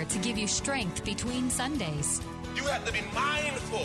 Here 0.00 0.08
to 0.08 0.18
give 0.20 0.38
you 0.38 0.46
strength 0.46 1.04
between 1.04 1.50
Sundays. 1.50 2.22
You 2.56 2.62
have 2.64 2.86
to 2.86 2.92
be 2.92 3.02
mindful. 3.14 3.84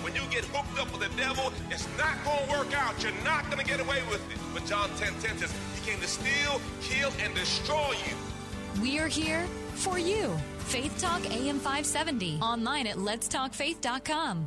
When 0.00 0.14
you 0.14 0.20
get 0.30 0.44
hooked 0.44 0.78
up 0.78 0.92
with 0.92 1.10
the 1.10 1.16
devil, 1.20 1.52
it's 1.72 1.88
not 1.98 2.14
going 2.24 2.46
to 2.46 2.56
work 2.56 2.72
out. 2.72 3.02
You're 3.02 3.10
not 3.24 3.46
going 3.46 3.58
to 3.58 3.64
get 3.64 3.80
away 3.80 4.00
with 4.08 4.22
it. 4.30 4.38
But 4.54 4.64
John 4.66 4.88
10 4.96 5.14
10 5.20 5.38
says, 5.38 5.52
He 5.74 5.90
came 5.90 6.00
to 6.00 6.06
steal, 6.06 6.60
kill, 6.82 7.10
and 7.20 7.34
destroy 7.34 7.96
you. 8.06 8.80
We're 8.80 9.08
here 9.08 9.44
for 9.74 9.98
you. 9.98 10.38
Faith 10.58 10.96
Talk 11.00 11.28
AM 11.32 11.58
570. 11.58 12.38
Online 12.40 12.86
at 12.86 12.96
letstalkfaith.com. 12.96 14.46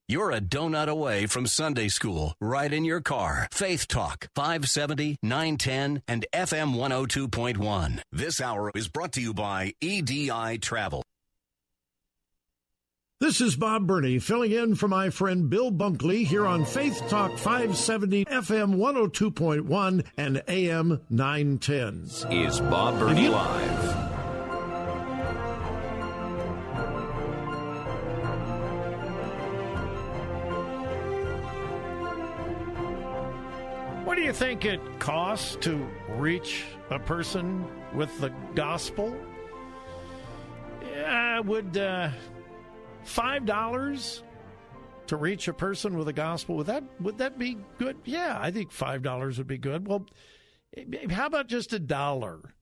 You're 0.07 0.31
a 0.31 0.41
donut 0.41 0.87
away 0.87 1.25
from 1.25 1.47
Sunday 1.47 1.87
school, 1.87 2.33
right 2.41 2.71
in 2.71 2.83
your 2.83 3.01
car. 3.01 3.47
Faith 3.51 3.87
Talk, 3.87 4.27
570, 4.35 5.17
910, 5.23 6.03
and 6.07 6.25
FM 6.33 6.75
102.1. 6.75 8.01
This 8.11 8.41
hour 8.41 8.71
is 8.75 8.89
brought 8.89 9.13
to 9.13 9.21
you 9.21 9.33
by 9.33 9.73
EDI 9.79 10.57
Travel. 10.57 11.03
This 13.21 13.39
is 13.39 13.55
Bob 13.55 13.85
Burney 13.85 14.17
filling 14.17 14.51
in 14.51 14.73
for 14.73 14.87
my 14.87 15.11
friend 15.11 15.47
Bill 15.47 15.71
Bunkley 15.71 16.25
here 16.25 16.47
on 16.47 16.65
Faith 16.65 17.03
Talk 17.07 17.37
570 17.37 18.25
FM 18.25 18.75
102.1 18.77 20.05
and 20.17 20.41
AM 20.47 21.01
910. 21.11 22.09
Is 22.31 22.59
Bob 22.59 22.97
Burney 22.97 23.29
Live. 23.29 24.10
What 34.11 34.17
do 34.17 34.23
you 34.23 34.33
think 34.33 34.65
it 34.65 34.81
costs 34.99 35.55
to 35.61 35.87
reach 36.09 36.65
a 36.89 36.99
person 36.99 37.65
with 37.95 38.19
the 38.19 38.27
gospel? 38.55 39.15
Yeah, 40.83 41.39
would 41.39 41.77
uh, 41.77 42.09
five 43.05 43.45
dollars 43.45 44.21
to 45.07 45.15
reach 45.15 45.47
a 45.47 45.53
person 45.53 45.97
with 45.97 46.07
the 46.07 46.13
gospel 46.13 46.57
would 46.57 46.67
that 46.67 46.83
would 46.99 47.19
that 47.19 47.39
be 47.39 47.57
good? 47.77 47.95
Yeah, 48.03 48.37
I 48.37 48.51
think 48.51 48.73
five 48.73 49.01
dollars 49.01 49.37
would 49.37 49.47
be 49.47 49.57
good. 49.57 49.87
Well, 49.87 50.05
how 51.09 51.27
about 51.27 51.47
just 51.47 51.71
a 51.71 51.79
dollar? 51.79 52.53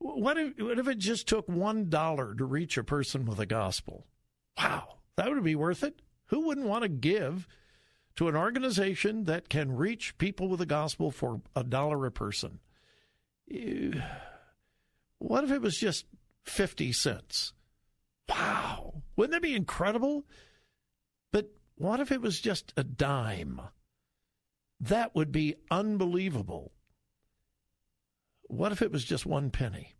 What 0.00 0.36
if, 0.36 0.58
what 0.58 0.78
if 0.78 0.88
it 0.88 0.98
just 0.98 1.26
took 1.26 1.48
one 1.48 1.88
dollar 1.88 2.34
to 2.34 2.44
reach 2.44 2.76
a 2.76 2.84
person 2.84 3.24
with 3.24 3.38
the 3.38 3.46
gospel? 3.46 4.06
Wow, 4.58 4.98
that 5.16 5.30
would 5.30 5.42
be 5.42 5.56
worth 5.56 5.82
it. 5.82 6.02
Who 6.26 6.40
wouldn't 6.46 6.66
want 6.68 6.82
to 6.82 6.90
give? 6.90 7.48
To 8.16 8.28
an 8.28 8.36
organization 8.36 9.24
that 9.24 9.48
can 9.48 9.76
reach 9.76 10.16
people 10.18 10.48
with 10.48 10.58
the 10.58 10.66
gospel 10.66 11.10
for 11.10 11.40
a 11.54 11.62
dollar 11.62 12.06
a 12.06 12.10
person. 12.10 12.60
Eh, 13.50 14.00
what 15.18 15.44
if 15.44 15.50
it 15.50 15.62
was 15.62 15.76
just 15.76 16.06
50 16.44 16.92
cents? 16.92 17.52
Wow. 18.28 19.02
Wouldn't 19.16 19.32
that 19.32 19.42
be 19.42 19.54
incredible? 19.54 20.24
But 21.32 21.50
what 21.76 22.00
if 22.00 22.10
it 22.10 22.20
was 22.20 22.40
just 22.40 22.72
a 22.76 22.84
dime? 22.84 23.60
That 24.80 25.14
would 25.14 25.32
be 25.32 25.56
unbelievable. 25.70 26.72
What 28.48 28.72
if 28.72 28.82
it 28.82 28.92
was 28.92 29.04
just 29.04 29.26
one 29.26 29.50
penny? 29.50 29.95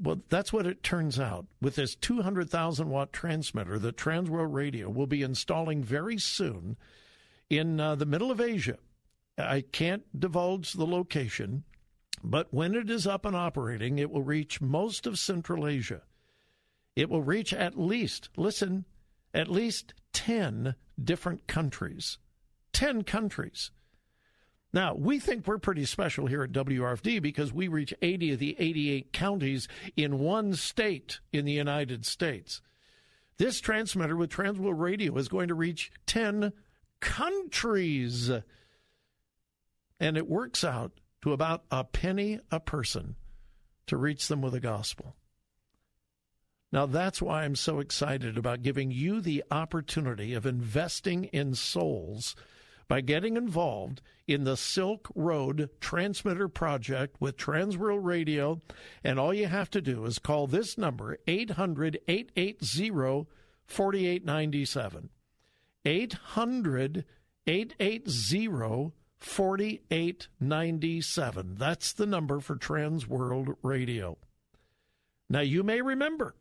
Well, 0.00 0.20
that's 0.28 0.52
what 0.52 0.66
it 0.66 0.82
turns 0.82 1.18
out. 1.18 1.46
With 1.60 1.74
this 1.74 1.96
200,000 1.96 2.88
watt 2.88 3.12
transmitter 3.12 3.78
that 3.80 3.96
Transworld 3.96 4.52
Radio 4.52 4.88
will 4.88 5.08
be 5.08 5.22
installing 5.22 5.82
very 5.82 6.18
soon 6.18 6.76
in 7.50 7.80
uh, 7.80 7.96
the 7.96 8.06
middle 8.06 8.30
of 8.30 8.40
Asia. 8.40 8.78
I 9.36 9.60
can't 9.60 10.04
divulge 10.18 10.72
the 10.72 10.86
location, 10.86 11.64
but 12.22 12.52
when 12.52 12.74
it 12.74 12.90
is 12.90 13.06
up 13.06 13.24
and 13.24 13.36
operating, 13.36 13.98
it 13.98 14.10
will 14.10 14.22
reach 14.22 14.60
most 14.60 15.06
of 15.06 15.18
Central 15.18 15.66
Asia. 15.66 16.02
It 16.96 17.08
will 17.08 17.22
reach 17.22 17.52
at 17.52 17.78
least, 17.78 18.28
listen, 18.36 18.84
at 19.32 19.48
least 19.48 19.94
10 20.12 20.74
different 21.02 21.46
countries. 21.46 22.18
10 22.72 23.04
countries. 23.04 23.70
Now, 24.72 24.94
we 24.94 25.18
think 25.18 25.46
we're 25.46 25.58
pretty 25.58 25.86
special 25.86 26.26
here 26.26 26.42
at 26.42 26.52
WRFD 26.52 27.22
because 27.22 27.52
we 27.52 27.68
reach 27.68 27.94
80 28.02 28.32
of 28.32 28.38
the 28.38 28.56
88 28.58 29.12
counties 29.12 29.66
in 29.96 30.18
one 30.18 30.54
state 30.54 31.20
in 31.32 31.46
the 31.46 31.52
United 31.52 32.04
States. 32.04 32.60
This 33.38 33.60
transmitter 33.60 34.16
with 34.16 34.30
Transworld 34.30 34.78
Radio 34.78 35.16
is 35.16 35.28
going 35.28 35.48
to 35.48 35.54
reach 35.54 35.90
10 36.06 36.52
countries. 37.00 38.30
And 40.00 40.16
it 40.16 40.28
works 40.28 40.62
out 40.64 40.92
to 41.22 41.32
about 41.32 41.64
a 41.70 41.84
penny 41.84 42.40
a 42.50 42.60
person 42.60 43.16
to 43.86 43.96
reach 43.96 44.28
them 44.28 44.42
with 44.42 44.52
the 44.52 44.60
gospel. 44.60 45.16
Now, 46.70 46.84
that's 46.84 47.22
why 47.22 47.44
I'm 47.44 47.56
so 47.56 47.80
excited 47.80 48.36
about 48.36 48.62
giving 48.62 48.90
you 48.90 49.22
the 49.22 49.44
opportunity 49.50 50.34
of 50.34 50.44
investing 50.44 51.24
in 51.24 51.54
souls 51.54 52.36
by 52.88 53.00
getting 53.02 53.36
involved 53.36 54.00
in 54.26 54.42
the 54.44 54.56
Silk 54.56 55.10
Road 55.14 55.68
Transmitter 55.80 56.48
Project 56.48 57.16
with 57.20 57.36
Transworld 57.36 58.02
Radio. 58.02 58.62
And 59.04 59.18
all 59.18 59.34
you 59.34 59.46
have 59.46 59.68
to 59.70 59.82
do 59.82 60.06
is 60.06 60.18
call 60.18 60.46
this 60.46 60.78
number, 60.78 61.18
800 61.26 62.00
880 62.08 63.26
4897. 63.66 65.10
800 65.84 67.04
880 67.46 68.92
4897. 69.18 71.54
That's 71.56 71.92
the 71.92 72.06
number 72.06 72.40
for 72.40 72.56
Transworld 72.56 73.54
Radio. 73.62 74.16
Now, 75.28 75.40
you 75.40 75.62
may 75.62 75.82
remember 75.82 76.34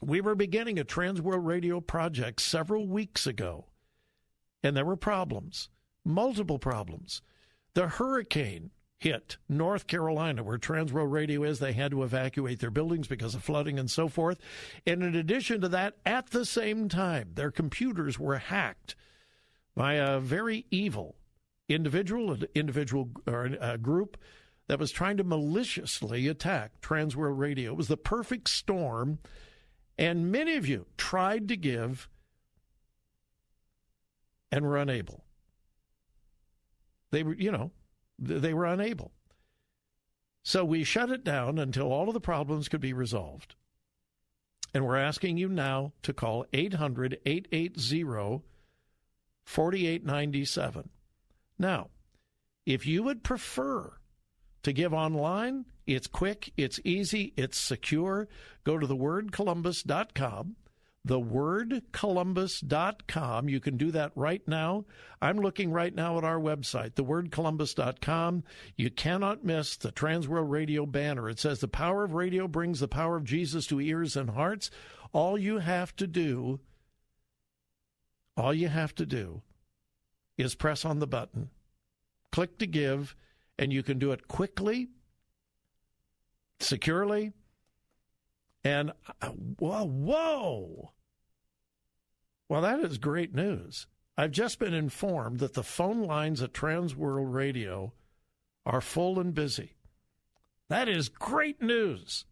we 0.00 0.20
were 0.20 0.36
beginning 0.36 0.78
a 0.78 0.84
Transworld 0.84 1.44
Radio 1.44 1.80
project 1.80 2.40
several 2.40 2.86
weeks 2.86 3.26
ago 3.26 3.66
and 4.62 4.76
there 4.76 4.84
were 4.84 4.96
problems, 4.96 5.68
multiple 6.04 6.58
problems. 6.58 7.22
The 7.74 7.88
hurricane 7.88 8.70
hit 8.98 9.36
North 9.48 9.86
Carolina, 9.88 10.44
where 10.44 10.58
Transworld 10.58 11.10
Radio 11.10 11.42
is. 11.42 11.58
They 11.58 11.72
had 11.72 11.90
to 11.90 12.04
evacuate 12.04 12.60
their 12.60 12.70
buildings 12.70 13.08
because 13.08 13.34
of 13.34 13.42
flooding 13.42 13.78
and 13.78 13.90
so 13.90 14.08
forth. 14.08 14.38
And 14.86 15.02
in 15.02 15.16
addition 15.16 15.60
to 15.62 15.68
that, 15.70 15.96
at 16.06 16.30
the 16.30 16.44
same 16.44 16.88
time, 16.88 17.30
their 17.34 17.50
computers 17.50 18.18
were 18.18 18.38
hacked 18.38 18.94
by 19.74 19.94
a 19.94 20.20
very 20.20 20.66
evil 20.70 21.16
individual, 21.68 22.32
an 22.32 22.44
individual 22.54 23.10
or 23.26 23.46
a 23.60 23.76
group 23.78 24.16
that 24.68 24.78
was 24.78 24.92
trying 24.92 25.16
to 25.16 25.24
maliciously 25.24 26.28
attack 26.28 26.80
Transworld 26.80 27.38
Radio. 27.38 27.72
It 27.72 27.76
was 27.76 27.88
the 27.88 27.96
perfect 27.96 28.48
storm. 28.48 29.18
And 29.98 30.30
many 30.30 30.56
of 30.56 30.66
you 30.66 30.86
tried 30.96 31.48
to 31.48 31.56
give 31.56 32.08
and 34.50 34.64
were 34.64 34.76
unable. 34.76 35.21
They 37.12 37.22
were, 37.22 37.34
you 37.34 37.52
know, 37.52 37.70
they 38.18 38.52
were 38.52 38.66
unable. 38.66 39.12
So 40.42 40.64
we 40.64 40.82
shut 40.82 41.10
it 41.10 41.22
down 41.22 41.58
until 41.58 41.92
all 41.92 42.08
of 42.08 42.14
the 42.14 42.20
problems 42.20 42.68
could 42.68 42.80
be 42.80 42.92
resolved. 42.92 43.54
And 44.74 44.84
we're 44.84 44.96
asking 44.96 45.38
you 45.38 45.48
now 45.48 45.92
to 46.02 46.12
call 46.12 46.46
800 46.52 47.20
880 47.24 48.42
4897. 49.44 50.88
Now, 51.58 51.90
if 52.66 52.86
you 52.86 53.04
would 53.04 53.22
prefer 53.22 53.92
to 54.62 54.72
give 54.72 54.92
online. 54.92 55.66
It's 55.86 56.06
quick, 56.06 56.52
it's 56.56 56.80
easy, 56.84 57.32
it's 57.36 57.58
secure. 57.58 58.28
Go 58.64 58.78
to 58.78 58.86
thewordcolumbus.com 58.86 60.56
thewordcolumbus.com. 61.06 63.48
You 63.48 63.60
can 63.60 63.76
do 63.76 63.90
that 63.90 64.12
right 64.14 64.46
now. 64.46 64.84
I'm 65.20 65.38
looking 65.38 65.72
right 65.72 65.92
now 65.94 66.16
at 66.18 66.24
our 66.24 66.38
website, 66.38 66.92
thewordcolumbus.com. 66.92 68.44
You 68.76 68.90
cannot 68.90 69.44
miss 69.44 69.76
the 69.76 69.90
Transworld 69.92 70.50
Radio 70.50 70.86
banner. 70.86 71.28
It 71.28 71.40
says, 71.40 71.60
The 71.60 71.68
power 71.68 72.04
of 72.04 72.14
radio 72.14 72.48
brings 72.48 72.80
the 72.80 72.88
power 72.88 73.16
of 73.16 73.24
Jesus 73.24 73.66
to 73.68 73.80
ears 73.80 74.16
and 74.16 74.30
hearts. 74.30 74.70
All 75.12 75.36
you 75.36 75.58
have 75.58 75.94
to 75.96 76.06
do, 76.06 76.60
all 78.36 78.54
you 78.54 78.68
have 78.68 78.94
to 78.96 79.04
do 79.04 79.42
is 80.38 80.54
press 80.54 80.84
on 80.84 81.00
the 81.00 81.06
button, 81.06 81.50
click 82.30 82.58
to 82.58 82.66
give, 82.66 83.16
and 83.58 83.72
you 83.72 83.82
can 83.82 83.98
do 83.98 84.12
it 84.12 84.28
quickly, 84.28 84.88
securely, 86.60 87.32
and 88.64 88.92
uh, 89.20 89.28
whoa, 89.58 89.84
whoa. 89.84 90.92
Well, 92.48 92.62
that 92.62 92.80
is 92.80 92.98
great 92.98 93.34
news. 93.34 93.86
I've 94.16 94.30
just 94.30 94.58
been 94.58 94.74
informed 94.74 95.40
that 95.40 95.54
the 95.54 95.62
phone 95.62 96.02
lines 96.02 96.42
at 96.42 96.52
Trans 96.52 96.94
World 96.94 97.32
Radio 97.32 97.94
are 98.66 98.80
full 98.80 99.18
and 99.18 99.34
busy. 99.34 99.76
That 100.68 100.88
is 100.88 101.08
great 101.08 101.62
news. 101.62 102.24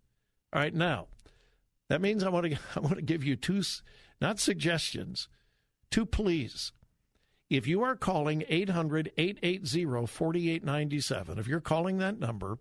All 0.52 0.60
right, 0.60 0.74
now 0.74 1.06
that 1.88 2.00
means 2.00 2.22
I 2.22 2.28
want 2.28 2.46
to 2.46 2.58
I 2.76 2.80
want 2.80 2.96
to 2.96 3.02
give 3.02 3.24
you 3.24 3.36
two 3.36 3.62
not 4.20 4.38
suggestions, 4.38 5.28
two 5.90 6.06
pleas. 6.06 6.72
If 7.48 7.66
you 7.66 7.82
are 7.82 7.96
calling 7.96 8.44
800-880-4897, 8.48 11.38
if 11.38 11.48
you're 11.48 11.60
calling 11.60 11.98
that 11.98 12.20
number 12.20 12.58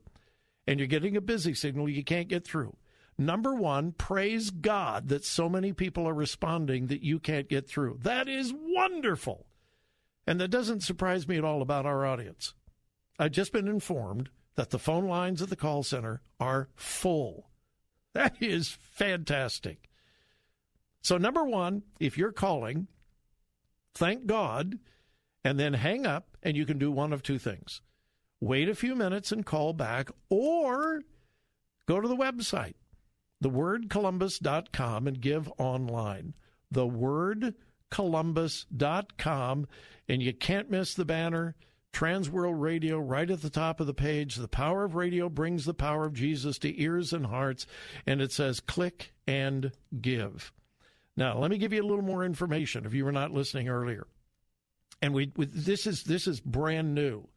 and 0.65 0.79
you're 0.79 0.87
getting 0.87 1.15
a 1.15 1.21
busy 1.21 1.53
signal 1.53 1.87
you 1.87 2.03
can't 2.03 2.27
get 2.27 2.43
through, 2.43 2.75
Number 3.19 3.53
one, 3.53 3.91
praise 3.91 4.49
God 4.49 5.09
that 5.09 5.25
so 5.25 5.49
many 5.49 5.73
people 5.73 6.07
are 6.07 6.13
responding 6.13 6.87
that 6.87 7.03
you 7.03 7.19
can't 7.19 7.49
get 7.49 7.67
through. 7.67 7.99
That 8.03 8.29
is 8.29 8.53
wonderful. 8.55 9.45
And 10.25 10.39
that 10.39 10.47
doesn't 10.47 10.83
surprise 10.83 11.27
me 11.27 11.37
at 11.37 11.43
all 11.43 11.61
about 11.61 11.85
our 11.85 12.05
audience. 12.05 12.53
I've 13.19 13.33
just 13.33 13.51
been 13.51 13.67
informed 13.67 14.29
that 14.55 14.69
the 14.69 14.79
phone 14.79 15.05
lines 15.05 15.41
at 15.41 15.49
the 15.49 15.57
call 15.57 15.83
center 15.83 16.21
are 16.39 16.69
full. 16.75 17.49
That 18.13 18.41
is 18.41 18.69
fantastic. 18.69 19.89
So, 21.01 21.17
number 21.17 21.43
one, 21.43 21.83
if 21.99 22.17
you're 22.17 22.31
calling, 22.31 22.87
thank 23.93 24.25
God, 24.25 24.79
and 25.43 25.59
then 25.59 25.73
hang 25.73 26.07
up, 26.07 26.37
and 26.41 26.57
you 26.57 26.65
can 26.65 26.79
do 26.79 26.91
one 26.91 27.13
of 27.13 27.21
two 27.21 27.37
things 27.37 27.81
wait 28.41 28.69
a 28.69 28.75
few 28.75 28.95
minutes 28.95 29.31
and 29.31 29.45
call 29.45 29.73
back, 29.73 30.09
or 30.29 31.01
go 31.85 31.99
to 31.99 32.07
the 32.07 32.15
website 32.15 32.73
thewordcolumbus.com 33.43 35.07
and 35.07 35.21
give 35.21 35.51
online. 35.57 36.33
Thewordcolumbus.com. 36.73 39.67
And 40.07 40.21
you 40.21 40.33
can't 40.33 40.71
miss 40.71 40.93
the 40.93 41.05
banner. 41.05 41.55
Transworld 41.91 42.59
Radio 42.59 42.99
right 42.99 43.29
at 43.29 43.41
the 43.41 43.49
top 43.49 43.79
of 43.79 43.87
the 43.87 43.93
page. 43.93 44.35
The 44.35 44.47
power 44.47 44.83
of 44.83 44.95
radio 44.95 45.27
brings 45.27 45.65
the 45.65 45.73
power 45.73 46.05
of 46.05 46.13
Jesus 46.13 46.59
to 46.59 46.81
ears 46.81 47.13
and 47.13 47.25
hearts. 47.25 47.65
And 48.05 48.21
it 48.21 48.31
says 48.31 48.59
click 48.59 49.13
and 49.25 49.71
give. 49.99 50.53
Now, 51.17 51.37
let 51.37 51.51
me 51.51 51.57
give 51.57 51.73
you 51.73 51.81
a 51.81 51.87
little 51.87 52.03
more 52.03 52.23
information 52.23 52.85
if 52.85 52.93
you 52.93 53.05
were 53.05 53.11
not 53.11 53.31
listening 53.31 53.69
earlier. 53.69 54.07
And 55.01 55.13
we, 55.13 55.31
we 55.35 55.45
this 55.45 55.87
is 55.87 56.03
this 56.03 56.27
is 56.27 56.39
brand 56.39 56.93
new. 56.93 57.27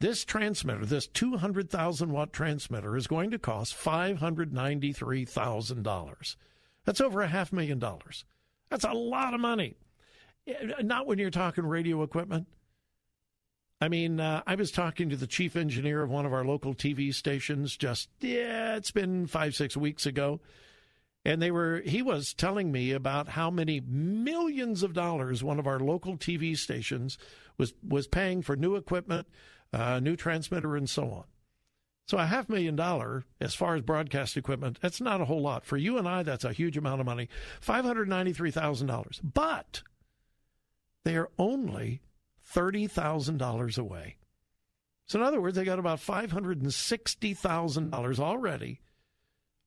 This 0.00 0.24
transmitter, 0.24 0.84
this 0.84 1.06
200,000 1.06 2.10
watt 2.10 2.32
transmitter, 2.32 2.96
is 2.96 3.06
going 3.06 3.30
to 3.30 3.38
cost 3.38 3.76
$593,000. 3.76 6.36
That's 6.84 7.00
over 7.00 7.22
a 7.22 7.28
half 7.28 7.52
million 7.52 7.78
dollars. 7.78 8.24
That's 8.70 8.84
a 8.84 8.92
lot 8.92 9.34
of 9.34 9.40
money. 9.40 9.76
Not 10.82 11.06
when 11.06 11.18
you're 11.18 11.30
talking 11.30 11.64
radio 11.64 12.02
equipment. 12.02 12.46
I 13.80 13.88
mean, 13.88 14.20
uh, 14.20 14.42
I 14.46 14.54
was 14.54 14.70
talking 14.70 15.10
to 15.10 15.16
the 15.16 15.26
chief 15.26 15.56
engineer 15.56 16.02
of 16.02 16.10
one 16.10 16.26
of 16.26 16.32
our 16.32 16.44
local 16.44 16.74
TV 16.74 17.14
stations 17.14 17.76
just, 17.76 18.08
yeah, 18.20 18.76
it's 18.76 18.90
been 18.90 19.26
five, 19.26 19.54
six 19.54 19.76
weeks 19.76 20.06
ago. 20.06 20.40
And 21.24 21.40
they 21.40 21.50
were, 21.50 21.82
he 21.84 22.02
was 22.02 22.34
telling 22.34 22.70
me 22.70 22.92
about 22.92 23.28
how 23.28 23.50
many 23.50 23.80
millions 23.80 24.82
of 24.82 24.92
dollars 24.92 25.42
one 25.42 25.58
of 25.58 25.66
our 25.66 25.80
local 25.80 26.16
TV 26.16 26.56
stations 26.56 27.16
was, 27.56 27.72
was 27.86 28.06
paying 28.06 28.42
for 28.42 28.56
new 28.56 28.76
equipment, 28.76 29.26
a 29.74 30.00
new 30.00 30.16
transmitter, 30.16 30.76
and 30.76 30.88
so 30.88 31.10
on. 31.10 31.24
So 32.06 32.18
a 32.18 32.26
half 32.26 32.50
million 32.50 32.76
dollar, 32.76 33.24
as 33.40 33.54
far 33.54 33.76
as 33.76 33.82
broadcast 33.82 34.36
equipment, 34.36 34.78
that's 34.80 35.00
not 35.00 35.22
a 35.22 35.24
whole 35.24 35.40
lot. 35.40 35.64
For 35.64 35.78
you 35.78 35.96
and 35.96 36.06
I, 36.06 36.22
that's 36.22 36.44
a 36.44 36.52
huge 36.52 36.76
amount 36.76 37.00
of 37.00 37.06
money. 37.06 37.30
$593,000. 37.66 39.20
But 39.22 39.82
they 41.04 41.16
are 41.16 41.30
only 41.38 42.02
$30,000 42.54 43.78
away. 43.78 44.16
So 45.06 45.18
in 45.18 45.24
other 45.24 45.40
words, 45.40 45.56
they 45.56 45.64
got 45.64 45.78
about 45.78 46.00
$560,000 46.00 48.18
already. 48.18 48.82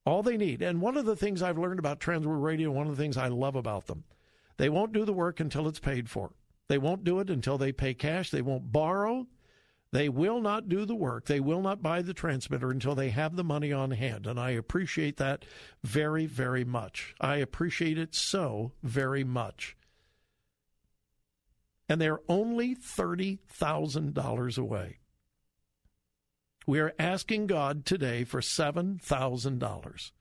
All 0.05 0.21
they 0.23 0.37
need. 0.37 0.61
And 0.61 0.79
one 0.79 0.95
of 0.95 1.05
the 1.05 1.15
things 1.15 1.41
I've 1.41 1.57
learned 1.57 1.79
about 1.79 1.99
Transworld 1.99 2.43
Radio, 2.43 2.69
one 2.71 2.85
of 2.87 2.95
the 2.95 3.01
things 3.01 3.17
I 3.17 3.29
love 3.29 3.55
about 3.55 3.87
them, 3.87 4.03
they 4.57 4.69
won't 4.69 4.93
do 4.93 5.05
the 5.05 5.13
work 5.13 5.39
until 5.39 5.67
it's 5.67 5.79
paid 5.79 6.07
for. 6.09 6.31
They 6.67 6.77
won't 6.77 7.03
do 7.03 7.19
it 7.19 7.29
until 7.29 7.57
they 7.57 7.71
pay 7.71 7.93
cash. 7.93 8.29
They 8.29 8.41
won't 8.41 8.71
borrow. 8.71 9.27
They 9.91 10.09
will 10.09 10.41
not 10.41 10.67
do 10.67 10.85
the 10.85 10.95
work. 10.95 11.25
They 11.25 11.39
will 11.39 11.61
not 11.61 11.81
buy 11.81 12.01
the 12.01 12.13
transmitter 12.13 12.71
until 12.71 12.93
they 12.93 13.09
have 13.09 13.35
the 13.35 13.43
money 13.43 13.71
on 13.71 13.91
hand. 13.91 14.27
And 14.27 14.39
I 14.39 14.51
appreciate 14.51 15.17
that 15.17 15.45
very, 15.83 16.25
very 16.25 16.65
much. 16.65 17.15
I 17.21 17.37
appreciate 17.37 17.97
it 17.97 18.13
so 18.13 18.73
very 18.83 19.23
much. 19.23 19.77
And 21.87 22.01
they're 22.01 22.19
only 22.27 22.75
$30,000 22.75 24.57
away. 24.57 24.97
We 26.65 26.81
are 26.81 26.93
asking 26.99 27.47
God 27.47 27.85
today 27.85 28.25
for 28.25 28.41
$7,000. 28.41 30.11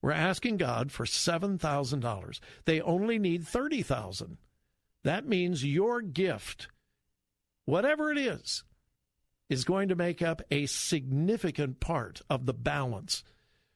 We're 0.00 0.10
asking 0.10 0.56
God 0.56 0.90
for 0.90 1.04
$7,000. 1.04 2.40
They 2.64 2.80
only 2.80 3.18
need 3.18 3.46
30,000. 3.46 4.38
That 5.02 5.26
means 5.26 5.66
your 5.66 6.00
gift 6.00 6.68
whatever 7.64 8.10
it 8.10 8.18
is, 8.18 8.64
is 9.48 9.64
going 9.64 9.88
to 9.88 9.96
make 9.96 10.22
up 10.22 10.42
a 10.50 10.66
significant 10.66 11.80
part 11.80 12.20
of 12.30 12.46
the 12.46 12.54
balance. 12.54 13.22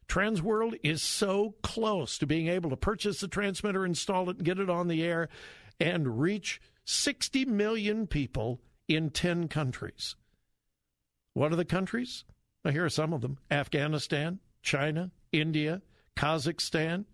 Transworld 0.09 0.79
is 0.83 1.03
so 1.03 1.55
close 1.63 2.17
to 2.19 2.27
being 2.27 2.49
able 2.49 2.71
to 2.71 2.77
purchase 2.77 3.21
the 3.21 3.29
transmitter, 3.29 3.85
install 3.85 4.31
it, 4.31 4.39
and 4.39 4.45
get 4.45 4.59
it 4.59 4.71
on 4.71 4.89
the 4.89 5.03
air, 5.03 5.29
and 5.79 6.21
reach 6.21 6.61
60 6.85 7.45
million 7.45 8.07
people 8.07 8.61
in 8.89 9.11
10 9.11 9.49
countries. 9.49 10.17
What 11.35 11.53
are 11.53 11.57
the 11.57 11.65
countries? 11.65 12.25
Well, 12.65 12.73
here 12.73 12.85
are 12.85 12.91
some 12.91 13.13
of 13.13 13.21
them 13.21 13.39
Afghanistan, 13.51 14.41
China, 14.63 15.11
India, 15.31 15.83
Kazakhstan, 16.17 17.05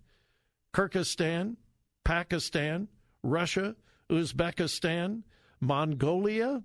Kyrgyzstan, 0.72 1.56
Pakistan, 2.04 2.88
Russia, 3.22 3.74
Uzbekistan, 4.10 5.22
Mongolia. 5.60 6.62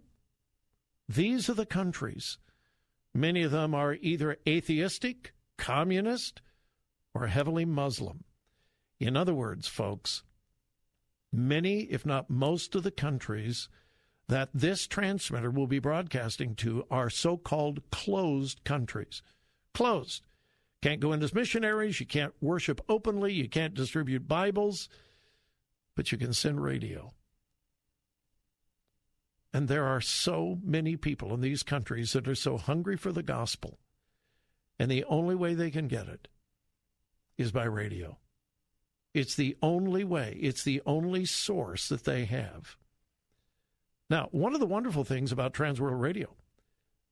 These 1.08 1.50
are 1.50 1.54
the 1.54 1.66
countries. 1.66 2.38
Many 3.14 3.44
of 3.44 3.52
them 3.52 3.74
are 3.74 3.96
either 3.96 4.38
atheistic, 4.48 5.34
communist, 5.58 6.42
or 7.14 7.28
heavily 7.28 7.66
Muslim. 7.66 8.24
In 9.00 9.18
other 9.18 9.34
words, 9.34 9.68
folks, 9.68 10.24
many, 11.32 11.82
if 11.82 12.06
not 12.06 12.30
most 12.30 12.76
of 12.76 12.84
the 12.84 12.92
countries 12.92 13.70
that 14.28 14.50
this 14.54 14.86
transmitter 14.86 15.50
will 15.50 15.68
be 15.68 15.80
broadcasting 15.80 16.54
to 16.56 16.86
are 16.92 17.10
so 17.10 17.36
called 17.36 17.82
closed 17.92 18.64
countries. 18.64 19.24
Closed. 19.74 20.24
Can't 20.82 21.02
go 21.02 21.12
in 21.12 21.24
as 21.24 21.34
missionaries, 21.34 22.00
you 22.00 22.06
can't 22.06 22.34
worship 22.40 22.80
openly, 22.88 23.34
you 23.34 23.50
can't 23.50 23.74
distribute 23.74 24.28
Bibles, 24.28 24.88
but 25.96 26.12
you 26.12 26.18
can 26.18 26.32
send 26.32 26.62
radio. 26.62 27.12
And 29.54 29.68
there 29.68 29.86
are 29.86 30.02
so 30.02 30.60
many 30.64 30.96
people 30.96 31.34
in 31.34 31.42
these 31.42 31.64
countries 31.64 32.14
that 32.14 32.28
are 32.28 32.36
so 32.36 32.58
hungry 32.58 32.98
for 32.98 33.12
the 33.12 33.24
gospel. 33.24 33.80
And 34.78 34.90
the 34.90 35.04
only 35.06 35.36
way 35.36 35.56
they 35.56 35.72
can 35.72 35.88
get 35.88 36.08
it 36.08 36.28
is 37.38 37.52
by 37.52 37.64
radio. 37.64 38.18
It's 39.14 39.36
the 39.36 39.58
only 39.62 40.04
way, 40.04 40.38
it's 40.40 40.64
the 40.64 40.82
only 40.86 41.26
source 41.26 41.90
that 41.90 42.04
they 42.04 42.26
have. 42.26 42.78
Now, 44.10 44.28
one 44.32 44.54
of 44.54 44.60
the 44.60 44.66
wonderful 44.66 45.04
things 45.04 45.32
about 45.32 45.54
Transworld 45.54 46.00
Radio, 46.00 46.36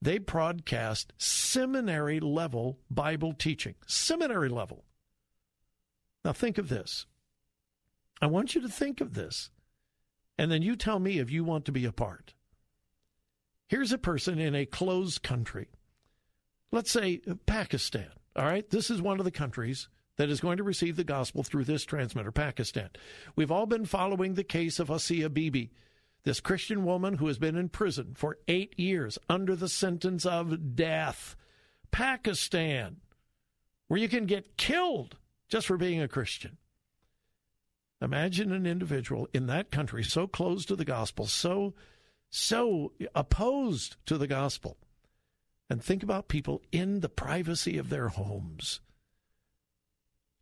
they 0.01 0.19
broadcast 0.19 1.13
seminary 1.17 2.19
level 2.19 2.79
Bible 2.89 3.33
teaching. 3.33 3.75
Seminary 3.87 4.49
level. 4.49 4.83
Now, 6.23 6.33
think 6.33 6.57
of 6.57 6.69
this. 6.69 7.05
I 8.21 8.27
want 8.27 8.53
you 8.53 8.61
to 8.61 8.69
think 8.69 9.01
of 9.01 9.13
this. 9.13 9.49
And 10.37 10.51
then 10.51 10.61
you 10.61 10.75
tell 10.75 10.99
me 10.99 11.19
if 11.19 11.31
you 11.31 11.43
want 11.43 11.65
to 11.65 11.71
be 11.71 11.85
a 11.85 11.91
part. 11.91 12.33
Here's 13.67 13.91
a 13.91 13.97
person 13.97 14.39
in 14.39 14.55
a 14.55 14.65
closed 14.65 15.23
country. 15.23 15.67
Let's 16.71 16.91
say 16.91 17.21
Pakistan. 17.45 18.09
All 18.35 18.45
right. 18.45 18.69
This 18.69 18.89
is 18.89 19.01
one 19.01 19.19
of 19.19 19.25
the 19.25 19.31
countries 19.31 19.89
that 20.17 20.29
is 20.29 20.39
going 20.39 20.57
to 20.57 20.63
receive 20.63 20.95
the 20.95 21.03
gospel 21.03 21.43
through 21.43 21.63
this 21.63 21.85
transmitter, 21.85 22.31
Pakistan. 22.31 22.89
We've 23.35 23.51
all 23.51 23.65
been 23.65 23.85
following 23.85 24.33
the 24.33 24.43
case 24.43 24.79
of 24.79 24.91
Asia 24.91 25.29
Bibi, 25.29 25.71
this 26.23 26.39
Christian 26.39 26.83
woman 26.83 27.17
who 27.17 27.27
has 27.27 27.37
been 27.37 27.55
in 27.55 27.69
prison 27.69 28.13
for 28.15 28.37
eight 28.47 28.77
years 28.79 29.17
under 29.29 29.55
the 29.55 29.69
sentence 29.69 30.25
of 30.25 30.75
death. 30.75 31.35
Pakistan, 31.91 32.97
where 33.87 33.99
you 33.99 34.09
can 34.09 34.25
get 34.25 34.57
killed 34.57 35.17
just 35.49 35.67
for 35.67 35.77
being 35.77 36.01
a 36.01 36.07
Christian. 36.07 36.57
Imagine 38.01 38.51
an 38.51 38.65
individual 38.65 39.27
in 39.33 39.47
that 39.47 39.71
country 39.71 40.03
so 40.03 40.27
close 40.27 40.65
to 40.65 40.75
the 40.75 40.85
gospel, 40.85 41.25
so 41.25 41.73
so 42.29 42.93
opposed 43.15 43.95
to 44.05 44.17
the 44.17 44.27
gospel. 44.27 44.77
And 45.69 45.83
think 45.83 46.03
about 46.03 46.27
people 46.27 46.61
in 46.71 46.99
the 46.99 47.09
privacy 47.09 47.77
of 47.77 47.89
their 47.89 48.09
homes 48.09 48.81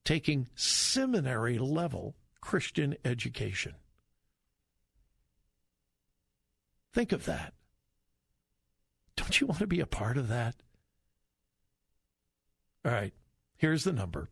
taking 0.03 0.47
seminary 0.55 1.57
level 1.57 2.15
Christian 2.39 2.95
education. 3.03 3.73
Think 6.93 7.11
of 7.11 7.25
that. 7.25 7.53
Don't 9.17 9.41
you 9.41 9.47
want 9.47 9.59
to 9.59 9.67
be 9.67 9.79
a 9.79 9.87
part 9.87 10.17
of 10.17 10.27
that? 10.27 10.55
All 12.85 12.91
right, 12.91 13.13
here's 13.57 13.83
the 13.83 13.91
number. 13.91 14.29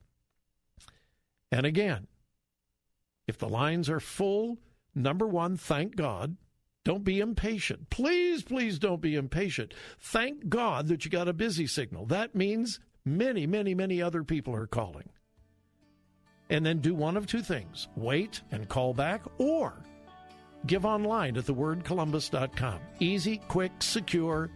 And 1.51 1.65
again, 1.65 2.07
if 3.27 3.37
the 3.37 3.49
lines 3.49 3.89
are 3.89 3.99
full, 3.99 4.59
number 4.95 5.27
one, 5.27 5.57
thank 5.57 5.95
God. 5.95 6.37
Don't 6.83 7.03
be 7.03 7.19
impatient. 7.19 7.89
Please, 7.89 8.43
please 8.43 8.77
don't 8.77 9.01
be 9.01 9.15
impatient. 9.15 9.73
Thank 9.99 10.49
God 10.49 10.87
that 10.89 11.05
you 11.05 11.11
got 11.11 11.29
a 11.29 11.33
busy 11.33 11.65
signal. 11.65 12.05
That 12.07 12.35
means 12.35 12.81
many, 13.05 13.47
many, 13.47 13.73
many 13.73 14.01
other 14.01 14.23
people 14.23 14.53
are 14.53 14.67
calling. 14.67 15.09
And 16.49 16.65
then 16.65 16.79
do 16.79 16.93
one 16.93 17.15
of 17.15 17.25
two 17.25 17.41
things 17.41 17.87
wait 17.95 18.41
and 18.51 18.67
call 18.67 18.93
back, 18.93 19.21
or 19.37 19.81
give 20.65 20.85
online 20.85 21.37
at 21.37 21.45
thewordcolumbus.com. 21.45 22.79
Easy, 22.99 23.37
quick, 23.47 23.71
secure. 23.79 24.49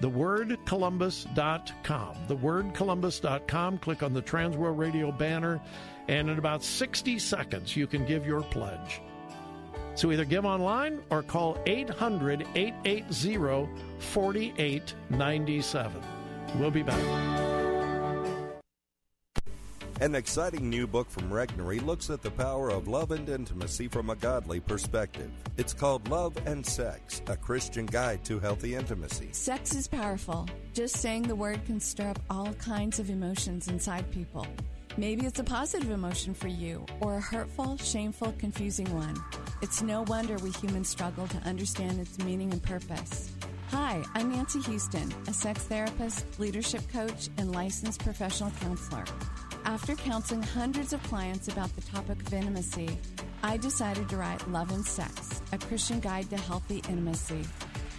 Thewordcolumbus.com. 0.00 2.16
Thewordcolumbus.com. 2.28 3.78
Click 3.78 4.02
on 4.02 4.12
the 4.12 4.22
Transworld 4.22 4.78
Radio 4.78 5.12
banner, 5.12 5.60
and 6.08 6.30
in 6.30 6.38
about 6.38 6.62
60 6.62 7.18
seconds, 7.18 7.76
you 7.76 7.86
can 7.86 8.06
give 8.06 8.26
your 8.26 8.42
pledge. 8.42 9.00
So 9.94 10.10
either 10.10 10.24
give 10.24 10.44
online 10.44 11.00
or 11.10 11.22
call 11.22 11.58
800 11.66 12.46
880 12.54 13.68
4897. 13.98 16.02
We'll 16.58 16.70
be 16.70 16.82
back. 16.82 17.02
An 20.00 20.16
exciting 20.16 20.68
new 20.68 20.88
book 20.88 21.08
from 21.08 21.30
Regnery 21.30 21.80
looks 21.80 22.10
at 22.10 22.22
the 22.22 22.30
power 22.32 22.70
of 22.70 22.88
love 22.88 23.12
and 23.12 23.28
intimacy 23.28 23.86
from 23.86 24.10
a 24.10 24.16
godly 24.16 24.58
perspective. 24.58 25.30
It's 25.56 25.72
called 25.72 26.08
Love 26.08 26.36
and 26.44 26.66
Sex, 26.66 27.22
a 27.28 27.36
Christian 27.36 27.86
guide 27.86 28.24
to 28.24 28.40
healthy 28.40 28.74
intimacy. 28.74 29.28
Sex 29.30 29.76
is 29.76 29.86
powerful. 29.86 30.48
Just 30.74 30.96
saying 30.96 31.22
the 31.22 31.36
word 31.36 31.64
can 31.66 31.78
stir 31.78 32.08
up 32.08 32.18
all 32.28 32.52
kinds 32.54 32.98
of 32.98 33.10
emotions 33.10 33.68
inside 33.68 34.10
people. 34.10 34.44
Maybe 34.98 35.24
it's 35.24 35.38
a 35.38 35.44
positive 35.44 35.90
emotion 35.90 36.34
for 36.34 36.48
you, 36.48 36.84
or 37.00 37.14
a 37.16 37.20
hurtful, 37.20 37.78
shameful, 37.78 38.34
confusing 38.38 38.94
one. 38.94 39.16
It's 39.62 39.80
no 39.80 40.02
wonder 40.02 40.36
we 40.36 40.50
humans 40.50 40.90
struggle 40.90 41.26
to 41.28 41.38
understand 41.48 41.98
its 41.98 42.18
meaning 42.18 42.52
and 42.52 42.62
purpose. 42.62 43.30
Hi, 43.70 44.04
I'm 44.14 44.30
Nancy 44.30 44.60
Houston, 44.60 45.10
a 45.28 45.32
sex 45.32 45.62
therapist, 45.62 46.26
leadership 46.38 46.82
coach, 46.92 47.30
and 47.38 47.54
licensed 47.54 48.04
professional 48.04 48.50
counselor. 48.60 49.04
After 49.64 49.94
counseling 49.94 50.42
hundreds 50.42 50.92
of 50.92 51.02
clients 51.04 51.48
about 51.48 51.74
the 51.74 51.80
topic 51.80 52.20
of 52.26 52.34
intimacy, 52.34 52.98
I 53.42 53.56
decided 53.56 54.10
to 54.10 54.18
write 54.18 54.46
Love 54.50 54.72
and 54.72 54.84
Sex, 54.84 55.40
a 55.52 55.58
Christian 55.58 56.00
guide 56.00 56.28
to 56.28 56.36
healthy 56.36 56.82
intimacy. 56.86 57.44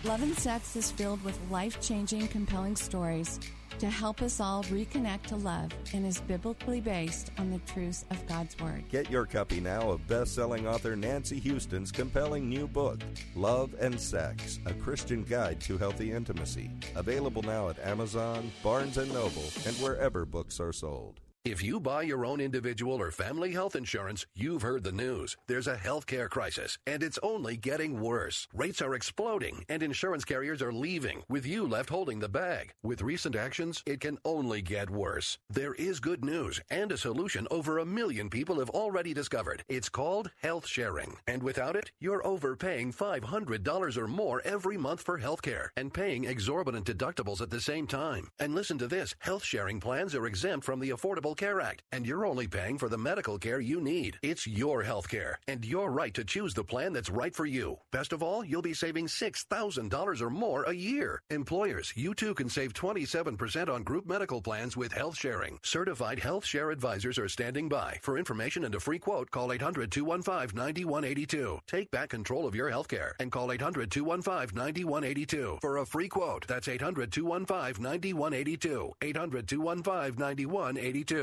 Love 0.04 0.22
and 0.22 0.38
Sex 0.38 0.76
is 0.76 0.92
filled 0.92 1.24
with 1.24 1.40
life 1.50 1.82
changing, 1.82 2.28
compelling 2.28 2.76
stories 2.76 3.40
to 3.80 3.90
help 3.90 4.22
us 4.22 4.40
all 4.40 4.64
reconnect 4.66 5.24
to 5.24 5.36
love 5.36 5.72
and 5.94 6.06
is 6.06 6.22
biblically 6.22 6.82
based 6.82 7.32
on 7.38 7.52
the 7.52 7.60
truths 7.60 8.06
of 8.12 8.26
God's 8.28 8.58
Word. 8.60 8.84
Get 8.90 9.10
your 9.10 9.26
copy 9.26 9.60
now 9.60 9.90
of 9.90 10.08
best 10.08 10.36
selling 10.36 10.68
author 10.68 10.96
Nancy 10.96 11.40
Houston's 11.40 11.92
compelling 11.92 12.50
new 12.50 12.68
book, 12.68 13.00
Love 13.36 13.76
and 13.80 14.00
Sex 14.00 14.60
A 14.66 14.74
Christian 14.74 15.24
Guide 15.24 15.60
to 15.62 15.78
Healthy 15.78 16.12
Intimacy. 16.12 16.70
Available 16.96 17.42
now 17.42 17.70
at 17.70 17.80
Amazon, 17.80 18.52
Barnes 18.64 18.98
and 18.98 19.12
Noble, 19.14 19.50
and 19.66 19.76
wherever 19.78 20.26
books 20.26 20.60
are 20.60 20.74
sold. 20.74 21.20
If 21.46 21.62
you 21.62 21.82
buy 21.82 22.04
your 22.04 22.26
own 22.26 22.40
individual 22.40 23.02
or 23.02 23.12
family 23.12 23.52
health 23.52 23.76
insurance, 23.76 24.26
you've 24.34 24.62
heard 24.62 24.86
the 24.86 24.94
news. 24.94 25.36
There's 25.46 25.68
a 25.68 25.76
healthcare 25.76 26.30
crisis, 26.30 26.78
and 26.88 27.04
it's 27.04 27.20
only 27.22 27.58
getting 27.58 28.00
worse. 28.00 28.48
Rates 28.54 28.82
are 28.82 28.96
exploding, 28.96 29.66
and 29.68 29.84
insurance 29.84 30.24
carriers 30.24 30.62
are 30.62 30.72
leaving, 30.72 31.22
with 31.28 31.46
you 31.46 31.68
left 31.68 31.90
holding 31.90 32.20
the 32.20 32.30
bag. 32.30 32.72
With 32.82 33.02
recent 33.02 33.36
actions, 33.36 33.84
it 33.86 34.00
can 34.00 34.20
only 34.24 34.62
get 34.62 34.90
worse. 34.90 35.38
There 35.50 35.74
is 35.74 36.00
good 36.00 36.24
news 36.24 36.62
and 36.70 36.94
a 36.94 36.98
solution 36.98 37.46
over 37.52 37.80
a 37.80 37.86
million 37.86 38.30
people 38.30 38.60
have 38.60 38.70
already 38.70 39.14
discovered. 39.14 39.66
It's 39.68 39.90
called 39.90 40.32
health 40.42 40.66
sharing, 40.66 41.18
and 41.28 41.44
without 41.44 41.76
it, 41.76 41.92
you're 42.00 42.26
overpaying 42.26 42.94
$500 42.94 43.98
or 43.98 44.08
more 44.08 44.42
every 44.46 44.78
month 44.78 45.02
for 45.02 45.20
healthcare 45.20 45.72
and 45.76 45.94
paying 45.94 46.24
exorbitant 46.24 46.86
deductibles 46.86 47.42
at 47.42 47.50
the 47.50 47.60
same 47.60 47.86
time. 47.86 48.30
And 48.40 48.56
listen 48.56 48.78
to 48.78 48.88
this 48.88 49.14
health 49.20 49.44
sharing 49.44 49.82
plans 49.82 50.16
are 50.16 50.26
exempt 50.26 50.66
from 50.66 50.80
the 50.80 50.92
Affordable 50.92 51.33
Care 51.36 51.62
Act, 51.62 51.84
and 51.92 52.06
you're 52.06 52.26
only 52.26 52.48
paying 52.48 52.78
for 52.78 52.90
the 52.90 52.98
medical 52.98 53.38
care 53.38 53.60
you 53.60 53.82
need. 53.82 54.18
It's 54.22 54.48
your 54.48 54.84
health 54.84 55.10
care, 55.10 55.40
and 55.48 55.66
your 55.66 55.92
right 55.92 56.14
to 56.14 56.24
choose 56.24 56.54
the 56.54 56.64
plan 56.64 56.94
that's 56.94 57.10
right 57.10 57.36
for 57.36 57.46
you. 57.46 57.78
Best 57.92 58.14
of 58.14 58.22
all, 58.22 58.44
you'll 58.44 58.62
be 58.62 58.74
saving 58.74 59.08
$6,000 59.08 60.22
or 60.22 60.30
more 60.30 60.64
a 60.64 60.74
year. 60.74 61.22
Employers, 61.30 61.94
you 61.96 62.14
too 62.14 62.34
can 62.34 62.50
save 62.50 62.74
27% 62.74 63.70
on 63.70 63.84
group 63.84 64.06
medical 64.06 64.42
plans 64.42 64.76
with 64.76 64.92
health 64.92 65.18
sharing. 65.18 65.60
Certified 65.64 66.20
health 66.20 66.46
share 66.46 66.72
advisors 66.72 67.18
are 67.18 67.30
standing 67.30 67.70
by. 67.70 68.00
For 68.02 68.18
information 68.18 68.66
and 68.66 68.76
a 68.76 68.80
free 68.80 69.00
quote, 69.00 69.32
call 69.32 69.52
800 69.52 69.92
215 69.92 70.58
9182. 70.58 71.60
Take 71.68 71.92
back 71.92 72.10
control 72.10 72.46
of 72.48 72.56
your 72.56 72.70
health 72.70 72.88
care 72.88 73.16
and 73.20 73.32
call 73.32 73.52
800 73.52 73.90
215 73.92 74.58
9182 74.58 75.60
for 75.62 75.78
a 75.78 75.86
free 75.86 76.10
quote. 76.10 76.48
That's 76.48 76.68
800 76.68 77.12
215 77.12 77.84
9182. 77.84 78.94
800 79.02 79.48
215 79.48 80.20
9182. 80.20 81.23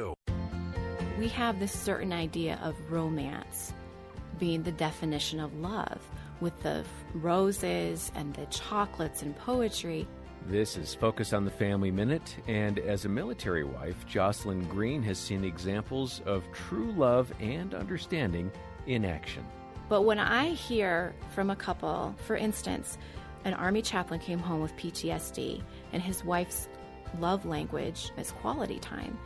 We 1.18 1.28
have 1.28 1.60
this 1.60 1.72
certain 1.72 2.12
idea 2.12 2.58
of 2.62 2.74
romance 2.90 3.74
being 4.38 4.62
the 4.62 4.72
definition 4.72 5.38
of 5.38 5.54
love 5.58 6.00
with 6.40 6.58
the 6.62 6.84
roses 7.14 8.10
and 8.14 8.32
the 8.34 8.46
chocolates 8.46 9.22
and 9.22 9.36
poetry. 9.36 10.08
This 10.46 10.78
is 10.78 10.94
Focus 10.94 11.34
on 11.34 11.44
the 11.44 11.50
Family 11.50 11.90
Minute, 11.90 12.36
and 12.48 12.78
as 12.78 13.04
a 13.04 13.08
military 13.10 13.64
wife, 13.64 14.06
Jocelyn 14.06 14.66
Green 14.68 15.02
has 15.02 15.18
seen 15.18 15.44
examples 15.44 16.22
of 16.24 16.50
true 16.52 16.92
love 16.92 17.30
and 17.38 17.74
understanding 17.74 18.50
in 18.86 19.04
action. 19.04 19.44
But 19.90 20.02
when 20.02 20.18
I 20.18 20.48
hear 20.48 21.14
from 21.34 21.50
a 21.50 21.56
couple, 21.56 22.14
for 22.26 22.36
instance, 22.36 22.96
an 23.44 23.52
Army 23.52 23.82
chaplain 23.82 24.20
came 24.20 24.38
home 24.38 24.62
with 24.62 24.74
PTSD, 24.76 25.62
and 25.92 26.02
his 26.02 26.24
wife's 26.24 26.68
love 27.18 27.44
language 27.44 28.10
is 28.16 28.32
quality 28.32 28.78
time. 28.78 29.18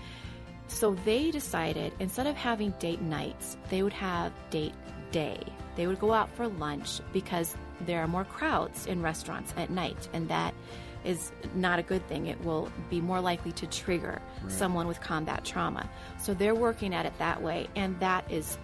So 0.68 0.94
they 1.04 1.30
decided 1.30 1.92
instead 2.00 2.26
of 2.26 2.36
having 2.36 2.70
date 2.78 3.00
nights, 3.02 3.56
they 3.70 3.82
would 3.82 3.92
have 3.92 4.32
date 4.50 4.74
day. 5.12 5.40
They 5.76 5.86
would 5.86 6.00
go 6.00 6.12
out 6.12 6.30
for 6.36 6.48
lunch 6.48 7.00
because 7.12 7.54
there 7.82 8.00
are 8.00 8.06
more 8.08 8.24
crowds 8.24 8.86
in 8.86 9.02
restaurants 9.02 9.52
at 9.56 9.70
night, 9.70 10.08
and 10.12 10.28
that 10.28 10.54
is 11.04 11.32
not 11.54 11.78
a 11.78 11.82
good 11.82 12.06
thing. 12.08 12.26
It 12.26 12.42
will 12.44 12.70
be 12.88 13.00
more 13.00 13.20
likely 13.20 13.52
to 13.52 13.66
trigger 13.66 14.22
Right. 14.42 14.52
someone 14.52 14.86
with 14.88 15.00
combat 15.00 15.44
trauma. 15.44 15.88
So 16.18 16.32
they're 16.34 16.54
working 16.54 16.94
at 16.94 17.04
it 17.06 17.12
that 17.18 17.42
way, 17.42 17.68
and 17.76 17.98
that 18.00 18.24
is 18.30 18.58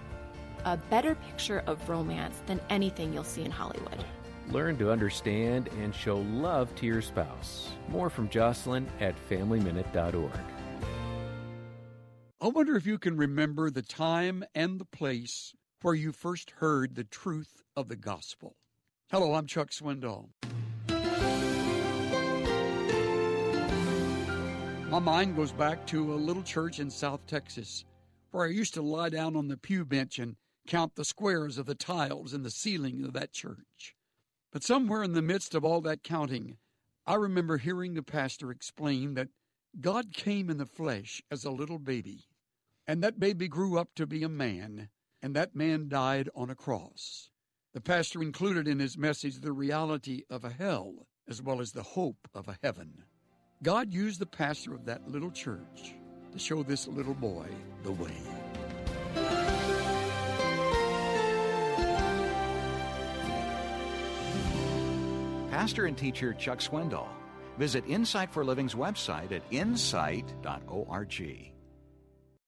a 0.64 0.76
better 0.76 1.14
picture 1.14 1.62
of 1.66 1.87
romance 1.88 2.40
than 2.47 2.61
anything 2.71 3.12
you'll 3.12 3.25
see 3.25 3.45
in 3.45 3.50
Hollywood. 3.50 4.04
Learn 4.50 4.76
to 4.78 4.90
understand 4.90 5.69
and 5.80 5.95
show 5.95 6.16
love 6.19 6.75
to 6.76 6.87
your 6.87 7.02
spouse. 7.02 7.71
More 7.88 8.11
from 8.11 8.28
Jocelyn 8.30 8.87
at 9.00 9.14
FamilyMinute.org. 9.28 10.30
I 12.42 12.49
wonder 12.49 12.75
if 12.75 12.87
you 12.87 12.99
can 12.99 13.18
remember 13.18 13.68
the 13.68 13.82
time 13.82 14.42
and 14.54 14.80
the 14.80 14.87
place 14.87 15.52
where 15.82 15.92
you 15.92 16.11
first 16.11 16.52
heard 16.52 16.94
the 16.94 17.04
truth 17.04 17.61
of 17.76 17.88
the 17.88 17.97
gospel. 17.97 18.56
Hello, 19.11 19.35
I'm 19.35 19.47
Chuck 19.47 19.68
Swindoll. 19.68 20.30
My 24.88 24.99
mind 24.99 25.37
goes 25.37 25.52
back 25.52 25.87
to 25.88 26.14
a 26.14 26.16
little 26.16 26.42
church 26.42 26.80
in 26.80 26.88
South 26.88 27.20
Texas 27.26 27.85
where 28.30 28.47
I 28.47 28.50
used 28.50 28.73
to 28.73 28.80
lie 28.80 29.11
down 29.11 29.37
on 29.37 29.49
the 29.49 29.59
pew 29.59 29.85
bench 29.85 30.18
and 30.18 30.37
count 30.66 30.94
the 30.94 31.04
squares 31.04 31.59
of 31.59 31.66
the 31.66 31.75
tiles 31.75 32.32
in 32.32 32.42
the 32.42 32.50
ceiling 32.50 33.04
of 33.04 33.12
that 33.12 33.32
church. 33.32 33.94
But 34.50 34.64
somewhere 34.64 35.02
in 35.02 35.12
the 35.12 35.20
midst 35.20 35.54
of 35.54 35.62
all 35.62 35.82
that 35.82 36.02
counting, 36.02 36.56
I 37.06 37.16
remember 37.16 37.59
hearing 37.59 37.92
the 37.92 38.02
pastor 38.02 38.50
explain 38.50 39.12
that 39.12 39.28
God 39.78 40.12
came 40.14 40.50
in 40.50 40.56
the 40.56 40.66
flesh 40.66 41.23
as 41.30 41.44
a 41.44 41.50
little 41.50 41.78
baby, 41.78 42.25
and 42.90 43.04
that 43.04 43.20
baby 43.20 43.47
grew 43.47 43.78
up 43.78 43.94
to 43.94 44.04
be 44.04 44.25
a 44.25 44.28
man, 44.28 44.88
and 45.23 45.37
that 45.37 45.54
man 45.54 45.88
died 45.88 46.28
on 46.35 46.50
a 46.50 46.56
cross. 46.56 47.30
The 47.73 47.80
pastor 47.80 48.20
included 48.20 48.66
in 48.66 48.80
his 48.80 48.99
message 48.99 49.37
the 49.37 49.52
reality 49.52 50.23
of 50.28 50.44
a 50.44 50.50
hell 50.50 51.06
as 51.28 51.40
well 51.40 51.61
as 51.61 51.70
the 51.70 51.85
hope 51.85 52.26
of 52.35 52.49
a 52.49 52.59
heaven. 52.64 53.04
God 53.62 53.94
used 53.94 54.18
the 54.18 54.26
pastor 54.26 54.75
of 54.75 54.87
that 54.87 55.09
little 55.09 55.30
church 55.30 55.94
to 56.32 56.38
show 56.40 56.64
this 56.64 56.88
little 56.88 57.14
boy 57.14 57.47
the 57.85 57.92
way. 57.92 58.16
Pastor 65.52 65.87
and 65.87 65.97
teacher 65.97 66.35
Chuck 66.35 66.59
Swindoll. 66.59 67.06
Visit 67.56 67.85
Insight 67.87 68.32
for 68.32 68.44
Living's 68.44 68.75
website 68.75 69.30
at 69.30 69.44
insight.org. 69.52 71.50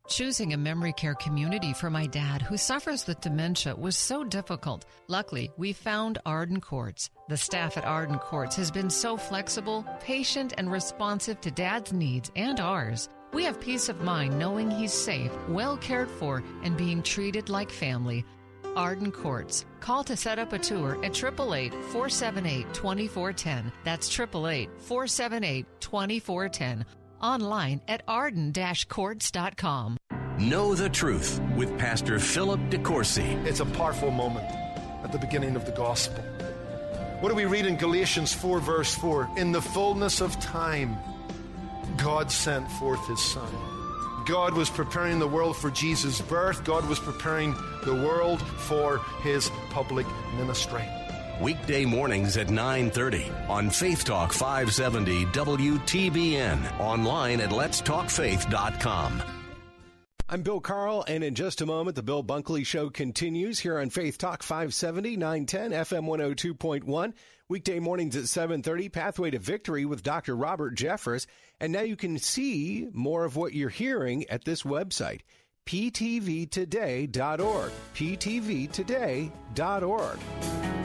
Choosing 0.09 0.53
a 0.53 0.57
memory 0.57 0.93
care 0.93 1.15
community 1.15 1.73
for 1.73 1.89
my 1.89 2.07
dad, 2.07 2.43
who 2.43 2.57
suffers 2.57 3.07
with 3.07 3.21
dementia, 3.21 3.77
was 3.77 3.97
so 3.97 4.25
difficult. 4.25 4.85
Luckily, 5.07 5.51
we 5.57 5.73
found 5.73 6.19
Arden 6.27 6.61
Courts. 6.61 7.09
The 7.29 7.37
staff 7.37 7.79
at 7.79 7.85
Arden 7.85 8.19
Courts 8.19 8.57
has 8.57 8.71
been 8.71 8.91
so 8.91 9.17
flexible, 9.17 9.87
patient, 10.01 10.55
and 10.59 10.71
responsive 10.71 11.41
to 11.43 11.53
dad's 11.53 11.93
needs 11.93 12.33
and 12.35 12.59
ours. 12.59 13.09
We 13.33 13.45
have 13.45 13.61
peace 13.61 13.89
of 13.89 14.03
mind 14.03 14.39
knowing 14.39 14.71
he's 14.71 14.93
safe, 14.93 15.31
well 15.49 15.77
cared 15.77 16.11
for, 16.11 16.43
and 16.65 16.77
being 16.77 17.03
treated 17.03 17.49
like 17.49 17.71
family. 17.71 18.25
Arden 18.75 19.13
Courts. 19.13 19.67
Call 19.81 20.03
to 20.05 20.17
set 20.17 20.39
up 20.39 20.53
a 20.53 20.59
tour 20.59 20.97
at 21.05 21.17
888 21.17 21.73
478 21.73 22.75
2410. 22.75 23.73
That's 23.85 24.09
888 24.09 24.69
478 24.81 25.67
2410 25.81 26.85
online 27.23 27.81
at 27.89 28.03
arden-courts.com. 28.09 29.97
Know 30.39 30.75
the 30.75 30.89
truth 30.89 31.41
with 31.57 31.79
Pastor 31.79 32.19
Philip 32.19 32.61
DeCourcy. 32.71 33.45
It's 33.47 33.61
a 33.61 33.67
powerful 33.67 34.11
moment 34.11 34.51
at 35.05 35.13
the 35.13 35.19
beginning 35.19 35.57
of 35.57 35.65
the 35.67 35.73
gospel. 35.73 36.25
What 37.21 37.29
do 37.29 37.35
we 37.35 37.45
read 37.45 37.67
in 37.67 37.77
Galatians 37.77 38.33
4, 38.35 38.59
verse 38.59 38.95
4? 38.95 39.31
In 39.37 39.53
the 39.53 39.63
fullness 39.63 40.21
of 40.21 40.41
time, 40.41 40.97
God 41.97 42.33
sent 42.33 42.69
forth 42.73 43.07
his 43.07 43.21
Son. 43.21 43.49
God 44.27 44.55
was 44.55 44.71
preparing 44.71 45.19
the 45.19 45.29
world 45.29 45.57
for 45.57 45.71
Jesus' 45.71 46.21
birth. 46.21 46.65
God 46.65 46.89
was 46.89 46.99
preparing 46.99 47.55
the 47.85 47.95
world 47.95 48.43
for 48.43 48.99
his 49.23 49.51
public 49.71 50.07
ministry. 50.37 50.83
Weekday 51.41 51.85
mornings 51.85 52.37
at 52.37 52.49
9:30 52.49 53.31
on 53.49 53.71
Faith 53.71 54.05
Talk 54.05 54.33
570 54.33 55.27
WTBN, 55.27 56.81
online 56.81 57.41
at 57.41 57.51
letstalkfaith.com. 57.51 59.23
I'm 60.29 60.43
Bill 60.43 60.61
Carl, 60.61 61.05
and 61.07 61.23
in 61.23 61.35
just 61.35 61.61
a 61.61 61.67
moment, 61.67 61.95
the 61.95 62.03
Bill 62.03 62.25
Bunkley 62.25 62.65
Show 62.65 62.89
continues 62.89 63.59
here 63.59 63.79
on 63.79 63.91
Faith 63.91 64.17
Talk 64.17 64.43
570, 64.43 65.19
910, 65.19 65.73
FM 65.73 66.07
102.1. 66.07 67.13
Weekday 67.51 67.81
mornings 67.81 68.17
at 68.17 68.25
7.30, 68.25 68.91
Pathway 68.91 69.31
to 69.31 69.39
Victory 69.39 69.85
with 69.85 70.03
Dr. 70.03 70.35
Robert 70.35 70.75
Jeffress. 70.75 71.27
And 71.61 71.71
now 71.71 71.83
you 71.83 71.97
can 71.97 72.19
see 72.19 72.89
more 72.95 73.27
of 73.27 73.37
what 73.37 73.53
you're 73.53 73.69
hearing 73.69 74.25
at 74.31 74.47
this 74.47 74.63
website, 74.63 75.21
ptvtoday.org, 75.67 77.73
ptvtoday.org. 77.95 80.82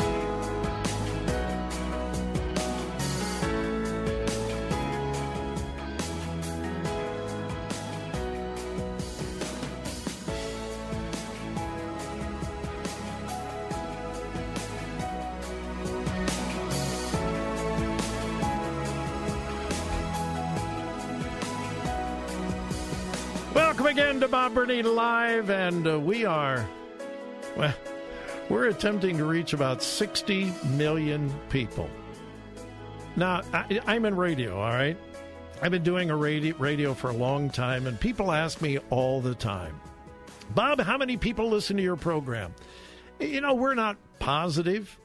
Welcome 23.87 24.03
again 24.03 24.19
to 24.19 24.27
Bob 24.27 24.53
Burney 24.53 24.81
Live, 24.81 25.49
and 25.49 25.87
uh, 25.87 25.97
we 25.97 26.25
are, 26.25 26.67
well, 27.55 27.73
we're 28.49 28.67
attempting 28.67 29.17
to 29.17 29.23
reach 29.23 29.53
about 29.53 29.81
60 29.81 30.51
million 30.75 31.33
people. 31.47 31.89
Now, 33.15 33.43
I, 33.53 33.79
I'm 33.87 34.03
in 34.03 34.17
radio, 34.17 34.59
all 34.59 34.73
right? 34.73 34.97
I've 35.61 35.71
been 35.71 35.83
doing 35.83 36.09
a 36.09 36.17
radio, 36.17 36.53
radio 36.57 36.93
for 36.93 37.11
a 37.11 37.13
long 37.13 37.49
time, 37.49 37.87
and 37.87 37.97
people 37.97 38.33
ask 38.33 38.61
me 38.61 38.77
all 38.89 39.21
the 39.21 39.33
time, 39.33 39.79
Bob, 40.53 40.81
how 40.81 40.97
many 40.97 41.15
people 41.15 41.47
listen 41.47 41.77
to 41.77 41.83
your 41.83 41.95
program? 41.95 42.53
You 43.21 43.39
know, 43.39 43.53
we're 43.53 43.73
not 43.73 43.95
positive 44.19 44.99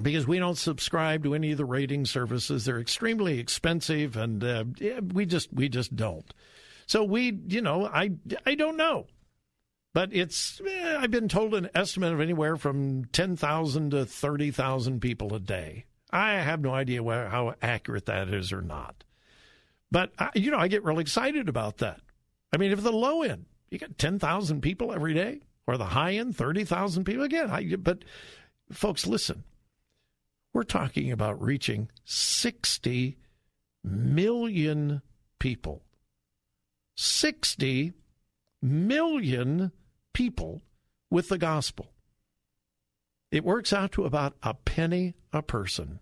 because 0.00 0.28
we 0.28 0.38
don't 0.38 0.56
subscribe 0.56 1.24
to 1.24 1.34
any 1.34 1.50
of 1.50 1.58
the 1.58 1.64
rating 1.64 2.04
services. 2.04 2.64
They're 2.64 2.78
extremely 2.78 3.40
expensive, 3.40 4.16
and 4.16 4.44
uh, 4.44 4.64
we 5.12 5.26
just 5.26 5.52
we 5.52 5.68
just 5.68 5.96
don't. 5.96 6.32
So 6.90 7.04
we, 7.04 7.38
you 7.46 7.60
know, 7.60 7.86
I 7.86 8.10
I 8.44 8.56
don't 8.56 8.76
know, 8.76 9.06
but 9.94 10.12
it's 10.12 10.60
eh, 10.60 10.96
I've 10.98 11.12
been 11.12 11.28
told 11.28 11.54
an 11.54 11.70
estimate 11.72 12.12
of 12.12 12.20
anywhere 12.20 12.56
from 12.56 13.04
ten 13.04 13.36
thousand 13.36 13.92
to 13.92 14.04
thirty 14.04 14.50
thousand 14.50 14.98
people 14.98 15.32
a 15.32 15.38
day. 15.38 15.84
I 16.10 16.32
have 16.32 16.60
no 16.60 16.74
idea 16.74 17.00
where, 17.00 17.28
how 17.28 17.54
accurate 17.62 18.06
that 18.06 18.34
is 18.34 18.52
or 18.52 18.60
not, 18.60 19.04
but 19.92 20.10
I, 20.18 20.30
you 20.34 20.50
know, 20.50 20.58
I 20.58 20.66
get 20.66 20.82
really 20.82 21.02
excited 21.02 21.48
about 21.48 21.76
that. 21.78 22.00
I 22.52 22.56
mean, 22.56 22.72
if 22.72 22.82
the 22.82 22.90
low 22.90 23.22
end 23.22 23.44
you 23.70 23.78
get 23.78 23.96
ten 23.96 24.18
thousand 24.18 24.60
people 24.60 24.92
every 24.92 25.14
day, 25.14 25.42
or 25.68 25.76
the 25.76 25.84
high 25.84 26.14
end 26.14 26.36
thirty 26.36 26.64
thousand 26.64 27.04
people 27.04 27.22
again, 27.22 27.52
I, 27.52 27.76
but 27.76 28.04
folks, 28.72 29.06
listen. 29.06 29.44
We're 30.52 30.64
talking 30.64 31.12
about 31.12 31.40
reaching 31.40 31.88
60 32.04 33.16
million 33.84 35.00
people. 35.38 35.84
60 37.00 37.94
million 38.60 39.72
people 40.12 40.60
with 41.08 41.28
the 41.28 41.38
gospel. 41.38 41.92
It 43.30 43.42
works 43.42 43.72
out 43.72 43.92
to 43.92 44.04
about 44.04 44.34
a 44.42 44.52
penny 44.52 45.14
a 45.32 45.40
person. 45.40 46.00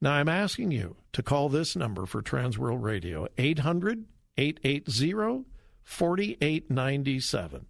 Now, 0.00 0.12
I'm 0.12 0.28
asking 0.28 0.70
you 0.70 0.96
to 1.14 1.22
call 1.22 1.48
this 1.48 1.74
number 1.74 2.06
for 2.06 2.22
Transworld 2.22 2.82
Radio 2.82 3.26
800 3.36 4.04
880 4.36 5.44
4897. 5.82 7.66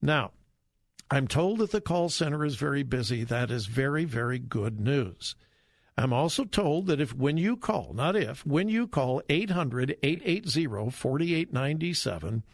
Now, 0.00 0.30
I'm 1.10 1.26
told 1.26 1.58
that 1.58 1.72
the 1.72 1.80
call 1.80 2.08
center 2.08 2.44
is 2.44 2.54
very 2.54 2.84
busy. 2.84 3.24
That 3.24 3.50
is 3.50 3.66
very, 3.66 4.04
very 4.04 4.38
good 4.38 4.78
news. 4.78 5.34
I'm 5.98 6.12
also 6.12 6.44
told 6.44 6.86
that 6.86 7.00
if 7.00 7.12
when 7.12 7.36
you 7.36 7.56
call, 7.56 7.92
not 7.92 8.14
if, 8.14 8.46
when 8.46 8.68
you 8.68 8.86
call 8.86 9.20
800 9.28 9.96
880 10.00 10.90
4897, 10.90 12.44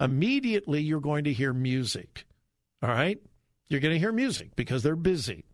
immediately 0.00 0.80
you're 0.80 1.00
going 1.00 1.24
to 1.24 1.32
hear 1.32 1.52
music. 1.52 2.24
All 2.82 2.88
right? 2.88 3.18
You're 3.68 3.80
going 3.80 3.92
to 3.92 4.00
hear 4.00 4.12
music 4.12 4.56
because 4.56 4.82
they're 4.82 4.96
busy. 4.96 5.44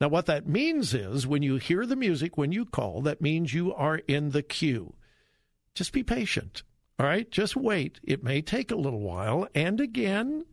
Now, 0.00 0.08
what 0.08 0.26
that 0.26 0.48
means 0.48 0.92
is 0.92 1.24
when 1.24 1.42
you 1.42 1.56
hear 1.56 1.86
the 1.86 1.94
music 1.94 2.36
when 2.36 2.50
you 2.50 2.64
call, 2.64 3.00
that 3.02 3.20
means 3.20 3.54
you 3.54 3.72
are 3.72 3.98
in 4.08 4.30
the 4.30 4.42
queue. 4.42 4.94
Just 5.72 5.92
be 5.92 6.02
patient. 6.02 6.64
All 6.98 7.06
right? 7.06 7.30
Just 7.30 7.54
wait. 7.54 8.00
It 8.02 8.24
may 8.24 8.42
take 8.42 8.72
a 8.72 8.76
little 8.76 9.00
while. 9.00 9.46
And 9.54 9.80
again, 9.80 10.44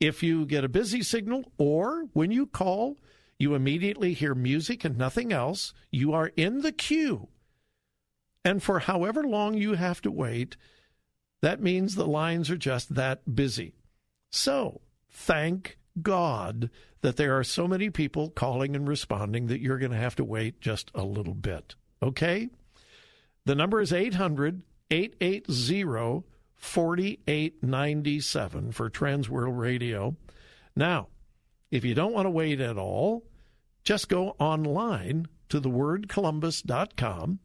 if 0.00 0.22
you 0.22 0.44
get 0.44 0.64
a 0.64 0.68
busy 0.68 1.02
signal 1.02 1.50
or 1.56 2.04
when 2.12 2.30
you 2.30 2.46
call, 2.46 2.98
you 3.40 3.54
immediately 3.54 4.12
hear 4.12 4.34
music 4.34 4.84
and 4.84 4.98
nothing 4.98 5.32
else, 5.32 5.72
you 5.90 6.12
are 6.12 6.30
in 6.36 6.60
the 6.60 6.72
queue. 6.72 7.28
And 8.44 8.62
for 8.62 8.80
however 8.80 9.24
long 9.24 9.54
you 9.54 9.72
have 9.74 10.02
to 10.02 10.10
wait, 10.10 10.58
that 11.40 11.62
means 11.62 11.94
the 11.94 12.06
lines 12.06 12.50
are 12.50 12.58
just 12.58 12.94
that 12.94 13.34
busy. 13.34 13.72
So, 14.30 14.82
thank 15.10 15.78
God 16.02 16.68
that 17.00 17.16
there 17.16 17.38
are 17.38 17.44
so 17.44 17.66
many 17.66 17.88
people 17.88 18.28
calling 18.28 18.76
and 18.76 18.86
responding 18.86 19.46
that 19.46 19.60
you're 19.60 19.78
going 19.78 19.92
to 19.92 19.96
have 19.96 20.16
to 20.16 20.24
wait 20.24 20.60
just 20.60 20.90
a 20.94 21.04
little 21.04 21.32
bit. 21.32 21.76
Okay? 22.02 22.50
The 23.46 23.54
number 23.54 23.80
is 23.80 23.90
800 23.90 24.60
880 24.90 26.24
4897 26.56 28.72
for 28.72 28.90
Transworld 28.90 29.58
Radio. 29.58 30.14
Now, 30.76 31.08
if 31.70 31.86
you 31.86 31.94
don't 31.94 32.12
want 32.12 32.26
to 32.26 32.30
wait 32.30 32.60
at 32.60 32.76
all, 32.76 33.24
just 33.84 34.08
go 34.08 34.34
online 34.38 35.26
to 35.48 35.60
thewordcolumbus.com, 35.60 37.38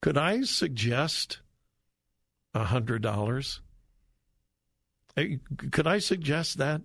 could 0.01 0.17
I 0.17 0.43
suggest 0.43 1.41
$100? 2.55 3.61
Could 5.17 5.87
I 5.87 5.99
suggest 5.99 6.59
that? 6.59 6.83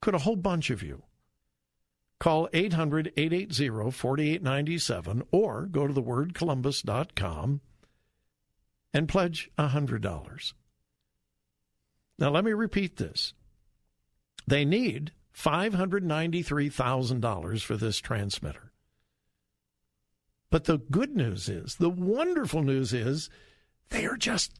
Could 0.00 0.14
a 0.14 0.18
whole 0.18 0.36
bunch 0.36 0.70
of 0.70 0.82
you 0.82 1.02
call 2.20 2.48
800 2.52 3.12
880 3.16 3.90
4897 3.90 5.22
or 5.30 5.66
go 5.66 5.86
to 5.86 5.94
thewordcolumbus.com 5.94 7.60
and 8.94 9.08
pledge 9.08 9.50
$100? 9.58 10.52
Now, 12.18 12.30
let 12.30 12.44
me 12.44 12.52
repeat 12.52 12.96
this. 12.96 13.34
They 14.46 14.64
need 14.64 15.12
$593,000 15.36 17.62
for 17.62 17.76
this 17.76 17.98
transmitter. 17.98 18.72
But 20.50 20.64
the 20.64 20.78
good 20.78 21.14
news 21.14 21.48
is, 21.48 21.76
the 21.76 21.90
wonderful 21.90 22.62
news 22.62 22.92
is, 22.92 23.30
they 23.90 24.06
are 24.06 24.16
just 24.16 24.56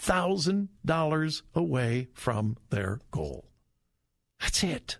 $30,000 0.00 1.42
away 1.54 2.08
from 2.12 2.56
their 2.70 3.00
goal. 3.10 3.48
That's 4.40 4.62
it. 4.62 4.98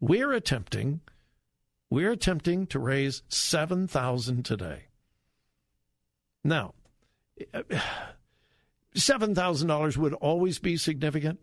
We're 0.00 0.32
attempting 0.32 1.00
we're 1.94 2.10
attempting 2.10 2.66
to 2.66 2.80
raise 2.80 3.22
7,000 3.28 4.44
today. 4.44 4.86
Now, 6.42 6.74
$7,000 8.96 9.96
would 9.96 10.14
always 10.14 10.58
be 10.58 10.76
significant, 10.76 11.38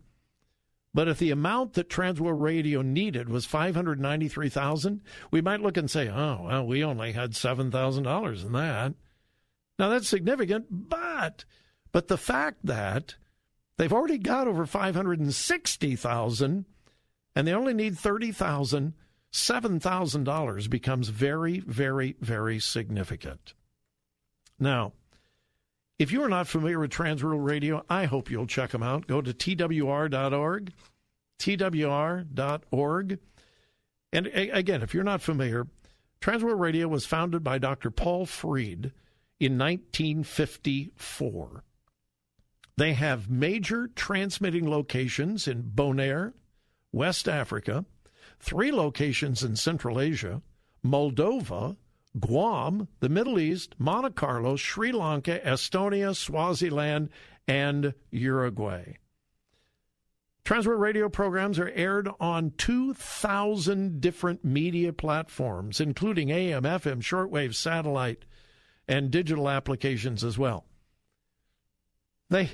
but 0.94 1.08
if 1.08 1.20
the 1.20 1.32
amount 1.32 1.74
that 1.74 1.90
Transworld 1.90 2.42
Radio 2.42 2.82
needed 2.82 3.30
was 3.30 3.46
593,000, 3.46 5.02
we 5.32 5.40
might 5.40 5.62
look 5.62 5.78
and 5.78 5.90
say, 5.90 6.10
"Oh, 6.10 6.42
well, 6.44 6.68
we 6.68 6.84
only 6.84 7.14
had 7.14 7.32
$7,000 7.32 8.44
in 8.44 8.52
that." 8.52 8.94
Now 9.80 9.88
that's 9.88 10.10
significant, 10.10 10.66
but 10.70 11.46
but 11.92 12.08
the 12.08 12.18
fact 12.18 12.66
that 12.66 13.16
they've 13.78 13.94
already 13.94 14.18
got 14.18 14.48
over 14.48 14.66
560,000 14.66 16.66
and 17.36 17.48
they 17.48 17.54
only 17.54 17.74
need 17.74 17.98
30,000, 17.98 18.94
$7,000 19.32 20.70
becomes 20.70 21.10
very 21.10 21.60
very 21.60 22.16
very 22.20 22.60
significant. 22.60 23.54
Now, 24.60 24.94
if 26.02 26.12
you 26.12 26.24
are 26.24 26.30
not 26.30 26.48
familiar 26.48 26.80
with 26.80 26.92
Transworld 26.92 27.46
Radio, 27.46 27.86
I 27.88 28.06
hope 28.06 28.32
you'll 28.32 28.48
check 28.48 28.72
them 28.72 28.82
out. 28.82 29.06
Go 29.06 29.22
to 29.22 29.34
twr.org, 29.34 30.74
twr.org. 31.40 33.20
And 34.14 34.28
again, 34.28 34.82
if 34.82 34.94
you're 34.94 35.04
not 35.04 35.22
familiar, 35.22 35.68
Transworld 36.20 36.60
Radio 36.60 36.88
was 36.88 37.06
founded 37.06 37.44
by 37.44 37.60
Dr. 37.60 37.92
Paul 37.92 38.26
Freed 38.26 38.92
in 39.40 39.58
1954. 39.58 41.64
They 42.78 42.94
have 42.94 43.30
major 43.30 43.88
transmitting 43.88 44.70
locations 44.70 45.48
in 45.48 45.72
Bonaire, 45.76 46.34
West 46.92 47.28
Africa, 47.28 47.86
three 48.40 48.72
locations 48.72 49.44
in 49.44 49.56
Central 49.56 50.00
Asia, 50.00 50.42
Moldova, 50.84 51.78
Guam, 52.20 52.88
the 53.00 53.10
Middle 53.10 53.40
East, 53.40 53.76
Monte 53.78 54.14
Carlo, 54.14 54.56
Sri 54.56 54.92
Lanka, 54.92 55.40
Estonia, 55.40 56.16
Swaziland, 56.16 57.10
and 57.48 57.94
Uruguay. 58.12 58.98
Transworld 60.44 60.80
radio 60.80 61.08
programs 61.08 61.60
are 61.60 61.70
aired 61.70 62.10
on 62.20 62.52
2,000 62.58 64.02
different 64.02 64.44
media 64.44 64.92
platforms, 64.92 65.80
including 65.80 66.32
AM, 66.32 66.64
FM, 66.64 67.02
shortwave, 67.02 67.54
satellite, 67.54 68.26
and 68.88 69.12
digital 69.12 69.48
applications 69.48 70.24
as 70.24 70.38
well. 70.38 70.66
They 72.32 72.50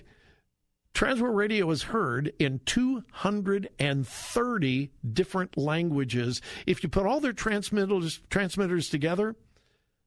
Transworld 0.93 1.35
Radio 1.35 1.69
is 1.69 1.83
heard 1.83 2.33
in 2.39 2.59
230 2.65 4.91
different 5.13 5.55
languages. 5.55 6.41
If 6.65 6.81
you 6.81 6.89
put 6.89 7.05
all 7.05 7.19
their 7.19 7.33
transmitters, 7.33 8.19
transmitters 8.31 8.89
together, 8.89 9.35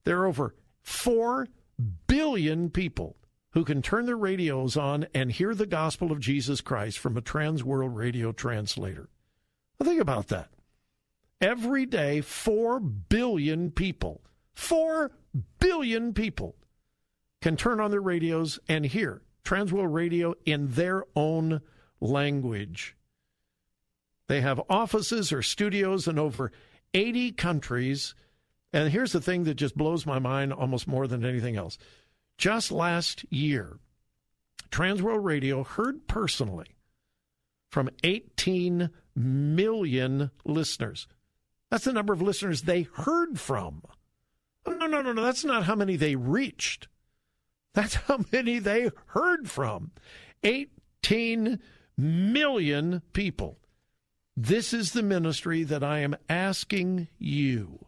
there 0.03 0.19
are 0.19 0.27
over 0.27 0.57
4 0.83 1.47
billion 2.09 2.71
people 2.71 3.15
who 3.53 3.65
can 3.65 3.83
turn 3.83 4.07
their 4.07 4.17
radios 4.17 4.77
on 4.77 5.07
and 5.15 5.31
hear 5.31 5.55
the 5.55 5.67
gospel 5.67 6.11
of 6.11 6.19
Jesus 6.19 6.61
Christ 6.61 6.99
from 6.99 7.17
a 7.17 7.23
transworld 7.23 7.95
radio 7.95 8.33
translator. 8.33 9.09
Well, 9.79 9.89
think 9.89 10.01
about 10.01 10.27
that. 10.29 10.51
Every 11.41 11.87
day, 11.87 12.21
4 12.21 12.81
billion 12.81 13.71
people, 13.71 14.23
4 14.55 15.13
billion 15.61 16.15
people 16.15 16.57
can 17.41 17.57
turn 17.57 17.79
on 17.79 17.93
their 17.93 18.01
radios 18.01 18.59
and 18.69 18.85
hear 18.85 19.23
transworld 19.45 19.93
radio 19.93 20.35
in 20.45 20.69
their 20.73 21.05
own 21.17 21.61
language. 22.01 22.97
They 24.29 24.41
have 24.41 24.61
offices 24.71 25.33
or 25.33 25.43
studios 25.43 26.07
in 26.07 26.19
over 26.19 26.53
80 26.95 27.33
countries 27.33 28.15
and 28.73 28.91
here's 28.91 29.13
the 29.13 29.21
thing 29.21 29.45
that 29.45 29.55
just 29.55 29.77
blows 29.77 30.07
my 30.07 30.19
mind 30.19 30.53
almost 30.53 30.87
more 30.87 31.07
than 31.07 31.25
anything 31.25 31.57
else. 31.57 31.77
Just 32.39 32.71
last 32.71 33.25
year, 33.31 33.79
Transworld 34.71 35.25
Radio 35.25 35.65
heard 35.65 36.07
personally 36.07 36.77
from 37.71 37.91
18 38.05 38.91
million 39.17 40.31
listeners. 40.45 41.09
That's 41.71 41.85
the 41.85 41.93
number 41.93 42.13
of 42.13 42.23
listeners 42.23 42.63
they 42.63 42.83
heard 42.83 43.39
from. 43.39 43.83
No, 44.67 44.87
no, 44.87 45.03
no, 45.03 45.13
no. 45.13 45.23
That's 45.23 45.45
not 45.45 45.65
how 45.65 45.75
many 45.75 45.97
they 45.97 46.15
reached. 46.17 46.89
That's 47.75 47.95
how 47.95 48.21
many 48.33 48.59
they 48.59 48.91
heard 49.07 49.51
from. 49.51 49.91
18 50.43 51.61
million 51.97 53.03
people. 53.13 53.59
This 54.37 54.73
is 54.73 54.93
the 54.93 55.03
ministry 55.03 55.65
that 55.65 55.83
I 55.85 55.99
am 55.99 56.17
asking 56.29 57.09
you 57.19 57.85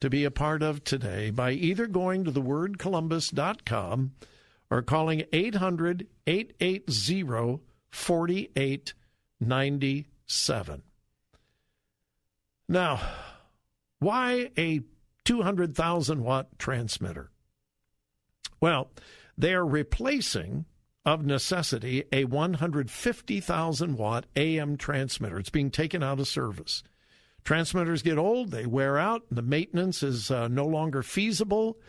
to 0.00 0.08
be 0.08 0.24
a 0.24 0.30
part 0.30 0.62
of 0.62 0.82
today 0.82 1.28
by 1.30 1.50
either 1.52 1.86
going 1.86 2.24
to 2.24 2.32
thewordcolumbus.com 2.32 4.12
or 4.70 4.80
calling 4.82 5.24
800 5.32 6.06
880 6.26 7.60
4897. 7.90 10.82
Now, 12.68 13.00
why 13.98 14.50
a 14.56 14.80
200,000 15.24 16.24
watt 16.24 16.58
transmitter? 16.58 17.31
Well, 18.62 18.90
they 19.36 19.52
are 19.54 19.66
replacing, 19.66 20.64
of 21.04 21.26
necessity, 21.26 22.04
a 22.12 22.26
150,000 22.26 23.98
watt 23.98 24.26
AM 24.36 24.76
transmitter. 24.76 25.40
It's 25.40 25.50
being 25.50 25.72
taken 25.72 26.04
out 26.04 26.20
of 26.20 26.28
service. 26.28 26.84
Transmitters 27.42 28.02
get 28.02 28.18
old, 28.18 28.52
they 28.52 28.66
wear 28.66 28.98
out, 28.98 29.22
the 29.32 29.42
maintenance 29.42 30.04
is 30.04 30.30
uh, 30.30 30.46
no 30.46 30.64
longer 30.64 31.02
feasible. 31.02 31.80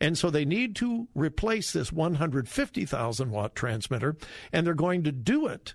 And 0.00 0.16
so 0.16 0.30
they 0.30 0.46
need 0.46 0.74
to 0.76 1.06
replace 1.14 1.74
this 1.74 1.92
150,000 1.92 3.30
watt 3.30 3.54
transmitter, 3.54 4.16
and 4.54 4.66
they're 4.66 4.72
going 4.72 5.04
to 5.04 5.12
do 5.12 5.46
it 5.46 5.74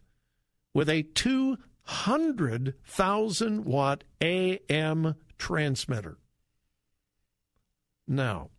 with 0.73 0.89
a 0.89 1.03
200,000 1.03 3.63
watt 3.63 4.03
AM 4.21 5.13
transmitter. 5.37 6.17
Now, 8.07 8.49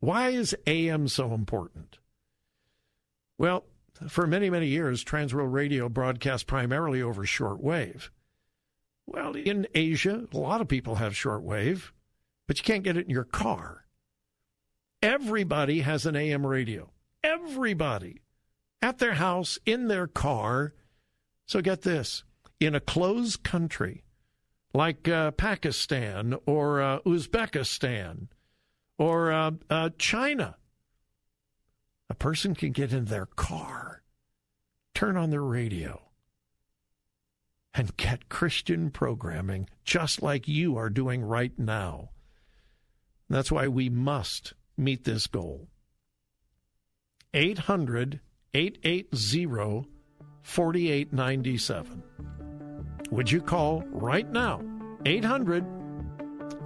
why 0.00 0.30
is 0.30 0.56
AM 0.66 1.08
so 1.08 1.34
important? 1.34 1.98
Well, 3.36 3.64
for 4.08 4.26
many, 4.26 4.50
many 4.50 4.68
years, 4.68 5.04
Transworld 5.04 5.52
Radio 5.52 5.88
broadcast 5.88 6.46
primarily 6.46 7.02
over 7.02 7.24
shortwave. 7.24 8.10
Well, 9.06 9.34
in 9.34 9.66
Asia, 9.74 10.26
a 10.32 10.36
lot 10.36 10.60
of 10.60 10.68
people 10.68 10.96
have 10.96 11.14
shortwave, 11.14 11.90
but 12.46 12.58
you 12.58 12.64
can't 12.64 12.84
get 12.84 12.96
it 12.96 13.06
in 13.06 13.10
your 13.10 13.24
car. 13.24 13.86
Everybody 15.02 15.80
has 15.80 16.06
an 16.06 16.16
AM 16.16 16.46
radio. 16.46 16.90
Everybody. 17.24 18.20
At 18.80 18.98
their 18.98 19.14
house, 19.14 19.58
in 19.66 19.88
their 19.88 20.06
car. 20.06 20.74
So 21.46 21.60
get 21.60 21.82
this 21.82 22.22
in 22.60 22.74
a 22.74 22.80
closed 22.80 23.42
country 23.42 24.04
like 24.74 25.08
uh, 25.08 25.30
Pakistan 25.32 26.36
or 26.46 26.80
uh, 26.80 27.00
Uzbekistan 27.00 28.28
or 28.98 29.32
uh, 29.32 29.52
uh 29.70 29.90
China, 29.96 30.56
a 32.10 32.14
person 32.14 32.54
can 32.54 32.72
get 32.72 32.92
in 32.92 33.06
their 33.06 33.26
car, 33.26 34.02
turn 34.94 35.16
on 35.16 35.30
their 35.30 35.42
radio, 35.42 36.02
and 37.74 37.96
get 37.96 38.28
Christian 38.28 38.90
programming 38.90 39.68
just 39.84 40.20
like 40.22 40.48
you 40.48 40.76
are 40.76 40.90
doing 40.90 41.22
right 41.22 41.56
now. 41.58 42.10
That's 43.30 43.52
why 43.52 43.68
we 43.68 43.88
must 43.88 44.54
meet 44.76 45.04
this 45.04 45.26
goal. 45.26 45.68
800 47.34 48.20
880 48.54 49.86
4897. 50.42 52.02
Would 53.10 53.30
you 53.30 53.42
call 53.42 53.84
right 53.90 54.30
now? 54.30 54.62
800 55.04 55.64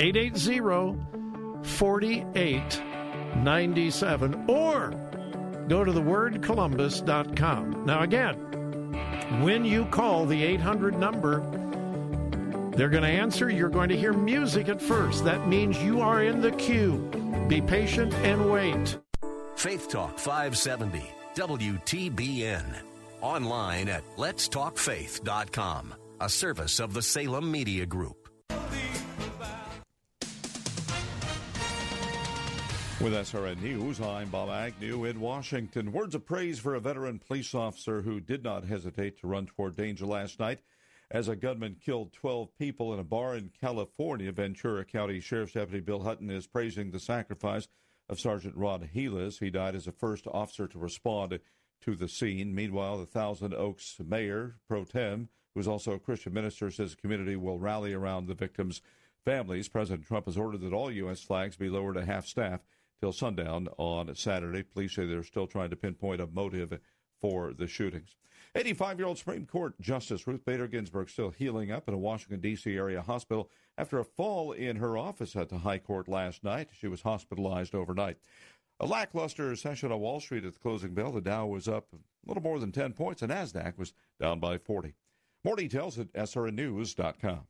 880 0.00 1.21
4897 1.62 4.44
or 4.48 4.90
go 5.68 5.84
to 5.84 5.92
thewordcolumbus.com. 5.92 7.86
Now, 7.86 8.02
again, 8.02 8.34
when 9.42 9.64
you 9.64 9.84
call 9.86 10.26
the 10.26 10.42
800 10.42 10.98
number, 10.98 11.40
they're 12.76 12.88
going 12.88 13.02
to 13.02 13.08
answer. 13.08 13.50
You're 13.50 13.68
going 13.68 13.88
to 13.90 13.96
hear 13.96 14.12
music 14.12 14.68
at 14.68 14.80
first. 14.80 15.24
That 15.24 15.48
means 15.48 15.82
you 15.82 16.00
are 16.00 16.22
in 16.22 16.40
the 16.40 16.52
queue. 16.52 16.98
Be 17.48 17.60
patient 17.60 18.14
and 18.14 18.50
wait. 18.50 18.98
Faith 19.56 19.88
Talk 19.88 20.18
570, 20.18 21.02
WTBN. 21.34 22.64
Online 23.20 23.88
at 23.88 24.02
letstalkfaith.com, 24.16 25.94
a 26.20 26.28
service 26.28 26.80
of 26.80 26.94
the 26.94 27.02
Salem 27.02 27.50
Media 27.50 27.86
Group. 27.86 28.21
With 33.02 33.14
SRN 33.14 33.60
News, 33.60 34.00
I'm 34.00 34.28
Bob 34.28 34.48
Agnew 34.48 35.06
in 35.06 35.18
Washington. 35.18 35.90
Words 35.90 36.14
of 36.14 36.24
praise 36.24 36.60
for 36.60 36.76
a 36.76 36.80
veteran 36.80 37.18
police 37.18 37.52
officer 37.52 38.02
who 38.02 38.20
did 38.20 38.44
not 38.44 38.64
hesitate 38.64 39.18
to 39.18 39.26
run 39.26 39.46
toward 39.46 39.74
danger 39.74 40.06
last 40.06 40.38
night 40.38 40.60
as 41.10 41.26
a 41.26 41.34
gunman 41.34 41.78
killed 41.84 42.12
12 42.12 42.56
people 42.56 42.94
in 42.94 43.00
a 43.00 43.04
bar 43.04 43.34
in 43.34 43.50
California. 43.60 44.30
Ventura 44.30 44.84
County 44.84 45.18
Sheriff's 45.18 45.54
Deputy 45.54 45.80
Bill 45.80 46.04
Hutton 46.04 46.30
is 46.30 46.46
praising 46.46 46.92
the 46.92 47.00
sacrifice 47.00 47.66
of 48.08 48.20
Sergeant 48.20 48.54
Ron 48.54 48.88
Helus. 48.94 49.40
He 49.40 49.50
died 49.50 49.74
as 49.74 49.86
the 49.86 49.92
first 49.92 50.28
officer 50.28 50.68
to 50.68 50.78
respond 50.78 51.40
to 51.80 51.96
the 51.96 52.08
scene. 52.08 52.54
Meanwhile, 52.54 52.98
the 52.98 53.06
Thousand 53.06 53.52
Oaks 53.52 53.96
mayor, 53.98 54.58
pro 54.68 54.84
tem, 54.84 55.28
who 55.54 55.60
is 55.60 55.66
also 55.66 55.90
a 55.90 55.98
Christian 55.98 56.34
minister, 56.34 56.70
says 56.70 56.92
the 56.92 57.02
community 57.02 57.34
will 57.34 57.58
rally 57.58 57.94
around 57.94 58.28
the 58.28 58.34
victims' 58.34 58.80
families. 59.24 59.68
President 59.68 60.06
Trump 60.06 60.26
has 60.26 60.38
ordered 60.38 60.60
that 60.60 60.72
all 60.72 60.92
U.S. 60.92 61.20
flags 61.20 61.56
be 61.56 61.68
lowered 61.68 61.96
to 61.96 62.04
half 62.04 62.26
staff 62.26 62.60
till 63.02 63.12
sundown 63.12 63.66
on 63.78 64.14
Saturday. 64.14 64.62
Police 64.62 64.94
say 64.94 65.06
they're 65.06 65.24
still 65.24 65.48
trying 65.48 65.70
to 65.70 65.76
pinpoint 65.76 66.20
a 66.20 66.26
motive 66.28 66.78
for 67.20 67.52
the 67.52 67.66
shootings. 67.66 68.14
85 68.54 68.98
year 68.98 69.08
old 69.08 69.18
Supreme 69.18 69.44
Court 69.44 69.80
Justice 69.80 70.24
Ruth 70.26 70.44
Bader 70.44 70.68
Ginsburg 70.68 71.10
still 71.10 71.30
healing 71.30 71.72
up 71.72 71.88
in 71.88 71.94
a 71.94 71.98
Washington, 71.98 72.40
D.C. 72.40 72.76
area 72.76 73.02
hospital 73.02 73.50
after 73.76 73.98
a 73.98 74.04
fall 74.04 74.52
in 74.52 74.76
her 74.76 74.96
office 74.96 75.34
at 75.34 75.48
the 75.48 75.58
High 75.58 75.78
Court 75.78 76.06
last 76.06 76.44
night. 76.44 76.68
She 76.78 76.86
was 76.86 77.02
hospitalized 77.02 77.74
overnight. 77.74 78.18
A 78.78 78.86
lackluster 78.86 79.56
session 79.56 79.90
on 79.90 79.98
Wall 79.98 80.20
Street 80.20 80.44
at 80.44 80.52
the 80.52 80.60
closing 80.60 80.94
bell. 80.94 81.10
The 81.10 81.20
Dow 81.20 81.46
was 81.46 81.66
up 81.66 81.88
a 81.92 81.98
little 82.28 82.42
more 82.42 82.60
than 82.60 82.70
10 82.70 82.92
points, 82.92 83.22
and 83.22 83.32
NASDAQ 83.32 83.78
was 83.78 83.94
down 84.20 84.38
by 84.38 84.58
40. 84.58 84.94
More 85.44 85.56
details 85.56 85.98
at 85.98 86.12
srnnews.com. 86.12 87.46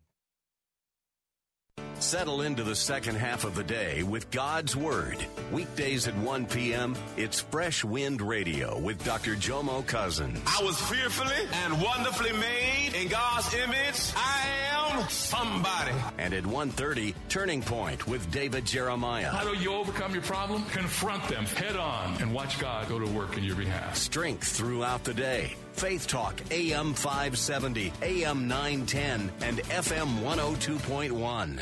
Settle 2.03 2.43
into 2.43 2.65
the 2.65 2.75
second 2.75 3.15
half 3.15 3.45
of 3.45 3.55
the 3.55 3.63
day 3.63 4.03
with 4.03 4.29
God's 4.33 4.77
Word. 4.77 5.17
Weekdays 5.53 6.09
at 6.09 6.17
1 6.17 6.47
p.m., 6.47 6.97
it's 7.17 7.41
Fresh 7.41 7.85
Wind 7.85 8.21
Radio 8.21 8.77
with 8.77 9.03
Dr. 9.05 9.37
Jomo 9.37 9.87
Cousins. 9.87 10.39
I 10.45 10.65
was 10.65 10.79
fearfully 10.81 11.33
and 11.65 11.81
wonderfully 11.81 12.33
made 12.33 12.95
in 13.01 13.07
God's 13.07 13.55
image. 13.55 14.13
I 14.17 14.49
am 14.73 15.09
somebody. 15.09 15.95
And 16.19 16.35
at 16.35 16.43
1.30, 16.43 17.15
Turning 17.29 17.63
Point 17.63 18.07
with 18.09 18.29
David 18.33 18.67
Jeremiah. 18.67 19.31
How 19.31 19.45
do 19.51 19.57
you 19.57 19.73
overcome 19.73 20.13
your 20.13 20.25
problem? 20.25 20.65
Confront 20.67 21.27
them 21.29 21.47
head 21.47 21.77
on 21.77 22.21
and 22.21 22.35
watch 22.35 22.59
God 22.59 22.89
go 22.89 22.99
to 22.99 23.07
work 23.07 23.39
in 23.39 23.45
your 23.45 23.57
behalf. 23.57 23.97
Strength 23.97 24.49
throughout 24.49 25.05
the 25.05 25.15
day. 25.15 25.55
Faith 25.75 26.09
Talk 26.09 26.35
AM 26.51 26.95
570, 26.95 27.93
AM 28.03 28.49
910, 28.49 29.31
and 29.41 29.59
FM 29.59 30.19
102.1. 30.21 31.62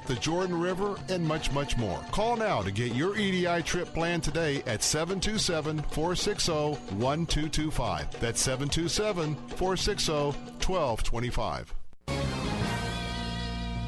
the 0.07 0.15
Jordan 0.15 0.59
River, 0.59 0.97
and 1.09 1.25
much, 1.25 1.51
much 1.51 1.77
more. 1.77 1.99
Call 2.11 2.35
now 2.35 2.61
to 2.61 2.71
get 2.71 2.95
your 2.95 3.17
EDI 3.17 3.63
trip 3.63 3.93
planned 3.93 4.23
today 4.23 4.63
at 4.65 4.83
727 4.83 5.81
460 5.83 6.51
1225. 6.95 8.19
That's 8.19 8.41
727 8.41 9.35
460 9.35 10.11
1225. 10.13 11.73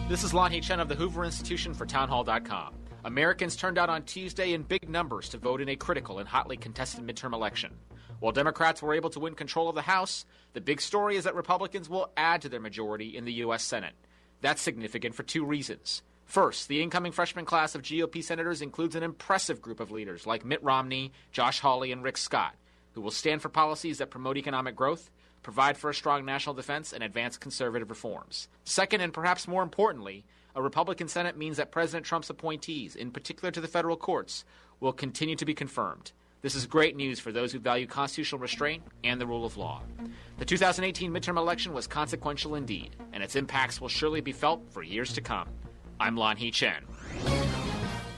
This 0.09 0.23
is 0.23 0.33
Lanhee 0.33 0.61
Chen 0.61 0.79
of 0.79 0.89
the 0.89 0.95
Hoover 0.95 1.23
Institution 1.23 1.73
for 1.73 1.85
Townhall.com. 1.85 2.75
Americans 3.05 3.55
turned 3.55 3.77
out 3.77 3.89
on 3.89 4.03
Tuesday 4.03 4.53
in 4.53 4.63
big 4.63 4.89
numbers 4.89 5.29
to 5.29 5.37
vote 5.37 5.59
in 5.59 5.69
a 5.69 5.75
critical 5.75 6.19
and 6.19 6.27
hotly 6.27 6.55
contested 6.55 7.05
midterm 7.05 7.33
election. 7.33 7.73
While 8.19 8.31
Democrats 8.31 8.81
were 8.81 8.93
able 8.93 9.09
to 9.09 9.19
win 9.19 9.33
control 9.33 9.69
of 9.69 9.75
the 9.75 9.81
House, 9.81 10.25
the 10.53 10.61
big 10.61 10.79
story 10.79 11.17
is 11.17 11.23
that 11.25 11.35
Republicans 11.35 11.89
will 11.89 12.11
add 12.15 12.41
to 12.41 12.49
their 12.49 12.59
majority 12.59 13.17
in 13.17 13.25
the 13.25 13.33
U.S. 13.33 13.63
Senate. 13.63 13.93
That's 14.43 14.61
significant 14.61 15.15
for 15.15 15.23
two 15.23 15.45
reasons. 15.45 16.01
First, 16.25 16.67
the 16.67 16.81
incoming 16.81 17.13
freshman 17.13 17.45
class 17.45 17.75
of 17.75 17.81
GOP 17.81 18.21
senators 18.21 18.61
includes 18.61 18.93
an 18.93 19.01
impressive 19.01 19.61
group 19.61 19.79
of 19.79 19.89
leaders 19.89 20.27
like 20.27 20.43
Mitt 20.43 20.61
Romney, 20.61 21.13
Josh 21.31 21.61
Hawley, 21.61 21.93
and 21.93 22.03
Rick 22.03 22.17
Scott, 22.17 22.53
who 22.91 22.99
will 22.99 23.09
stand 23.09 23.41
for 23.41 23.47
policies 23.47 23.99
that 23.99 24.09
promote 24.09 24.35
economic 24.35 24.75
growth, 24.75 25.09
provide 25.43 25.77
for 25.77 25.89
a 25.89 25.95
strong 25.95 26.25
national 26.25 26.55
defense, 26.55 26.91
and 26.91 27.01
advance 27.01 27.37
conservative 27.37 27.89
reforms. 27.89 28.49
Second, 28.65 28.99
and 28.99 29.13
perhaps 29.13 29.47
more 29.47 29.63
importantly, 29.63 30.25
a 30.55 30.61
Republican 30.61 31.07
Senate 31.07 31.37
means 31.37 31.55
that 31.55 31.71
President 31.71 32.05
Trump's 32.05 32.29
appointees, 32.29 32.97
in 32.97 33.11
particular 33.11 33.49
to 33.49 33.61
the 33.61 33.67
federal 33.69 33.95
courts, 33.95 34.43
will 34.81 34.91
continue 34.91 35.37
to 35.37 35.45
be 35.45 35.53
confirmed. 35.53 36.11
This 36.41 36.55
is 36.55 36.65
great 36.65 36.97
news 36.97 37.21
for 37.21 37.31
those 37.31 37.53
who 37.53 37.59
value 37.59 37.87
constitutional 37.87 38.41
restraint 38.41 38.83
and 39.05 39.21
the 39.21 39.25
rule 39.25 39.45
of 39.45 39.55
law. 39.55 39.81
The 40.43 40.47
2018 40.47 41.09
midterm 41.09 41.37
election 41.37 41.71
was 41.71 41.87
consequential 41.87 42.55
indeed, 42.55 42.97
and 43.13 43.23
its 43.23 43.37
impacts 43.37 43.79
will 43.79 43.87
surely 43.87 44.19
be 44.19 44.33
felt 44.33 44.61
for 44.71 44.83
years 44.83 45.13
to 45.13 45.21
come. 45.21 45.47
I'm 46.01 46.17
Lanhee 46.17 46.51
Chen. 46.51 46.83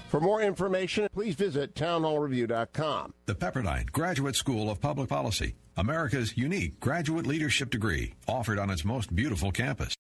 For 0.08 0.20
more 0.20 0.42
information, 0.42 1.08
please 1.14 1.36
visit 1.36 1.76
townhallreview.com. 1.76 3.14
The 3.28 3.36
Pepperdine 3.36 3.92
Graduate 3.92 4.36
School 4.36 4.72
of 4.72 4.82
Public 4.82 5.08
Policy, 5.08 5.54
America's 5.78 6.36
unique 6.36 6.80
graduate 6.80 7.28
leadership 7.28 7.70
degree, 7.70 8.16
offered 8.28 8.58
on 8.58 8.72
its 8.72 8.84
most 8.84 9.16
beautiful 9.16 9.52
campus. 9.52 9.94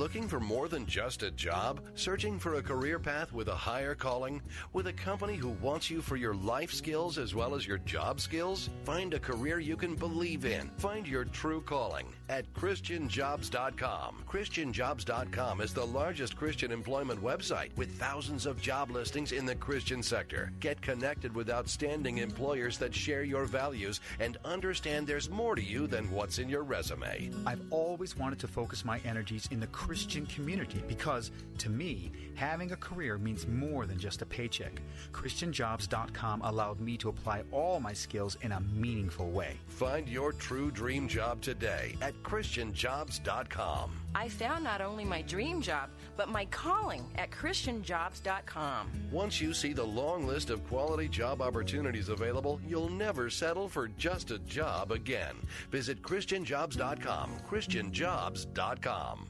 Looking 0.00 0.28
for 0.28 0.40
more 0.40 0.66
than 0.66 0.86
just 0.86 1.22
a 1.22 1.30
job? 1.30 1.82
Searching 1.94 2.38
for 2.38 2.54
a 2.54 2.62
career 2.62 2.98
path 2.98 3.34
with 3.34 3.48
a 3.48 3.54
higher 3.54 3.94
calling? 3.94 4.40
With 4.72 4.86
a 4.86 4.94
company 4.94 5.34
who 5.36 5.50
wants 5.50 5.90
you 5.90 6.00
for 6.00 6.16
your 6.16 6.32
life 6.32 6.72
skills 6.72 7.18
as 7.18 7.34
well 7.34 7.54
as 7.54 7.66
your 7.66 7.76
job 7.76 8.18
skills? 8.18 8.70
Find 8.84 9.12
a 9.12 9.20
career 9.20 9.58
you 9.58 9.76
can 9.76 9.94
believe 9.94 10.46
in. 10.46 10.70
Find 10.78 11.06
your 11.06 11.26
true 11.26 11.60
calling 11.60 12.06
at 12.30 12.50
ChristianJobs.com. 12.54 14.24
ChristianJobs.com 14.28 15.60
is 15.60 15.74
the 15.74 15.84
largest 15.84 16.36
Christian 16.36 16.70
employment 16.70 17.20
website 17.20 17.76
with 17.76 17.98
thousands 17.98 18.46
of 18.46 18.62
job 18.62 18.92
listings 18.92 19.32
in 19.32 19.44
the 19.44 19.56
Christian 19.56 20.00
sector. 20.00 20.52
Get 20.60 20.80
connected 20.80 21.34
with 21.34 21.50
outstanding 21.50 22.18
employers 22.18 22.78
that 22.78 22.94
share 22.94 23.24
your 23.24 23.46
values 23.46 24.00
and 24.20 24.38
understand 24.44 25.08
there's 25.08 25.28
more 25.28 25.56
to 25.56 25.62
you 25.62 25.88
than 25.88 26.08
what's 26.12 26.38
in 26.38 26.48
your 26.48 26.62
resume. 26.62 27.30
I've 27.44 27.62
always 27.70 28.16
wanted 28.16 28.38
to 28.38 28.48
focus 28.48 28.84
my 28.84 29.00
energies 29.04 29.48
in 29.50 29.58
the 29.58 29.66
Christian 29.66 30.24
community 30.26 30.84
because, 30.86 31.32
to 31.58 31.68
me, 31.68 32.12
having 32.36 32.70
a 32.70 32.76
career 32.76 33.18
means 33.18 33.48
more 33.48 33.86
than 33.86 33.98
just 33.98 34.22
a 34.22 34.26
paycheck. 34.26 34.80
ChristianJobs.com 35.12 36.42
allowed 36.42 36.78
me 36.80 36.96
to 36.98 37.08
apply 37.08 37.42
all 37.50 37.80
my 37.80 37.92
skills 37.92 38.38
in 38.42 38.52
a 38.52 38.60
meaningful 38.72 39.30
way. 39.30 39.56
Find 39.66 40.08
your 40.08 40.32
true 40.32 40.70
dream 40.70 41.08
job 41.08 41.40
today 41.42 41.96
at 42.00 42.14
ChristianJobs.com. 42.22 43.90
I 44.14 44.28
found 44.28 44.64
not 44.64 44.80
only 44.80 45.04
my 45.04 45.22
dream 45.22 45.60
job, 45.60 45.90
but 46.16 46.28
my 46.28 46.44
calling 46.46 47.04
at 47.16 47.30
ChristianJobs.com. 47.30 48.90
Once 49.10 49.40
you 49.40 49.52
see 49.54 49.72
the 49.72 49.84
long 49.84 50.26
list 50.26 50.50
of 50.50 50.66
quality 50.66 51.08
job 51.08 51.40
opportunities 51.40 52.08
available, 52.08 52.60
you'll 52.66 52.88
never 52.88 53.30
settle 53.30 53.68
for 53.68 53.88
just 53.88 54.30
a 54.30 54.38
job 54.40 54.92
again. 54.92 55.36
Visit 55.70 56.02
ChristianJobs.com. 56.02 57.30
ChristianJobs.com. 57.48 59.26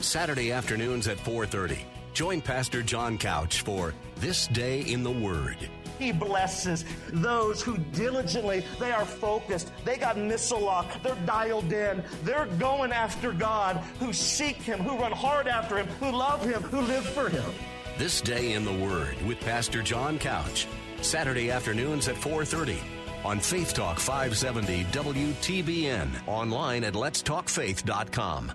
Saturday 0.00 0.52
afternoons 0.52 1.08
at 1.08 1.18
4:30. 1.18 1.78
Join 2.12 2.40
Pastor 2.40 2.82
John 2.82 3.18
Couch 3.18 3.60
for 3.62 3.92
This 4.16 4.46
Day 4.48 4.80
in 4.80 5.02
the 5.02 5.10
Word. 5.10 5.58
He 5.98 6.12
blesses 6.12 6.84
those 7.12 7.62
who 7.62 7.78
diligently, 7.92 8.64
they 8.78 8.92
are 8.92 9.04
focused, 9.04 9.72
they 9.84 9.96
got 9.96 10.18
missile 10.18 10.60
lock, 10.60 11.02
they're 11.02 11.14
dialed 11.26 11.72
in, 11.72 12.02
they're 12.22 12.46
going 12.58 12.92
after 12.92 13.32
God, 13.32 13.76
who 13.98 14.12
seek 14.12 14.56
Him, 14.56 14.78
who 14.78 14.98
run 14.98 15.12
hard 15.12 15.46
after 15.46 15.78
Him, 15.78 15.86
who 16.00 16.10
love 16.10 16.44
Him, 16.44 16.62
who 16.62 16.80
live 16.82 17.04
for 17.04 17.28
Him. 17.28 17.50
This 17.98 18.20
Day 18.20 18.52
in 18.52 18.64
the 18.64 18.72
Word 18.72 19.16
with 19.26 19.40
Pastor 19.40 19.82
John 19.82 20.18
Couch. 20.18 20.66
Saturday 21.00 21.50
afternoons 21.50 22.08
at 22.08 22.16
4:30 22.16 22.78
on 23.24 23.40
Faith 23.40 23.74
Talk 23.74 23.98
570 23.98 24.84
WTBN. 24.92 26.08
Online 26.26 26.84
at 26.84 26.94
letstalkfaith.com. 26.94 28.52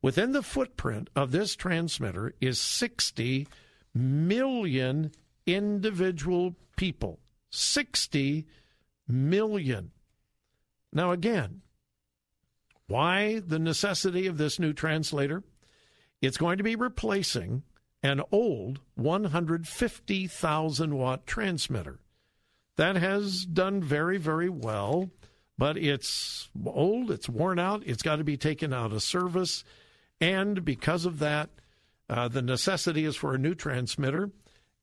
within 0.00 0.32
the 0.32 0.42
footprint 0.42 1.10
of 1.16 1.32
this 1.32 1.56
transmitter 1.56 2.34
is 2.40 2.60
60 2.60 3.48
million 3.92 5.10
individual 5.46 6.54
people. 6.76 7.18
60 7.50 8.46
million. 9.08 9.90
Now, 10.92 11.10
again, 11.10 11.62
why 12.86 13.40
the 13.40 13.58
necessity 13.58 14.26
of 14.26 14.38
this 14.38 14.58
new 14.58 14.72
translator? 14.72 15.42
It's 16.20 16.36
going 16.36 16.58
to 16.58 16.64
be 16.64 16.76
replacing 16.76 17.64
an 18.02 18.20
old 18.30 18.80
150,000 18.94 20.94
watt 20.94 21.26
transmitter 21.26 21.98
that 22.76 22.96
has 22.96 23.44
done 23.44 23.82
very, 23.82 24.18
very 24.18 24.48
well, 24.48 25.10
but 25.56 25.76
it's 25.76 26.48
old, 26.66 27.10
it's 27.10 27.28
worn 27.28 27.58
out, 27.58 27.82
it's 27.86 28.02
got 28.02 28.16
to 28.16 28.24
be 28.24 28.36
taken 28.36 28.72
out 28.72 28.92
of 28.92 29.02
service. 29.02 29.64
And 30.20 30.64
because 30.64 31.06
of 31.06 31.18
that, 31.20 31.50
uh, 32.08 32.28
the 32.28 32.42
necessity 32.42 33.04
is 33.04 33.16
for 33.16 33.34
a 33.34 33.38
new 33.38 33.54
transmitter. 33.54 34.30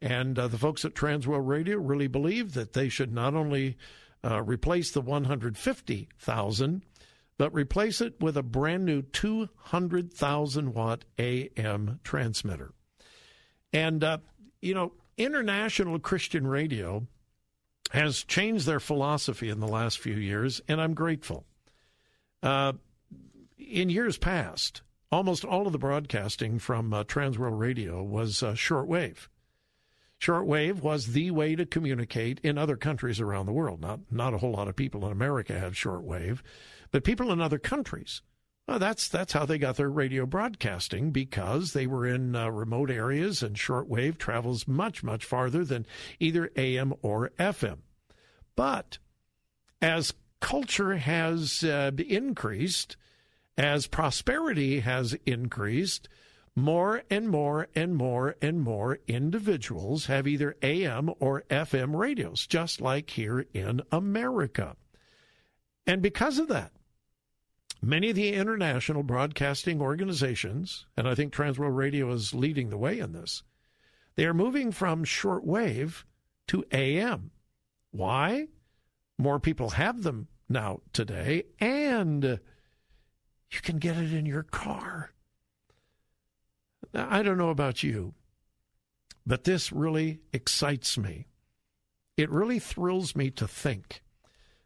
And 0.02 0.38
uh, 0.40 0.48
the 0.48 0.58
folks 0.58 0.84
at 0.84 0.96
Transworld 0.96 1.48
Radio 1.48 1.78
really 1.78 2.08
believe 2.08 2.54
that 2.54 2.74
they 2.74 2.90
should 2.90 3.14
not 3.14 3.36
only 3.36 3.78
uh, 4.24 4.42
replace 4.42 4.92
the 4.92 5.02
150,000, 5.02 6.84
but 7.38 7.54
replace 7.54 8.02
it 8.02 8.20
with 8.20 8.38
a 8.38 8.44
brand 8.44 8.86
new 8.86 9.02
200,000 9.02 10.74
watt 10.74 11.06
AM 11.20 12.00
transmitter. 12.04 12.74
And, 13.74 14.04
uh, 14.04 14.18
you 14.62 14.74
know, 14.74 14.94
International 15.18 16.00
Christian 16.00 16.48
Radio 16.48 17.08
has 17.92 18.24
changed 18.24 18.66
their 18.66 18.80
philosophy 18.80 19.50
in 19.50 19.60
the 19.60 19.68
last 19.68 20.00
few 20.00 20.16
years, 20.16 20.62
and 20.68 20.82
I'm 20.82 20.94
grateful. 20.94 21.46
Uh, 22.42 22.74
in 23.58 23.90
years 23.90 24.18
past, 24.18 24.82
almost 25.12 25.44
all 25.44 25.68
of 25.68 25.74
the 25.74 25.80
broadcasting 25.80 26.58
from 26.58 26.94
uh, 26.94 27.04
Transworld 27.04 27.60
Radio 27.60 28.02
was 28.02 28.42
uh, 28.42 28.54
shortwave. 28.54 29.28
Shortwave 30.22 30.82
was 30.82 31.08
the 31.08 31.32
way 31.32 31.56
to 31.56 31.66
communicate 31.66 32.40
in 32.44 32.58
other 32.58 32.78
countries 32.78 33.20
around 33.20 33.46
the 33.46 33.54
world. 33.54 33.82
Not 33.82 34.00
not 34.12 34.34
a 34.34 34.38
whole 34.38 34.52
lot 34.52 34.68
of 34.68 34.76
people 34.76 35.06
in 35.06 35.12
America 35.12 35.60
had 35.60 35.74
shortwave, 35.74 36.42
but 36.92 37.04
people 37.04 37.32
in 37.32 37.42
other 37.42 37.60
countries. 37.60 38.22
Well, 38.68 38.80
that's 38.80 39.08
that's 39.08 39.34
how 39.34 39.46
they 39.46 39.58
got 39.58 39.76
their 39.76 39.90
radio 39.90 40.26
broadcasting 40.26 41.12
because 41.12 41.74
they 41.74 41.88
were 41.88 42.08
in 42.08 42.36
uh, 42.36 42.50
remote 42.50 42.90
areas 42.90 43.44
and 43.44 43.56
shortwave 43.56 44.18
travels 44.18 44.68
much 44.68 45.04
much 45.04 45.26
farther 45.26 45.66
than 45.66 45.86
either 46.20 46.52
AM 46.56 46.94
or 47.02 47.32
FM. 47.40 47.80
But 48.56 49.00
as 49.82 50.14
culture 50.40 50.98
has 50.98 51.64
uh, 51.64 51.92
increased, 51.98 52.98
as 53.58 53.88
prosperity 53.88 54.80
has 54.82 55.16
increased, 55.26 56.08
more 56.56 57.04
and 57.10 57.30
more 57.30 57.68
and 57.76 57.96
more 57.96 58.36
and 58.42 58.62
more 58.62 59.00
individuals 59.08 60.06
have 60.06 60.28
either 60.28 60.56
AM 60.62 61.10
or 61.20 61.44
FM 61.50 61.96
radios, 61.96 62.46
just 62.46 62.82
like 62.82 63.10
here 63.10 63.46
in 63.54 63.82
America. 63.92 64.76
And 65.88 66.02
because 66.02 66.40
of 66.40 66.48
that, 66.50 66.72
many 67.82 68.10
of 68.10 68.16
the 68.16 68.34
international 68.34 69.04
broadcasting 69.04 69.82
organizations, 69.82 70.86
and 70.96 71.08
I 71.08 71.16
think 71.16 71.34
Transworld 71.34 71.76
Radio 71.76 72.12
is 72.12 72.34
leading 72.34 72.70
the 72.70 72.78
way 72.78 73.00
in 73.00 73.14
this, 73.14 73.44
they 74.16 74.26
are 74.26 74.34
moving 74.34 74.72
from 74.72 75.04
shortwave 75.04 76.04
to 76.48 76.66
AM. 76.72 77.32
Why? 77.92 78.48
More 79.18 79.40
people 79.40 79.72
have 79.72 80.04
them 80.04 80.28
now 80.48 80.82
today, 80.94 81.44
and 81.60 82.24
you 82.24 83.62
can 83.62 83.78
get 83.78 83.98
it 83.98 84.14
in 84.14 84.26
your 84.26 84.44
car. 84.44 85.12
Now, 86.94 87.08
I 87.10 87.24
don't 87.24 87.38
know 87.38 87.50
about 87.50 87.84
you, 87.84 88.14
but 89.26 89.44
this 89.44 89.72
really 89.72 90.20
excites 90.34 90.98
me. 90.98 91.28
It 92.18 92.30
really 92.30 92.60
thrills 92.60 93.16
me 93.16 93.32
to 93.32 93.48
think 93.48 94.04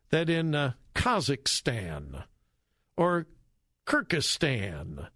that 0.10 0.30
in 0.30 0.56
uh, 0.56 0.74
Kazakhstan 0.94 2.24
or 2.98 3.28
Kyrgyzstan 3.86 5.08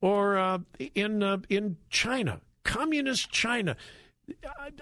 or 0.00 0.36
uh, 0.36 0.58
in 0.94 1.22
uh, 1.22 1.38
in 1.48 1.76
China, 1.88 2.40
communist 2.62 3.30
China, 3.30 3.76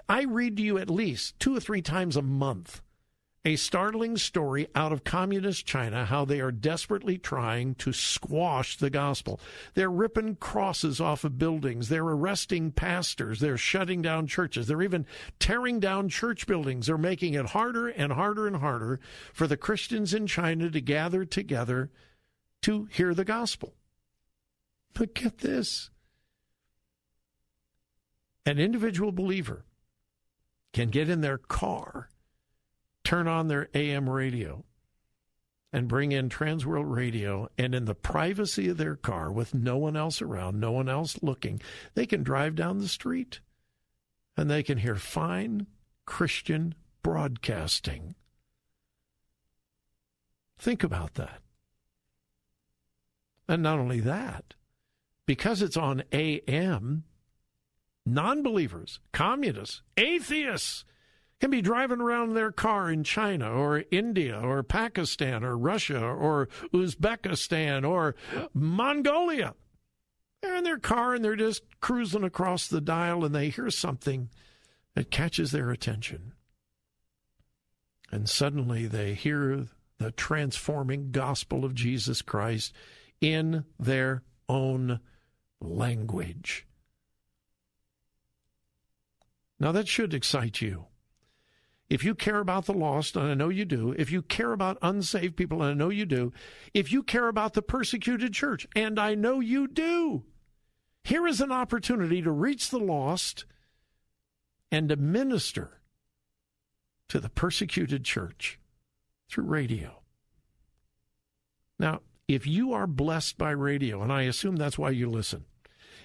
I 0.09 0.23
read 0.23 0.57
to 0.57 0.63
you 0.63 0.77
at 0.77 0.89
least 0.89 1.39
two 1.39 1.55
or 1.55 1.59
three 1.59 1.81
times 1.81 2.17
a 2.17 2.21
month 2.21 2.81
a 3.45 3.55
startling 3.57 4.15
story 4.15 4.67
out 4.73 4.93
of 4.93 5.03
communist 5.03 5.65
China 5.65 6.05
how 6.05 6.23
they 6.23 6.39
are 6.39 6.51
desperately 6.51 7.17
trying 7.17 7.75
to 7.75 7.91
squash 7.91 8.77
the 8.77 8.89
gospel. 8.89 9.39
They're 9.73 9.91
ripping 9.91 10.37
crosses 10.37 11.01
off 11.01 11.25
of 11.25 11.37
buildings. 11.37 11.89
They're 11.89 12.03
arresting 12.03 12.71
pastors. 12.71 13.41
They're 13.41 13.57
shutting 13.57 14.01
down 14.01 14.27
churches. 14.27 14.67
They're 14.67 14.81
even 14.81 15.05
tearing 15.39 15.81
down 15.81 16.07
church 16.07 16.47
buildings. 16.47 16.87
They're 16.87 16.97
making 16.97 17.33
it 17.33 17.47
harder 17.47 17.89
and 17.89 18.13
harder 18.13 18.47
and 18.47 18.57
harder 18.57 19.01
for 19.33 19.45
the 19.45 19.57
Christians 19.57 20.13
in 20.13 20.25
China 20.25 20.69
to 20.69 20.81
gather 20.81 21.25
together 21.25 21.91
to 22.63 22.87
hear 22.91 23.13
the 23.13 23.25
gospel. 23.25 23.75
But 24.93 25.15
get 25.15 25.39
this 25.39 25.89
an 28.45 28.59
individual 28.59 29.11
believer 29.11 29.65
can 30.73 30.89
get 30.89 31.09
in 31.09 31.21
their 31.21 31.37
car 31.37 32.09
turn 33.03 33.27
on 33.27 33.47
their 33.47 33.69
AM 33.73 34.09
radio 34.09 34.63
and 35.71 35.87
bring 35.87 36.11
in 36.11 36.29
Transworld 36.29 36.95
Radio, 36.95 37.49
and 37.57 37.73
in 37.73 37.85
the 37.85 37.95
privacy 37.95 38.69
of 38.69 38.77
their 38.77 38.95
car 38.95 39.31
with 39.31 39.55
no 39.55 39.75
one 39.75 39.97
else 39.97 40.21
around, 40.21 40.59
no 40.59 40.71
one 40.71 40.87
else 40.87 41.17
looking, 41.23 41.59
they 41.95 42.05
can 42.05 42.21
drive 42.21 42.53
down 42.53 42.77
the 42.77 42.87
street 42.87 43.39
and 44.37 44.51
they 44.51 44.61
can 44.61 44.77
hear 44.77 44.95
fine 44.95 45.65
Christian 46.05 46.75
broadcasting. 47.01 48.13
Think 50.59 50.83
about 50.83 51.15
that. 51.15 51.42
And 53.47 53.61
not 53.63 53.79
only 53.79 53.99
that, 54.01 54.53
because 55.25 55.61
it's 55.61 55.77
on 55.77 56.03
AM, 56.11 57.03
non 58.05 58.43
believers, 58.43 58.99
communists, 59.11 59.81
atheists, 59.97 60.85
can 61.39 61.51
be 61.51 61.61
driving 61.61 61.99
around 61.99 62.33
their 62.33 62.53
car 62.53 62.89
in 62.89 63.03
China 63.03 63.51
or 63.51 63.83
India 63.91 64.39
or 64.39 64.63
Pakistan 64.63 65.43
or 65.43 65.57
Russia 65.57 65.99
or 65.99 66.47
Uzbekistan 66.73 67.85
or 67.87 68.15
Mongolia. 68.53 69.53
They're 70.41 70.55
in 70.55 70.63
their 70.63 70.79
car 70.79 71.15
and 71.15 71.23
they're 71.23 71.35
just 71.35 71.63
cruising 71.81 72.23
across 72.23 72.67
the 72.67 72.79
dial 72.79 73.25
and 73.25 73.35
they 73.35 73.49
hear 73.49 73.69
something 73.69 74.29
that 74.95 75.11
catches 75.11 75.51
their 75.51 75.69
attention. 75.69 76.33
And 78.11 78.29
suddenly 78.29 78.85
they 78.85 79.13
hear 79.13 79.67
the 79.97 80.11
transforming 80.11 81.11
gospel 81.11 81.65
of 81.65 81.75
Jesus 81.75 82.21
Christ 82.21 82.73
in 83.23 83.63
their 83.79 84.21
own 84.49 84.99
language. 85.61 86.67
Now, 89.61 89.71
that 89.71 89.87
should 89.87 90.13
excite 90.13 90.61
you. 90.61 90.87
If 91.89 92.03
you 92.03 92.15
care 92.15 92.39
about 92.39 92.65
the 92.65 92.73
lost, 92.73 93.15
and 93.15 93.25
I 93.25 93.33
know 93.33 93.47
you 93.47 93.63
do, 93.63 93.95
if 93.97 94.11
you 94.11 94.21
care 94.21 94.51
about 94.51 94.77
unsaved 94.81 95.37
people, 95.37 95.61
and 95.61 95.71
I 95.71 95.73
know 95.73 95.89
you 95.89 96.05
do, 96.05 96.33
if 96.73 96.91
you 96.91 97.01
care 97.01 97.29
about 97.29 97.53
the 97.53 97.61
persecuted 97.61 98.33
church, 98.33 98.67
and 98.75 98.99
I 98.99 99.15
know 99.15 99.39
you 99.39 99.67
do, 99.67 100.25
here 101.05 101.25
is 101.25 101.39
an 101.39 101.51
opportunity 101.51 102.21
to 102.21 102.31
reach 102.31 102.69
the 102.71 102.79
lost 102.79 103.45
and 104.69 104.89
to 104.89 104.97
minister 104.97 105.79
to 107.07 107.21
the 107.21 107.29
persecuted 107.29 108.03
church 108.03 108.59
through 109.29 109.45
radio. 109.45 110.01
Now, 111.79 112.01
if 112.27 112.47
you 112.47 112.73
are 112.73 112.87
blessed 112.87 113.37
by 113.37 113.51
radio, 113.51 114.01
and 114.01 114.11
I 114.11 114.23
assume 114.23 114.55
that's 114.55 114.77
why 114.77 114.91
you 114.91 115.09
listen, 115.09 115.45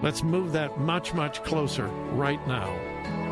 Let's 0.03 0.25
move 0.25 0.51
that 0.51 0.81
much, 0.81 1.15
much 1.15 1.45
closer 1.45 1.87
right 1.87 2.45
now. 2.49 3.26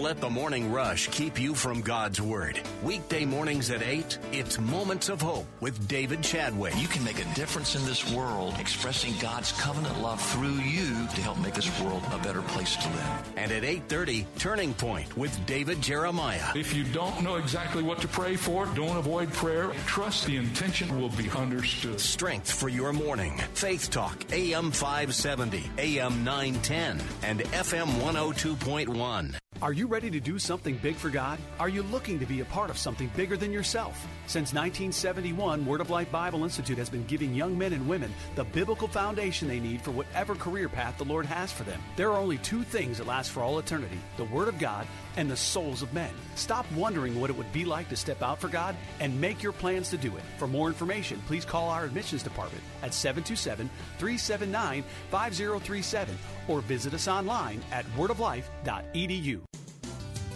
Let 0.00 0.18
the 0.20 0.30
morning 0.30 0.72
rush 0.72 1.08
keep 1.08 1.38
you 1.38 1.54
from 1.54 1.82
God's 1.82 2.22
Word. 2.22 2.58
Weekday 2.82 3.26
mornings 3.26 3.70
at 3.70 3.82
8, 3.82 4.18
it's 4.32 4.58
Moments 4.58 5.10
of 5.10 5.20
Hope 5.20 5.44
with 5.60 5.88
David 5.88 6.22
Chadwick. 6.22 6.74
You 6.78 6.88
can 6.88 7.04
make 7.04 7.20
a 7.20 7.34
difference 7.34 7.74
in 7.74 7.84
this 7.84 8.10
world 8.12 8.54
expressing 8.58 9.12
God's 9.20 9.52
covenant 9.60 10.00
love 10.00 10.20
through 10.20 10.54
you 10.54 11.06
to 11.06 11.20
help 11.20 11.38
make 11.40 11.52
this 11.52 11.80
world 11.80 12.02
a 12.12 12.18
better 12.18 12.40
place 12.40 12.76
to 12.76 12.88
live. 12.88 13.32
And 13.36 13.52
at 13.52 13.62
8:30, 13.62 14.26
Turning 14.38 14.72
Point 14.72 15.16
with 15.18 15.34
David 15.44 15.82
Jeremiah. 15.82 16.56
If 16.56 16.72
you 16.72 16.84
don't 16.84 17.22
know 17.22 17.36
exactly 17.36 17.82
what 17.82 18.00
to 18.00 18.08
pray 18.08 18.36
for, 18.36 18.66
don't 18.74 18.96
avoid 18.96 19.30
prayer. 19.32 19.70
Trust 19.86 20.24
the 20.24 20.36
intention 20.36 21.00
will 21.00 21.10
be 21.10 21.30
understood. 21.30 22.00
Strength 22.00 22.50
for 22.50 22.70
your 22.70 22.92
morning. 22.92 23.36
Faith 23.54 23.90
Talk, 23.90 24.24
AM 24.32 24.70
570, 24.70 25.70
AM 25.78 26.24
910, 26.24 27.02
and 27.22 27.40
FM 27.40 27.88
102.1. 28.00 29.39
Are 29.62 29.74
you 29.74 29.88
ready 29.88 30.10
to 30.12 30.20
do 30.20 30.38
something 30.38 30.78
big 30.78 30.94
for 30.96 31.10
God? 31.10 31.38
Are 31.58 31.68
you 31.68 31.82
looking 31.82 32.18
to 32.20 32.24
be 32.24 32.40
a 32.40 32.46
part 32.46 32.70
of 32.70 32.78
something 32.78 33.10
bigger 33.14 33.36
than 33.36 33.52
yourself? 33.52 34.06
Since 34.26 34.54
1971, 34.54 35.66
Word 35.66 35.82
of 35.82 35.90
Life 35.90 36.10
Bible 36.10 36.44
Institute 36.44 36.78
has 36.78 36.88
been 36.88 37.04
giving 37.04 37.34
young 37.34 37.58
men 37.58 37.74
and 37.74 37.86
women 37.86 38.10
the 38.36 38.44
biblical 38.44 38.88
foundation 38.88 39.48
they 39.48 39.60
need 39.60 39.82
for 39.82 39.90
whatever 39.90 40.34
career 40.34 40.70
path 40.70 40.96
the 40.96 41.04
Lord 41.04 41.26
has 41.26 41.52
for 41.52 41.64
them. 41.64 41.78
There 41.96 42.10
are 42.10 42.16
only 42.16 42.38
two 42.38 42.62
things 42.62 42.96
that 42.98 43.06
last 43.06 43.32
for 43.32 43.42
all 43.42 43.58
eternity 43.58 43.98
the 44.16 44.24
Word 44.24 44.48
of 44.48 44.58
God 44.58 44.86
and 45.16 45.30
the 45.30 45.36
souls 45.36 45.82
of 45.82 45.92
men. 45.92 46.12
Stop 46.34 46.70
wondering 46.72 47.20
what 47.20 47.30
it 47.30 47.36
would 47.36 47.52
be 47.52 47.64
like 47.64 47.88
to 47.88 47.96
step 47.96 48.22
out 48.22 48.40
for 48.40 48.48
God 48.48 48.76
and 49.00 49.20
make 49.20 49.42
your 49.42 49.52
plans 49.52 49.90
to 49.90 49.98
do 49.98 50.16
it. 50.16 50.22
For 50.38 50.46
more 50.46 50.68
information, 50.68 51.22
please 51.26 51.44
call 51.44 51.68
our 51.68 51.84
admissions 51.84 52.22
department 52.22 52.62
at 52.82 52.94
727 52.94 53.68
379 53.98 54.84
5037 55.10 56.18
or 56.48 56.60
visit 56.60 56.94
us 56.94 57.08
online 57.08 57.60
at 57.72 57.84
wordoflife.edu. 57.96 59.49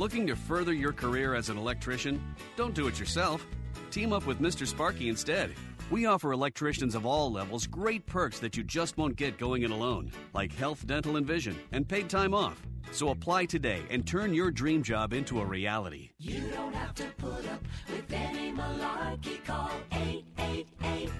Looking 0.00 0.26
to 0.28 0.34
further 0.34 0.72
your 0.72 0.94
career 0.94 1.34
as 1.34 1.50
an 1.50 1.58
electrician? 1.58 2.24
Don't 2.56 2.74
do 2.74 2.88
it 2.88 2.98
yourself. 2.98 3.46
Team 3.90 4.14
up 4.14 4.24
with 4.24 4.40
Mr. 4.40 4.66
Sparky 4.66 5.10
instead. 5.10 5.52
We 5.90 6.06
offer 6.06 6.32
electricians 6.32 6.94
of 6.94 7.04
all 7.04 7.30
levels 7.30 7.66
great 7.66 8.06
perks 8.06 8.38
that 8.38 8.56
you 8.56 8.62
just 8.62 8.96
won't 8.96 9.14
get 9.14 9.36
going 9.36 9.60
it 9.60 9.70
alone, 9.70 10.10
like 10.32 10.54
health, 10.54 10.86
dental, 10.86 11.16
and 11.16 11.26
vision, 11.26 11.54
and 11.72 11.86
paid 11.86 12.08
time 12.08 12.32
off. 12.32 12.62
So 12.92 13.10
apply 13.10 13.44
today 13.44 13.82
and 13.90 14.06
turn 14.06 14.32
your 14.32 14.50
dream 14.50 14.82
job 14.82 15.12
into 15.12 15.38
a 15.38 15.44
reality. 15.44 16.08
You 16.18 16.40
don't 16.48 16.74
have 16.74 16.94
to 16.94 17.04
put 17.18 17.46
up 17.50 17.62
with 17.86 18.10
any 18.10 18.52
malarkey. 18.52 19.44
Call 19.44 19.70
888 19.92 21.10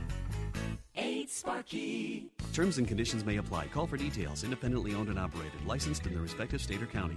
8 0.96 1.30
Sparky. 1.30 2.30
Terms 2.54 2.78
and 2.78 2.88
conditions 2.88 3.26
may 3.26 3.36
apply. 3.36 3.66
Call 3.66 3.86
for 3.86 3.98
details. 3.98 4.42
Independently 4.42 4.94
owned 4.94 5.10
and 5.10 5.18
operated. 5.18 5.66
Licensed 5.66 6.06
in 6.06 6.14
the 6.14 6.20
respective 6.20 6.62
state 6.62 6.82
or 6.82 6.86
county. 6.86 7.16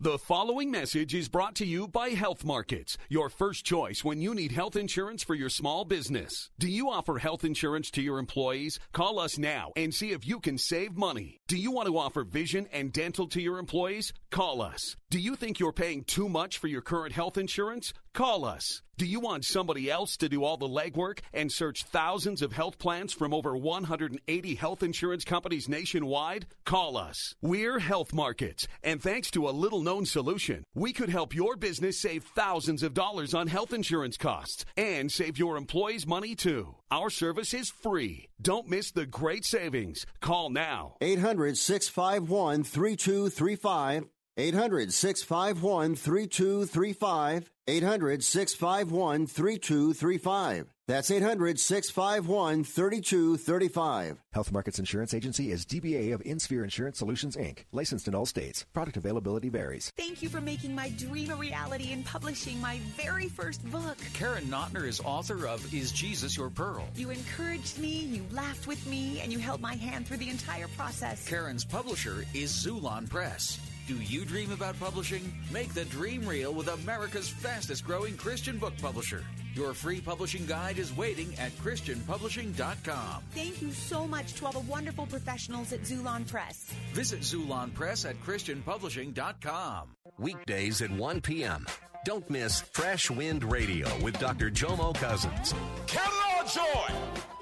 6094. 0.00 0.02
The 0.02 0.18
following 0.18 0.70
message 0.70 1.14
is 1.14 1.28
brought 1.28 1.54
to 1.56 1.66
you 1.66 1.86
by 1.86 2.08
Health 2.10 2.42
Markets, 2.42 2.96
your 3.10 3.28
first 3.28 3.66
choice 3.66 4.02
when 4.02 4.22
you 4.22 4.34
need 4.34 4.52
health 4.52 4.74
insurance 4.74 5.22
for 5.22 5.34
your 5.34 5.50
small 5.50 5.84
business. 5.84 6.48
Do 6.58 6.68
you 6.68 6.88
offer 6.88 7.18
health 7.18 7.44
insurance 7.44 7.90
to 7.90 8.02
your 8.02 8.18
employees? 8.18 8.80
Call 8.92 9.18
us 9.18 9.36
now 9.36 9.72
and 9.76 9.92
see 9.92 10.12
if 10.12 10.26
you 10.26 10.40
can 10.40 10.56
save 10.56 10.96
money. 10.96 11.40
Do 11.48 11.58
you 11.58 11.70
want 11.70 11.88
to 11.88 11.98
offer 11.98 12.24
vision 12.24 12.66
and 12.72 12.94
dental 12.94 13.26
to 13.28 13.42
your 13.42 13.58
employees? 13.58 14.14
Call 14.30 14.62
us. 14.62 14.96
Do 15.10 15.18
you 15.18 15.36
think 15.36 15.58
you're 15.58 15.72
paying 15.72 16.04
too 16.04 16.28
much 16.28 16.56
for 16.58 16.68
your 16.68 16.80
current 16.80 17.12
health 17.12 17.36
insurance? 17.36 17.92
Call 18.14 18.44
us. 18.44 18.82
Do 18.96 19.06
you 19.06 19.20
want 19.20 19.44
somebody 19.46 19.90
else 19.90 20.18
to 20.18 20.28
do 20.28 20.44
all 20.44 20.58
the 20.58 20.68
legwork 20.68 21.20
and 21.32 21.50
search 21.50 21.84
thousands 21.84 22.42
of 22.42 22.52
health 22.52 22.78
plans 22.78 23.14
from 23.14 23.32
over 23.32 23.56
180 23.56 24.54
health 24.56 24.82
insurance 24.82 25.24
companies 25.24 25.70
nationwide? 25.70 26.46
Call 26.66 26.98
us. 26.98 27.34
We're 27.40 27.78
Health 27.78 28.12
Markets, 28.12 28.68
and 28.82 29.02
thanks 29.02 29.30
to 29.30 29.48
a 29.48 29.50
little 29.50 29.82
known 29.90 30.06
solution, 30.06 30.62
we 30.72 30.92
could 30.92 31.08
help 31.08 31.34
your 31.34 31.56
business 31.56 31.98
save 31.98 32.22
thousands 32.22 32.84
of 32.84 32.94
dollars 32.94 33.34
on 33.34 33.48
health 33.48 33.72
insurance 33.72 34.16
costs 34.16 34.64
and 34.76 35.10
save 35.10 35.36
your 35.36 35.56
employees 35.56 36.06
money 36.06 36.36
too. 36.36 36.76
Our 36.92 37.10
service 37.10 37.52
is 37.52 37.70
free. 37.70 38.28
Don't 38.40 38.68
miss 38.68 38.92
the 38.92 39.04
great 39.04 39.44
savings. 39.44 40.06
Call 40.20 40.50
now. 40.50 40.94
800 41.00 41.58
651 41.58 42.62
3235. 42.62 44.04
800 44.36 44.92
651 44.92 45.96
3235. 45.96 47.50
800 47.66 48.22
651 48.22 49.26
3235. 49.26 50.66
That's 50.90 51.08
800 51.08 51.60
651 51.60 52.64
3235. 52.64 54.18
Health 54.32 54.50
Markets 54.50 54.80
Insurance 54.80 55.14
Agency 55.14 55.52
is 55.52 55.64
DBA 55.64 56.12
of 56.12 56.20
InSphere 56.24 56.64
Insurance 56.64 56.98
Solutions, 56.98 57.36
Inc., 57.36 57.58
licensed 57.70 58.08
in 58.08 58.14
all 58.16 58.26
states. 58.26 58.66
Product 58.74 58.96
availability 58.96 59.50
varies. 59.50 59.92
Thank 59.96 60.20
you 60.20 60.28
for 60.28 60.40
making 60.40 60.74
my 60.74 60.88
dream 60.98 61.30
a 61.30 61.36
reality 61.36 61.92
and 61.92 62.04
publishing 62.04 62.60
my 62.60 62.80
very 62.96 63.28
first 63.28 63.64
book. 63.70 63.98
Karen 64.14 64.46
Notner 64.46 64.84
is 64.84 64.98
author 65.04 65.46
of 65.46 65.72
Is 65.72 65.92
Jesus 65.92 66.36
Your 66.36 66.50
Pearl? 66.50 66.88
You 66.96 67.10
encouraged 67.10 67.78
me, 67.78 67.90
you 67.90 68.26
laughed 68.32 68.66
with 68.66 68.84
me, 68.88 69.20
and 69.20 69.32
you 69.32 69.38
held 69.38 69.60
my 69.60 69.76
hand 69.76 70.08
through 70.08 70.16
the 70.16 70.28
entire 70.28 70.66
process. 70.76 71.24
Karen's 71.28 71.64
publisher 71.64 72.24
is 72.34 72.50
Xulon 72.50 73.08
Press. 73.08 73.60
Do 73.90 73.96
you 74.02 74.24
dream 74.24 74.52
about 74.52 74.78
publishing? 74.78 75.32
Make 75.50 75.74
the 75.74 75.84
dream 75.84 76.24
real 76.24 76.54
with 76.54 76.68
America's 76.68 77.28
fastest 77.28 77.84
growing 77.84 78.16
Christian 78.16 78.56
book 78.56 78.72
publisher. 78.80 79.24
Your 79.52 79.74
free 79.74 80.00
publishing 80.00 80.46
guide 80.46 80.78
is 80.78 80.96
waiting 80.96 81.34
at 81.40 81.50
ChristianPublishing.com. 81.56 83.24
Thank 83.34 83.60
you 83.60 83.72
so 83.72 84.06
much 84.06 84.34
to 84.34 84.46
all 84.46 84.52
the 84.52 84.60
wonderful 84.60 85.06
professionals 85.06 85.72
at 85.72 85.80
Xulon 85.80 86.24
Press. 86.24 86.72
Visit 86.92 87.22
Xulon 87.22 87.74
Press 87.74 88.04
at 88.04 88.14
ChristianPublishing.com. 88.20 89.88
Weekdays 90.20 90.82
at 90.82 90.92
1 90.92 91.20
p.m. 91.22 91.66
Don't 92.04 92.30
miss 92.30 92.60
Fresh 92.60 93.10
Wind 93.10 93.42
Radio 93.42 93.88
with 94.04 94.16
Dr. 94.20 94.52
Jomo 94.52 94.94
Cousins. 94.94 95.52
Count 95.88 96.12
it 96.12 96.36
all 96.36 96.46
joy 96.46 96.94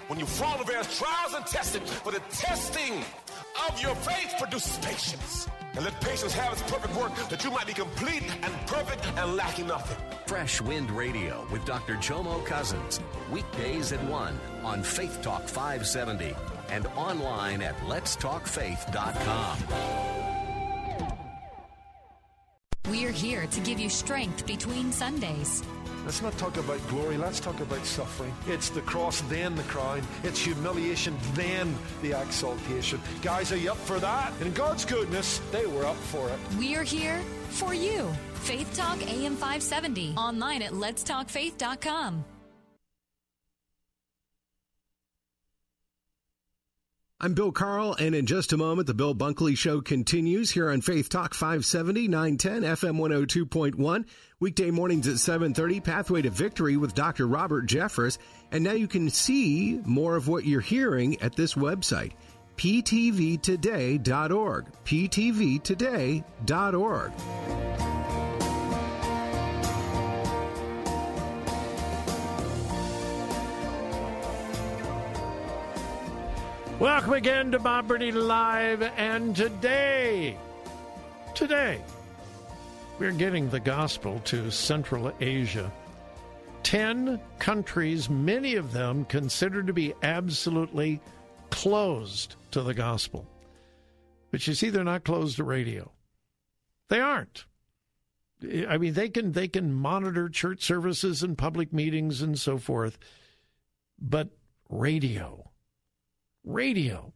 when 0.06 0.18
you 0.18 0.24
fall 0.24 0.54
into 0.54 0.64
various 0.64 0.98
trials 0.98 1.34
and 1.34 1.44
testing, 1.44 1.84
for 1.84 2.12
the 2.12 2.20
testing 2.30 3.04
of 3.68 3.80
your 3.80 3.94
faith 3.94 4.34
produces 4.38 4.78
patience. 4.78 5.48
And 5.74 5.84
let 5.84 6.00
patience 6.00 6.32
have 6.34 6.52
its 6.52 6.62
perfect 6.62 6.94
work, 6.96 7.14
that 7.28 7.44
you 7.44 7.50
might 7.50 7.66
be 7.66 7.72
complete 7.72 8.24
and 8.42 8.52
perfect 8.66 9.06
and 9.16 9.36
lacking 9.36 9.68
nothing. 9.68 9.96
Fresh 10.26 10.60
Wind 10.60 10.90
Radio 10.90 11.46
with 11.50 11.64
Dr. 11.64 11.94
Jomo 11.96 12.44
Cousins. 12.44 13.00
Weekdays 13.30 13.92
at 13.92 14.02
1 14.04 14.40
on 14.64 14.82
Faith 14.82 15.22
Talk 15.22 15.42
570 15.42 16.34
and 16.70 16.86
online 16.88 17.62
at 17.62 17.76
letstalkfaith.com. 17.78 19.58
We're 22.90 23.12
here 23.12 23.46
to 23.46 23.60
give 23.60 23.78
you 23.78 23.90
strength 23.90 24.46
between 24.46 24.92
Sundays. 24.92 25.62
Let's 26.04 26.22
not 26.22 26.36
talk 26.38 26.56
about 26.56 26.86
glory, 26.88 27.16
let's 27.16 27.40
talk 27.40 27.60
about 27.60 27.84
suffering. 27.84 28.34
It's 28.46 28.70
the 28.70 28.80
cross, 28.82 29.20
then 29.22 29.54
the 29.54 29.62
crown. 29.64 30.02
It's 30.22 30.40
humiliation, 30.40 31.16
then 31.34 31.74
the 32.02 32.12
exaltation. 32.20 33.00
Guys, 33.22 33.52
are 33.52 33.56
you 33.56 33.72
up 33.72 33.78
for 33.78 33.98
that? 33.98 34.32
In 34.40 34.52
God's 34.52 34.84
goodness, 34.84 35.40
they 35.52 35.66
were 35.66 35.84
up 35.84 35.96
for 35.96 36.28
it. 36.30 36.38
We're 36.56 36.84
here 36.84 37.20
for 37.50 37.74
you. 37.74 38.10
Faith 38.34 38.74
Talk 38.74 39.02
AM 39.02 39.34
570. 39.36 40.14
Online 40.16 40.62
at 40.62 40.72
letstalkfaith.com. 40.72 42.24
I'm 47.20 47.34
Bill 47.34 47.50
Carl, 47.50 47.96
and 47.98 48.14
in 48.14 48.26
just 48.26 48.52
a 48.52 48.56
moment, 48.56 48.86
the 48.86 48.94
Bill 48.94 49.12
Bunkley 49.12 49.58
Show 49.58 49.80
continues 49.80 50.52
here 50.52 50.70
on 50.70 50.80
Faith 50.80 51.08
Talk 51.08 51.34
570, 51.34 52.06
910, 52.06 52.62
FM 52.62 53.00
102.1. 53.00 54.04
Weekday 54.38 54.70
mornings 54.70 55.08
at 55.08 55.16
7.30, 55.16 55.82
Pathway 55.82 56.22
to 56.22 56.30
Victory 56.30 56.76
with 56.76 56.94
Dr. 56.94 57.26
Robert 57.26 57.66
Jeffress. 57.66 58.18
And 58.52 58.62
now 58.62 58.70
you 58.70 58.86
can 58.86 59.10
see 59.10 59.80
more 59.84 60.14
of 60.14 60.28
what 60.28 60.46
you're 60.46 60.60
hearing 60.60 61.20
at 61.20 61.34
this 61.34 61.54
website, 61.54 62.12
ptvtoday.org. 62.56 64.66
ptvtoday.org. 64.84 67.12
Welcome 76.78 77.14
again 77.14 77.50
to 77.50 77.58
Bob 77.58 77.88
Burney 77.88 78.12
Live, 78.12 78.82
and 78.82 79.34
today, 79.34 80.36
today, 81.34 81.82
we're 83.00 83.10
getting 83.10 83.50
the 83.50 83.58
gospel 83.58 84.20
to 84.26 84.48
Central 84.52 85.12
Asia. 85.20 85.72
Ten 86.62 87.18
countries, 87.40 88.08
many 88.08 88.54
of 88.54 88.70
them 88.72 89.04
considered 89.06 89.66
to 89.66 89.72
be 89.72 89.92
absolutely 90.04 91.00
closed 91.50 92.36
to 92.52 92.62
the 92.62 92.74
gospel. 92.74 93.26
But 94.30 94.46
you 94.46 94.54
see, 94.54 94.70
they're 94.70 94.84
not 94.84 95.02
closed 95.02 95.38
to 95.38 95.44
radio. 95.44 95.90
They 96.90 97.00
aren't. 97.00 97.44
I 98.68 98.78
mean, 98.78 98.94
they 98.94 99.08
can 99.08 99.32
they 99.32 99.48
can 99.48 99.74
monitor 99.74 100.28
church 100.28 100.62
services 100.62 101.24
and 101.24 101.36
public 101.36 101.72
meetings 101.72 102.22
and 102.22 102.38
so 102.38 102.56
forth, 102.56 103.00
but 104.00 104.28
radio, 104.68 105.47
radio, 106.48 107.12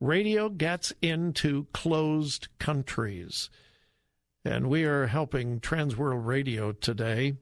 radio 0.00 0.48
gets 0.48 0.92
into 1.02 1.66
closed 1.72 2.48
countries. 2.58 3.50
And 4.44 4.70
we 4.70 4.84
are 4.84 5.08
helping 5.08 5.60
Transworld 5.60 6.24
Radio 6.24 6.72
today. 6.72 7.34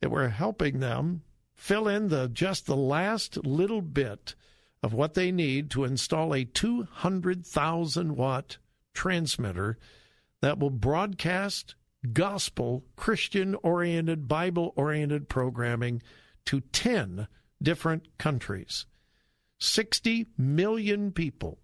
And 0.00 0.10
we're 0.10 0.28
helping 0.28 0.78
them 0.78 1.22
fill 1.54 1.88
in 1.88 2.08
the 2.08 2.28
just 2.28 2.66
the 2.66 2.76
last 2.76 3.44
little 3.44 3.82
bit 3.82 4.34
of 4.82 4.94
what 4.94 5.14
they 5.14 5.32
need 5.32 5.70
to 5.70 5.84
install 5.84 6.34
a 6.34 6.44
200,000 6.44 8.16
watt 8.16 8.58
transmitter 8.94 9.78
that 10.40 10.58
will 10.58 10.70
broadcast 10.70 11.74
gospel, 12.12 12.84
Christian 12.96 13.56
oriented, 13.62 14.28
Bible 14.28 14.72
oriented 14.76 15.28
programming 15.28 16.02
to 16.46 16.60
10 16.60 17.26
different 17.60 18.18
countries. 18.18 18.86
60 19.62 20.26
million 20.36 21.12
people 21.12 21.58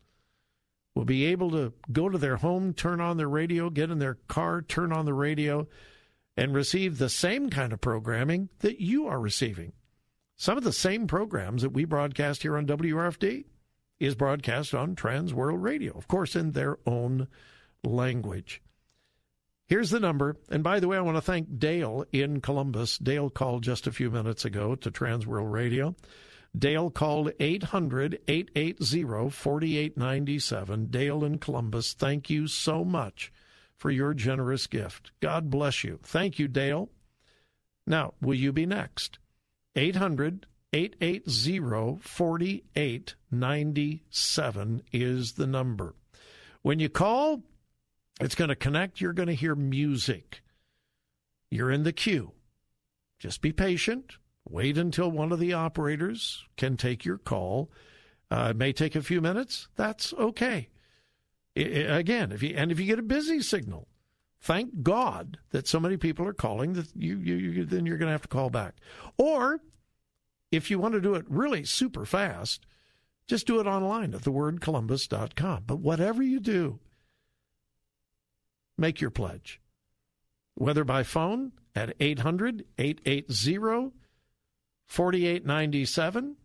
will 0.94 1.04
be 1.04 1.26
able 1.26 1.50
to 1.50 1.72
go 1.92 2.08
to 2.08 2.18
their 2.18 2.36
home, 2.36 2.72
turn 2.72 3.00
on 3.00 3.16
their 3.16 3.28
radio, 3.28 3.70
get 3.70 3.90
in 3.90 3.98
their 3.98 4.14
car, 4.28 4.62
turn 4.62 4.92
on 4.92 5.04
the 5.04 5.14
radio, 5.14 5.66
and 6.36 6.54
receive 6.54 6.98
the 6.98 7.08
same 7.08 7.50
kind 7.50 7.72
of 7.72 7.80
programming 7.80 8.48
that 8.60 8.80
you 8.80 9.06
are 9.06 9.20
receiving. 9.20 9.72
Some 10.36 10.56
of 10.56 10.64
the 10.64 10.72
same 10.72 11.08
programs 11.08 11.62
that 11.62 11.70
we 11.72 11.84
broadcast 11.84 12.42
here 12.42 12.56
on 12.56 12.66
WRFD 12.66 13.44
is 13.98 14.14
broadcast 14.14 14.74
on 14.74 14.94
Trans 14.94 15.34
World 15.34 15.60
Radio, 15.60 15.92
of 15.96 16.06
course, 16.06 16.36
in 16.36 16.52
their 16.52 16.78
own 16.86 17.26
language. 17.82 18.62
Here's 19.66 19.90
the 19.90 20.00
number. 20.00 20.36
And 20.50 20.62
by 20.62 20.78
the 20.78 20.86
way, 20.86 20.96
I 20.96 21.02
want 21.02 21.16
to 21.16 21.22
thank 21.22 21.58
Dale 21.58 22.04
in 22.12 22.40
Columbus. 22.40 22.96
Dale 22.98 23.28
called 23.28 23.64
just 23.64 23.88
a 23.88 23.92
few 23.92 24.10
minutes 24.10 24.44
ago 24.44 24.76
to 24.76 24.90
Trans 24.90 25.26
World 25.26 25.52
Radio. 25.52 25.96
Dale 26.56 26.90
called 26.90 27.32
800 27.38 28.20
880 28.26 29.30
4897. 29.30 30.86
Dale 30.86 31.24
in 31.24 31.38
Columbus, 31.38 31.92
thank 31.92 32.30
you 32.30 32.46
so 32.46 32.84
much 32.84 33.30
for 33.76 33.90
your 33.90 34.14
generous 34.14 34.66
gift. 34.66 35.12
God 35.20 35.50
bless 35.50 35.84
you. 35.84 36.00
Thank 36.02 36.38
you, 36.38 36.48
Dale. 36.48 36.88
Now, 37.86 38.14
will 38.20 38.34
you 38.34 38.52
be 38.52 38.66
next? 38.66 39.18
800 39.76 40.46
880 40.72 41.98
4897 42.00 44.82
is 44.92 45.32
the 45.32 45.46
number. 45.46 45.94
When 46.62 46.80
you 46.80 46.88
call, 46.88 47.42
it's 48.20 48.34
going 48.34 48.48
to 48.48 48.56
connect. 48.56 49.00
You're 49.00 49.12
going 49.12 49.28
to 49.28 49.34
hear 49.34 49.54
music. 49.54 50.42
You're 51.50 51.70
in 51.70 51.84
the 51.84 51.92
queue. 51.92 52.32
Just 53.18 53.40
be 53.40 53.52
patient. 53.52 54.18
Wait 54.50 54.78
until 54.78 55.10
one 55.10 55.32
of 55.32 55.38
the 55.38 55.52
operators 55.52 56.44
can 56.56 56.76
take 56.76 57.04
your 57.04 57.18
call. 57.18 57.70
Uh, 58.30 58.48
it 58.50 58.56
may 58.56 58.72
take 58.72 58.96
a 58.96 59.02
few 59.02 59.20
minutes. 59.20 59.68
That's 59.76 60.12
okay. 60.14 60.68
I, 61.56 61.60
again, 61.60 62.32
if 62.32 62.42
you 62.42 62.54
and 62.56 62.70
if 62.70 62.78
you 62.78 62.86
get 62.86 62.98
a 62.98 63.02
busy 63.02 63.40
signal, 63.40 63.88
Thank 64.40 64.82
God 64.82 65.38
that 65.50 65.66
so 65.66 65.80
many 65.80 65.96
people 65.96 66.26
are 66.26 66.32
calling 66.32 66.74
that 66.74 66.94
you, 66.94 67.18
you, 67.18 67.34
you 67.34 67.64
then 67.64 67.86
you're 67.86 67.98
going 67.98 68.08
to 68.08 68.12
have 68.12 68.22
to 68.22 68.28
call 68.28 68.50
back. 68.50 68.76
Or 69.16 69.60
if 70.52 70.70
you 70.70 70.78
want 70.78 70.94
to 70.94 71.00
do 71.00 71.14
it 71.14 71.24
really 71.28 71.64
super 71.64 72.04
fast, 72.04 72.64
just 73.26 73.46
do 73.46 73.58
it 73.60 73.66
online 73.66 74.14
at 74.14 74.22
thewordcolumbus.com. 74.22 75.64
But 75.66 75.80
whatever 75.80 76.22
you 76.22 76.40
do, 76.40 76.78
make 78.76 79.00
your 79.00 79.10
pledge. 79.10 79.60
Whether 80.54 80.84
by 80.84 81.02
phone 81.02 81.52
at 81.74 81.94
800 81.98 82.64
880 82.78 83.92
4897, 84.88 86.36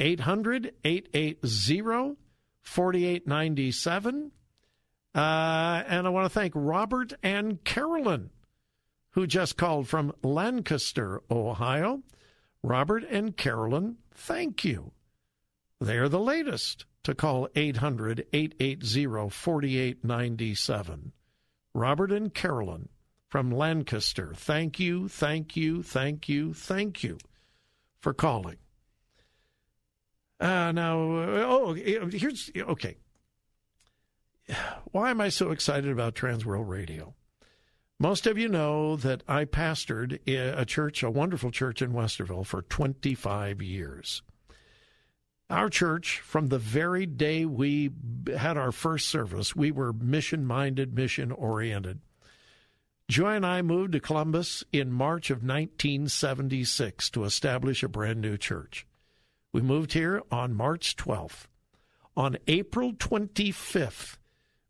800 0.00 0.74
880 0.84 2.16
4897. 2.62 4.32
Uh, 5.14 5.82
and 5.86 6.06
I 6.06 6.10
want 6.10 6.24
to 6.24 6.30
thank 6.30 6.52
Robert 6.54 7.12
and 7.22 7.62
Carolyn, 7.64 8.30
who 9.10 9.26
just 9.26 9.56
called 9.56 9.88
from 9.88 10.12
Lancaster, 10.22 11.20
Ohio. 11.30 12.02
Robert 12.62 13.04
and 13.04 13.36
Carolyn, 13.36 13.96
thank 14.14 14.64
you. 14.64 14.92
They're 15.80 16.08
the 16.08 16.20
latest 16.20 16.86
to 17.02 17.14
call 17.14 17.48
800 17.56 18.26
880 18.32 19.28
4897. 19.30 21.12
Robert 21.74 22.12
and 22.12 22.32
Carolyn 22.32 22.88
from 23.32 23.50
Lancaster, 23.50 24.34
thank 24.36 24.78
you, 24.78 25.08
thank 25.08 25.56
you, 25.56 25.82
thank 25.82 26.28
you, 26.28 26.52
thank 26.52 27.02
you 27.02 27.16
for 27.98 28.12
calling. 28.12 28.58
Uh, 30.38 30.70
now, 30.72 30.98
oh, 30.98 31.72
here's 31.72 32.50
okay. 32.54 32.98
Why 34.92 35.08
am 35.08 35.22
I 35.22 35.30
so 35.30 35.50
excited 35.50 35.90
about 35.90 36.14
Transworld 36.14 36.68
Radio? 36.68 37.14
Most 37.98 38.26
of 38.26 38.36
you 38.36 38.48
know 38.48 38.96
that 38.96 39.22
I 39.26 39.46
pastored 39.46 40.18
a 40.28 40.66
church, 40.66 41.02
a 41.02 41.10
wonderful 41.10 41.50
church 41.50 41.80
in 41.80 41.94
Westerville, 41.94 42.44
for 42.44 42.60
25 42.60 43.62
years. 43.62 44.20
Our 45.48 45.70
church, 45.70 46.20
from 46.20 46.48
the 46.48 46.58
very 46.58 47.06
day 47.06 47.46
we 47.46 47.92
had 48.36 48.58
our 48.58 48.72
first 48.72 49.08
service, 49.08 49.56
we 49.56 49.70
were 49.70 49.94
mission 49.94 50.44
minded, 50.44 50.94
mission 50.94 51.32
oriented. 51.32 52.00
Joy 53.12 53.34
and 53.34 53.44
I 53.44 53.60
moved 53.60 53.92
to 53.92 54.00
Columbus 54.00 54.64
in 54.72 54.90
March 54.90 55.28
of 55.28 55.42
1976 55.42 57.10
to 57.10 57.24
establish 57.24 57.82
a 57.82 57.88
brand 57.88 58.22
new 58.22 58.38
church. 58.38 58.86
We 59.52 59.60
moved 59.60 59.92
here 59.92 60.22
on 60.30 60.54
March 60.54 60.96
12th. 60.96 61.44
On 62.16 62.38
April 62.48 62.94
25th, 62.94 64.16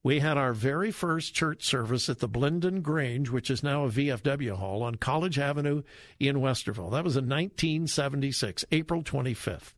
we 0.03 0.19
had 0.19 0.39
our 0.39 0.53
very 0.53 0.91
first 0.91 1.33
church 1.33 1.65
service 1.65 2.09
at 2.09 2.19
the 2.19 2.29
Blendon 2.29 2.83
Grange, 2.83 3.31
which 3.31 3.49
is 3.49 3.63
now 3.63 3.85
a 3.85 3.91
VFW 3.91 4.57
hall 4.57 4.83
on 4.83 4.97
College 4.97 5.39
Avenue 5.39 5.85
in 6.19 6.39
Westerville. 6.39 6.91
That 6.91 7.05
was 7.05 7.17
in 7.17 7.29
1976, 7.29 8.65
April 8.73 9.05
25th. 9.05 9.75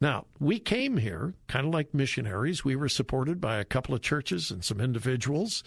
Now, 0.00 0.26
we 0.38 0.60
came 0.60 0.98
here 0.98 1.34
kind 1.48 1.66
of 1.66 1.74
like 1.74 1.92
missionaries. 1.92 2.64
We 2.64 2.76
were 2.76 2.88
supported 2.88 3.40
by 3.40 3.56
a 3.56 3.64
couple 3.64 3.92
of 3.92 4.02
churches 4.02 4.52
and 4.52 4.64
some 4.64 4.80
individuals. 4.80 5.64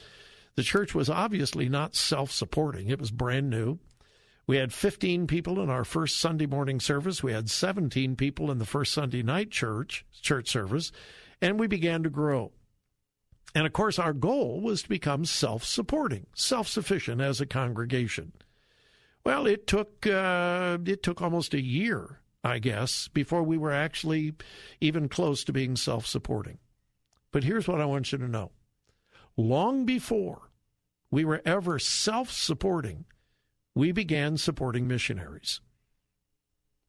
The 0.55 0.63
church 0.63 0.93
was 0.93 1.09
obviously 1.09 1.67
not 1.67 1.95
self 1.95 2.31
supporting, 2.31 2.89
it 2.89 2.99
was 2.99 3.11
brand 3.11 3.49
new. 3.49 3.79
We 4.45 4.57
had 4.57 4.73
15 4.73 5.25
people 5.25 5.61
in 5.61 5.69
our 5.69 5.85
first 5.85 6.19
Sunday 6.19 6.45
morning 6.45 6.81
service. 6.81 7.23
We 7.23 7.31
had 7.31 7.49
17 7.49 8.17
people 8.17 8.51
in 8.51 8.57
the 8.57 8.65
first 8.65 8.91
Sunday 8.91 9.23
night 9.23 9.51
church 9.51 10.05
church 10.21 10.49
service, 10.49 10.91
and 11.41 11.59
we 11.59 11.67
began 11.67 12.03
to 12.03 12.09
grow. 12.09 12.51
And 13.55 13.65
of 13.65 13.73
course, 13.73 13.99
our 13.99 14.13
goal 14.13 14.61
was 14.61 14.83
to 14.83 14.89
become 14.89 15.25
self-supporting, 15.25 16.25
self-sufficient 16.35 17.21
as 17.21 17.39
a 17.39 17.45
congregation. 17.45 18.33
Well, 19.23 19.47
it 19.47 19.67
took 19.67 20.05
uh, 20.05 20.77
it 20.85 21.03
took 21.03 21.21
almost 21.21 21.53
a 21.53 21.61
year, 21.61 22.19
I 22.43 22.59
guess, 22.59 23.07
before 23.07 23.43
we 23.43 23.57
were 23.57 23.71
actually 23.71 24.33
even 24.81 25.07
close 25.07 25.43
to 25.45 25.53
being 25.53 25.77
self-supporting. 25.77 26.57
But 27.31 27.43
here's 27.43 27.67
what 27.67 27.79
I 27.79 27.85
want 27.85 28.11
you 28.11 28.17
to 28.17 28.27
know: 28.27 28.51
long 29.38 29.86
before 29.86 30.49
we 31.11 31.25
were 31.25 31.41
ever 31.45 31.79
self-supporting, 31.79 33.05
we 33.75 33.91
began 33.91 34.38
supporting 34.38 34.88
missionaries. 34.88 35.61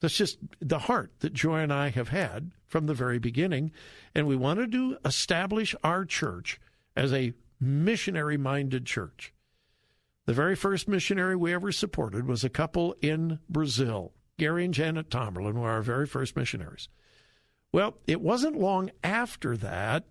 That's 0.00 0.16
just 0.16 0.38
the 0.60 0.80
heart 0.80 1.12
that 1.20 1.32
Joy 1.32 1.60
and 1.60 1.72
I 1.72 1.88
have 1.88 2.08
had 2.08 2.52
from 2.66 2.86
the 2.86 2.94
very 2.94 3.18
beginning. 3.18 3.72
And 4.14 4.26
we 4.26 4.36
wanted 4.36 4.70
to 4.72 4.98
establish 5.04 5.74
our 5.82 6.04
church 6.04 6.60
as 6.94 7.12
a 7.12 7.32
missionary 7.58 8.36
minded 8.36 8.84
church. 8.84 9.32
The 10.26 10.34
very 10.34 10.56
first 10.56 10.88
missionary 10.88 11.36
we 11.36 11.54
ever 11.54 11.72
supported 11.72 12.26
was 12.26 12.44
a 12.44 12.50
couple 12.50 12.94
in 13.00 13.38
Brazil. 13.48 14.12
Gary 14.38 14.64
and 14.64 14.74
Janet 14.74 15.08
Tomerlin 15.08 15.54
were 15.54 15.70
our 15.70 15.82
very 15.82 16.06
first 16.06 16.36
missionaries. 16.36 16.88
Well, 17.72 17.98
it 18.06 18.20
wasn't 18.20 18.60
long 18.60 18.90
after 19.02 19.56
that 19.56 20.04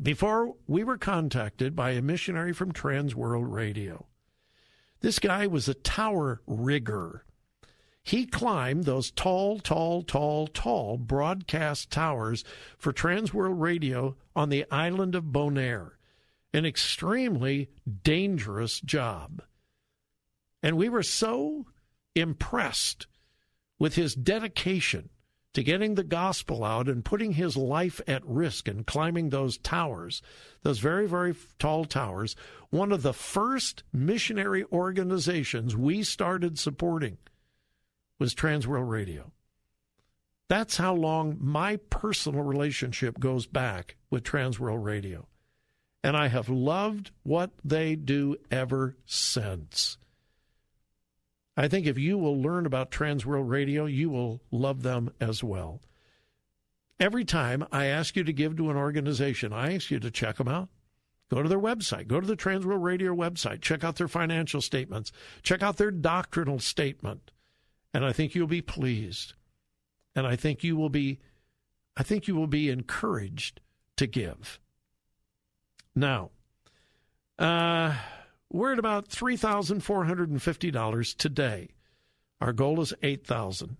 before 0.00 0.54
we 0.66 0.84
were 0.84 0.98
contacted 0.98 1.76
by 1.76 1.90
a 1.90 2.02
missionary 2.02 2.52
from 2.52 2.72
Trans 2.72 3.14
World 3.14 3.48
Radio. 3.48 4.06
This 5.00 5.18
guy 5.18 5.46
was 5.46 5.68
a 5.68 5.74
tower 5.74 6.42
rigger. 6.46 7.24
He 8.02 8.26
climbed 8.26 8.84
those 8.84 9.10
tall, 9.10 9.58
tall, 9.60 10.02
tall, 10.02 10.46
tall 10.48 10.96
broadcast 10.96 11.90
towers 11.90 12.44
for 12.78 12.92
Transworld 12.92 13.60
Radio 13.60 14.16
on 14.34 14.48
the 14.48 14.64
island 14.70 15.14
of 15.14 15.24
Bonaire. 15.24 15.92
An 16.52 16.66
extremely 16.66 17.70
dangerous 18.02 18.80
job. 18.80 19.42
And 20.62 20.76
we 20.76 20.88
were 20.88 21.02
so 21.02 21.66
impressed 22.14 23.06
with 23.78 23.94
his 23.94 24.14
dedication 24.14 25.08
to 25.54 25.62
getting 25.62 25.94
the 25.94 26.04
gospel 26.04 26.64
out 26.64 26.88
and 26.88 27.04
putting 27.04 27.32
his 27.32 27.56
life 27.56 28.00
at 28.06 28.26
risk 28.26 28.68
and 28.68 28.86
climbing 28.86 29.28
those 29.28 29.58
towers, 29.58 30.22
those 30.62 30.78
very, 30.78 31.06
very 31.06 31.34
tall 31.58 31.84
towers, 31.84 32.34
one 32.70 32.92
of 32.92 33.02
the 33.02 33.12
first 33.12 33.82
missionary 33.92 34.64
organizations 34.72 35.76
we 35.76 36.02
started 36.02 36.58
supporting 36.58 37.18
was 38.18 38.34
Transworld 38.34 38.88
Radio. 38.88 39.32
That's 40.48 40.76
how 40.76 40.94
long 40.94 41.36
my 41.40 41.76
personal 41.90 42.42
relationship 42.42 43.18
goes 43.18 43.46
back 43.46 43.96
with 44.10 44.22
Transworld 44.22 44.84
Radio. 44.84 45.26
And 46.04 46.16
I 46.16 46.28
have 46.28 46.48
loved 46.48 47.10
what 47.22 47.50
they 47.64 47.94
do 47.94 48.36
ever 48.50 48.96
since. 49.06 49.98
I 51.56 51.68
think 51.68 51.86
if 51.86 51.98
you 51.98 52.16
will 52.16 52.40
learn 52.40 52.64
about 52.64 52.90
Transworld 52.90 53.48
Radio, 53.48 53.84
you 53.84 54.08
will 54.08 54.40
love 54.50 54.82
them 54.82 55.12
as 55.20 55.44
well. 55.44 55.80
Every 56.98 57.24
time 57.24 57.66
I 57.72 57.86
ask 57.86 58.16
you 58.16 58.24
to 58.24 58.32
give 58.32 58.56
to 58.56 58.70
an 58.70 58.76
organization, 58.76 59.52
I 59.52 59.74
ask 59.74 59.90
you 59.90 59.98
to 60.00 60.10
check 60.10 60.36
them 60.36 60.48
out. 60.48 60.68
Go 61.30 61.42
to 61.42 61.48
their 61.48 61.58
website, 61.58 62.08
go 62.08 62.20
to 62.20 62.26
the 62.26 62.36
Transworld 62.36 62.82
Radio 62.82 63.14
website, 63.14 63.62
check 63.62 63.82
out 63.82 63.96
their 63.96 64.08
financial 64.08 64.60
statements, 64.60 65.12
check 65.42 65.62
out 65.62 65.78
their 65.78 65.90
doctrinal 65.90 66.58
statement, 66.58 67.30
and 67.94 68.04
I 68.04 68.12
think 68.12 68.34
you'll 68.34 68.46
be 68.46 68.60
pleased. 68.60 69.32
And 70.14 70.26
I 70.26 70.36
think 70.36 70.62
you 70.62 70.76
will 70.76 70.90
be 70.90 71.20
I 71.96 72.02
think 72.02 72.28
you 72.28 72.34
will 72.34 72.46
be 72.46 72.70
encouraged 72.70 73.60
to 73.96 74.06
give. 74.06 74.60
Now, 75.94 76.30
uh 77.38 77.96
we're 78.52 78.72
at 78.72 78.78
about 78.78 79.08
$3,450 79.08 81.16
today. 81.16 81.70
Our 82.40 82.52
goal 82.52 82.80
is 82.80 82.94
8000 83.02 83.76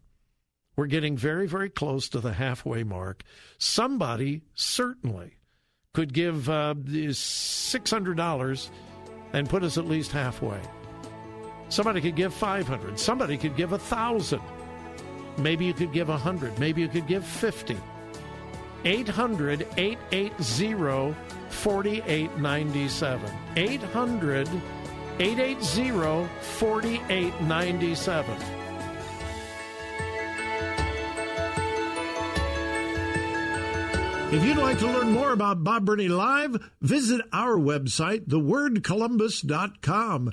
We're 0.76 0.86
getting 0.86 1.16
very, 1.16 1.46
very 1.46 1.68
close 1.68 2.08
to 2.08 2.18
the 2.20 2.32
halfway 2.32 2.82
mark. 2.82 3.22
Somebody 3.58 4.42
certainly 4.54 5.36
could 5.92 6.14
give 6.14 6.48
uh, 6.48 6.74
$600 6.74 8.70
and 9.34 9.48
put 9.48 9.62
us 9.62 9.76
at 9.76 9.86
least 9.86 10.12
halfway. 10.12 10.60
Somebody 11.68 12.00
could 12.00 12.16
give 12.16 12.32
500. 12.32 12.98
Somebody 12.98 13.36
could 13.36 13.56
give 13.56 13.72
1000. 13.72 14.40
Maybe 15.38 15.66
you 15.66 15.74
could 15.74 15.92
give 15.92 16.08
100. 16.08 16.58
Maybe 16.58 16.80
you 16.80 16.88
could 16.88 17.06
give 17.06 17.26
50. 17.26 17.76
800 18.84 19.68
880 19.76 21.14
4897. 21.52 23.30
800 23.56 24.48
880 25.18 26.28
4897. 26.40 28.62
If 34.32 34.42
you'd 34.42 34.56
like 34.56 34.78
to 34.78 34.86
learn 34.86 35.12
more 35.12 35.32
about 35.32 35.62
Bob 35.62 35.84
Burney 35.84 36.08
Live, 36.08 36.56
visit 36.80 37.20
our 37.34 37.58
website, 37.58 38.28
thewordcolumbus.com. 38.28 40.32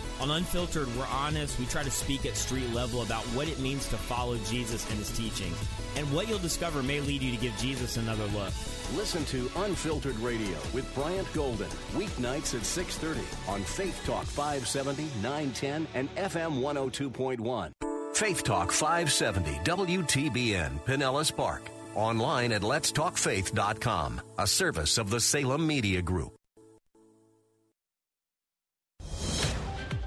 On 0.21 0.29
Unfiltered, 0.29 0.87
we're 0.95 1.07
honest. 1.07 1.57
We 1.57 1.65
try 1.65 1.81
to 1.81 1.89
speak 1.89 2.27
at 2.27 2.37
street 2.37 2.71
level 2.73 3.01
about 3.01 3.23
what 3.33 3.47
it 3.47 3.59
means 3.59 3.87
to 3.87 3.97
follow 3.97 4.37
Jesus 4.45 4.87
and 4.91 4.99
his 4.99 5.09
teaching. 5.17 5.51
And 5.95 6.13
what 6.13 6.29
you'll 6.29 6.37
discover 6.37 6.83
may 6.83 6.99
lead 6.99 7.23
you 7.23 7.31
to 7.31 7.37
give 7.37 7.57
Jesus 7.57 7.97
another 7.97 8.25
look. 8.25 8.53
Listen 8.95 9.25
to 9.25 9.49
Unfiltered 9.55 10.15
Radio 10.19 10.57
with 10.75 10.93
Bryant 10.93 11.27
Golden, 11.33 11.69
weeknights 11.95 12.53
at 12.53 12.65
6:30 12.65 13.25
on 13.47 13.63
Faith 13.63 13.99
Talk 14.05 14.25
570, 14.25 15.09
910 15.23 15.87
and 15.95 16.07
FM 16.15 16.61
102.1. 16.61 17.71
Faith 18.13 18.43
Talk 18.43 18.71
570 18.71 19.59
WTBN 19.63 20.79
Pinellas 20.85 21.35
Park. 21.35 21.63
Online 21.95 22.51
at 22.51 22.61
letstalkfaith.com, 22.61 24.21
a 24.37 24.45
service 24.45 24.99
of 24.99 25.09
the 25.09 25.19
Salem 25.19 25.65
Media 25.65 26.03
Group. 26.03 26.40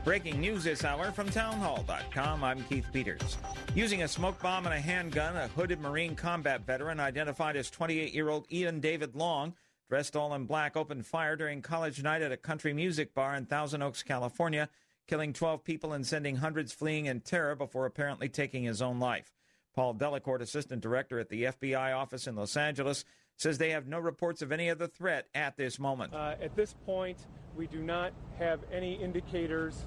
Breaking 0.04 0.38
news 0.38 0.64
this 0.64 0.84
hour 0.84 1.10
from 1.12 1.30
townhall.com. 1.30 2.44
I'm 2.44 2.62
Keith 2.64 2.86
Peters. 2.92 3.38
Using 3.74 4.02
a 4.02 4.08
smoke 4.08 4.38
bomb 4.42 4.66
and 4.66 4.74
a 4.74 4.80
handgun, 4.80 5.34
a 5.34 5.48
hooded 5.48 5.80
Marine 5.80 6.14
combat 6.14 6.60
veteran 6.66 7.00
identified 7.00 7.56
as 7.56 7.70
28 7.70 8.12
year 8.12 8.28
old 8.28 8.46
Ian 8.52 8.80
David 8.80 9.16
Long, 9.16 9.54
dressed 9.88 10.14
all 10.14 10.34
in 10.34 10.44
black, 10.44 10.76
opened 10.76 11.06
fire 11.06 11.36
during 11.36 11.62
college 11.62 12.02
night 12.02 12.20
at 12.20 12.32
a 12.32 12.36
country 12.36 12.74
music 12.74 13.14
bar 13.14 13.34
in 13.34 13.46
Thousand 13.46 13.80
Oaks, 13.80 14.02
California, 14.02 14.68
killing 15.08 15.32
12 15.32 15.64
people 15.64 15.94
and 15.94 16.06
sending 16.06 16.36
hundreds 16.36 16.74
fleeing 16.74 17.06
in 17.06 17.20
terror 17.20 17.54
before 17.54 17.86
apparently 17.86 18.28
taking 18.28 18.64
his 18.64 18.82
own 18.82 18.98
life. 19.00 19.32
Paul 19.74 19.94
Delacourt, 19.94 20.42
assistant 20.42 20.82
director 20.82 21.18
at 21.18 21.30
the 21.30 21.44
FBI 21.44 21.96
office 21.96 22.26
in 22.26 22.36
Los 22.36 22.58
Angeles, 22.58 23.06
says 23.38 23.56
they 23.56 23.70
have 23.70 23.86
no 23.86 23.98
reports 23.98 24.42
of 24.42 24.52
any 24.52 24.68
other 24.68 24.86
threat 24.86 25.28
at 25.34 25.56
this 25.56 25.78
moment. 25.78 26.12
Uh, 26.12 26.34
at 26.42 26.54
this 26.54 26.74
point, 26.84 27.18
we 27.56 27.66
do 27.66 27.82
not 27.82 28.12
have 28.38 28.60
any 28.72 28.94
indicators 28.94 29.84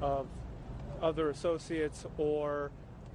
of 0.00 0.26
other 1.02 1.30
associates 1.30 2.06
or 2.18 2.70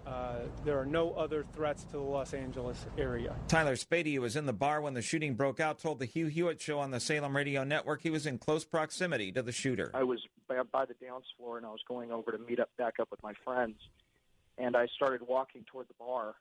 uh, 0.06 0.36
there 0.64 0.80
are 0.80 0.86
no 0.86 1.14
other 1.14 1.44
threats 1.54 1.84
to 1.86 1.94
the 1.94 2.00
Los 2.00 2.34
Angeles 2.34 2.86
area. 2.98 3.36
Tyler 3.48 3.76
Spady, 3.76 4.14
who 4.14 4.22
was 4.22 4.36
in 4.36 4.46
the 4.46 4.54
bar 4.54 4.82
when 4.82 4.94
the 4.94 5.02
shooting 5.02 5.34
broke 5.34 5.60
out, 5.60 5.80
told 5.80 5.98
the 5.98 6.06
Hugh 6.06 6.28
Hewitt 6.28 6.62
show 6.62 6.78
on 6.80 6.92
the 6.92 7.00
Salem 7.00 7.36
Radio 7.36 7.64
Network 7.64 8.02
he 8.02 8.12
was 8.12 8.28
in 8.28 8.38
close 8.38 8.64
proximity 8.64 9.32
to 9.32 9.42
the 9.42 9.52
shooter. 9.52 9.90
I 9.96 10.04
was 10.04 10.22
by, 10.48 10.62
by 10.72 10.86
the 10.86 10.94
dance 10.96 11.26
floor 11.38 11.58
and 11.58 11.66
I 11.66 11.70
was 11.70 11.82
going 11.88 12.12
over 12.12 12.32
to 12.32 12.38
meet 12.38 12.60
up 12.60 12.70
back 12.78 13.00
up 13.00 13.10
with 13.10 13.24
my 13.24 13.34
friends, 13.44 13.78
and 14.60 14.76
I 14.76 14.88
started 14.96 15.22
walking 15.28 15.66
toward 15.72 15.88
the 15.88 15.96
bar 15.98 16.36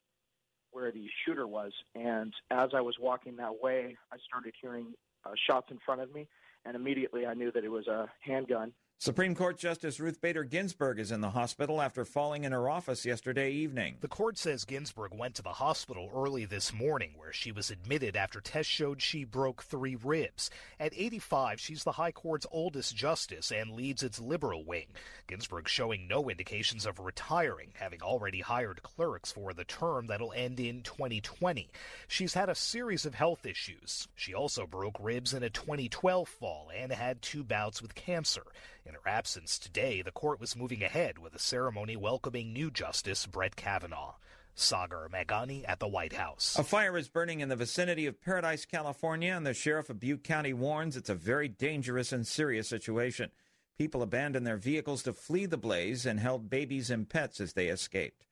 where 0.72 0.90
the 0.90 1.06
shooter 1.24 1.46
was. 1.46 1.72
And 1.94 2.34
as 2.50 2.70
I 2.74 2.82
was 2.82 2.96
walking 3.00 3.36
that 3.36 3.62
way, 3.62 3.96
I 4.12 4.16
started 4.26 4.52
hearing 4.60 4.88
uh, 5.26 5.30
shots 5.46 5.70
in 5.70 5.78
front 5.84 6.00
of 6.00 6.14
me, 6.14 6.26
and 6.64 6.76
immediately 6.76 7.26
I 7.26 7.34
knew 7.34 7.50
that 7.52 7.64
it 7.64 7.70
was 7.70 7.86
a 7.86 8.10
handgun. 8.20 8.72
Supreme 8.98 9.34
Court 9.34 9.58
Justice 9.58 10.00
Ruth 10.00 10.20
Bader 10.22 10.44
Ginsburg 10.44 10.98
is 10.98 11.10
in 11.10 11.20
the 11.20 11.30
hospital 11.30 11.82
after 11.82 12.06
falling 12.06 12.44
in 12.44 12.52
her 12.52 12.70
office 12.70 13.04
yesterday 13.04 13.50
evening. 13.50 13.96
The 14.00 14.08
court 14.08 14.38
says 14.38 14.64
Ginsburg 14.64 15.12
went 15.12 15.34
to 15.34 15.42
the 15.42 15.50
hospital 15.50 16.10
early 16.14 16.46
this 16.46 16.72
morning 16.72 17.10
where 17.16 17.32
she 17.32 17.52
was 17.52 17.70
admitted 17.70 18.16
after 18.16 18.40
tests 18.40 18.72
showed 18.72 19.02
she 19.02 19.24
broke 19.24 19.62
three 19.62 19.94
ribs. 19.94 20.48
At 20.80 20.94
85, 20.96 21.60
she's 21.60 21.84
the 21.84 21.92
High 21.92 22.12
Court's 22.12 22.46
oldest 22.50 22.96
justice 22.96 23.52
and 23.52 23.72
leads 23.72 24.02
its 24.02 24.20
liberal 24.20 24.64
wing. 24.64 24.86
Ginsburg 25.26 25.68
showing 25.68 26.08
no 26.08 26.30
indications 26.30 26.86
of 26.86 26.98
retiring, 26.98 27.72
having 27.74 28.00
already 28.00 28.40
hired 28.40 28.82
clerks 28.82 29.30
for 29.32 29.52
the 29.52 29.64
term 29.64 30.06
that'll 30.06 30.32
end 30.32 30.58
in 30.60 30.82
2020. 30.82 31.68
She's 32.08 32.32
had 32.32 32.48
a 32.48 32.54
series 32.54 33.04
of 33.04 33.14
health 33.14 33.44
issues. 33.44 34.08
She 34.14 34.32
also 34.32 34.66
broke 34.66 34.96
ribs 34.98 35.34
in 35.34 35.42
a 35.42 35.50
2012 35.50 36.26
fall 36.26 36.70
and 36.74 36.90
had 36.90 37.20
two 37.20 37.44
bouts 37.44 37.82
with 37.82 37.94
cancer. 37.94 38.44
In 38.86 38.94
her 38.94 39.08
absence 39.08 39.58
today, 39.58 40.02
the 40.02 40.12
court 40.12 40.38
was 40.38 40.54
moving 40.54 40.82
ahead 40.82 41.18
with 41.18 41.34
a 41.34 41.38
ceremony 41.38 41.96
welcoming 41.96 42.52
new 42.52 42.70
Justice 42.70 43.26
Brett 43.26 43.56
Kavanaugh. 43.56 44.16
Sagar 44.54 45.08
Meghani 45.08 45.64
at 45.66 45.80
the 45.80 45.88
White 45.88 46.12
House. 46.12 46.56
A 46.58 46.62
fire 46.62 46.96
is 46.96 47.08
burning 47.08 47.40
in 47.40 47.48
the 47.48 47.56
vicinity 47.56 48.06
of 48.06 48.20
Paradise, 48.20 48.64
California, 48.64 49.32
and 49.32 49.46
the 49.46 49.54
sheriff 49.54 49.90
of 49.90 49.98
Butte 49.98 50.22
County 50.22 50.52
warns 50.52 50.96
it's 50.96 51.08
a 51.08 51.14
very 51.14 51.48
dangerous 51.48 52.12
and 52.12 52.26
serious 52.26 52.68
situation. 52.68 53.30
People 53.76 54.02
abandoned 54.02 54.46
their 54.46 54.56
vehicles 54.56 55.02
to 55.04 55.12
flee 55.12 55.46
the 55.46 55.56
blaze 55.56 56.06
and 56.06 56.20
held 56.20 56.48
babies 56.50 56.90
and 56.90 57.08
pets 57.08 57.40
as 57.40 57.54
they 57.54 57.68
escaped. 57.68 58.26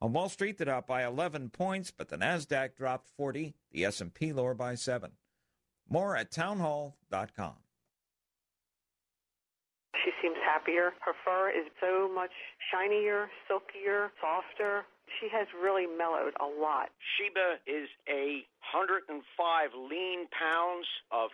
On 0.00 0.12
Wall 0.12 0.28
Street, 0.28 0.56
they're 0.56 0.74
up 0.74 0.86
by 0.86 1.04
11 1.04 1.50
points, 1.50 1.90
but 1.90 2.08
the 2.08 2.16
Nasdaq 2.16 2.76
dropped 2.76 3.08
40, 3.08 3.54
the 3.72 3.84
S&P 3.84 4.32
lower 4.32 4.54
by 4.54 4.74
7. 4.74 5.12
More 5.88 6.16
at 6.16 6.30
townhall.com. 6.30 7.54
She 10.04 10.10
seems 10.20 10.36
happier. 10.44 10.92
Her 11.04 11.14
fur 11.24 11.50
is 11.50 11.66
so 11.80 12.08
much 12.12 12.32
shinier, 12.70 13.28
silkier, 13.48 14.12
softer. 14.20 14.84
She 15.20 15.28
has 15.30 15.46
really 15.54 15.86
mellowed 15.86 16.34
a 16.40 16.46
lot. 16.46 16.90
Sheba 17.16 17.62
is 17.66 17.88
a 18.08 18.44
105 18.74 19.14
lean 19.74 20.26
pounds 20.34 20.86
of 21.10 21.30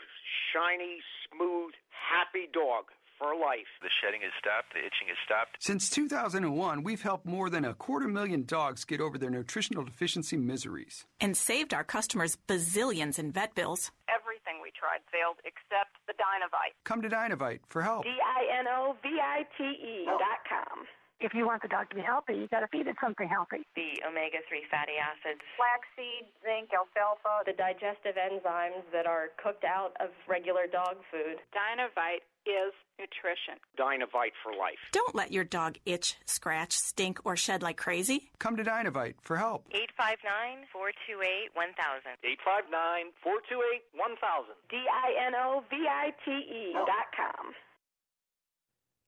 shiny, 0.52 1.00
smooth, 1.30 1.72
happy 1.90 2.48
dog 2.52 2.92
for 3.18 3.34
life. 3.34 3.70
The 3.80 3.88
shedding 4.02 4.20
has 4.22 4.32
stopped, 4.38 4.74
the 4.74 4.80
itching 4.80 5.08
has 5.08 5.16
stopped. 5.24 5.56
Since 5.60 5.90
2001, 5.90 6.82
we've 6.82 7.02
helped 7.02 7.24
more 7.24 7.48
than 7.48 7.64
a 7.64 7.74
quarter 7.74 8.08
million 8.08 8.44
dogs 8.44 8.84
get 8.84 9.00
over 9.00 9.16
their 9.16 9.30
nutritional 9.30 9.84
deficiency 9.84 10.36
miseries. 10.36 11.06
And 11.20 11.36
saved 11.36 11.72
our 11.72 11.84
customers 11.84 12.36
bazillions 12.48 13.18
in 13.18 13.32
vet 13.32 13.54
bills. 13.54 13.90
Everything 14.08 14.31
we 14.62 14.70
tried 14.72 15.02
failed 15.10 15.42
except 15.44 15.98
the 16.06 16.14
Dinovite. 16.14 16.72
Come 16.86 17.02
to 17.02 17.10
Dinovite 17.10 17.60
for 17.68 17.82
help. 17.82 18.04
D 18.06 18.10
I 18.14 18.46
N 18.62 18.66
O 18.70 18.94
V 19.02 19.18
I 19.20 19.42
T 19.58 19.62
E 19.66 20.06
dot 20.06 20.40
com. 20.48 20.86
If 21.22 21.34
you 21.38 21.46
want 21.46 21.62
the 21.62 21.70
dog 21.70 21.86
to 21.90 21.94
be 21.94 22.02
healthy, 22.02 22.34
you 22.34 22.48
got 22.50 22.66
to 22.66 22.70
feed 22.74 22.90
it 22.90 22.98
something 22.98 23.30
healthy. 23.30 23.62
The 23.78 23.94
omega 24.02 24.42
3 24.50 24.66
fatty 24.66 24.98
acids, 24.98 25.38
Flaxseed, 25.54 26.26
zinc, 26.42 26.74
alfalfa. 26.74 27.46
the 27.46 27.54
digestive 27.54 28.18
enzymes 28.18 28.82
that 28.90 29.06
are 29.06 29.30
cooked 29.38 29.62
out 29.62 29.94
of 30.02 30.10
regular 30.26 30.66
dog 30.66 30.98
food. 31.14 31.38
Dinovite 31.54 32.26
is 32.47 32.72
nutrition. 32.99 33.59
Dinovite 33.78 34.36
for 34.43 34.53
life. 34.53 34.78
Don't 34.93 35.14
let 35.14 35.32
your 35.32 35.45
dog 35.45 35.78
itch, 35.86 36.16
scratch, 36.24 36.72
stink, 36.72 37.20
or 37.24 37.36
shed 37.36 37.62
like 37.62 37.76
crazy. 37.76 38.30
Come 38.38 38.57
to 38.57 38.64
Dinovite 38.64 39.14
for 39.22 39.36
help. 39.36 39.66
859 39.70 40.66
428 40.72 41.51
1000. 41.55 42.18
859 42.22 43.12
428 43.22 43.82
1000. 43.95 44.55
D 44.70 44.74
I 44.76 45.26
N 45.26 45.34
O 45.34 45.64
V 45.70 45.74
I 45.88 46.14
T 46.24 46.30
E 46.30 46.72
dot 46.74 47.09
com. 47.16 47.55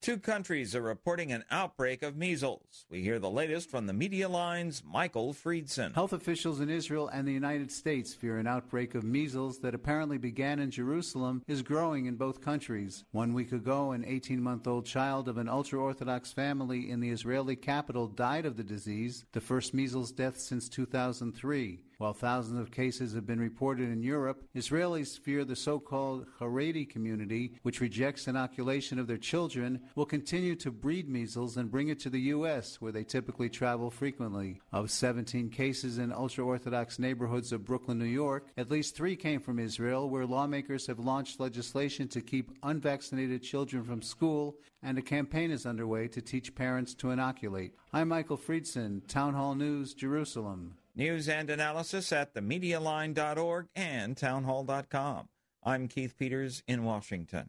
Two 0.04 0.18
countries 0.18 0.76
are 0.76 0.82
reporting 0.82 1.32
an 1.32 1.44
outbreak 1.50 2.02
of 2.02 2.14
measles. 2.14 2.84
We 2.90 3.00
hear 3.00 3.18
the 3.18 3.30
latest 3.30 3.70
from 3.70 3.86
the 3.86 3.94
media 3.94 4.28
lines, 4.28 4.82
Michael 4.84 5.32
Friedson. 5.32 5.94
Health 5.94 6.12
officials 6.12 6.60
in 6.60 6.68
Israel 6.68 7.08
and 7.08 7.26
the 7.26 7.32
United 7.32 7.72
States 7.72 8.12
fear 8.12 8.36
an 8.36 8.46
outbreak 8.46 8.94
of 8.94 9.02
measles 9.02 9.60
that 9.60 9.74
apparently 9.74 10.18
began 10.18 10.58
in 10.58 10.70
Jerusalem 10.70 11.42
is 11.48 11.62
growing 11.62 12.04
in 12.04 12.16
both 12.16 12.42
countries. 12.42 13.06
One 13.12 13.32
week 13.32 13.52
ago, 13.52 13.92
an 13.92 14.04
18 14.04 14.42
month 14.42 14.66
old 14.66 14.84
child 14.84 15.26
of 15.26 15.38
an 15.38 15.48
ultra 15.48 15.80
Orthodox 15.80 16.34
family 16.34 16.90
in 16.90 17.00
the 17.00 17.08
Israeli 17.08 17.56
capital 17.56 18.06
died 18.06 18.44
of 18.44 18.58
the 18.58 18.62
disease, 18.62 19.24
the 19.32 19.40
first 19.40 19.72
measles 19.72 20.12
death 20.12 20.36
since 20.38 20.68
2003. 20.68 21.80
While 22.04 22.12
thousands 22.12 22.60
of 22.60 22.70
cases 22.70 23.14
have 23.14 23.24
been 23.24 23.40
reported 23.40 23.88
in 23.88 24.02
Europe, 24.02 24.44
Israelis 24.54 25.18
fear 25.18 25.42
the 25.42 25.56
so 25.56 25.80
called 25.80 26.26
Haredi 26.38 26.86
community, 26.86 27.54
which 27.62 27.80
rejects 27.80 28.28
inoculation 28.28 28.98
of 28.98 29.06
their 29.06 29.16
children, 29.16 29.80
will 29.94 30.04
continue 30.04 30.54
to 30.56 30.70
breed 30.70 31.08
measles 31.08 31.56
and 31.56 31.70
bring 31.70 31.88
it 31.88 31.98
to 32.00 32.10
the 32.10 32.20
U.S., 32.20 32.78
where 32.78 32.92
they 32.92 33.04
typically 33.04 33.48
travel 33.48 33.90
frequently. 33.90 34.60
Of 34.70 34.90
17 34.90 35.48
cases 35.48 35.96
in 35.96 36.12
ultra 36.12 36.44
Orthodox 36.44 36.98
neighborhoods 36.98 37.52
of 37.52 37.64
Brooklyn, 37.64 38.00
New 38.00 38.04
York, 38.04 38.48
at 38.58 38.70
least 38.70 38.94
three 38.94 39.16
came 39.16 39.40
from 39.40 39.58
Israel, 39.58 40.10
where 40.10 40.26
lawmakers 40.26 40.86
have 40.88 40.98
launched 40.98 41.40
legislation 41.40 42.06
to 42.08 42.20
keep 42.20 42.50
unvaccinated 42.62 43.42
children 43.42 43.82
from 43.82 44.02
school, 44.02 44.58
and 44.82 44.98
a 44.98 45.02
campaign 45.02 45.50
is 45.50 45.64
underway 45.64 46.08
to 46.08 46.20
teach 46.20 46.54
parents 46.54 46.92
to 46.96 47.12
inoculate. 47.12 47.72
I'm 47.94 48.08
Michael 48.08 48.36
Friedson, 48.36 49.08
Town 49.08 49.32
Hall 49.32 49.54
News, 49.54 49.94
Jerusalem. 49.94 50.76
News 50.96 51.28
and 51.28 51.50
analysis 51.50 52.12
at 52.12 52.34
themedialine.org 52.34 53.66
and 53.74 54.16
townhall.com. 54.16 55.28
I'm 55.64 55.88
Keith 55.88 56.16
Peters 56.16 56.62
in 56.68 56.84
Washington. 56.84 57.48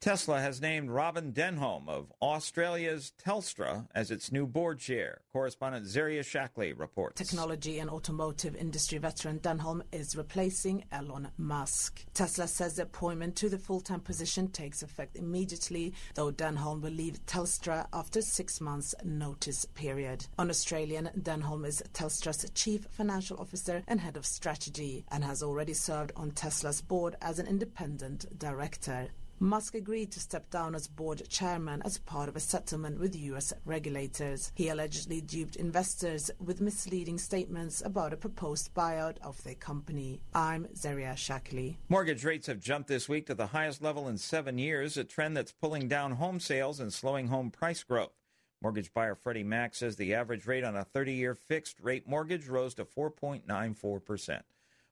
Tesla 0.00 0.40
has 0.40 0.62
named 0.62 0.88
Robin 0.88 1.30
Denholm 1.30 1.86
of 1.86 2.10
Australia's 2.22 3.12
Telstra 3.22 3.86
as 3.94 4.10
its 4.10 4.32
new 4.32 4.46
board 4.46 4.78
chair. 4.78 5.20
Correspondent 5.30 5.86
Zaria 5.86 6.22
Shackley 6.22 6.72
reports. 6.72 7.20
Technology 7.20 7.80
and 7.80 7.90
automotive 7.90 8.56
industry 8.56 8.96
veteran 8.96 9.40
Denholm 9.40 9.82
is 9.92 10.16
replacing 10.16 10.84
Elon 10.90 11.28
Musk. 11.36 12.02
Tesla 12.14 12.48
says 12.48 12.76
the 12.76 12.84
appointment 12.84 13.36
to 13.36 13.50
the 13.50 13.58
full-time 13.58 14.00
position 14.00 14.48
takes 14.48 14.82
effect 14.82 15.16
immediately, 15.16 15.92
though 16.14 16.32
Denholm 16.32 16.80
will 16.80 16.92
leave 16.92 17.20
Telstra 17.26 17.86
after 17.92 18.22
six 18.22 18.58
months 18.58 18.94
notice 19.04 19.66
period. 19.66 20.24
On 20.38 20.48
Australian, 20.48 21.10
Denholm 21.20 21.66
is 21.66 21.82
Telstra's 21.92 22.50
chief 22.54 22.86
financial 22.90 23.36
officer 23.36 23.82
and 23.86 24.00
head 24.00 24.16
of 24.16 24.24
strategy 24.24 25.04
and 25.10 25.22
has 25.22 25.42
already 25.42 25.74
served 25.74 26.12
on 26.16 26.30
Tesla's 26.30 26.80
board 26.80 27.16
as 27.20 27.38
an 27.38 27.46
independent 27.46 28.38
director. 28.38 29.08
Musk 29.42 29.74
agreed 29.74 30.12
to 30.12 30.20
step 30.20 30.50
down 30.50 30.74
as 30.74 30.86
board 30.86 31.26
chairman 31.30 31.80
as 31.82 31.96
part 31.96 32.28
of 32.28 32.36
a 32.36 32.40
settlement 32.40 33.00
with 33.00 33.16
U.S. 33.16 33.54
regulators. 33.64 34.52
He 34.54 34.68
allegedly 34.68 35.22
duped 35.22 35.56
investors 35.56 36.30
with 36.38 36.60
misleading 36.60 37.16
statements 37.16 37.80
about 37.82 38.12
a 38.12 38.18
proposed 38.18 38.74
buyout 38.74 39.16
of 39.22 39.42
their 39.42 39.54
company. 39.54 40.20
I'm 40.34 40.68
Zaria 40.76 41.14
Shackley. 41.16 41.78
Mortgage 41.88 42.22
rates 42.22 42.48
have 42.48 42.60
jumped 42.60 42.88
this 42.88 43.08
week 43.08 43.28
to 43.28 43.34
the 43.34 43.46
highest 43.46 43.80
level 43.80 44.08
in 44.08 44.18
seven 44.18 44.58
years, 44.58 44.98
a 44.98 45.04
trend 45.04 45.38
that's 45.38 45.52
pulling 45.52 45.88
down 45.88 46.12
home 46.12 46.38
sales 46.38 46.78
and 46.78 46.92
slowing 46.92 47.28
home 47.28 47.50
price 47.50 47.82
growth. 47.82 48.12
Mortgage 48.60 48.92
buyer 48.92 49.14
Freddie 49.14 49.42
Mac 49.42 49.74
says 49.74 49.96
the 49.96 50.12
average 50.12 50.46
rate 50.46 50.64
on 50.64 50.76
a 50.76 50.84
30 50.84 51.14
year 51.14 51.34
fixed 51.34 51.80
rate 51.80 52.06
mortgage 52.06 52.46
rose 52.46 52.74
to 52.74 52.84
4.94%. 52.84 54.42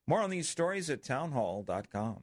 More 0.06 0.20
on 0.20 0.30
these 0.30 0.48
stories 0.48 0.88
at 0.88 1.02
townhall.com. 1.02 2.22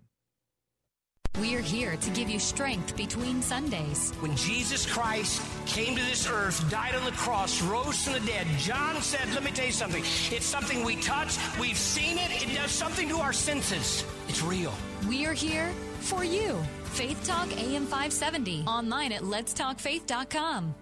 We're 1.39 1.59
here 1.59 1.97
to 1.97 2.09
give 2.11 2.29
you 2.29 2.39
strength 2.39 2.95
between 2.95 3.41
Sundays. 3.41 4.13
When 4.21 4.37
Jesus 4.37 4.85
Christ 4.89 5.41
came 5.65 5.93
to 5.97 6.01
this 6.01 6.29
earth, 6.29 6.69
died 6.71 6.95
on 6.95 7.03
the 7.03 7.11
cross, 7.11 7.61
rose 7.61 8.01
from 8.05 8.13
the 8.13 8.21
dead, 8.21 8.47
John 8.57 9.01
said, 9.01 9.27
Let 9.33 9.43
me 9.43 9.51
tell 9.51 9.65
you 9.65 9.73
something. 9.73 10.01
It's 10.31 10.45
something 10.45 10.85
we 10.85 10.95
touch, 10.95 11.37
we've 11.59 11.77
seen 11.77 12.17
it, 12.17 12.41
it 12.41 12.55
does 12.55 12.71
something 12.71 13.09
to 13.09 13.17
our 13.17 13.33
senses. 13.33 14.05
It's 14.29 14.41
real. 14.43 14.73
We're 15.09 15.33
here 15.33 15.73
for 15.99 16.23
you. 16.23 16.63
Faith 16.93 17.21
Talk 17.27 17.51
AM 17.57 17.85
570. 17.85 18.63
Online 18.65 19.11
at 19.11 19.23
letstalkfaith.com. 19.23 20.73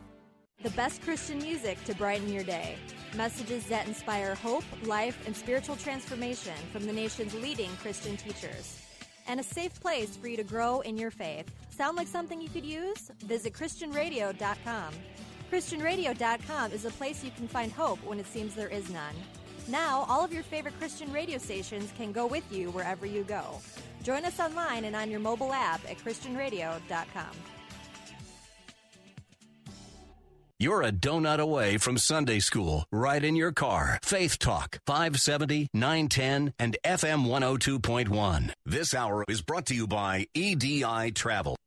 The 0.62 0.70
best 0.72 1.02
Christian 1.02 1.40
music 1.40 1.84
to 1.86 1.96
brighten 1.96 2.32
your 2.32 2.44
day. 2.44 2.76
Messages 3.16 3.66
that 3.70 3.88
inspire 3.88 4.36
hope, 4.36 4.66
life, 4.84 5.18
and 5.26 5.36
spiritual 5.36 5.78
transformation 5.78 6.54
from 6.72 6.86
the 6.86 6.94
nation's 6.94 7.34
leading 7.34 7.72
Christian 7.78 8.18
teachers 8.18 8.83
and 9.28 9.40
a 9.40 9.44
safe 9.44 9.80
place 9.82 10.16
for 10.18 10.28
you 10.28 10.38
to 10.38 10.44
grow 10.44 10.82
in 10.82 10.98
your 10.98 11.12
faith. 11.12 11.50
Sound 11.70 11.98
like 11.98 12.08
something 12.08 12.42
you 12.42 12.50
could 12.50 12.66
use? 12.66 13.12
Visit 13.26 13.54
ChristianRadio.com. 13.54 14.94
ChristianRadio.com 15.52 16.72
is 16.72 16.86
a 16.86 16.92
place 16.92 17.24
you 17.24 17.32
can 17.32 17.48
find 17.48 17.72
hope 17.72 18.04
when 18.04 18.20
it 18.20 18.28
seems 18.28 18.56
there 18.56 18.70
is 18.70 18.90
none. 18.90 19.16
Now, 19.68 20.06
all 20.10 20.24
of 20.24 20.34
your 20.34 20.44
favorite 20.44 20.78
Christian 20.78 21.12
radio 21.12 21.38
stations 21.38 21.94
can 21.96 22.12
go 22.12 22.28
with 22.28 22.44
you 22.52 22.70
wherever 22.72 23.06
you 23.06 23.24
go. 23.24 23.62
Join 24.04 24.26
us 24.26 24.40
online 24.40 24.86
and 24.86 24.96
on 24.96 25.10
your 25.10 25.20
mobile 25.20 25.54
app 25.54 25.82
at 25.90 25.98
ChristianRadio.com. 25.98 27.32
You're 30.64 30.84
a 30.84 30.94
donut 30.94 31.40
away 31.40 31.78
from 31.78 31.98
Sunday 31.98 32.40
school, 32.40 32.86
right 32.90 33.22
in 33.22 33.36
your 33.36 33.52
car. 33.52 34.00
Faith 34.02 34.40
Talk, 34.40 34.80
570, 34.86 35.68
910, 35.74 36.54
and 36.58 36.78
FM 36.86 37.26
102.1. 37.26 38.54
This 38.66 38.94
hour 38.94 39.26
is 39.28 39.42
brought 39.42 39.66
to 39.66 39.76
you 39.76 39.88
by 39.88 40.26
EDI 40.34 41.12
Travel. 41.12 41.58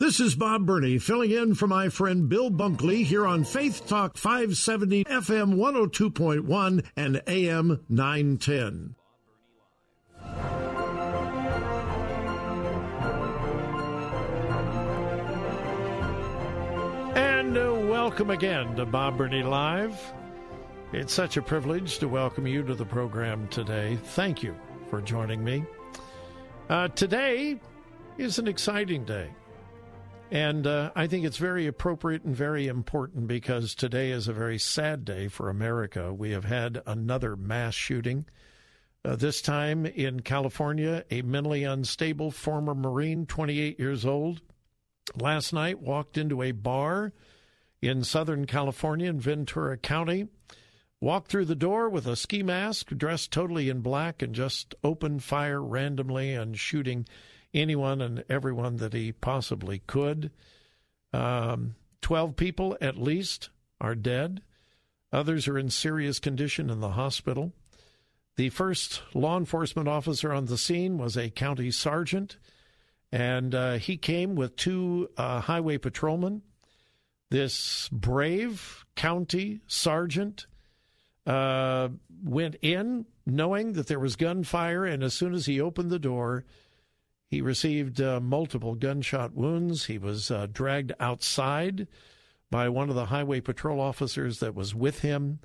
This 0.00 0.20
is 0.20 0.36
Bob 0.36 0.64
Burney 0.64 0.96
filling 0.96 1.32
in 1.32 1.54
for 1.54 1.66
my 1.66 1.90
friend 1.90 2.30
Bill 2.30 2.50
Bunkley 2.50 3.04
here 3.04 3.26
on 3.26 3.44
Faith 3.44 3.86
Talk 3.86 4.16
570, 4.16 5.04
FM 5.04 5.56
102.1, 5.56 6.82
and 6.96 7.22
AM 7.26 7.84
910. 7.90 8.94
And 17.16 17.58
uh, 17.58 17.75
welcome 17.96 18.28
again 18.28 18.76
to 18.76 18.84
Bob 18.84 19.16
Burney 19.16 19.42
Live. 19.42 19.98
It's 20.92 21.14
such 21.14 21.38
a 21.38 21.42
privilege 21.42 21.98
to 22.00 22.08
welcome 22.08 22.46
you 22.46 22.62
to 22.62 22.74
the 22.74 22.84
program 22.84 23.48
today. 23.48 23.96
Thank 23.96 24.42
you 24.42 24.54
for 24.90 25.00
joining 25.00 25.42
me. 25.42 25.64
Uh, 26.68 26.88
today 26.88 27.58
is 28.18 28.38
an 28.38 28.48
exciting 28.48 29.06
day. 29.06 29.30
And 30.30 30.66
uh, 30.66 30.90
I 30.94 31.06
think 31.06 31.24
it's 31.24 31.38
very 31.38 31.66
appropriate 31.66 32.22
and 32.22 32.36
very 32.36 32.66
important 32.66 33.28
because 33.28 33.74
today 33.74 34.10
is 34.10 34.28
a 34.28 34.34
very 34.34 34.58
sad 34.58 35.06
day 35.06 35.28
for 35.28 35.48
America. 35.48 36.12
We 36.12 36.32
have 36.32 36.44
had 36.44 36.82
another 36.86 37.34
mass 37.34 37.72
shooting. 37.74 38.26
Uh, 39.06 39.16
this 39.16 39.40
time 39.40 39.86
in 39.86 40.20
California, 40.20 41.02
a 41.10 41.22
mentally 41.22 41.64
unstable 41.64 42.30
former 42.30 42.74
Marine, 42.74 43.24
28 43.24 43.80
years 43.80 44.04
old, 44.04 44.42
last 45.18 45.54
night 45.54 45.80
walked 45.80 46.18
into 46.18 46.42
a 46.42 46.52
bar 46.52 47.14
in 47.80 48.04
Southern 48.04 48.46
California 48.46 49.08
in 49.08 49.20
Ventura 49.20 49.76
County, 49.76 50.28
walked 51.00 51.30
through 51.30 51.44
the 51.44 51.54
door 51.54 51.88
with 51.88 52.06
a 52.06 52.16
ski 52.16 52.42
mask, 52.42 52.88
dressed 52.88 53.30
totally 53.30 53.68
in 53.68 53.80
black, 53.80 54.22
and 54.22 54.34
just 54.34 54.74
opened 54.82 55.22
fire 55.22 55.62
randomly 55.62 56.32
and 56.32 56.58
shooting 56.58 57.06
anyone 57.52 58.00
and 58.00 58.24
everyone 58.28 58.76
that 58.76 58.92
he 58.92 59.12
possibly 59.12 59.82
could. 59.86 60.30
Um, 61.12 61.74
12 62.02 62.36
people 62.36 62.76
at 62.80 62.96
least 62.98 63.50
are 63.80 63.94
dead. 63.94 64.42
Others 65.12 65.48
are 65.48 65.58
in 65.58 65.70
serious 65.70 66.18
condition 66.18 66.70
in 66.70 66.80
the 66.80 66.90
hospital. 66.90 67.52
The 68.36 68.50
first 68.50 69.02
law 69.14 69.38
enforcement 69.38 69.88
officer 69.88 70.32
on 70.32 70.44
the 70.46 70.58
scene 70.58 70.98
was 70.98 71.16
a 71.16 71.30
county 71.30 71.70
sergeant, 71.70 72.36
and 73.10 73.54
uh, 73.54 73.74
he 73.74 73.96
came 73.96 74.34
with 74.34 74.56
two 74.56 75.08
uh, 75.16 75.40
highway 75.40 75.78
patrolmen. 75.78 76.42
This 77.30 77.88
brave 77.90 78.84
county 78.94 79.60
sergeant 79.66 80.46
uh, 81.26 81.88
went 82.22 82.56
in 82.62 83.06
knowing 83.26 83.72
that 83.72 83.88
there 83.88 83.98
was 83.98 84.14
gunfire, 84.14 84.84
and 84.84 85.02
as 85.02 85.14
soon 85.14 85.34
as 85.34 85.46
he 85.46 85.60
opened 85.60 85.90
the 85.90 85.98
door, 85.98 86.44
he 87.28 87.40
received 87.40 88.00
uh, 88.00 88.20
multiple 88.20 88.76
gunshot 88.76 89.34
wounds. 89.34 89.86
He 89.86 89.98
was 89.98 90.30
uh, 90.30 90.46
dragged 90.52 90.92
outside 91.00 91.88
by 92.48 92.68
one 92.68 92.88
of 92.88 92.94
the 92.94 93.06
highway 93.06 93.40
patrol 93.40 93.80
officers 93.80 94.38
that 94.38 94.54
was 94.54 94.74
with 94.74 95.00
him, 95.00 95.40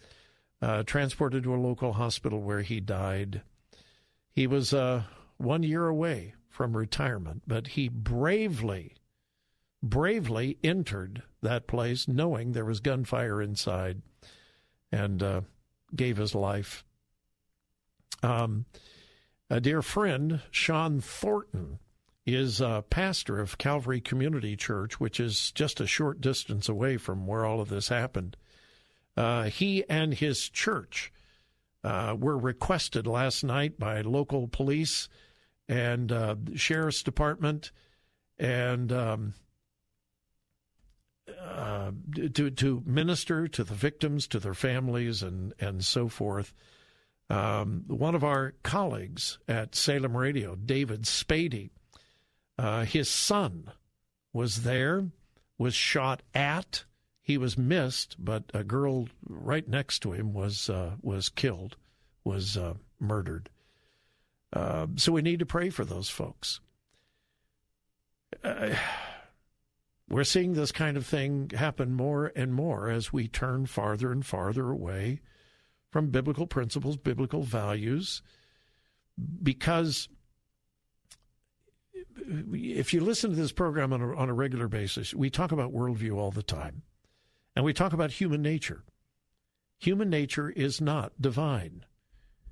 uh, 0.61 0.83
transported 0.83 1.43
to 1.43 1.55
a 1.55 1.57
local 1.57 1.93
hospital 1.93 2.39
where 2.41 2.61
he 2.61 2.79
died. 2.79 3.41
He 4.31 4.45
was 4.45 4.71
uh, 4.71 5.03
one 5.37 5.63
year 5.63 5.87
away 5.87 6.35
from 6.47 6.77
retirement, 6.77 7.41
but 7.47 7.69
he 7.69 7.89
bravely, 7.89 8.93
bravely 9.81 10.59
entered 10.63 11.23
that 11.41 11.67
place 11.67 12.07
knowing 12.07 12.51
there 12.51 12.65
was 12.65 12.79
gunfire 12.79 13.41
inside 13.41 14.01
and 14.91 15.21
uh, 15.23 15.41
gave 15.95 16.17
his 16.17 16.35
life. 16.35 16.83
Um, 18.23 18.65
a 19.49 19.59
dear 19.59 19.81
friend, 19.81 20.41
Shawn 20.51 21.01
Thornton, 21.01 21.79
is 22.25 22.61
a 22.61 22.83
pastor 22.89 23.39
of 23.39 23.57
Calvary 23.57 23.99
Community 23.99 24.55
Church, 24.55 24.99
which 24.99 25.19
is 25.19 25.51
just 25.51 25.81
a 25.81 25.87
short 25.87 26.21
distance 26.21 26.69
away 26.69 26.97
from 26.97 27.25
where 27.25 27.45
all 27.45 27.59
of 27.59 27.69
this 27.69 27.89
happened. 27.89 28.37
Uh, 29.17 29.43
he 29.45 29.83
and 29.89 30.13
his 30.13 30.47
church 30.47 31.11
uh, 31.83 32.15
were 32.17 32.37
requested 32.37 33.07
last 33.07 33.43
night 33.43 33.79
by 33.79 34.01
local 34.01 34.47
police 34.47 35.09
and 35.67 36.11
uh, 36.11 36.35
sheriff's 36.55 37.03
department 37.03 37.71
and 38.37 38.91
um, 38.91 39.33
uh, 41.39 41.91
to 42.33 42.49
to 42.51 42.83
minister 42.85 43.47
to 43.47 43.63
the 43.63 43.73
victims, 43.73 44.27
to 44.27 44.39
their 44.39 44.53
families, 44.53 45.23
and 45.23 45.53
and 45.59 45.83
so 45.83 46.07
forth. 46.07 46.53
Um, 47.29 47.85
one 47.87 48.15
of 48.15 48.23
our 48.23 48.55
colleagues 48.61 49.39
at 49.47 49.73
Salem 49.75 50.17
Radio, 50.17 50.55
David 50.55 51.03
Spady, 51.03 51.69
uh, 52.57 52.83
his 52.83 53.09
son 53.09 53.71
was 54.33 54.63
there, 54.63 55.07
was 55.57 55.73
shot 55.73 56.23
at. 56.33 56.83
He 57.21 57.37
was 57.37 57.57
missed, 57.57 58.17
but 58.19 58.43
a 58.53 58.63
girl 58.63 59.07
right 59.25 59.67
next 59.67 59.99
to 59.99 60.11
him 60.11 60.33
was 60.33 60.69
uh, 60.69 60.95
was 61.01 61.29
killed, 61.29 61.77
was 62.23 62.57
uh, 62.57 62.73
murdered. 62.99 63.49
Uh, 64.51 64.87
so 64.97 65.11
we 65.11 65.21
need 65.21 65.39
to 65.39 65.45
pray 65.45 65.69
for 65.69 65.85
those 65.85 66.09
folks. 66.09 66.59
We're 70.11 70.25
seeing 70.25 70.53
this 70.53 70.73
kind 70.73 70.97
of 70.97 71.05
thing 71.05 71.51
happen 71.55 71.93
more 71.93 72.33
and 72.35 72.53
more 72.53 72.89
as 72.89 73.13
we 73.13 73.29
turn 73.29 73.65
farther 73.65 74.11
and 74.11 74.25
farther 74.25 74.69
away 74.69 75.21
from 75.89 76.09
biblical 76.09 76.47
principles, 76.47 76.97
biblical 76.97 77.43
values, 77.43 78.21
because 79.41 80.09
if 82.27 82.93
you 82.93 82.99
listen 82.99 83.29
to 83.29 83.35
this 83.37 83.53
program 83.53 83.93
on 83.93 84.01
a, 84.01 84.13
on 84.15 84.29
a 84.29 84.33
regular 84.33 84.67
basis, 84.67 85.13
we 85.13 85.29
talk 85.29 85.53
about 85.53 85.73
worldview 85.73 86.17
all 86.17 86.31
the 86.31 86.43
time, 86.43 86.81
and 87.55 87.63
we 87.63 87.71
talk 87.71 87.93
about 87.93 88.11
human 88.11 88.41
nature. 88.41 88.83
Human 89.79 90.09
nature 90.09 90.49
is 90.49 90.81
not 90.81 91.13
divine. 91.21 91.85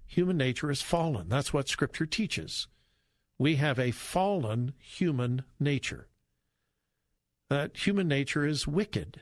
Human 0.08 0.38
nature 0.38 0.72
is 0.72 0.82
fallen. 0.82 1.28
That's 1.28 1.52
what 1.52 1.68
Scripture 1.68 2.06
teaches. 2.06 2.70
We 3.38 3.58
have 3.58 3.78
a 3.78 3.92
fallen 3.92 4.74
human 4.80 5.44
nature. 5.60 6.09
That 7.50 7.76
human 7.76 8.08
nature 8.08 8.46
is 8.46 8.68
wicked 8.68 9.22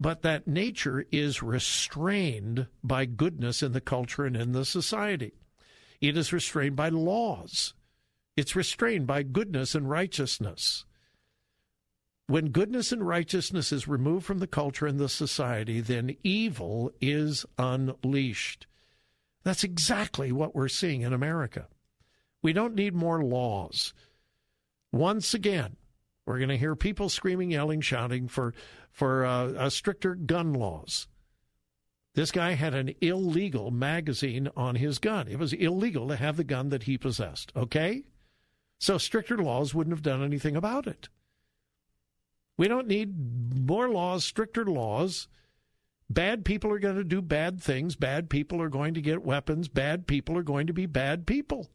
but 0.00 0.22
that 0.22 0.48
nature 0.48 1.04
is 1.12 1.42
restrained 1.42 2.66
by 2.82 3.04
goodness 3.04 3.62
in 3.62 3.72
the 3.72 3.82
culture 3.82 4.24
and 4.24 4.34
in 4.34 4.52
the 4.52 4.64
society. 4.64 5.34
It 6.00 6.16
is 6.16 6.32
restrained 6.32 6.74
by 6.74 6.88
laws. 6.88 7.74
It's 8.34 8.56
restrained 8.56 9.06
by 9.06 9.22
goodness 9.22 9.74
and 9.74 9.90
righteousness. 9.90 10.86
When 12.26 12.46
goodness 12.46 12.92
and 12.92 13.06
righteousness 13.06 13.72
is 13.72 13.86
removed 13.86 14.24
from 14.24 14.38
the 14.38 14.46
culture 14.46 14.86
and 14.86 14.98
the 14.98 15.08
society, 15.08 15.80
then 15.80 16.16
evil 16.22 16.90
is 17.02 17.44
unleashed. 17.58 18.66
That's 19.42 19.64
exactly 19.64 20.32
what 20.32 20.54
we're 20.54 20.68
seeing 20.68 21.02
in 21.02 21.12
America. 21.12 21.66
We 22.40 22.54
don't 22.54 22.74
need 22.74 22.94
more 22.94 23.22
laws. 23.22 23.92
Once 24.92 25.34
again, 25.34 25.76
we're 26.26 26.38
going 26.38 26.50
to 26.50 26.56
hear 26.56 26.76
people 26.76 27.08
screaming, 27.08 27.50
yelling, 27.50 27.80
shouting 27.80 28.28
for 28.28 28.54
for 28.92 29.24
uh, 29.24 29.70
stricter 29.70 30.14
gun 30.14 30.52
laws. 30.52 31.06
This 32.14 32.32
guy 32.32 32.52
had 32.52 32.74
an 32.74 32.94
illegal 33.00 33.70
magazine 33.70 34.48
on 34.56 34.74
his 34.74 34.98
gun. 34.98 35.28
It 35.28 35.38
was 35.38 35.52
illegal 35.52 36.08
to 36.08 36.16
have 36.16 36.36
the 36.36 36.44
gun 36.44 36.70
that 36.70 36.82
he 36.84 36.98
possessed. 36.98 37.52
Okay, 37.54 38.04
so 38.78 38.98
stricter 38.98 39.38
laws 39.38 39.74
wouldn't 39.74 39.94
have 39.94 40.02
done 40.02 40.22
anything 40.22 40.56
about 40.56 40.86
it. 40.86 41.08
We 42.56 42.68
don't 42.68 42.88
need 42.88 43.14
more 43.56 43.88
laws, 43.88 44.24
stricter 44.24 44.64
laws. 44.64 45.28
Bad 46.10 46.44
people 46.44 46.72
are 46.72 46.78
going 46.80 46.96
to 46.96 47.04
do 47.04 47.22
bad 47.22 47.62
things. 47.62 47.94
Bad 47.94 48.28
people 48.28 48.60
are 48.60 48.68
going 48.68 48.94
to 48.94 49.00
get 49.00 49.24
weapons. 49.24 49.68
Bad 49.68 50.06
people 50.06 50.36
are 50.36 50.42
going 50.42 50.66
to 50.66 50.72
be 50.72 50.86
bad 50.86 51.26
people. 51.26 51.70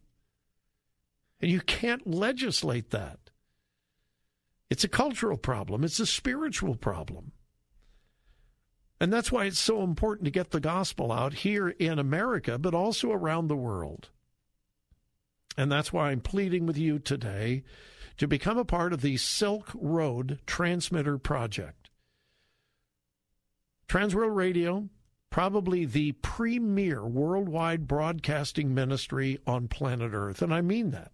And 1.40 1.50
you 1.50 1.62
can't 1.62 2.06
legislate 2.06 2.92
that. 2.92 3.25
It's 4.70 4.84
a 4.84 4.90
cultural 4.90 5.38
problem, 5.38 5.84
it's 5.84 6.00
a 6.00 6.06
spiritual 6.06 6.76
problem. 6.76 7.32
And 9.00 9.12
that's 9.12 9.32
why 9.32 9.46
it's 9.46 9.60
so 9.60 9.84
important 9.84 10.26
to 10.26 10.32
get 10.32 10.52
the 10.52 10.60
gospel 10.60 11.12
out 11.12 11.34
here 11.34 11.70
in 11.70 12.00
America, 12.00 12.58
but 12.58 12.74
also 12.74 13.12
around 13.12 13.48
the 13.48 13.56
world. 13.56 14.10
And 15.58 15.72
that's 15.72 15.92
why 15.92 16.10
I'm 16.10 16.22
pleading 16.22 16.66
with 16.66 16.78
you 16.78 17.00
today 17.00 17.64
to 18.18 18.28
become 18.28 18.58
a 18.58 18.66
part 18.66 18.94
of 18.94 19.02
the 19.02 19.18
Silk 19.18 19.72
Road 19.76 20.40
Transmitter 20.46 21.18
Project. 21.18 21.90
Transworld 23.88 24.36
Radio, 24.36 24.90
probably 25.30 25.86
the 25.86 26.14
premier 26.14 27.06
worldwide 27.06 27.88
broadcasting 27.88 28.74
ministry 28.74 29.38
on 29.46 29.68
planet 29.68 30.12
Earth. 30.14 30.42
And 30.42 30.54
I 30.54 30.62
mean 30.62 30.92
that. 30.92 31.12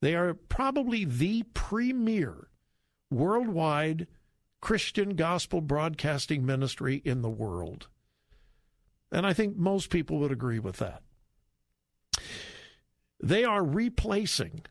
They 0.00 0.14
are 0.14 0.34
probably 0.34 1.04
the 1.04 1.42
premier 1.54 2.48
worldwide 3.10 4.06
Christian 4.60 5.16
gospel 5.16 5.60
broadcasting 5.60 6.44
ministry 6.44 7.02
in 7.04 7.22
the 7.22 7.30
world. 7.30 7.88
And 9.12 9.26
I 9.26 9.32
think 9.32 9.56
most 9.56 9.90
people 9.90 10.18
would 10.18 10.32
agree 10.32 10.58
with 10.58 10.78
that. 10.78 11.02
They 13.22 13.44
are 13.44 13.64
replacing 13.64 14.62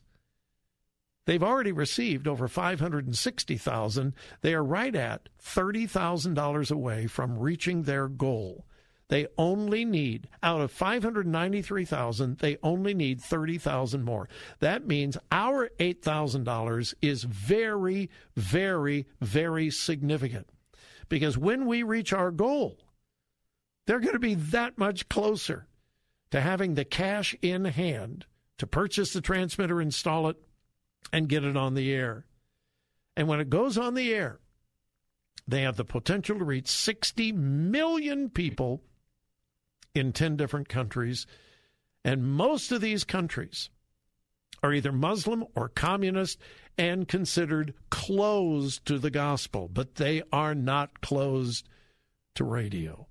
They've 1.30 1.44
already 1.44 1.72
received 1.72 2.28
over 2.28 2.48
560,000. 2.48 4.14
They 4.42 4.56
are 4.56 4.64
right 4.64 4.96
at 4.96 5.30
$30,000 5.40 6.72
away 6.72 7.06
from 7.06 7.38
reaching 7.38 7.84
their 7.84 8.08
goal. 8.08 8.66
They 9.10 9.28
only 9.38 9.86
need 9.86 10.28
out 10.42 10.60
of 10.60 10.72
593,000, 10.72 12.40
they 12.40 12.58
only 12.64 12.96
need 12.96 13.22
30,000 13.22 14.04
more. 14.04 14.28
That 14.58 14.88
means 14.88 15.20
our 15.32 15.70
$8,000 15.80 16.96
is 17.04 17.26
very 17.26 18.10
very 18.36 19.06
very 19.22 19.70
significant. 19.70 20.50
Because 21.10 21.38
when 21.38 21.68
we 21.68 21.84
reach 21.84 22.12
our 22.12 22.32
goal, 22.32 22.80
they're 23.86 24.00
going 24.00 24.14
to 24.14 24.20
be 24.20 24.34
that 24.34 24.80
much 24.80 25.08
closer 25.10 25.68
to 26.32 26.42
having 26.42 26.74
the 26.74 26.86
cash 26.86 27.36
in 27.44 27.66
hand 27.66 28.26
to 28.58 28.66
purchase 28.66 29.14
the 29.14 29.22
transmitter, 29.22 29.80
install 29.80 30.28
it, 30.28 30.38
and 31.12 31.30
get 31.30 31.44
it 31.44 31.58
on 31.58 31.74
the 31.74 31.92
air. 31.92 32.26
And 33.16 33.28
when 33.28 33.40
it 33.40 33.50
goes 33.50 33.78
on 33.78 33.94
the 33.94 34.14
air, 34.14 34.40
they 35.48 35.62
have 35.64 35.78
the 35.78 35.86
potential 35.86 36.38
to 36.38 36.46
reach 36.46 36.68
60 36.68 37.32
million 37.32 38.30
people 38.30 38.84
in 39.96 40.14
10 40.14 40.38
different 40.38 40.70
countries. 40.70 41.26
And 42.06 42.24
most 42.24 42.72
of 42.72 42.82
these 42.82 43.04
countries 43.04 43.70
are 44.62 44.74
either 44.74 44.92
Muslim 44.92 45.46
or 45.56 45.70
communist 45.70 46.40
and 46.78 47.08
considered 47.08 47.74
closed 47.90 48.86
to 48.86 49.00
the 49.00 49.12
gospel, 49.12 49.68
but 49.68 49.96
they 49.96 50.22
are 50.32 50.56
not 50.56 51.02
closed 51.02 51.68
to 52.36 52.44
radio. 52.44 53.08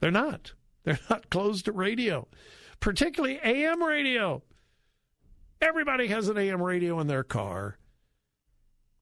They're 0.00 0.10
not. 0.10 0.52
They're 0.84 0.98
not 1.10 1.30
closed 1.30 1.64
to 1.64 1.72
radio, 1.72 2.28
particularly 2.80 3.40
AM 3.42 3.82
radio. 3.82 4.42
Everybody 5.60 6.06
has 6.08 6.28
an 6.28 6.38
AM 6.38 6.62
radio 6.62 7.00
in 7.00 7.06
their 7.06 7.24
car. 7.24 7.78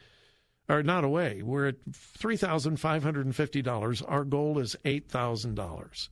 or 0.68 0.82
not 0.82 1.05
away. 1.05 1.40
We're 1.42 1.68
at 1.68 1.82
$3,550. 1.90 4.05
Our 4.06 4.24
goal 4.24 4.59
is 4.59 4.76
$8,000. 4.84 6.09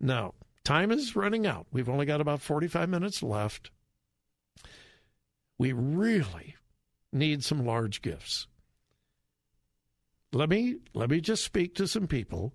Now, 0.00 0.34
time 0.64 0.90
is 0.90 1.16
running 1.16 1.46
out. 1.46 1.66
We've 1.72 1.88
only 1.88 2.04
got 2.04 2.20
about 2.20 2.42
45 2.42 2.86
minutes 2.88 3.22
left. 3.22 3.70
We 5.56 5.72
really 5.72 6.56
need 7.12 7.44
some 7.44 7.64
large 7.64 8.02
gifts. 8.02 8.48
Let 10.32 10.48
me 10.48 10.78
let 10.92 11.10
me 11.10 11.20
just 11.20 11.44
speak 11.44 11.76
to 11.76 11.86
some 11.86 12.08
people 12.08 12.54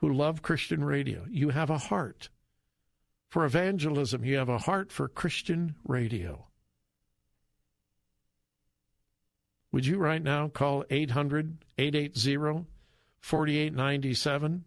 who 0.00 0.12
love 0.12 0.42
Christian 0.42 0.82
radio. 0.82 1.26
You 1.30 1.50
have 1.50 1.70
a 1.70 1.78
heart 1.78 2.30
for 3.28 3.44
evangelism. 3.44 4.24
You 4.24 4.36
have 4.38 4.48
a 4.48 4.58
heart 4.58 4.90
for 4.90 5.08
Christian 5.08 5.76
radio. 5.84 6.46
Would 9.72 9.86
you 9.86 9.98
right 9.98 10.22
now 10.22 10.48
call 10.48 10.84
800 10.90 11.64
880 11.78 12.66
4897? 13.20 14.64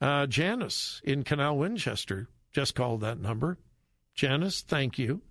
Uh, 0.00 0.26
Janice 0.26 1.00
in 1.04 1.22
Canal 1.22 1.58
Winchester 1.58 2.28
just 2.52 2.74
called 2.74 3.02
that 3.02 3.20
number. 3.20 3.58
Janice, 4.14 4.62
thank 4.62 4.98
you. 4.98 5.22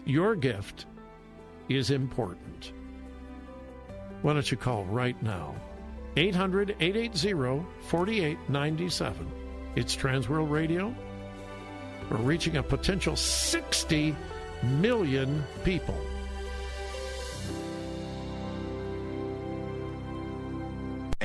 Your 0.05 0.37
gift 0.37 0.87
is 1.69 1.91
important. 1.91 2.73
Why 4.23 4.33
don't 4.35 4.51
you 4.51 4.57
call 4.57 4.85
right 4.85 5.21
now? 5.23 5.55
800 6.17 6.77
880 6.81 7.65
4897. 7.89 9.31
It's 9.77 9.97
Transworld 9.97 10.51
Radio. 10.51 10.95
We're 12.11 12.19
reaching 12.19 12.57
a 12.57 12.63
potential 12.63 13.17
60 13.17 14.15
million 14.63 15.45
people. 15.65 15.99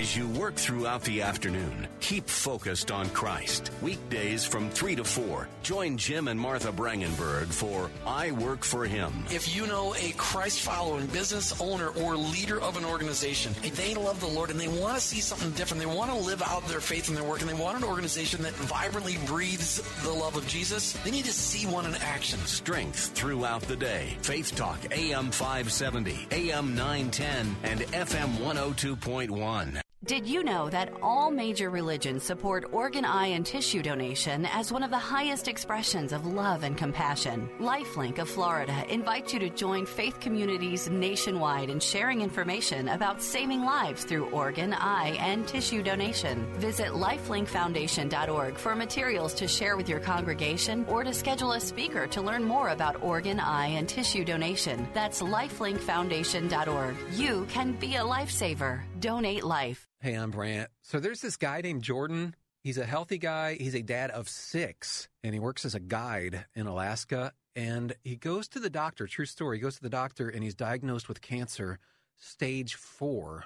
As 0.10 0.18
you 0.18 0.27
work 0.30 0.56
throughout 0.56 1.03
the 1.03 1.22
afternoon, 1.22 1.88
keep 1.99 2.27
focused 2.27 2.90
on 2.90 3.07
Christ. 3.11 3.69
Weekdays 3.80 4.44
from 4.44 4.72
3 4.72 4.95
to 4.95 5.03
4, 5.03 5.48
join 5.61 5.98
Jim 5.98 6.30
and 6.30 6.40
Martha 6.40 6.72
Brangenberg 6.72 7.45
for 7.45 7.91
I 8.07 8.31
Work 8.31 8.64
for 8.64 8.88
Him. 8.88 9.14
If 9.30 9.56
you 9.56 9.68
know 9.68 9.94
a 9.94 10.11
Christ 10.18 10.61
following 10.61 11.06
business 11.06 11.61
owner 11.61 11.90
or 11.90 12.18
leader 12.18 12.60
of 12.60 12.76
an 12.76 12.86
organization, 12.86 13.53
they 13.76 13.94
love 13.94 14.19
the 14.19 14.26
Lord 14.26 14.49
and 14.49 14.60
they 14.60 14.68
want 14.68 14.95
to 14.95 14.99
see 14.99 15.22
something 15.22 15.52
different, 15.52 15.80
they 15.80 15.95
want 15.95 16.10
to 16.10 16.18
live 16.18 16.41
out 16.41 16.68
their 16.68 16.80
faith 16.80 17.07
in 17.10 17.14
their 17.14 17.23
work, 17.23 17.41
and 17.41 17.49
they 17.49 17.53
want 17.53 17.77
an 17.77 17.84
organization 17.84 18.41
that 18.41 18.53
vibrantly 18.53 19.18
breathes 19.27 19.80
the 20.02 20.11
love 20.11 20.36
of 20.36 20.48
Jesus, 20.48 20.94
they 21.03 21.11
need 21.11 21.26
to 21.26 21.31
see 21.31 21.68
one 21.68 21.86
in 21.86 21.94
action. 21.98 22.40
Strength 22.48 23.11
throughout 23.14 23.61
the 23.61 23.76
day. 23.76 24.18
Faith 24.23 24.56
Talk 24.56 24.80
AM 24.91 25.30
570, 25.30 26.30
AM 26.31 26.73
910, 26.73 27.56
and 27.61 27.81
FM 27.81 28.38
102.1. 28.38 29.81
Did 30.06 30.26
you 30.26 30.46
know 30.46 30.70
that 30.70 30.94
all 31.02 31.30
major 31.30 31.70
religions 31.70 32.24
support 32.24 32.64
organ, 32.72 33.04
eye, 33.04 33.28
and 33.28 33.46
tissue 33.46 33.82
donation 33.82 34.46
as 34.46 34.72
one 34.72 34.82
of 34.82 34.92
the 34.92 34.98
highest 34.98 35.50
expressions 35.50 36.14
of 36.14 36.26
love 36.26 36.64
and 36.64 36.78
compassion? 36.78 37.50
Lifelink 37.60 38.18
of 38.18 38.30
Florida 38.30 38.86
invites 38.88 39.34
you 39.34 39.40
to 39.40 39.50
join 39.50 39.86
faith 39.86 40.22
communities 40.22 40.90
nationwide 40.90 41.70
in 41.70 41.82
sharing 41.82 42.22
information 42.22 42.88
about 42.88 43.22
saving 43.22 43.66
lives 43.66 44.06
through 44.06 44.30
organ, 44.30 44.74
eye, 44.74 45.18
and 45.20 45.46
tissue 45.46 45.84
donation. 45.84 46.46
Visit 46.54 46.94
lifelinkfoundation.org 46.94 48.56
for 48.56 48.76
materials 48.78 49.34
to 49.34 49.50
share 49.50 49.76
with 49.76 49.90
your 49.90 50.00
congregation 50.00 50.86
or 50.88 51.04
to 51.04 51.14
schedule 51.14 51.52
a 51.52 51.60
speaker 51.60 52.08
to 52.08 52.22
learn 52.22 52.46
more 52.46 52.70
about 52.70 53.04
organ, 53.04 53.38
eye, 53.38 53.68
and 53.68 53.90
tissue 53.90 54.24
donation. 54.24 54.88
That's 54.94 55.22
lifelinkfoundation.org. 55.22 56.96
You 57.16 57.46
can 57.50 57.74
be 57.74 57.98
a 57.98 58.02
lifesaver. 58.04 58.80
Donate 59.02 59.44
life. 59.44 59.90
Hey, 60.02 60.14
I'm 60.14 60.32
Brant. 60.32 60.70
So 60.82 61.02
there's 61.02 61.20
this 61.20 61.36
guy 61.36 61.60
named 61.60 61.84
Jordan. 61.84 62.34
He's 62.64 62.78
a 62.78 62.86
healthy 62.86 63.18
guy. 63.18 63.56
He's 63.56 63.76
a 63.76 63.82
dad 63.82 64.12
of 64.12 64.30
six, 64.30 65.10
and 65.26 65.34
he 65.34 65.42
works 65.42 65.66
as 65.66 65.76
a 65.76 65.80
guide 65.82 66.46
in 66.56 66.68
Alaska. 66.68 67.34
And 67.54 67.94
he 68.02 68.16
goes 68.16 68.48
to 68.50 68.62
the 68.62 68.70
doctor, 68.70 69.08
true 69.08 69.26
story. 69.26 69.58
He 69.58 69.62
goes 69.62 69.76
to 69.76 69.82
the 69.82 69.90
doctor 69.90 70.30
and 70.30 70.42
he's 70.42 70.56
diagnosed 70.56 71.10
with 71.10 71.20
cancer, 71.20 71.80
stage 72.16 72.76
four. 72.76 73.44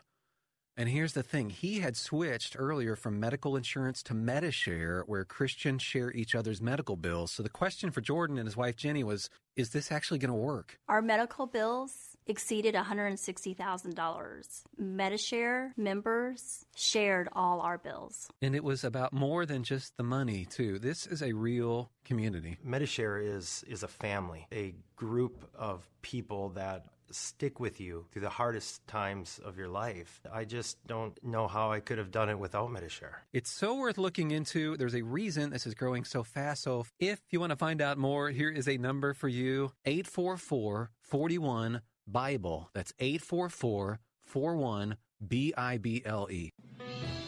And 0.78 0.90
here's 0.90 1.14
the 1.14 1.24
thing 1.24 1.50
he 1.50 1.80
had 1.80 1.98
switched 1.98 2.56
earlier 2.60 2.96
from 2.96 3.20
medical 3.20 3.56
insurance 3.56 4.04
to 4.04 4.14
Medi-Share, 4.14 5.06
where 5.08 5.26
Christians 5.26 5.82
share 5.82 6.12
each 6.12 6.36
other's 6.36 6.62
medical 6.62 6.96
bills. 6.96 7.32
So 7.32 7.42
the 7.42 7.50
question 7.50 7.90
for 7.90 8.02
Jordan 8.02 8.38
and 8.38 8.46
his 8.46 8.58
wife 8.58 8.76
Jenny 8.76 9.04
was 9.04 9.28
Is 9.56 9.72
this 9.72 9.92
actually 9.92 10.20
going 10.20 10.30
to 10.30 10.36
work? 10.36 10.78
Our 10.88 11.02
medical 11.02 11.48
bills 11.48 12.12
exceeded 12.28 12.76
$160,000. 12.76 14.64
Medi-Share 14.78 15.74
members 15.78 16.66
shared 16.76 17.30
all 17.34 17.62
our 17.62 17.78
bills. 17.78 18.30
And 18.41 18.56
it 18.56 18.64
was 18.64 18.84
about 18.84 19.14
more 19.14 19.45
than 19.45 19.64
just 19.64 19.98
the 19.98 20.04
money, 20.04 20.45
too. 20.45 20.80
This 20.80 21.06
is 21.06 21.22
a 21.22 21.34
real 21.34 21.91
community. 22.06 22.58
Medi-Share 22.64 23.20
is, 23.20 23.64
is 23.68 23.84
a 23.84 23.88
family, 23.88 24.48
a 24.52 24.76
group 24.95 25.50
of 25.56 25.88
people 26.02 26.50
that 26.50 26.86
stick 27.14 27.60
with 27.60 27.80
you 27.80 28.06
through 28.12 28.22
the 28.22 28.30
hardest 28.30 28.86
times 28.88 29.40
of 29.44 29.58
your 29.58 29.68
life. 29.68 30.22
I 30.32 30.45
just 30.45 30.78
don't 30.88 31.22
know 31.24 31.48
how 31.48 31.72
I 31.72 31.80
could 31.80 31.98
have 31.98 32.12
done 32.12 32.30
it 32.30 32.40
without 32.40 32.72
Medi-Share. 32.72 33.24
It's 33.34 33.52
so 33.52 33.76
worth 33.76 33.98
looking 33.98 34.32
into. 34.32 34.78
There's 34.78 34.95
a 34.95 35.04
reason 35.04 35.52
this 35.52 35.68
is 35.68 35.76
growing 35.76 36.04
so 36.04 36.24
fast. 36.24 36.64
So 36.64 36.86
if 37.00 37.20
you 37.30 37.40
want 37.40 37.52
to 37.52 37.56
find 37.56 37.82
out 37.82 37.98
more, 37.98 38.30
here 38.30 38.50
is 38.50 38.68
a 38.68 38.78
number 38.78 39.14
for 39.14 39.28
you 39.28 39.72
844 39.86 40.90
41 41.02 41.82
Bible. 42.08 42.70
That's 42.74 42.94
844 43.00 44.00
41 44.22 44.98
B 45.28 45.54
I 45.58 45.78
B 45.78 46.02
L 46.06 46.28
E. 46.32 46.52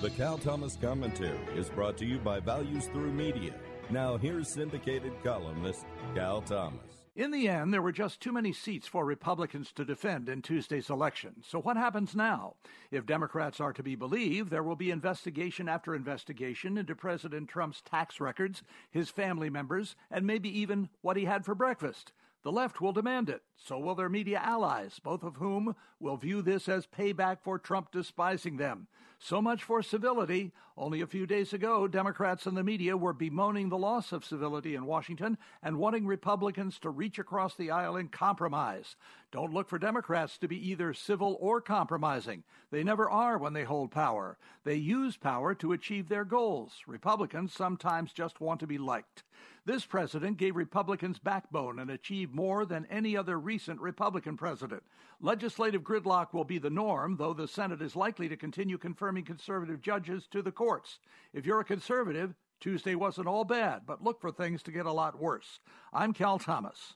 The 0.01 0.09
Cal 0.09 0.37
Thomas 0.37 0.77
Commentary 0.81 1.39
is 1.55 1.69
brought 1.69 1.97
to 1.97 2.05
you 2.05 2.19
by 2.19 2.39
Values 2.39 2.87
Through 2.87 3.13
Media. 3.13 3.53
Now, 3.89 4.17
here's 4.17 4.53
syndicated 4.53 5.13
columnist 5.23 5.85
Cal 6.13 6.41
Thomas. 6.41 7.05
In 7.15 7.31
the 7.31 7.47
end, 7.47 7.73
there 7.73 7.81
were 7.81 7.93
just 7.93 8.19
too 8.19 8.33
many 8.33 8.51
seats 8.51 8.87
for 8.87 9.05
Republicans 9.05 9.71
to 9.73 9.85
defend 9.85 10.27
in 10.27 10.41
Tuesday's 10.41 10.89
election. 10.89 11.35
So, 11.47 11.61
what 11.61 11.77
happens 11.77 12.13
now? 12.13 12.55
If 12.91 13.05
Democrats 13.05 13.61
are 13.61 13.71
to 13.71 13.81
be 13.81 13.95
believed, 13.95 14.49
there 14.49 14.63
will 14.63 14.75
be 14.75 14.91
investigation 14.91 15.69
after 15.69 15.95
investigation 15.95 16.77
into 16.77 16.93
President 16.93 17.47
Trump's 17.47 17.81
tax 17.81 18.19
records, 18.19 18.63
his 18.91 19.09
family 19.09 19.49
members, 19.49 19.95
and 20.11 20.27
maybe 20.27 20.49
even 20.59 20.89
what 21.01 21.15
he 21.15 21.23
had 21.23 21.45
for 21.45 21.55
breakfast. 21.55 22.11
The 22.45 22.51
left 22.51 22.79
will 22.79 22.93
demand 22.93 23.27
it. 23.27 23.41
So 23.55 23.79
will 23.79 23.95
their 23.95 24.07
media 24.07 24.37
allies, 24.37 24.99
both 24.99 25.23
of 25.23 25.37
whom 25.37 25.75
will 25.99 26.15
view 26.15 26.43
this 26.43 26.69
as 26.69 26.85
payback 26.85 27.39
for 27.41 27.57
Trump 27.57 27.91
despising 27.91 28.57
them. 28.57 28.87
So 29.19 29.41
much 29.41 29.63
for 29.63 29.81
civility. 29.81 30.51
Only 30.77 30.99
a 31.01 31.07
few 31.07 31.25
days 31.25 31.53
ago, 31.53 31.87
Democrats 31.87 32.45
and 32.45 32.57
the 32.57 32.63
media 32.63 32.97
were 32.97 33.13
bemoaning 33.13 33.69
the 33.69 33.77
loss 33.77 34.11
of 34.11 34.25
civility 34.25 34.75
in 34.75 34.85
Washington 34.85 35.37
and 35.63 35.77
wanting 35.77 36.05
Republicans 36.05 36.79
to 36.79 36.89
reach 36.89 37.17
across 37.17 37.55
the 37.55 37.71
aisle 37.71 37.95
and 37.95 38.11
compromise. 38.11 38.97
Don't 39.31 39.53
look 39.53 39.69
for 39.69 39.79
Democrats 39.79 40.37
to 40.39 40.47
be 40.47 40.69
either 40.69 40.93
civil 40.93 41.37
or 41.39 41.61
compromising. 41.61 42.43
They 42.71 42.83
never 42.83 43.09
are 43.09 43.37
when 43.37 43.53
they 43.53 43.63
hold 43.63 43.91
power. 43.91 44.37
They 44.65 44.75
use 44.75 45.15
power 45.15 45.55
to 45.55 45.71
achieve 45.71 46.09
their 46.09 46.25
goals. 46.25 46.73
Republicans 46.85 47.53
sometimes 47.53 48.11
just 48.11 48.41
want 48.41 48.59
to 48.59 48.67
be 48.67 48.77
liked. 48.77 49.23
This 49.65 49.85
president 49.85 50.37
gave 50.37 50.55
Republicans 50.55 51.17
backbone 51.17 51.79
and 51.79 51.89
achieved 51.89 52.35
more 52.35 52.65
than 52.65 52.85
any 52.89 53.17
other 53.17 53.39
recent 53.39 53.81
Republican 53.81 54.37
president. 54.37 54.83
Legislative 55.21 55.81
gridlock 55.81 56.33
will 56.33 56.43
be 56.43 56.59
the 56.59 56.69
norm, 56.69 57.15
though 57.17 57.33
the 57.33 57.47
Senate 57.47 57.81
is 57.81 57.95
likely 57.95 58.29
to 58.29 58.37
continue 58.37 58.77
confirming 59.05 59.23
conservative 59.23 59.81
judges 59.81 60.25
to 60.31 60.41
the 60.41 60.51
courts. 60.51 60.97
If 61.31 61.45
you're 61.45 61.59
a 61.59 61.63
conservative, 61.63 62.33
Tuesday 62.59 62.95
wasn't 62.95 63.27
all 63.27 63.43
bad, 63.43 63.81
but 63.85 64.03
look 64.03 64.19
for 64.19 64.31
things 64.31 64.63
to 64.63 64.71
get 64.71 64.87
a 64.87 64.91
lot 64.91 65.19
worse. 65.21 65.59
I'm 65.93 66.11
Cal 66.11 66.39
Thomas. 66.39 66.95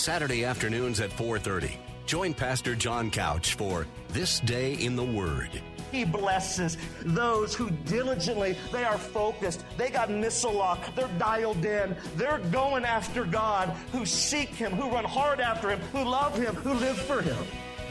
Saturday 0.01 0.45
afternoons 0.45 0.99
at 0.99 1.11
4:30. 1.11 1.77
Join 2.07 2.33
Pastor 2.33 2.73
John 2.73 3.11
Couch 3.11 3.53
for 3.53 3.85
This 4.09 4.39
Day 4.39 4.73
in 4.73 4.95
the 4.95 5.03
Word. 5.03 5.61
He 5.91 6.05
blesses 6.05 6.75
those 7.05 7.53
who 7.53 7.69
diligently, 7.85 8.57
they 8.71 8.83
are 8.83 8.97
focused. 8.97 9.63
They 9.77 9.91
got 9.91 10.09
missile 10.09 10.53
lock. 10.53 10.95
They're 10.95 11.07
dialed 11.19 11.63
in. 11.63 11.95
They're 12.15 12.39
going 12.51 12.83
after 12.83 13.25
God, 13.25 13.69
who 13.91 14.07
seek 14.07 14.49
Him, 14.49 14.71
who 14.71 14.89
run 14.89 15.05
hard 15.05 15.39
after 15.39 15.69
Him, 15.69 15.79
who 15.91 16.03
love 16.03 16.35
Him, 16.35 16.55
who 16.55 16.73
live 16.73 16.97
for 16.97 17.21
Him. 17.21 17.37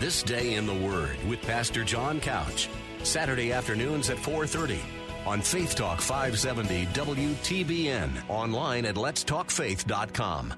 This 0.00 0.24
Day 0.24 0.54
in 0.54 0.66
the 0.66 0.74
Word 0.74 1.16
with 1.28 1.40
Pastor 1.42 1.84
John 1.84 2.18
Couch. 2.18 2.68
Saturday 3.04 3.52
afternoons 3.52 4.10
at 4.10 4.18
4:30 4.18 4.80
on 5.26 5.42
Faith 5.42 5.76
Talk 5.76 6.00
570 6.00 6.86
WTBN. 6.86 8.10
Online 8.28 8.86
at 8.86 8.96
letstalkfaith.com. 8.96 10.54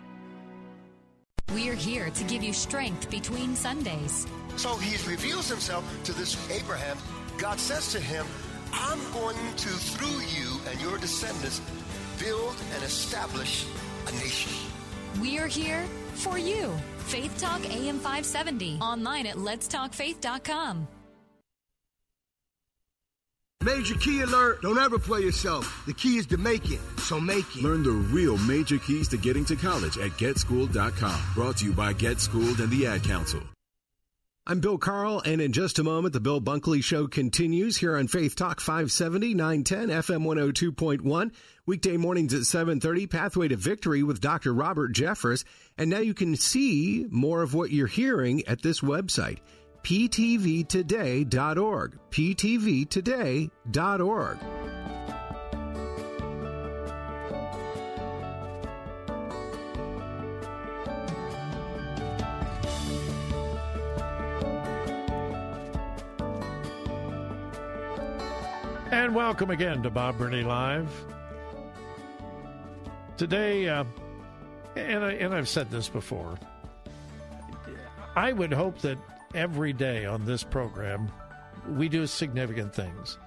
We're 1.50 1.74
here 1.74 2.10
to 2.10 2.24
give 2.24 2.42
you 2.42 2.52
strength 2.52 3.10
between 3.10 3.56
Sundays. 3.56 4.26
So 4.56 4.76
he 4.76 4.96
reveals 5.10 5.48
himself 5.48 5.84
to 6.04 6.12
this 6.12 6.36
Abraham. 6.50 6.96
God 7.38 7.58
says 7.58 7.92
to 7.92 8.00
him, 8.00 8.26
I'm 8.72 8.98
going 9.12 9.36
to, 9.36 9.68
through 9.68 10.20
you 10.34 10.58
and 10.70 10.80
your 10.80 10.98
descendants, 10.98 11.60
build 12.18 12.54
and 12.74 12.82
establish 12.82 13.66
a 14.06 14.12
nation. 14.12 14.52
We're 15.20 15.46
here 15.46 15.84
for 16.14 16.38
you. 16.38 16.72
Faith 16.98 17.36
Talk 17.38 17.60
AM 17.68 17.98
570. 17.98 18.78
Online 18.80 19.26
at 19.26 19.36
letstalkfaith.com. 19.36 20.88
Major 23.62 23.94
key 23.94 24.22
alert. 24.22 24.60
Don't 24.62 24.78
ever 24.78 24.98
play 24.98 25.20
yourself. 25.20 25.84
The 25.86 25.92
key 25.92 26.16
is 26.16 26.26
to 26.26 26.36
make 26.36 26.72
it, 26.72 26.80
so 26.98 27.20
make 27.20 27.56
it. 27.56 27.62
Learn 27.62 27.84
the 27.84 27.90
real 27.90 28.36
major 28.38 28.78
keys 28.78 29.06
to 29.08 29.16
getting 29.16 29.44
to 29.44 29.56
college 29.56 29.98
at 29.98 30.10
getschooled.com. 30.12 31.20
Brought 31.34 31.58
to 31.58 31.66
you 31.66 31.72
by 31.72 31.92
Get 31.92 32.18
Schooled 32.18 32.58
and 32.58 32.70
the 32.70 32.86
Ad 32.86 33.04
Council. 33.04 33.40
I'm 34.44 34.58
Bill 34.58 34.78
Carl, 34.78 35.22
and 35.24 35.40
in 35.40 35.52
just 35.52 35.78
a 35.78 35.84
moment, 35.84 36.12
the 36.12 36.18
Bill 36.18 36.40
Bunkley 36.40 36.82
Show 36.82 37.06
continues 37.06 37.76
here 37.76 37.96
on 37.96 38.08
Faith 38.08 38.34
Talk 38.34 38.58
570, 38.58 39.34
910, 39.34 39.88
FM 39.90 40.26
102.1. 40.26 41.30
Weekday 41.64 41.96
mornings 41.96 42.34
at 42.34 42.40
7.30, 42.40 43.08
Pathway 43.08 43.46
to 43.46 43.56
Victory 43.56 44.02
with 44.02 44.20
Dr. 44.20 44.52
Robert 44.52 44.92
Jeffress. 44.92 45.44
And 45.78 45.88
now 45.88 46.00
you 46.00 46.14
can 46.14 46.34
see 46.34 47.06
more 47.08 47.42
of 47.42 47.54
what 47.54 47.70
you're 47.70 47.86
hearing 47.86 48.42
at 48.48 48.62
this 48.62 48.80
website 48.80 49.38
ptvtoday.org. 49.82 51.98
ptvtoday.org. 52.10 54.38
And 68.92 69.14
welcome 69.14 69.50
again 69.50 69.82
to 69.84 69.90
Bob 69.90 70.18
Burney 70.18 70.42
Live. 70.42 70.90
Today, 73.16 73.68
uh, 73.68 73.84
and, 74.76 75.02
I, 75.02 75.12
and 75.12 75.34
I've 75.34 75.48
said 75.48 75.70
this 75.70 75.88
before, 75.88 76.38
I 78.14 78.32
would 78.32 78.52
hope 78.52 78.78
that 78.82 78.98
every 79.34 79.72
day 79.72 80.04
on 80.04 80.24
this 80.24 80.42
program, 80.42 81.10
we 81.68 81.88
do 81.88 82.06
significant 82.06 82.74
things. 82.74 83.18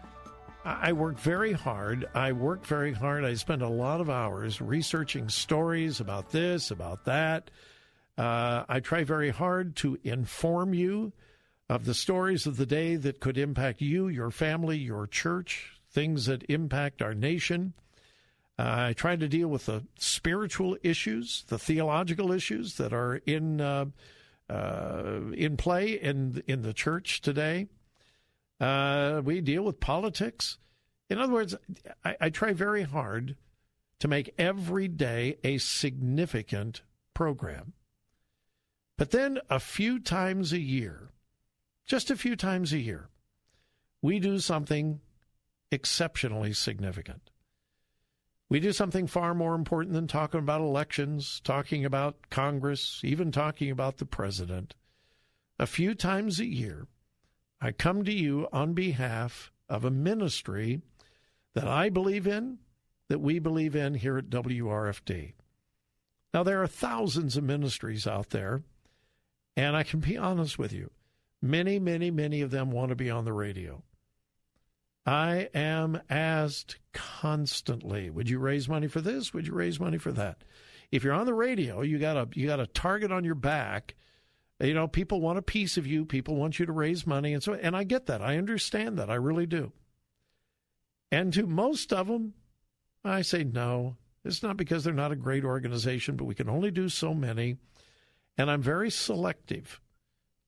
I 0.63 0.93
work 0.93 1.19
very 1.19 1.53
hard. 1.53 2.09
I 2.15 2.31
work 2.31 2.65
very 2.65 2.91
hard. 2.91 3.23
I 3.23 3.35
spend 3.35 3.61
a 3.61 3.69
lot 3.69 4.01
of 4.01 4.09
hours 4.09 4.61
researching 4.61 5.29
stories 5.29 5.99
about 5.99 6.31
this, 6.31 6.71
about 6.71 7.05
that. 7.05 7.51
Uh, 8.17 8.63
I 8.67 8.79
try 8.79 9.03
very 9.03 9.29
hard 9.29 9.75
to 9.77 9.99
inform 10.03 10.73
you 10.73 11.13
of 11.69 11.85
the 11.85 11.93
stories 11.93 12.47
of 12.47 12.57
the 12.57 12.65
day 12.65 12.95
that 12.95 13.19
could 13.19 13.37
impact 13.37 13.81
you, 13.81 14.07
your 14.07 14.31
family, 14.31 14.77
your 14.77 15.05
church, 15.05 15.79
things 15.91 16.25
that 16.25 16.49
impact 16.49 17.01
our 17.01 17.13
nation. 17.13 17.73
Uh, 18.57 18.87
I 18.89 18.93
try 18.93 19.15
to 19.15 19.27
deal 19.27 19.49
with 19.49 19.67
the 19.67 19.83
spiritual 19.99 20.77
issues, 20.81 21.43
the 21.47 21.59
theological 21.59 22.31
issues 22.31 22.77
that 22.77 22.93
are 22.93 23.17
in 23.25 23.61
uh, 23.61 23.85
uh, 24.49 25.19
in 25.33 25.57
play 25.57 25.93
in 25.93 26.43
in 26.47 26.61
the 26.61 26.73
church 26.73 27.21
today. 27.21 27.67
Uh, 28.59 29.21
we 29.23 29.41
deal 29.41 29.63
with 29.63 29.79
politics. 29.79 30.57
In 31.09 31.17
other 31.17 31.33
words, 31.33 31.55
I, 32.03 32.15
I 32.21 32.29
try 32.29 32.53
very 32.53 32.83
hard 32.83 33.35
to 33.99 34.07
make 34.07 34.33
every 34.37 34.87
day 34.87 35.37
a 35.43 35.57
significant 35.57 36.81
program. 37.13 37.73
But 38.97 39.11
then 39.11 39.39
a 39.49 39.59
few 39.59 39.99
times 39.99 40.53
a 40.53 40.59
year, 40.59 41.09
just 41.85 42.09
a 42.09 42.15
few 42.15 42.35
times 42.35 42.71
a 42.71 42.79
year, 42.79 43.09
we 44.01 44.19
do 44.19 44.39
something 44.39 45.01
exceptionally 45.71 46.53
significant. 46.53 47.24
We 48.47 48.59
do 48.59 48.73
something 48.73 49.07
far 49.07 49.33
more 49.33 49.55
important 49.55 49.93
than 49.93 50.07
talking 50.07 50.39
about 50.39 50.61
elections, 50.61 51.41
talking 51.43 51.83
about 51.83 52.29
Congress, 52.29 53.01
even 53.03 53.31
talking 53.31 53.71
about 53.71 53.97
the 53.97 54.05
president. 54.05 54.75
A 55.57 55.65
few 55.65 55.95
times 55.95 56.39
a 56.39 56.45
year, 56.45 56.87
I 57.59 57.71
come 57.71 58.03
to 58.03 58.13
you 58.13 58.47
on 58.53 58.73
behalf 58.73 59.51
of 59.67 59.83
a 59.83 59.89
ministry 59.89 60.81
that 61.55 61.67
I 61.67 61.89
believe 61.89 62.27
in, 62.27 62.59
that 63.07 63.21
we 63.21 63.39
believe 63.39 63.75
in 63.75 63.95
here 63.95 64.17
at 64.17 64.29
WRFD. 64.29 65.33
Now, 66.33 66.43
there 66.43 66.61
are 66.61 66.67
thousands 66.67 67.37
of 67.37 67.43
ministries 67.45 68.05
out 68.05 68.29
there, 68.29 68.61
and 69.55 69.75
I 69.75 69.83
can 69.83 70.01
be 70.01 70.17
honest 70.17 70.59
with 70.59 70.73
you. 70.73 70.91
Many, 71.41 71.79
many, 71.79 72.11
many 72.11 72.41
of 72.41 72.51
them 72.51 72.71
want 72.71 72.89
to 72.89 72.95
be 72.95 73.09
on 73.09 73.25
the 73.25 73.33
radio. 73.33 73.83
I 75.05 75.49
am 75.53 76.01
asked 76.09 76.77
constantly, 76.93 78.09
would 78.09 78.29
you 78.29 78.39
raise 78.39 78.67
money 78.67 78.87
for 78.87 79.01
this? 79.01 79.33
Would 79.33 79.45
you 79.45 79.53
raise 79.53 79.79
money 79.79 79.99
for 79.99 80.11
that? 80.13 80.43
If 80.91 81.03
you're 81.03 81.13
on 81.13 81.27
the 81.27 81.33
radio, 81.33 81.81
you 81.81 81.99
got 81.99 82.17
a 82.17 82.27
you 82.33 82.47
got 82.47 82.59
a 82.59 82.67
target 82.67 83.11
on 83.11 83.23
your 83.23 83.35
back. 83.35 83.95
You 84.59 84.73
know, 84.73 84.87
people 84.87 85.21
want 85.21 85.37
a 85.37 85.43
piece 85.43 85.77
of 85.77 85.85
you, 85.85 86.05
people 86.05 86.35
want 86.35 86.57
you 86.57 86.65
to 86.65 86.71
raise 86.71 87.05
money 87.05 87.33
and 87.33 87.43
so 87.43 87.53
and 87.53 87.75
I 87.75 87.83
get 87.83 88.07
that. 88.07 88.21
I 88.21 88.37
understand 88.37 88.97
that. 88.97 89.09
I 89.09 89.15
really 89.15 89.45
do. 89.45 89.71
And 91.11 91.33
to 91.33 91.45
most 91.45 91.93
of 91.93 92.07
them, 92.07 92.33
I 93.03 93.21
say 93.21 93.43
no. 93.43 93.97
It's 94.23 94.41
not 94.41 94.57
because 94.57 94.83
they're 94.83 94.93
not 94.93 95.11
a 95.11 95.15
great 95.15 95.45
organization, 95.45 96.15
but 96.15 96.25
we 96.25 96.33
can 96.33 96.49
only 96.49 96.71
do 96.71 96.89
so 96.89 97.13
many. 97.13 97.57
And 98.37 98.49
I'm 98.49 98.61
very 98.61 98.89
selective 98.89 99.79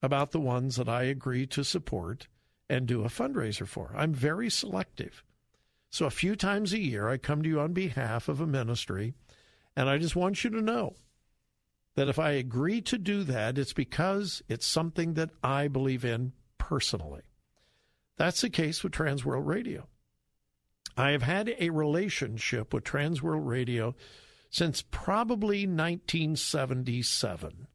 about 0.01 0.31
the 0.31 0.39
ones 0.39 0.77
that 0.77 0.89
I 0.89 1.03
agree 1.03 1.45
to 1.47 1.63
support 1.63 2.27
and 2.69 2.85
do 2.85 3.03
a 3.03 3.09
fundraiser 3.09 3.67
for. 3.67 3.93
I'm 3.95 4.13
very 4.13 4.49
selective. 4.49 5.23
So 5.89 6.05
a 6.05 6.11
few 6.11 6.35
times 6.35 6.73
a 6.73 6.79
year, 6.79 7.07
I 7.07 7.17
come 7.17 7.41
to 7.41 7.49
you 7.49 7.59
on 7.59 7.73
behalf 7.73 8.27
of 8.27 8.41
a 8.41 8.47
ministry, 8.47 9.13
and 9.75 9.89
I 9.89 9.97
just 9.97 10.15
want 10.15 10.43
you 10.43 10.49
to 10.51 10.61
know 10.61 10.95
that 11.95 12.09
if 12.09 12.19
I 12.19 12.31
agree 12.31 12.81
to 12.81 12.97
do 12.97 13.23
that, 13.23 13.57
it's 13.57 13.73
because 13.73 14.41
it's 14.47 14.67
something 14.67 15.15
that 15.15 15.31
I 15.43 15.67
believe 15.67 16.05
in 16.05 16.33
personally. 16.57 17.23
That's 18.17 18.41
the 18.41 18.49
case 18.49 18.83
with 18.83 18.93
Transworld 18.93 19.45
Radio. 19.45 19.87
I 20.95 21.11
have 21.11 21.23
had 21.23 21.55
a 21.59 21.69
relationship 21.69 22.73
with 22.73 22.83
Transworld 22.83 23.45
Radio 23.45 23.95
since 24.49 24.81
probably 24.81 25.67
1977. 25.67 27.67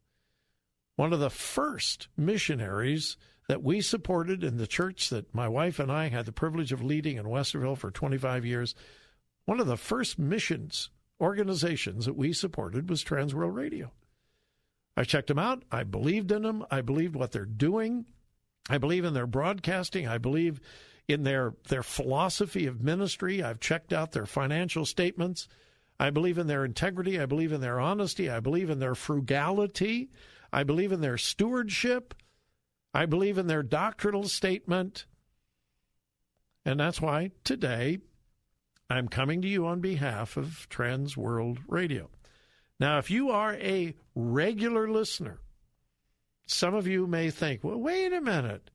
One 0.97 1.12
of 1.12 1.20
the 1.20 1.31
first 1.31 2.09
missionaries 2.16 3.16
that 3.48 3.62
we 3.62 3.81
supported 3.81 4.44
in 4.44 4.56
the 4.56 4.66
church 4.66 5.10
that 5.10 5.35
my 5.35 5.48
wife 5.48 5.78
and 5.78 5.90
I 5.90 6.09
had 6.09 6.27
the 6.27 6.32
privilege 6.32 6.73
of 6.73 6.82
leading 6.82 7.16
in 7.16 7.27
Westerville 7.27 7.77
for 7.77 7.90
25 7.90 8.44
years, 8.44 8.74
one 9.44 9.60
of 9.60 9.66
the 9.66 9.77
first 9.77 10.19
missions 10.19 10.90
organizations 11.20 12.06
that 12.06 12.16
we 12.16 12.32
supported 12.32 12.90
was 12.90 13.05
Transworld 13.05 13.55
Radio. 13.55 13.93
I 14.97 15.05
checked 15.05 15.28
them 15.28 15.39
out. 15.39 15.62
I 15.70 15.85
believed 15.85 16.31
in 16.32 16.43
them. 16.43 16.64
I 16.70 16.81
believed 16.81 17.16
what 17.16 17.32
they're 17.32 17.44
doing. 17.44 18.06
I 18.69 18.78
believe 18.78 19.05
in 19.05 19.14
their 19.14 19.27
broadcasting. 19.27 20.06
I 20.06 20.19
believe 20.19 20.60
in 21.09 21.24
their 21.24 21.55
their 21.69 21.82
philosophy 21.82 22.66
of 22.66 22.82
ministry. 22.82 23.43
I've 23.43 23.60
checked 23.60 23.93
out 23.93 24.12
their 24.12 24.27
financial 24.27 24.85
statements. 24.85 25.48
I 25.98 26.10
believe 26.10 26.39
in 26.39 26.47
their 26.47 26.64
integrity. 26.64 27.20
I 27.20 27.27
believe 27.27 27.52
in 27.52 27.60
their 27.60 27.81
honesty. 27.81 28.28
I 28.28 28.40
believe 28.40 28.70
in 28.70 28.78
their 28.78 28.94
frugality. 28.94 30.10
I 30.52 30.64
believe 30.64 30.93
in 30.93 31.01
their 31.01 31.19
stewardship. 31.19 32.14
I 32.94 33.06
believe 33.06 33.39
in 33.39 33.47
their 33.47 33.62
doctrinal 33.62 34.28
statement. 34.28 35.06
And 36.64 36.78
that's 36.78 37.01
why 37.01 37.31
today 37.44 37.98
I'm 38.90 39.09
coming 39.09 39.43
to 39.43 39.48
you 39.48 39.66
on 39.66 39.81
behalf 39.81 40.36
of 40.36 40.69
Trans 40.69 41.16
World 41.16 41.60
Radio. 41.66 42.10
Now, 42.78 42.98
if 42.98 43.10
you 43.10 43.31
are 43.31 43.55
a 43.55 43.94
regular 44.14 44.89
listener, 44.89 45.40
some 46.47 46.74
of 46.74 46.86
you 46.86 47.06
may 47.06 47.31
think, 47.31 47.64
well, 47.64 47.81
wait 47.81 48.12
a 48.12 48.20
minute. 48.20 48.70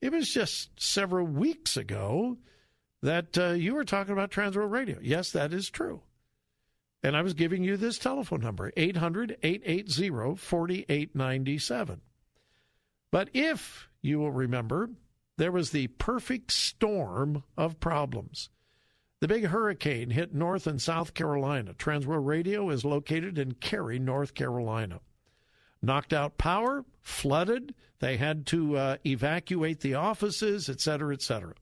It 0.00 0.12
was 0.12 0.28
just 0.28 0.70
several 0.80 1.26
weeks 1.26 1.76
ago 1.76 2.36
that 3.02 3.38
uh, 3.38 3.50
you 3.50 3.74
were 3.74 3.84
talking 3.84 4.12
about 4.12 4.30
Trans 4.30 4.56
World 4.56 4.70
Radio. 4.70 4.98
Yes, 5.00 5.30
that 5.32 5.52
is 5.52 5.70
true. 5.70 6.02
And 7.02 7.16
I 7.16 7.22
was 7.22 7.34
giving 7.34 7.62
you 7.62 7.76
this 7.76 7.98
telephone 7.98 8.40
number, 8.40 8.72
800 8.76 9.38
880 9.42 10.36
4897. 10.36 12.00
But 13.10 13.30
if 13.32 13.88
you 14.02 14.18
will 14.18 14.32
remember, 14.32 14.90
there 15.36 15.52
was 15.52 15.70
the 15.70 15.86
perfect 15.86 16.50
storm 16.52 17.44
of 17.56 17.80
problems. 17.80 18.50
The 19.20 19.28
big 19.28 19.46
hurricane 19.46 20.10
hit 20.10 20.34
North 20.34 20.66
and 20.66 20.80
South 20.80 21.14
Carolina. 21.14 21.74
Transworld 21.74 22.26
Radio 22.26 22.70
is 22.70 22.84
located 22.84 23.38
in 23.38 23.52
Cary, 23.54 23.98
North 23.98 24.34
Carolina. 24.34 25.00
Knocked 25.82 26.12
out 26.12 26.38
power, 26.38 26.84
flooded. 27.00 27.74
They 28.00 28.16
had 28.16 28.46
to 28.46 28.76
uh, 28.76 28.96
evacuate 29.04 29.80
the 29.80 29.94
offices, 29.94 30.68
et 30.68 30.80
cetera, 30.80 31.14
et 31.14 31.22
cetera. 31.22 31.54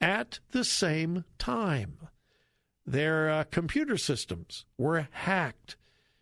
At 0.00 0.40
the 0.50 0.64
same 0.64 1.24
time, 1.38 1.96
their 2.84 3.30
uh, 3.30 3.44
computer 3.44 3.96
systems 3.96 4.66
were 4.76 5.08
hacked 5.10 5.76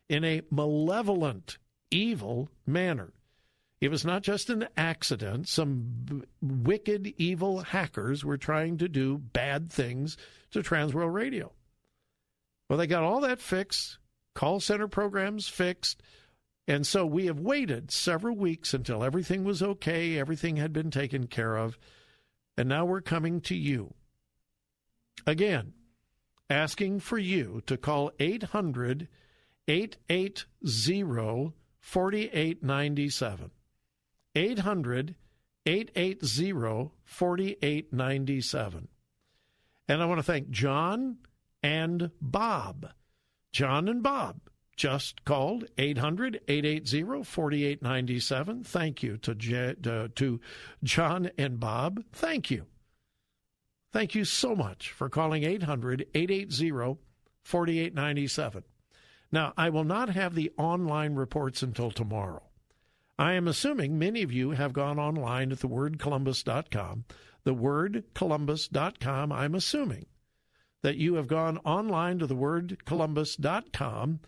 in 0.08 0.24
a 0.24 0.42
malevolent, 0.50 1.58
evil 1.90 2.48
manner. 2.66 3.12
It 3.82 3.90
was 3.90 4.04
not 4.04 4.22
just 4.22 4.48
an 4.48 4.68
accident. 4.76 5.48
Some 5.48 5.82
b- 6.04 6.22
wicked, 6.40 7.14
evil 7.18 7.62
hackers 7.62 8.24
were 8.24 8.36
trying 8.36 8.78
to 8.78 8.88
do 8.88 9.18
bad 9.18 9.72
things 9.72 10.16
to 10.52 10.60
Transworld 10.60 11.12
Radio. 11.12 11.50
Well, 12.68 12.78
they 12.78 12.86
got 12.86 13.02
all 13.02 13.20
that 13.22 13.40
fixed, 13.40 13.98
call 14.36 14.60
center 14.60 14.86
programs 14.86 15.48
fixed. 15.48 16.00
And 16.68 16.86
so 16.86 17.04
we 17.04 17.26
have 17.26 17.40
waited 17.40 17.90
several 17.90 18.36
weeks 18.36 18.72
until 18.72 19.02
everything 19.02 19.42
was 19.42 19.64
okay, 19.64 20.16
everything 20.16 20.58
had 20.58 20.72
been 20.72 20.92
taken 20.92 21.26
care 21.26 21.56
of. 21.56 21.76
And 22.56 22.68
now 22.68 22.84
we're 22.84 23.00
coming 23.00 23.40
to 23.40 23.56
you. 23.56 23.94
Again, 25.26 25.72
asking 26.48 27.00
for 27.00 27.18
you 27.18 27.64
to 27.66 27.76
call 27.76 28.12
800 28.20 29.08
880 29.66 30.44
4897. 31.80 33.50
800 34.34 35.14
880 35.66 36.90
4897. 37.04 38.88
And 39.88 40.02
I 40.02 40.06
want 40.06 40.18
to 40.18 40.22
thank 40.22 40.50
John 40.50 41.18
and 41.62 42.10
Bob. 42.20 42.90
John 43.52 43.88
and 43.88 44.02
Bob 44.02 44.40
just 44.76 45.24
called 45.24 45.64
800 45.78 46.40
880 46.48 47.24
4897. 47.24 48.64
Thank 48.64 49.02
you 49.02 49.16
to, 49.18 49.34
to, 49.34 50.08
to 50.08 50.40
John 50.82 51.30
and 51.36 51.60
Bob. 51.60 52.02
Thank 52.12 52.50
you. 52.50 52.66
Thank 53.92 54.14
you 54.14 54.24
so 54.24 54.56
much 54.56 54.90
for 54.90 55.10
calling 55.10 55.44
800 55.44 56.06
880 56.14 56.98
4897. 57.42 58.64
Now, 59.30 59.52
I 59.56 59.68
will 59.70 59.84
not 59.84 60.10
have 60.10 60.34
the 60.34 60.50
online 60.56 61.14
reports 61.14 61.62
until 61.62 61.90
tomorrow. 61.90 62.42
I 63.22 63.34
am 63.34 63.46
assuming 63.46 64.00
many 64.00 64.24
of 64.24 64.32
you 64.32 64.50
have 64.50 64.72
gone 64.72 64.98
online 64.98 65.52
at 65.52 65.58
thewordcolumbus.com. 65.58 67.04
Thewordcolumbus.com, 67.46 69.30
I'm 69.30 69.54
assuming 69.54 70.06
that 70.82 70.96
you 70.96 71.14
have 71.14 71.28
gone 71.28 71.58
online 71.58 72.18
to 72.18 72.26
thewordcolumbus.com 72.26 74.18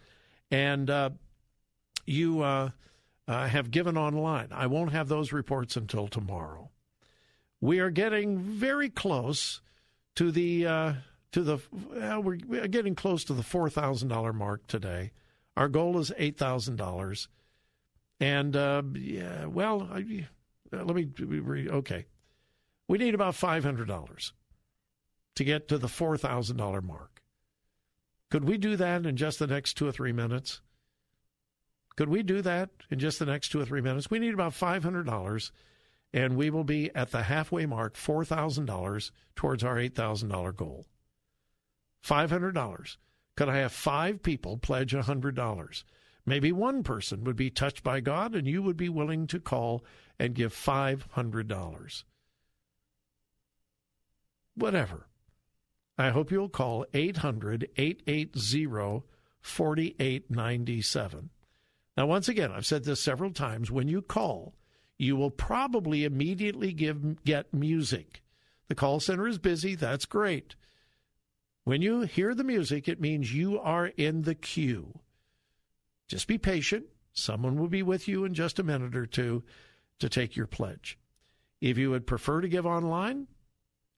and 0.52 0.90
uh, 0.90 1.10
you 2.06 2.42
uh, 2.42 2.70
uh, 3.26 3.48
have 3.48 3.72
given 3.72 3.98
online. 3.98 4.50
I 4.52 4.68
won't 4.68 4.92
have 4.92 5.08
those 5.08 5.32
reports 5.32 5.76
until 5.76 6.06
tomorrow. 6.06 6.70
We 7.60 7.80
are 7.80 7.90
getting 7.90 8.38
very 8.38 8.90
close 8.90 9.60
to 10.14 10.30
the 10.30 10.68
uh, 10.68 10.92
to 11.32 11.42
the 11.42 11.58
we're 12.20 12.36
getting 12.68 12.94
close 12.94 13.24
to 13.24 13.32
the 13.32 13.42
four 13.42 13.68
thousand 13.68 14.06
dollar 14.06 14.32
mark 14.32 14.68
today. 14.68 15.10
Our 15.56 15.68
goal 15.68 15.98
is 15.98 16.12
eight 16.16 16.38
thousand 16.38 16.76
dollars, 16.76 17.26
and 18.20 18.56
uh, 18.56 18.82
yeah, 18.94 19.46
well, 19.46 19.88
I, 19.92 20.26
uh, 20.72 20.84
let 20.84 20.94
me 20.94 21.08
read. 21.18 21.68
Okay, 21.68 22.06
we 22.88 22.98
need 22.98 23.14
about 23.14 23.34
five 23.34 23.64
hundred 23.64 23.88
dollars 23.88 24.32
to 25.36 25.44
get 25.44 25.68
to 25.68 25.78
the 25.78 25.88
four 25.88 26.16
thousand 26.16 26.56
dollar 26.56 26.80
mark. 26.80 27.22
Could 28.30 28.44
we 28.44 28.58
do 28.58 28.76
that 28.76 29.06
in 29.06 29.16
just 29.16 29.38
the 29.38 29.46
next 29.46 29.74
two 29.74 29.86
or 29.86 29.92
three 29.92 30.12
minutes? 30.12 30.60
Could 31.96 32.08
we 32.08 32.22
do 32.22 32.42
that 32.42 32.70
in 32.90 32.98
just 32.98 33.20
the 33.20 33.26
next 33.26 33.50
two 33.50 33.60
or 33.60 33.64
three 33.64 33.80
minutes? 33.80 34.10
We 34.10 34.18
need 34.18 34.34
about 34.34 34.54
five 34.54 34.82
hundred 34.82 35.06
dollars 35.06 35.52
and 36.14 36.36
we 36.36 36.48
will 36.48 36.64
be 36.64 36.94
at 36.94 37.10
the 37.10 37.24
halfway 37.24 37.66
mark, 37.66 37.96
$4,000 37.96 39.10
towards 39.34 39.64
our 39.64 39.74
$8,000 39.74 40.56
goal. 40.56 40.86
$500. 42.06 42.96
Could 43.36 43.48
I 43.48 43.56
have 43.56 43.72
five 43.72 44.22
people 44.22 44.56
pledge 44.56 44.94
$100? 44.94 45.84
Maybe 46.26 46.52
one 46.52 46.82
person 46.82 47.24
would 47.24 47.36
be 47.36 47.50
touched 47.50 47.82
by 47.82 48.00
God 48.00 48.34
and 48.34 48.46
you 48.46 48.62
would 48.62 48.76
be 48.76 48.88
willing 48.88 49.26
to 49.28 49.40
call 49.40 49.84
and 50.18 50.34
give 50.34 50.54
$500. 50.54 52.04
Whatever. 54.54 55.06
I 55.98 56.10
hope 56.10 56.30
you'll 56.30 56.48
call 56.48 56.86
800 56.94 57.68
880 57.76 59.02
4897. 59.40 61.30
Now, 61.96 62.06
once 62.06 62.28
again, 62.28 62.50
I've 62.50 62.66
said 62.66 62.84
this 62.84 63.00
several 63.00 63.30
times. 63.30 63.70
When 63.70 63.88
you 63.88 64.02
call, 64.02 64.54
you 64.98 65.16
will 65.16 65.30
probably 65.30 66.04
immediately 66.04 66.72
give, 66.72 67.22
get 67.24 67.52
music. 67.52 68.22
The 68.68 68.74
call 68.74 69.00
center 69.00 69.28
is 69.28 69.38
busy. 69.38 69.74
That's 69.74 70.06
great. 70.06 70.56
When 71.64 71.82
you 71.82 72.02
hear 72.02 72.34
the 72.34 72.44
music, 72.44 72.88
it 72.88 73.00
means 73.00 73.34
you 73.34 73.60
are 73.60 73.86
in 73.86 74.22
the 74.22 74.34
queue. 74.34 75.00
Just 76.08 76.26
be 76.26 76.38
patient. 76.38 76.86
Someone 77.12 77.58
will 77.58 77.68
be 77.68 77.82
with 77.82 78.08
you 78.08 78.24
in 78.24 78.34
just 78.34 78.58
a 78.58 78.64
minute 78.64 78.96
or 78.96 79.06
two 79.06 79.44
to 80.00 80.08
take 80.08 80.36
your 80.36 80.46
pledge. 80.46 80.98
If 81.60 81.78
you 81.78 81.90
would 81.90 82.06
prefer 82.06 82.40
to 82.40 82.48
give 82.48 82.66
online, 82.66 83.28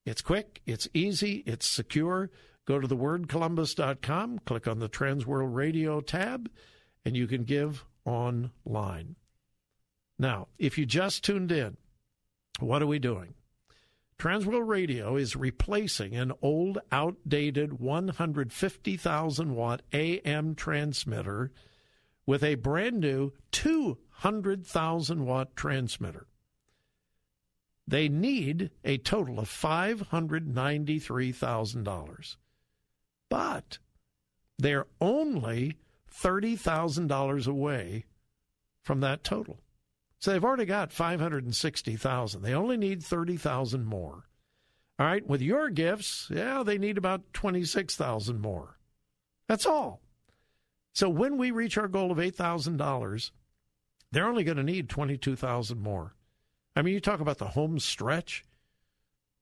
it's 0.04 0.22
quick, 0.22 0.60
it's 0.66 0.88
easy, 0.94 1.42
it's 1.46 1.66
secure. 1.66 2.30
Go 2.66 2.78
to 2.78 2.86
thewordcolumbus.com, 2.86 4.40
click 4.40 4.68
on 4.68 4.78
the 4.78 4.88
Transworld 4.88 5.54
Radio 5.54 6.00
tab, 6.00 6.50
and 7.04 7.16
you 7.16 7.26
can 7.26 7.44
give 7.44 7.84
online. 8.04 9.16
Now, 10.18 10.48
if 10.58 10.78
you 10.78 10.86
just 10.86 11.24
tuned 11.24 11.52
in, 11.52 11.76
what 12.60 12.82
are 12.82 12.86
we 12.86 12.98
doing? 12.98 13.34
Transworld 14.18 14.66
Radio 14.66 15.16
is 15.16 15.36
replacing 15.36 16.14
an 16.14 16.32
old, 16.40 16.78
outdated 16.90 17.78
150,000 17.78 19.54
watt 19.54 19.82
AM 19.92 20.54
transmitter 20.54 21.52
with 22.26 22.42
a 22.42 22.56
brand 22.56 22.98
new 22.98 23.32
200,000 23.52 25.24
watt 25.24 25.54
transmitter. 25.54 26.26
They 27.88 28.08
need 28.08 28.72
a 28.84 28.98
total 28.98 29.38
of 29.38 29.48
$593,000. 29.48 32.36
But 33.28 33.78
they're 34.58 34.86
only 35.00 35.78
$30,000 36.12 37.46
away 37.46 38.06
from 38.82 39.00
that 39.00 39.22
total. 39.22 39.60
So 40.18 40.32
they've 40.32 40.44
already 40.44 40.64
got 40.64 40.92
560,000. 40.92 42.42
They 42.42 42.54
only 42.54 42.76
need 42.76 43.02
30,000 43.02 43.84
more. 43.84 44.24
All 44.98 45.06
right, 45.06 45.26
with 45.26 45.42
your 45.42 45.68
gifts, 45.68 46.28
yeah, 46.30 46.62
they 46.62 46.78
need 46.78 46.96
about 46.96 47.34
26,000 47.34 48.40
more. 48.40 48.78
That's 49.46 49.66
all. 49.66 50.00
So 50.96 51.10
when 51.10 51.36
we 51.36 51.50
reach 51.50 51.76
our 51.76 51.88
goal 51.88 52.10
of 52.10 52.16
$8,000, 52.16 53.30
they're 54.12 54.26
only 54.26 54.44
going 54.44 54.56
to 54.56 54.62
need 54.62 54.88
22,000 54.88 55.78
more. 55.78 56.14
I 56.74 56.80
mean, 56.80 56.94
you 56.94 57.00
talk 57.00 57.20
about 57.20 57.36
the 57.36 57.48
home 57.48 57.78
stretch. 57.78 58.46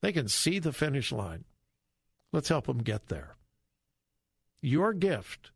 They 0.03 0.11
can 0.11 0.27
see 0.27 0.59
the 0.59 0.73
finish 0.73 1.13
line. 1.13 1.45
Let's 2.33 2.49
help 2.49 2.67
them 2.67 2.79
get 2.79 3.07
there. 3.07 3.37
Your 4.63 4.93
gift 4.93 5.53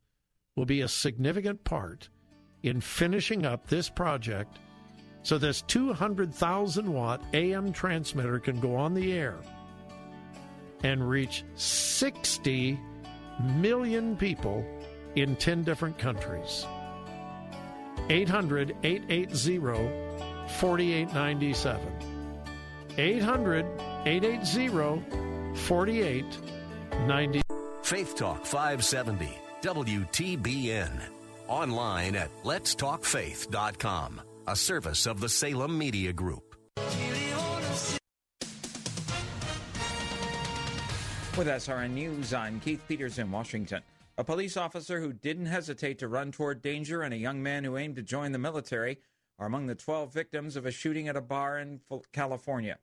will 0.55 0.67
be 0.67 0.83
a 0.83 0.87
significant 0.87 1.65
part 1.65 2.11
in 2.63 2.81
finishing 2.81 3.45
up 3.45 3.67
this 3.67 3.91
project 3.91 4.57
so 5.25 5.37
this 5.37 5.63
200,000 5.63 6.93
watt 6.93 7.21
AM 7.35 7.73
transmitter 7.73 8.39
can 8.39 8.61
go 8.61 8.77
on 8.77 8.95
the 8.95 9.13
air 9.13 9.35
and 10.85 11.11
reach 11.11 11.43
60 11.57 12.79
million 13.57 14.17
people 14.17 14.65
in 15.21 15.37
10 15.37 15.63
different 15.65 15.99
countries. 15.99 16.67
800 18.11 18.77
880 18.83 19.59
4897. 20.59 21.81
800 22.97 23.67
880 24.07 24.69
4897. 25.55 27.43
Faith 27.83 28.17
Talk 28.17 28.45
570, 28.45 29.39
WTBN. 29.63 31.01
Online 31.49 32.17
at 32.17 32.31
letstalkfaith.com, 32.45 34.21
a 34.47 34.55
service 34.57 35.07
of 35.07 35.21
the 35.21 35.29
Salem 35.29 35.79
Media 35.79 36.13
Group. 36.13 36.55
With 41.39 41.47
SRN 41.47 41.93
News, 41.93 42.35
I'm 42.35 42.61
Keith 42.61 42.83
Peters 42.89 43.19
in 43.19 43.31
Washington. 43.31 43.81
A 44.19 44.25
police 44.25 44.57
officer 44.57 45.01
who 45.01 45.13
didn't 45.13 45.47
hesitate 45.47 46.01
to 46.01 46.09
run 46.09 46.33
toward 46.33 46.61
danger 46.61 47.03
and 47.03 47.15
a 47.15 47.19
young 47.19 47.41
man 47.41 47.63
who 47.63 47.77
aimed 47.77 47.95
to 47.95 48.03
join 48.03 48.33
the 48.33 48.39
military 48.39 48.99
are 49.39 49.47
among 49.47 49.69
the 49.69 49.77
12 49.77 50.13
victims 50.13 50.57
of 50.57 50.67
a 50.67 50.73
shooting 50.73 51.07
at 51.07 51.17
a 51.17 51.21
bar 51.21 51.57
in 51.57 51.81
California. 52.13 52.79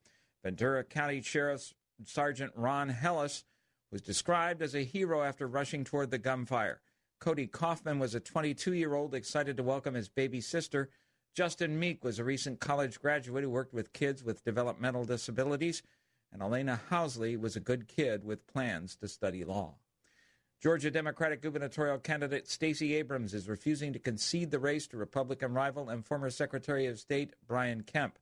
Ventura 0.45 0.85
County 0.85 1.21
Sheriff 1.21 1.73
Sergeant 2.05 2.53
Ron 2.55 2.89
Helus 2.89 3.43
was 3.91 4.01
described 4.01 4.61
as 4.61 4.73
a 4.73 4.85
hero 4.85 5.23
after 5.23 5.45
rushing 5.45 5.83
toward 5.83 6.09
the 6.09 6.17
gunfire. 6.17 6.79
Cody 7.19 7.47
Coffman 7.47 7.99
was 7.99 8.15
a 8.15 8.21
22 8.21 8.71
year 8.71 8.93
old 8.93 9.13
excited 9.13 9.57
to 9.57 9.63
welcome 9.63 9.93
his 9.93 10.07
baby 10.07 10.39
sister. 10.39 10.89
Justin 11.35 11.77
Meek 11.77 12.01
was 12.01 12.17
a 12.17 12.23
recent 12.23 12.61
college 12.61 13.01
graduate 13.01 13.43
who 13.43 13.49
worked 13.49 13.73
with 13.73 13.91
kids 13.91 14.23
with 14.23 14.45
developmental 14.45 15.03
disabilities 15.03 15.83
and 16.31 16.41
Alaina 16.41 16.79
Housley 16.89 17.37
was 17.37 17.57
a 17.57 17.61
good 17.61 17.89
kid 17.89 18.23
with 18.23 18.47
plans 18.47 18.95
to 18.95 19.09
study 19.09 19.43
law. 19.43 19.75
Georgia 20.65 20.89
Democratic 20.89 21.43
gubernatorial 21.43 21.99
candidate 21.99 22.47
Stacey 22.47 22.95
Abrams 22.95 23.35
is 23.35 23.47
refusing 23.47 23.93
to 23.93 23.99
concede 23.99 24.49
the 24.49 24.57
race 24.57 24.87
to 24.87 24.97
Republican 24.97 25.53
rival 25.53 25.89
and 25.89 26.03
former 26.03 26.31
Secretary 26.31 26.87
of 26.87 26.99
State 26.99 27.35
Brian 27.45 27.83
Kemp. 27.83 28.17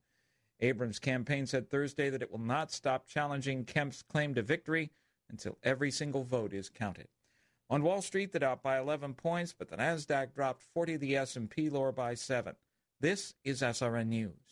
Abrams' 0.60 0.99
campaign 0.99 1.45
said 1.45 1.70
Thursday 1.70 2.10
that 2.10 2.22
it 2.22 2.30
will 2.30 2.41
not 2.41 2.70
stop 2.70 3.07
challenging 3.07 3.64
Kemp's 3.64 4.02
claim 4.02 4.36
to 4.36 4.41
victory 4.41 4.91
until 5.30 5.57
every 5.64 5.90
single 5.90 6.26
vote 6.26 6.52
is 6.52 6.68
counted. 6.68 7.07
On 7.70 7.82
Wall 7.82 8.02
Street, 8.02 8.34
the 8.34 8.40
Dow 8.40 8.60
by 8.61 8.78
11 8.78 9.14
points, 9.14 9.56
but 9.57 9.70
the 9.70 9.78
Nasdaq 9.78 10.34
dropped 10.34 10.64
40, 10.74 10.98
the 10.98 11.15
S&P 11.15 11.70
lower 11.70 11.94
by 11.94 12.14
7. 12.14 12.57
This 12.99 13.36
is 13.45 13.61
SRN 13.61 14.07
News. 14.07 14.43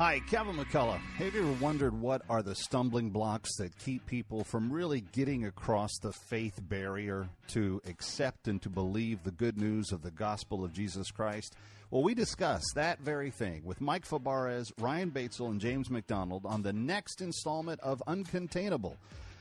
Hi, 0.00 0.18
Kevin 0.20 0.56
McCullough. 0.56 0.98
Have 1.18 1.34
you 1.34 1.42
ever 1.42 1.62
wondered 1.62 1.92
what 1.92 2.22
are 2.30 2.42
the 2.42 2.54
stumbling 2.54 3.10
blocks 3.10 3.54
that 3.58 3.76
keep 3.76 4.06
people 4.06 4.44
from 4.44 4.72
really 4.72 5.02
getting 5.02 5.44
across 5.44 5.90
the 5.98 6.14
faith 6.14 6.58
barrier 6.58 7.28
to 7.48 7.82
accept 7.86 8.48
and 8.48 8.62
to 8.62 8.70
believe 8.70 9.22
the 9.22 9.30
good 9.30 9.58
news 9.58 9.92
of 9.92 10.00
the 10.00 10.10
gospel 10.10 10.64
of 10.64 10.72
Jesus 10.72 11.10
Christ? 11.10 11.54
Well, 11.90 12.02
we 12.02 12.14
discuss 12.14 12.62
that 12.74 13.00
very 13.00 13.30
thing 13.30 13.60
with 13.62 13.82
Mike 13.82 14.08
Fabarez, 14.08 14.72
Ryan 14.78 15.10
Batesel, 15.10 15.50
and 15.50 15.60
James 15.60 15.90
MacDonald 15.90 16.46
on 16.46 16.62
the 16.62 16.72
next 16.72 17.20
installment 17.20 17.78
of 17.80 18.02
Uncontainable, 18.08 18.94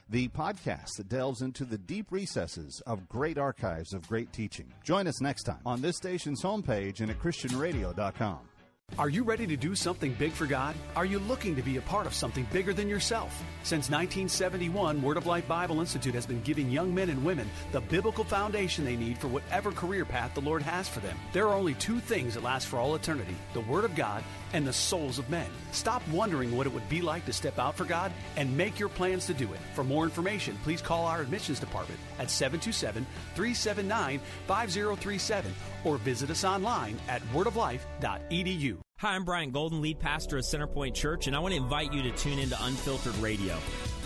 the 0.09 0.27
podcast 0.27 0.97
that 0.97 1.07
delves 1.07 1.41
into 1.41 1.63
the 1.63 1.77
deep 1.77 2.07
recesses 2.11 2.81
of 2.85 3.07
great 3.07 3.37
archives 3.37 3.93
of 3.93 4.09
great 4.09 4.33
teaching. 4.33 4.67
Join 4.83 5.07
us 5.07 5.21
next 5.21 5.43
time 5.43 5.61
on 5.65 5.79
this 5.79 5.95
station's 5.95 6.43
homepage 6.43 6.99
and 6.99 7.09
at 7.09 7.19
ChristianRadio.com. 7.21 8.48
Are 8.97 9.07
you 9.07 9.23
ready 9.23 9.47
to 9.47 9.55
do 9.55 9.75
something 9.75 10.13
big 10.13 10.31
for 10.31 10.45
God? 10.45 10.75
Are 10.95 11.05
you 11.05 11.19
looking 11.19 11.55
to 11.55 11.61
be 11.61 11.77
a 11.77 11.81
part 11.81 12.05
of 12.05 12.13
something 12.13 12.45
bigger 12.51 12.73
than 12.73 12.89
yourself? 12.89 13.31
Since 13.63 13.89
1971, 13.89 15.01
Word 15.01 15.15
of 15.15 15.25
Life 15.25 15.47
Bible 15.47 15.79
Institute 15.79 16.13
has 16.15 16.25
been 16.25 16.41
giving 16.41 16.69
young 16.69 16.93
men 16.93 17.09
and 17.09 17.23
women 17.23 17.49
the 17.71 17.79
biblical 17.79 18.25
foundation 18.25 18.83
they 18.83 18.97
need 18.97 19.17
for 19.17 19.27
whatever 19.27 19.71
career 19.71 20.03
path 20.03 20.33
the 20.33 20.41
Lord 20.41 20.61
has 20.61 20.89
for 20.89 20.99
them. 20.99 21.17
There 21.31 21.47
are 21.47 21.53
only 21.53 21.75
two 21.75 21.99
things 21.99 22.33
that 22.33 22.43
last 22.43 22.67
for 22.67 22.77
all 22.77 22.95
eternity 22.95 23.35
the 23.53 23.61
Word 23.61 23.85
of 23.85 23.95
God 23.95 24.23
and 24.53 24.65
the 24.65 24.73
souls 24.73 25.19
of 25.19 25.29
men. 25.29 25.49
Stop 25.71 26.07
wondering 26.09 26.55
what 26.55 26.67
it 26.67 26.73
would 26.73 26.87
be 26.89 27.01
like 27.01 27.25
to 27.25 27.33
step 27.33 27.59
out 27.59 27.75
for 27.75 27.85
God 27.85 28.11
and 28.35 28.55
make 28.55 28.79
your 28.79 28.89
plans 28.89 29.25
to 29.27 29.33
do 29.33 29.51
it. 29.53 29.59
For 29.73 29.83
more 29.83 30.03
information, 30.03 30.57
please 30.63 30.81
call 30.81 31.05
our 31.05 31.21
admissions 31.21 31.59
department 31.59 31.99
at 32.19 32.29
727 32.29 33.05
379 33.35 34.19
5037 34.47 35.53
or 35.83 35.97
visit 35.97 36.29
us 36.29 36.43
online 36.43 36.97
at 37.07 37.21
wordoflife.edu. 37.33 38.77
Hi, 38.99 39.15
I'm 39.15 39.23
Brian 39.23 39.51
Golden, 39.51 39.81
lead 39.81 39.97
pastor 39.99 40.37
of 40.39 40.43
Centerpoint 40.43 40.93
Church, 40.93 41.27
and 41.27 41.35
I 41.35 41.39
want 41.39 41.53
to 41.53 41.57
invite 41.57 41.93
you 41.93 42.01
to 42.01 42.11
tune 42.11 42.37
into 42.37 42.57
Unfiltered 42.61 43.15
Radio. 43.19 43.55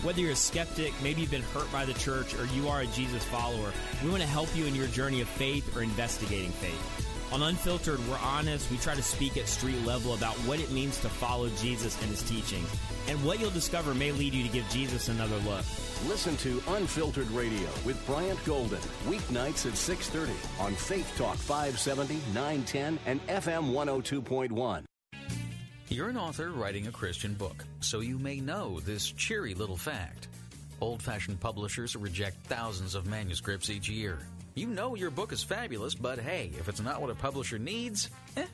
Whether 0.04 0.20
you're 0.20 0.30
a 0.30 0.36
skeptic, 0.36 0.92
maybe 1.02 1.22
you've 1.22 1.32
been 1.32 1.42
hurt 1.42 1.72
by 1.72 1.84
the 1.84 1.94
church, 1.94 2.32
or 2.38 2.44
you 2.54 2.68
are 2.68 2.82
a 2.82 2.86
Jesus 2.86 3.24
follower, 3.24 3.72
we 4.04 4.10
want 4.10 4.22
to 4.22 4.28
help 4.28 4.54
you 4.54 4.66
in 4.66 4.74
your 4.76 4.86
journey 4.86 5.20
of 5.20 5.28
faith 5.28 5.76
or 5.76 5.82
investigating 5.82 6.52
faith. 6.52 7.13
On 7.34 7.42
Unfiltered, 7.42 7.98
we're 8.06 8.16
honest. 8.18 8.70
We 8.70 8.76
try 8.76 8.94
to 8.94 9.02
speak 9.02 9.36
at 9.36 9.48
street 9.48 9.84
level 9.84 10.14
about 10.14 10.36
what 10.46 10.60
it 10.60 10.70
means 10.70 11.00
to 11.00 11.08
follow 11.08 11.48
Jesus 11.56 12.00
and 12.00 12.08
his 12.08 12.22
teachings. 12.22 12.68
And 13.08 13.22
what 13.24 13.40
you'll 13.40 13.50
discover 13.50 13.92
may 13.92 14.12
lead 14.12 14.32
you 14.32 14.44
to 14.44 14.48
give 14.48 14.68
Jesus 14.70 15.08
another 15.08 15.38
look. 15.38 15.64
Listen 16.06 16.36
to 16.36 16.62
Unfiltered 16.68 17.28
Radio 17.32 17.68
with 17.84 18.00
Bryant 18.06 18.38
Golden, 18.44 18.78
weeknights 19.08 19.66
at 19.66 19.76
6:30 19.76 20.30
on 20.60 20.76
Faith 20.76 21.12
Talk 21.16 21.34
570, 21.34 22.20
910 22.32 23.00
and 23.04 23.20
FM 23.26 23.72
102.1. 23.72 24.84
You're 25.88 26.10
an 26.10 26.16
author 26.16 26.52
writing 26.52 26.86
a 26.86 26.92
Christian 26.92 27.34
book, 27.34 27.64
so 27.80 27.98
you 27.98 28.16
may 28.16 28.38
know 28.38 28.78
this 28.78 29.10
cheery 29.10 29.54
little 29.54 29.76
fact. 29.76 30.28
Old-fashioned 30.80 31.40
publishers 31.40 31.96
reject 31.96 32.46
thousands 32.46 32.94
of 32.94 33.06
manuscripts 33.06 33.70
each 33.70 33.88
year. 33.88 34.20
You 34.54 34.68
know 34.68 34.94
your 34.94 35.10
book 35.10 35.32
is 35.32 35.42
fabulous, 35.42 35.96
but 35.96 36.20
hey, 36.20 36.52
if 36.58 36.68
it's 36.68 36.80
not 36.80 37.00
what 37.00 37.10
a 37.10 37.14
publisher 37.16 37.58
needs, 37.58 38.08
eh, 38.36 38.46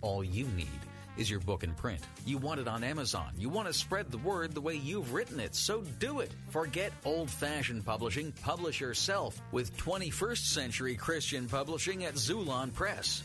all 0.00 0.22
you 0.22 0.46
need 0.56 0.68
is 1.16 1.28
your 1.28 1.40
book 1.40 1.64
in 1.64 1.74
print. 1.74 2.00
You 2.24 2.38
want 2.38 2.60
it 2.60 2.68
on 2.68 2.84
Amazon. 2.84 3.32
You 3.36 3.48
want 3.48 3.66
to 3.66 3.74
spread 3.74 4.12
the 4.12 4.18
word 4.18 4.54
the 4.54 4.60
way 4.60 4.76
you've 4.76 5.12
written 5.12 5.40
it, 5.40 5.56
so 5.56 5.82
do 5.98 6.20
it. 6.20 6.30
Forget 6.50 6.92
old 7.04 7.28
fashioned 7.30 7.84
publishing. 7.84 8.32
Publish 8.42 8.80
yourself 8.80 9.40
with 9.50 9.76
21st 9.76 10.52
century 10.52 10.94
Christian 10.94 11.48
publishing 11.48 12.04
at 12.04 12.14
Xulon 12.14 12.72
Press. 12.72 13.24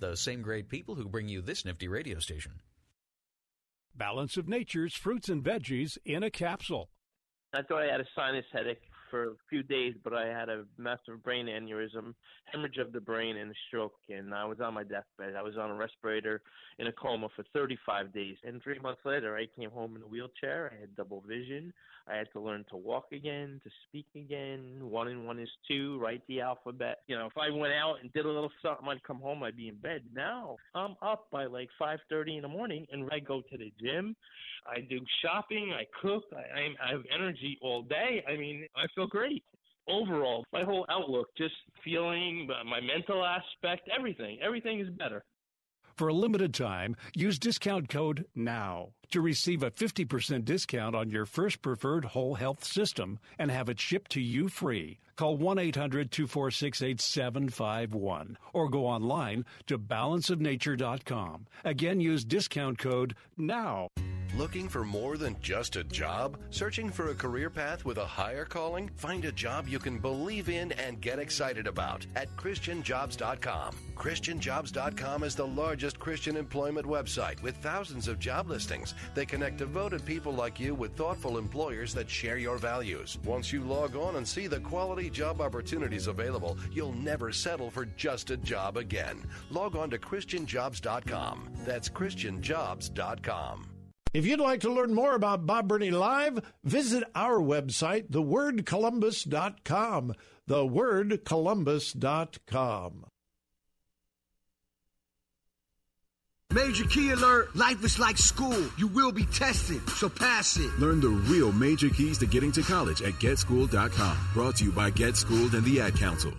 the 0.00 0.16
same 0.16 0.42
great 0.42 0.68
people 0.68 0.94
who 0.94 1.08
bring 1.08 1.28
you 1.28 1.40
this 1.40 1.64
nifty 1.64 1.86
radio 1.86 2.18
station. 2.18 2.60
Balance 3.94 4.36
of 4.36 4.48
Nature's 4.48 4.94
fruits 4.94 5.28
and 5.28 5.44
veggies 5.44 5.98
in 6.04 6.22
a 6.22 6.30
capsule. 6.30 6.90
I 7.52 7.62
thought 7.62 7.82
I 7.82 7.92
had 7.92 8.00
a 8.00 8.06
sinus 8.16 8.46
headache 8.52 8.89
for 9.10 9.24
a 9.24 9.34
few 9.48 9.62
days, 9.62 9.94
but 10.02 10.14
I 10.14 10.26
had 10.26 10.48
a 10.48 10.64
massive 10.78 11.22
brain 11.22 11.46
aneurysm, 11.46 12.14
hemorrhage 12.44 12.78
of 12.78 12.92
the 12.92 13.00
brain, 13.00 13.36
and 13.36 13.50
a 13.50 13.54
stroke. 13.68 13.94
And 14.08 14.34
I 14.34 14.44
was 14.44 14.60
on 14.60 14.74
my 14.74 14.84
deathbed. 14.84 15.34
I 15.36 15.42
was 15.42 15.56
on 15.56 15.70
a 15.70 15.74
respirator 15.74 16.42
in 16.78 16.86
a 16.86 16.92
coma 16.92 17.28
for 17.36 17.44
35 17.52 18.12
days. 18.12 18.36
And 18.44 18.62
three 18.62 18.78
months 18.78 19.00
later, 19.04 19.36
I 19.36 19.46
came 19.58 19.70
home 19.70 19.96
in 19.96 20.02
a 20.02 20.06
wheelchair. 20.06 20.72
I 20.74 20.80
had 20.80 20.96
double 20.96 21.22
vision. 21.26 21.72
I 22.08 22.16
had 22.16 22.28
to 22.32 22.40
learn 22.40 22.64
to 22.70 22.76
walk 22.76 23.06
again, 23.12 23.60
to 23.62 23.70
speak 23.86 24.06
again. 24.16 24.78
One 24.80 25.08
and 25.08 25.26
one 25.26 25.38
is 25.38 25.48
two. 25.68 25.98
Write 26.00 26.22
the 26.28 26.40
alphabet. 26.40 26.98
You 27.06 27.16
know, 27.16 27.26
if 27.26 27.36
I 27.36 27.50
went 27.50 27.74
out 27.74 27.96
and 28.00 28.12
did 28.12 28.24
a 28.24 28.28
little 28.28 28.50
something, 28.62 28.86
I'd 28.88 29.02
come 29.04 29.20
home. 29.20 29.42
I'd 29.42 29.56
be 29.56 29.68
in 29.68 29.76
bed. 29.76 30.02
Now 30.14 30.56
I'm 30.74 30.96
up 31.02 31.30
by 31.30 31.44
like 31.46 31.68
5:30 31.80 32.36
in 32.36 32.42
the 32.42 32.48
morning, 32.48 32.86
and 32.90 33.08
I 33.12 33.20
go 33.20 33.42
to 33.42 33.56
the 33.56 33.72
gym. 33.80 34.16
I 34.66 34.80
do 34.80 35.00
shopping. 35.22 35.72
I 35.72 35.86
cook. 36.00 36.24
I, 36.32 36.84
I 36.84 36.92
have 36.92 37.02
energy 37.14 37.58
all 37.62 37.82
day. 37.82 38.24
I 38.28 38.36
mean, 38.36 38.66
I 38.76 38.86
feel 38.94 38.99
great 39.06 39.44
overall. 39.88 40.44
My 40.52 40.64
whole 40.64 40.86
outlook, 40.88 41.28
just 41.36 41.54
feeling, 41.84 42.48
uh, 42.50 42.64
my 42.64 42.80
mental 42.80 43.24
aspect, 43.24 43.88
everything, 43.96 44.38
everything 44.42 44.80
is 44.80 44.88
better. 44.90 45.24
For 45.96 46.08
a 46.08 46.14
limited 46.14 46.54
time, 46.54 46.96
use 47.14 47.38
discount 47.38 47.90
code 47.90 48.24
NOW 48.34 48.94
to 49.10 49.20
receive 49.20 49.62
a 49.62 49.70
50% 49.70 50.46
discount 50.46 50.96
on 50.96 51.10
your 51.10 51.26
first 51.26 51.60
preferred 51.60 52.06
whole 52.06 52.36
health 52.36 52.64
system 52.64 53.18
and 53.38 53.50
have 53.50 53.68
it 53.68 53.78
shipped 53.78 54.10
to 54.12 54.20
you 54.20 54.48
free. 54.48 54.98
Call 55.16 55.36
1 55.36 55.58
800 55.58 56.10
246 56.10 56.80
8751 56.80 58.38
or 58.54 58.70
go 58.70 58.86
online 58.86 59.44
to 59.66 59.78
balanceofnature.com. 59.78 61.46
Again, 61.64 62.00
use 62.00 62.24
discount 62.24 62.78
code 62.78 63.14
NOW. 63.36 63.88
Looking 64.40 64.70
for 64.70 64.86
more 64.86 65.18
than 65.18 65.36
just 65.42 65.76
a 65.76 65.84
job? 65.84 66.38
Searching 66.48 66.88
for 66.88 67.10
a 67.10 67.14
career 67.14 67.50
path 67.50 67.84
with 67.84 67.98
a 67.98 68.06
higher 68.06 68.46
calling? 68.46 68.88
Find 68.96 69.26
a 69.26 69.32
job 69.32 69.68
you 69.68 69.78
can 69.78 69.98
believe 69.98 70.48
in 70.48 70.72
and 70.72 70.98
get 70.98 71.18
excited 71.18 71.66
about 71.66 72.06
at 72.16 72.34
ChristianJobs.com. 72.38 73.76
ChristianJobs.com 73.96 75.24
is 75.24 75.34
the 75.34 75.46
largest 75.46 75.98
Christian 75.98 76.38
employment 76.38 76.86
website 76.86 77.42
with 77.42 77.54
thousands 77.56 78.08
of 78.08 78.18
job 78.18 78.48
listings. 78.48 78.94
They 79.14 79.26
connect 79.26 79.58
devoted 79.58 80.06
people 80.06 80.32
like 80.32 80.58
you 80.58 80.74
with 80.74 80.96
thoughtful 80.96 81.36
employers 81.36 81.92
that 81.92 82.08
share 82.08 82.38
your 82.38 82.56
values. 82.56 83.18
Once 83.26 83.52
you 83.52 83.60
log 83.60 83.94
on 83.94 84.16
and 84.16 84.26
see 84.26 84.46
the 84.46 84.60
quality 84.60 85.10
job 85.10 85.42
opportunities 85.42 86.06
available, 86.06 86.56
you'll 86.72 86.94
never 86.94 87.30
settle 87.30 87.68
for 87.70 87.84
just 87.84 88.30
a 88.30 88.38
job 88.38 88.78
again. 88.78 89.22
Log 89.50 89.76
on 89.76 89.90
to 89.90 89.98
ChristianJobs.com. 89.98 91.50
That's 91.66 91.90
ChristianJobs.com. 91.90 93.69
If 94.12 94.26
you'd 94.26 94.40
like 94.40 94.58
to 94.60 94.72
learn 94.72 94.92
more 94.92 95.14
about 95.14 95.46
Bob 95.46 95.68
Burney 95.68 95.92
Live, 95.92 96.40
visit 96.64 97.04
our 97.14 97.38
website, 97.38 98.10
thewordcolumbus.com. 98.10 100.14
Thewordcolumbus.com. 100.48 103.06
Major 106.52 106.84
key 106.86 107.12
alert. 107.12 107.54
Life 107.54 107.84
is 107.84 108.00
like 108.00 108.18
school. 108.18 108.60
You 108.76 108.88
will 108.88 109.12
be 109.12 109.24
tested, 109.26 109.88
so 109.90 110.08
pass 110.08 110.56
it. 110.56 110.68
Learn 110.80 111.00
the 111.00 111.08
real 111.08 111.52
major 111.52 111.90
keys 111.90 112.18
to 112.18 112.26
getting 112.26 112.50
to 112.52 112.62
college 112.62 113.02
at 113.02 113.12
getschool.com. 113.14 114.18
Brought 114.34 114.56
to 114.56 114.64
you 114.64 114.72
by 114.72 114.90
Get 114.90 115.16
Schooled 115.16 115.54
and 115.54 115.64
the 115.64 115.80
Ad 115.80 115.94
Council. 115.94 116.32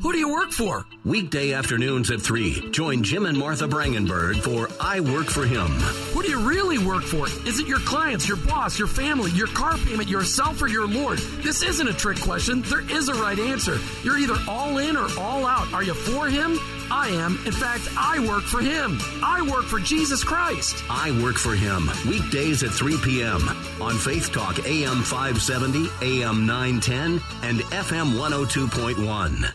Who 0.00 0.10
do 0.10 0.18
you 0.18 0.32
work 0.32 0.52
for? 0.52 0.86
Weekday 1.04 1.52
afternoons 1.52 2.10
at 2.10 2.22
3. 2.22 2.70
Join 2.70 3.02
Jim 3.02 3.26
and 3.26 3.36
Martha 3.36 3.68
Brangenberg 3.68 4.40
for 4.40 4.70
I 4.80 5.00
Work 5.00 5.26
for 5.26 5.44
Him. 5.44 5.66
Who 6.14 6.22
do 6.22 6.30
you 6.30 6.40
really 6.40 6.78
work 6.78 7.02
for? 7.02 7.26
Is 7.46 7.60
it 7.60 7.66
your 7.66 7.78
clients, 7.80 8.26
your 8.26 8.38
boss, 8.38 8.78
your 8.78 8.88
family, 8.88 9.30
your 9.32 9.48
car 9.48 9.76
payment, 9.76 10.08
yourself, 10.08 10.62
or 10.62 10.66
your 10.66 10.86
Lord? 10.86 11.18
This 11.18 11.62
isn't 11.62 11.86
a 11.86 11.92
trick 11.92 12.18
question. 12.20 12.62
There 12.62 12.90
is 12.90 13.10
a 13.10 13.14
right 13.14 13.38
answer. 13.38 13.78
You're 14.02 14.16
either 14.16 14.38
all 14.48 14.78
in 14.78 14.96
or 14.96 15.08
all 15.18 15.44
out. 15.44 15.70
Are 15.74 15.82
you 15.82 15.92
for 15.92 16.26
Him? 16.26 16.58
I 16.90 17.08
am. 17.08 17.38
In 17.44 17.52
fact, 17.52 17.86
I 17.94 18.26
work 18.26 18.44
for 18.44 18.62
Him. 18.62 18.98
I 19.22 19.42
work 19.42 19.66
for 19.66 19.78
Jesus 19.78 20.24
Christ. 20.24 20.82
I 20.88 21.10
Work 21.22 21.36
for 21.36 21.54
Him. 21.54 21.90
Weekdays 22.08 22.62
at 22.62 22.70
3 22.70 22.96
p.m. 23.04 23.46
on 23.78 23.98
Faith 23.98 24.32
Talk 24.32 24.58
AM 24.66 25.02
570, 25.02 25.86
AM 26.00 26.46
910, 26.46 27.20
and 27.42 27.60
FM 27.60 28.14
102.1. 28.14 29.52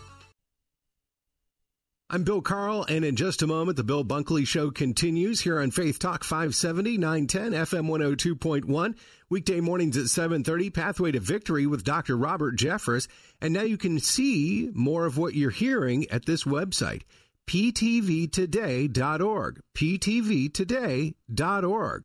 I'm 2.09 2.23
Bill 2.23 2.41
Carl, 2.41 2.85
and 2.87 3.03
in 3.03 3.17
just 3.17 3.41
a 3.41 3.47
moment, 3.47 3.75
the 3.75 3.83
Bill 3.83 4.05
Bunkley 4.05 4.47
Show 4.47 4.71
continues 4.71 5.41
here 5.41 5.59
on 5.59 5.71
Faith 5.71 5.99
Talk 5.99 6.23
570, 6.23 6.97
910, 6.97 7.51
FM 7.51 7.89
102.1. 7.89 8.95
Weekday 9.29 9.59
mornings 9.59 9.97
at 9.97 10.05
7.30, 10.05 10.73
Pathway 10.73 11.11
to 11.11 11.19
Victory 11.19 11.67
with 11.67 11.83
Dr. 11.83 12.15
Robert 12.15 12.55
Jeffress. 12.55 13.09
And 13.41 13.53
now 13.53 13.63
you 13.63 13.75
can 13.75 13.99
see 13.99 14.69
more 14.73 15.05
of 15.05 15.17
what 15.17 15.33
you're 15.33 15.49
hearing 15.49 16.09
at 16.09 16.25
this 16.25 16.45
website, 16.45 17.01
ptvtoday.org, 17.45 19.59
ptvtoday.org. 19.75 22.03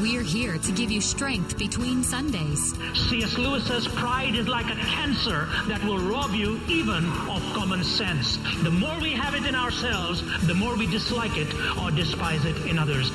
We're 0.00 0.22
here 0.22 0.58
to 0.58 0.72
give 0.72 0.90
you 0.90 1.00
strength 1.00 1.56
between 1.56 2.02
Sundays. 2.04 2.74
C.S. 3.08 3.38
Lewis 3.38 3.66
says 3.66 3.88
pride 3.88 4.34
is 4.34 4.46
like 4.46 4.66
a 4.66 4.76
cancer 4.76 5.48
that 5.68 5.82
will 5.84 5.98
rob 5.98 6.32
you 6.32 6.60
even 6.68 7.04
of 7.30 7.42
common 7.54 7.82
sense. 7.82 8.36
The 8.62 8.70
more 8.70 9.00
we 9.00 9.12
have 9.12 9.34
it 9.34 9.46
in 9.46 9.54
ourselves, 9.54 10.22
the 10.46 10.54
more 10.54 10.76
we 10.76 10.86
dislike 10.86 11.36
it 11.36 11.48
or 11.78 11.90
despise 11.90 12.44
it 12.44 12.56
in 12.66 12.78
others. 12.78 13.10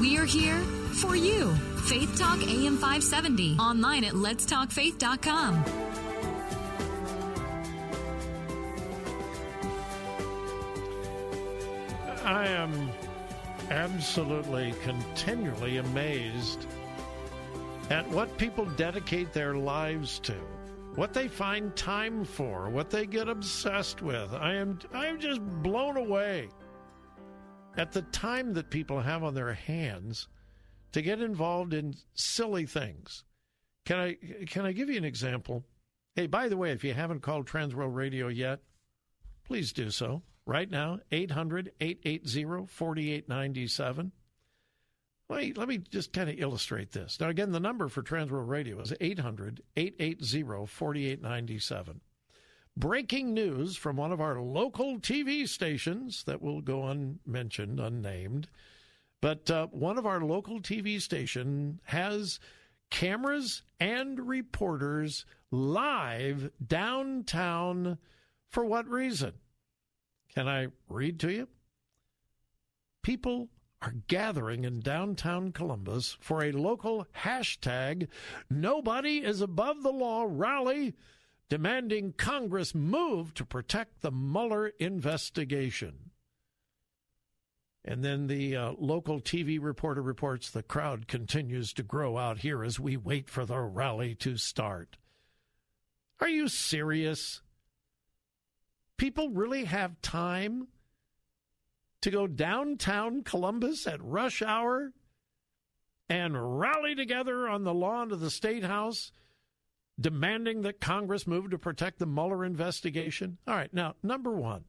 We're 0.00 0.24
here 0.24 0.58
for 1.00 1.14
you. 1.14 1.54
Faith 1.84 2.18
Talk 2.18 2.42
AM 2.42 2.76
570. 2.76 3.58
Online 3.58 4.04
at 4.04 4.14
letstalkfaith.com. 4.14 5.64
I 12.24 12.46
am 12.48 12.90
absolutely 13.70 14.74
continually 14.82 15.78
amazed 15.78 16.66
at 17.90 18.08
what 18.10 18.36
people 18.38 18.64
dedicate 18.76 19.32
their 19.32 19.54
lives 19.54 20.18
to, 20.20 20.34
what 20.94 21.12
they 21.12 21.28
find 21.28 21.74
time 21.76 22.24
for, 22.24 22.68
what 22.68 22.90
they 22.90 23.06
get 23.06 23.28
obsessed 23.28 24.02
with. 24.02 24.32
I 24.34 24.54
am 24.54 24.78
I 24.92 25.06
am 25.06 25.20
just 25.20 25.40
blown 25.62 25.96
away 25.96 26.48
at 27.76 27.92
the 27.92 28.02
time 28.02 28.54
that 28.54 28.70
people 28.70 29.00
have 29.00 29.22
on 29.22 29.34
their 29.34 29.52
hands 29.52 30.28
to 30.92 31.02
get 31.02 31.20
involved 31.20 31.74
in 31.74 31.94
silly 32.14 32.66
things. 32.66 33.24
Can 33.84 33.98
I 33.98 34.16
can 34.46 34.64
I 34.64 34.72
give 34.72 34.88
you 34.88 34.96
an 34.96 35.04
example? 35.04 35.64
Hey, 36.14 36.26
by 36.26 36.48
the 36.48 36.56
way, 36.56 36.70
if 36.72 36.82
you 36.82 36.94
haven't 36.94 37.20
called 37.20 37.46
Transworld 37.46 37.94
Radio 37.94 38.28
yet, 38.28 38.60
please 39.44 39.72
do 39.72 39.90
so 39.90 40.22
right 40.46 40.70
now 40.70 41.00
800 41.10 41.72
880 41.80 42.66
4897 42.66 44.12
Wait, 45.28 45.58
let 45.58 45.66
me 45.66 45.78
just 45.78 46.12
kind 46.12 46.30
of 46.30 46.38
illustrate 46.38 46.92
this. 46.92 47.18
Now, 47.18 47.28
again, 47.28 47.50
the 47.50 47.58
number 47.58 47.88
for 47.88 48.02
Transworld 48.02 48.48
Radio 48.48 48.78
is 48.80 48.92
800 49.00 49.60
880 49.76 50.66
4897. 50.66 52.00
Breaking 52.76 53.34
news 53.34 53.76
from 53.76 53.96
one 53.96 54.12
of 54.12 54.20
our 54.20 54.40
local 54.40 55.00
TV 55.00 55.48
stations 55.48 56.22
that 56.24 56.42
will 56.42 56.60
go 56.60 56.86
unmentioned, 56.86 57.80
unnamed. 57.80 58.48
But 59.20 59.50
uh, 59.50 59.66
one 59.68 59.98
of 59.98 60.06
our 60.06 60.20
local 60.20 60.60
TV 60.60 61.00
station 61.00 61.80
has 61.84 62.38
cameras 62.90 63.62
and 63.80 64.28
reporters 64.28 65.24
live 65.50 66.52
downtown. 66.64 67.98
For 68.48 68.64
what 68.64 68.86
reason? 68.88 69.32
Can 70.36 70.48
I 70.48 70.66
read 70.90 71.18
to 71.20 71.32
you? 71.32 71.48
People 73.02 73.48
are 73.80 73.94
gathering 74.06 74.64
in 74.64 74.80
downtown 74.80 75.50
Columbus 75.50 76.18
for 76.20 76.42
a 76.42 76.52
local 76.52 77.06
hashtag 77.24 78.08
nobody 78.50 79.24
is 79.24 79.40
above 79.40 79.82
the 79.82 79.92
law 79.92 80.26
rally 80.28 80.94
demanding 81.48 82.12
Congress 82.12 82.74
move 82.74 83.32
to 83.32 83.46
protect 83.46 84.02
the 84.02 84.10
Mueller 84.10 84.72
investigation. 84.78 86.10
And 87.82 88.04
then 88.04 88.26
the 88.26 88.56
uh, 88.56 88.72
local 88.78 89.20
TV 89.20 89.58
reporter 89.58 90.02
reports 90.02 90.50
the 90.50 90.62
crowd 90.62 91.08
continues 91.08 91.72
to 91.72 91.82
grow 91.82 92.18
out 92.18 92.40
here 92.40 92.62
as 92.62 92.78
we 92.78 92.98
wait 92.98 93.30
for 93.30 93.46
the 93.46 93.60
rally 93.60 94.14
to 94.16 94.36
start. 94.36 94.98
Are 96.20 96.28
you 96.28 96.48
serious? 96.48 97.40
People 98.96 99.30
really 99.30 99.64
have 99.64 100.00
time 100.00 100.68
to 102.02 102.10
go 102.10 102.26
downtown 102.26 103.22
Columbus 103.22 103.86
at 103.86 104.02
rush 104.02 104.42
hour 104.42 104.92
and 106.08 106.58
rally 106.60 106.94
together 106.94 107.48
on 107.48 107.64
the 107.64 107.74
lawn 107.74 108.12
of 108.12 108.20
the 108.20 108.30
State 108.30 108.64
House 108.64 109.10
demanding 109.98 110.62
that 110.62 110.80
Congress 110.80 111.26
move 111.26 111.50
to 111.50 111.58
protect 111.58 111.98
the 111.98 112.06
Mueller 112.06 112.44
investigation? 112.44 113.38
All 113.46 113.54
right, 113.54 113.72
now, 113.72 113.94
number 114.02 114.32
one, 114.32 114.64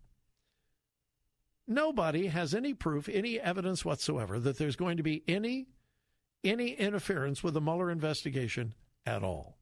nobody 1.67 2.27
has 2.27 2.53
any 2.53 2.73
proof, 2.73 3.09
any 3.09 3.39
evidence 3.39 3.83
whatsoever 3.83 4.39
that 4.39 4.57
there's 4.57 4.75
going 4.75 4.97
to 4.97 5.03
be 5.03 5.23
any 5.27 5.67
any 6.43 6.69
interference 6.69 7.43
with 7.43 7.55
the 7.55 7.61
Mueller 7.61 7.91
investigation 7.91 8.73
at 9.05 9.23
all. 9.23 9.56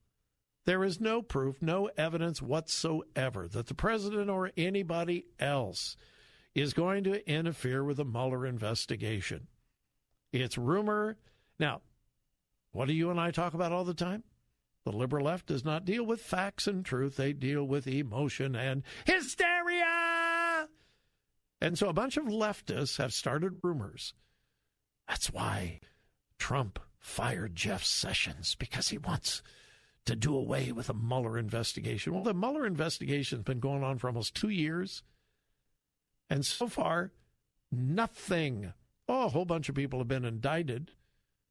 There 0.65 0.83
is 0.83 0.99
no 0.99 1.21
proof, 1.21 1.61
no 1.61 1.89
evidence 1.95 2.41
whatsoever 2.41 3.47
that 3.47 3.67
the 3.67 3.75
president 3.75 4.29
or 4.29 4.51
anybody 4.57 5.27
else 5.39 5.95
is 6.55 6.73
going 6.73 7.03
to 7.03 7.29
interfere 7.29 7.83
with 7.83 7.97
the 7.97 8.05
Mueller 8.05 8.47
investigation. 8.47 9.47
It's 10.31 10.57
rumor. 10.57 11.17
Now, 11.59 11.81
what 12.71 12.87
do 12.87 12.93
you 12.93 13.11
and 13.11 13.19
I 13.19 13.31
talk 13.31 13.53
about 13.53 13.71
all 13.71 13.83
the 13.83 13.93
time? 13.93 14.23
The 14.85 14.91
liberal 14.91 15.25
left 15.25 15.47
does 15.47 15.63
not 15.63 15.85
deal 15.85 16.05
with 16.05 16.21
facts 16.21 16.67
and 16.67 16.83
truth, 16.83 17.15
they 17.15 17.33
deal 17.33 17.63
with 17.63 17.87
emotion 17.87 18.55
and 18.55 18.83
hysteria. 19.05 20.67
And 21.61 21.77
so 21.77 21.89
a 21.89 21.93
bunch 21.93 22.17
of 22.17 22.25
leftists 22.25 22.97
have 22.97 23.13
started 23.13 23.59
rumors. 23.63 24.13
That's 25.07 25.31
why 25.31 25.79
Trump 26.37 26.79
fired 26.99 27.55
Jeff 27.55 27.83
Sessions 27.83 28.55
because 28.55 28.89
he 28.89 28.97
wants 28.97 29.41
to 30.05 30.15
do 30.15 30.35
away 30.35 30.71
with 30.71 30.87
the 30.87 30.93
Mueller 30.93 31.37
investigation. 31.37 32.13
Well, 32.13 32.23
the 32.23 32.33
Mueller 32.33 32.65
investigation 32.65 33.39
has 33.39 33.43
been 33.43 33.59
going 33.59 33.83
on 33.83 33.97
for 33.97 34.07
almost 34.07 34.35
two 34.35 34.49
years. 34.49 35.03
And 36.29 36.45
so 36.45 36.67
far, 36.67 37.11
nothing. 37.71 38.73
Oh, 39.07 39.25
a 39.25 39.29
whole 39.29 39.45
bunch 39.45 39.69
of 39.69 39.75
people 39.75 39.99
have 39.99 40.07
been 40.07 40.25
indicted, 40.25 40.91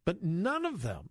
but 0.05 0.23
none 0.23 0.65
of 0.65 0.83
them, 0.83 1.11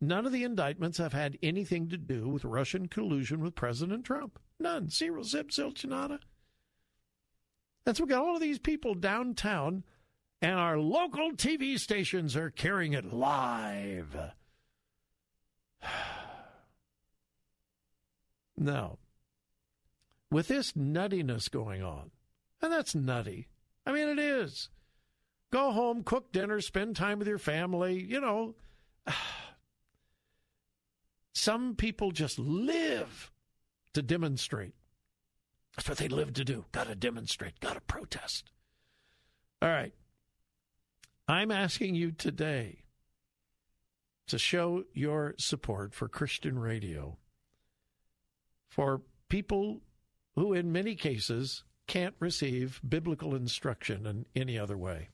none 0.00 0.26
of 0.26 0.32
the 0.32 0.44
indictments 0.44 0.98
have 0.98 1.12
had 1.12 1.38
anything 1.42 1.88
to 1.88 1.96
do 1.96 2.28
with 2.28 2.44
Russian 2.44 2.88
collusion 2.88 3.40
with 3.40 3.54
President 3.54 4.04
Trump. 4.04 4.38
None. 4.60 4.88
Zero, 4.88 5.22
zip, 5.22 5.50
zilch, 5.50 5.84
nada. 5.84 6.20
And 7.86 7.96
so 7.96 8.04
we 8.04 8.10
got 8.10 8.22
all 8.22 8.34
of 8.34 8.40
these 8.40 8.58
people 8.58 8.94
downtown, 8.94 9.84
and 10.40 10.58
our 10.58 10.78
local 10.78 11.32
TV 11.32 11.78
stations 11.78 12.34
are 12.36 12.50
carrying 12.50 12.94
it 12.94 13.12
live. 13.12 14.16
now, 18.56 18.98
with 20.30 20.48
this 20.48 20.72
nuttiness 20.72 21.50
going 21.50 21.82
on, 21.82 22.10
and 22.60 22.72
that's 22.72 22.94
nutty. 22.94 23.48
I 23.86 23.92
mean, 23.92 24.08
it 24.08 24.18
is. 24.18 24.68
Go 25.52 25.70
home, 25.72 26.02
cook 26.02 26.32
dinner, 26.32 26.60
spend 26.60 26.96
time 26.96 27.18
with 27.18 27.28
your 27.28 27.38
family. 27.38 28.00
You 28.00 28.20
know, 28.20 28.54
some 31.34 31.76
people 31.76 32.10
just 32.10 32.38
live 32.38 33.30
to 33.92 34.02
demonstrate. 34.02 34.74
That's 35.76 35.88
what 35.88 35.98
they 35.98 36.08
live 36.08 36.32
to 36.34 36.44
do. 36.44 36.64
Got 36.72 36.88
to 36.88 36.94
demonstrate, 36.94 37.60
got 37.60 37.74
to 37.74 37.80
protest. 37.80 38.50
All 39.60 39.68
right. 39.68 39.92
I'm 41.26 41.50
asking 41.50 41.94
you 41.94 42.12
today 42.12 42.84
to 44.26 44.38
show 44.38 44.84
your 44.92 45.34
support 45.38 45.94
for 45.94 46.08
Christian 46.08 46.58
radio, 46.58 47.16
for 48.74 49.02
people 49.28 49.80
who, 50.34 50.52
in 50.52 50.72
many 50.72 50.96
cases, 50.96 51.62
can't 51.86 52.16
receive 52.18 52.80
biblical 52.86 53.36
instruction 53.36 54.04
in 54.04 54.26
any 54.34 54.58
other 54.58 54.76
way. 54.76 55.10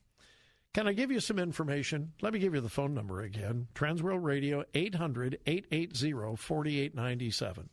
Can 0.73 0.87
I 0.87 0.93
give 0.93 1.11
you 1.11 1.19
some 1.19 1.37
information? 1.37 2.13
Let 2.21 2.33
me 2.33 2.39
give 2.39 2.55
you 2.55 2.61
the 2.61 2.69
phone 2.69 2.95
number 2.95 3.21
again. 3.21 3.67
Transworld 3.75 4.23
Radio, 4.23 4.63
800 4.73 5.37
880 5.45 6.35
4897. 6.37 7.69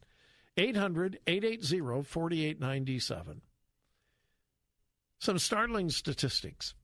800 0.59 1.19
880 1.27 2.02
4897. 2.02 3.40
Some 5.20 5.39
startling 5.39 5.89
statistics. 5.89 6.74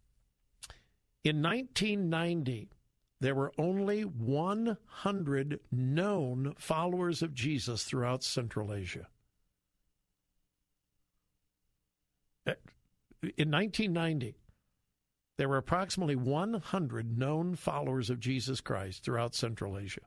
In 1.24 1.42
1990, 1.42 2.70
there 3.24 3.34
were 3.34 3.54
only 3.56 4.02
100 4.02 5.60
known 5.72 6.54
followers 6.58 7.22
of 7.22 7.32
Jesus 7.32 7.82
throughout 7.82 8.22
Central 8.22 8.70
Asia. 8.70 9.06
Eh, 12.46 12.52
in 13.38 13.50
1990, 13.50 14.36
there 15.38 15.48
were 15.48 15.56
approximately 15.56 16.14
100 16.14 17.16
known 17.18 17.54
followers 17.54 18.10
of 18.10 18.20
Jesus 18.20 18.60
Christ 18.60 19.02
throughout 19.02 19.34
Central 19.34 19.78
Asia. 19.78 20.02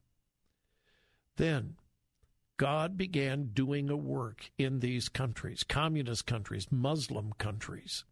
Then, 1.37 1.77
God 2.57 2.97
began 2.97 3.49
doing 3.51 3.89
a 3.89 3.97
work 3.97 4.51
in 4.59 4.79
these 4.79 5.09
countries, 5.09 5.63
communist 5.63 6.27
countries, 6.27 6.67
Muslim 6.71 7.33
countries. 7.39 8.05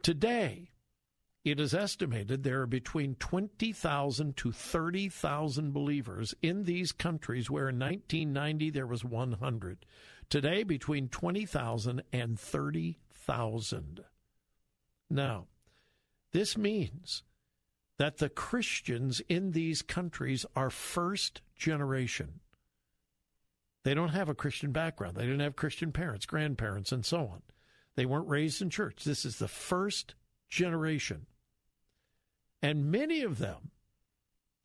Today, 0.00 0.70
it 1.44 1.60
is 1.60 1.74
estimated 1.74 2.42
there 2.42 2.62
are 2.62 2.66
between 2.66 3.16
20,000 3.16 4.36
to 4.36 4.50
30,000 4.50 5.72
believers 5.72 6.34
in 6.40 6.64
these 6.64 6.90
countries 6.90 7.50
where 7.50 7.68
in 7.68 7.78
1990 7.78 8.70
there 8.70 8.86
was 8.86 9.04
100. 9.04 9.84
Today, 10.30 10.62
between 10.62 11.08
20,000 11.08 12.02
and 12.12 12.40
30,000. 12.40 14.04
Now, 15.10 15.46
this 16.32 16.56
means 16.56 17.22
that 17.98 18.16
the 18.16 18.30
Christians 18.30 19.20
in 19.28 19.52
these 19.52 19.82
countries 19.82 20.46
are 20.56 20.70
first 20.70 21.42
generation. 21.56 22.40
They 23.84 23.92
don't 23.92 24.08
have 24.08 24.30
a 24.30 24.34
Christian 24.34 24.72
background. 24.72 25.16
They 25.16 25.24
didn't 25.26 25.40
have 25.40 25.56
Christian 25.56 25.92
parents, 25.92 26.24
grandparents, 26.24 26.90
and 26.90 27.04
so 27.04 27.18
on. 27.18 27.42
They 27.96 28.06
weren't 28.06 28.28
raised 28.28 28.62
in 28.62 28.70
church. 28.70 29.04
This 29.04 29.26
is 29.26 29.38
the 29.38 29.46
first 29.46 30.14
generation. 30.48 31.26
And 32.64 32.90
many 32.90 33.20
of 33.20 33.36
them 33.36 33.72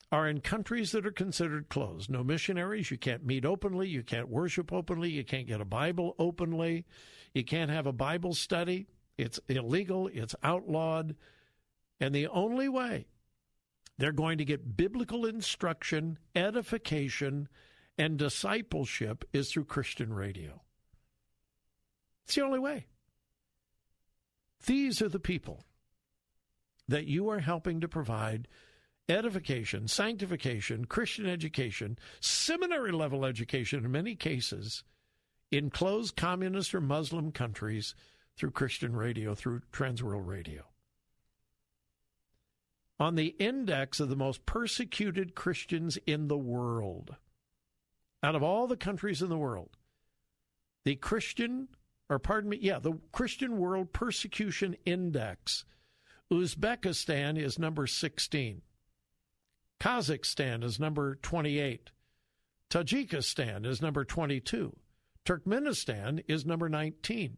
are 0.10 0.26
in 0.26 0.40
countries 0.40 0.94
that 0.94 1.06
are 1.06 1.12
considered 1.12 1.68
closed. 1.68 2.10
No 2.10 2.24
missionaries. 2.24 2.90
You 2.90 2.98
can't 2.98 3.26
meet 3.26 3.44
openly. 3.44 3.90
You 3.90 4.04
can't 4.04 4.30
worship 4.30 4.72
openly. 4.72 5.10
You 5.10 5.26
can't 5.26 5.48
get 5.48 5.60
a 5.60 5.66
Bible 5.66 6.16
openly. 6.18 6.86
You 7.34 7.44
can't 7.44 7.70
have 7.70 7.86
a 7.86 7.92
Bible 7.92 8.34
study. 8.34 8.88
It's 9.18 9.38
illegal. 9.50 10.08
It's 10.14 10.34
outlawed. 10.44 11.18
And 12.00 12.16
the 12.16 12.28
only 12.28 12.70
way 12.70 13.08
they're 13.98 14.14
going 14.14 14.38
to 14.38 14.46
get 14.46 14.78
biblical 14.78 15.26
instruction, 15.26 16.20
edification, 16.34 17.50
and 17.98 18.18
discipleship 18.18 19.26
is 19.34 19.52
through 19.52 19.66
Christian 19.66 20.14
radio. 20.14 20.62
It's 22.24 22.36
the 22.36 22.46
only 22.46 22.60
way. 22.60 22.86
These 24.66 25.02
are 25.02 25.10
the 25.10 25.20
people 25.20 25.66
that 26.90 27.06
you 27.06 27.30
are 27.30 27.40
helping 27.40 27.80
to 27.80 27.88
provide 27.88 28.48
edification, 29.08 29.88
sanctification, 29.88 30.86
Christian 30.86 31.28
education, 31.28 31.98
seminary 32.20 32.92
level 32.92 33.26
education 33.26 33.86
in 33.86 33.92
many 33.92 34.16
cases 34.16 34.84
in 35.52 35.70
closed 35.70 36.16
communist 36.16 36.76
or 36.76 36.82
Muslim 36.82 37.32
countries 37.32 37.96
through 38.36 38.52
Christian 38.52 38.96
radio, 38.96 39.36
through 39.36 39.62
Transworld 39.72 40.28
Radio. 40.28 40.64
On 43.00 43.16
the 43.16 43.36
index 43.40 44.00
of 44.00 44.10
the 44.10 44.16
most 44.16 44.46
persecuted 44.46 45.34
Christians 45.34 45.98
in 46.06 46.28
the 46.28 46.38
world, 46.38 47.16
out 48.22 48.36
of 48.36 48.44
all 48.44 48.68
the 48.68 48.78
countries 48.78 49.22
in 49.22 49.30
the 49.30 49.38
world, 49.38 49.78
the 50.86 50.96
Christian, 50.96 51.70
or 52.10 52.20
pardon 52.20 52.50
me, 52.50 52.58
yeah, 52.62 52.80
the 52.80 53.00
Christian 53.12 53.58
World 53.58 53.94
Persecution 53.94 54.76
Index, 54.86 55.66
Uzbekistan 56.32 57.38
is 57.38 57.58
number 57.58 57.88
16. 57.88 58.62
Kazakhstan 59.80 60.64
is 60.64 60.80
number 60.80 61.16
28. 61.16 61.92
Tajikistan 62.70 63.66
is 63.66 63.82
number 63.82 64.06
22. 64.06 64.76
Turkmenistan 65.26 66.24
is 66.28 66.46
number 66.46 66.70
19. 66.70 67.38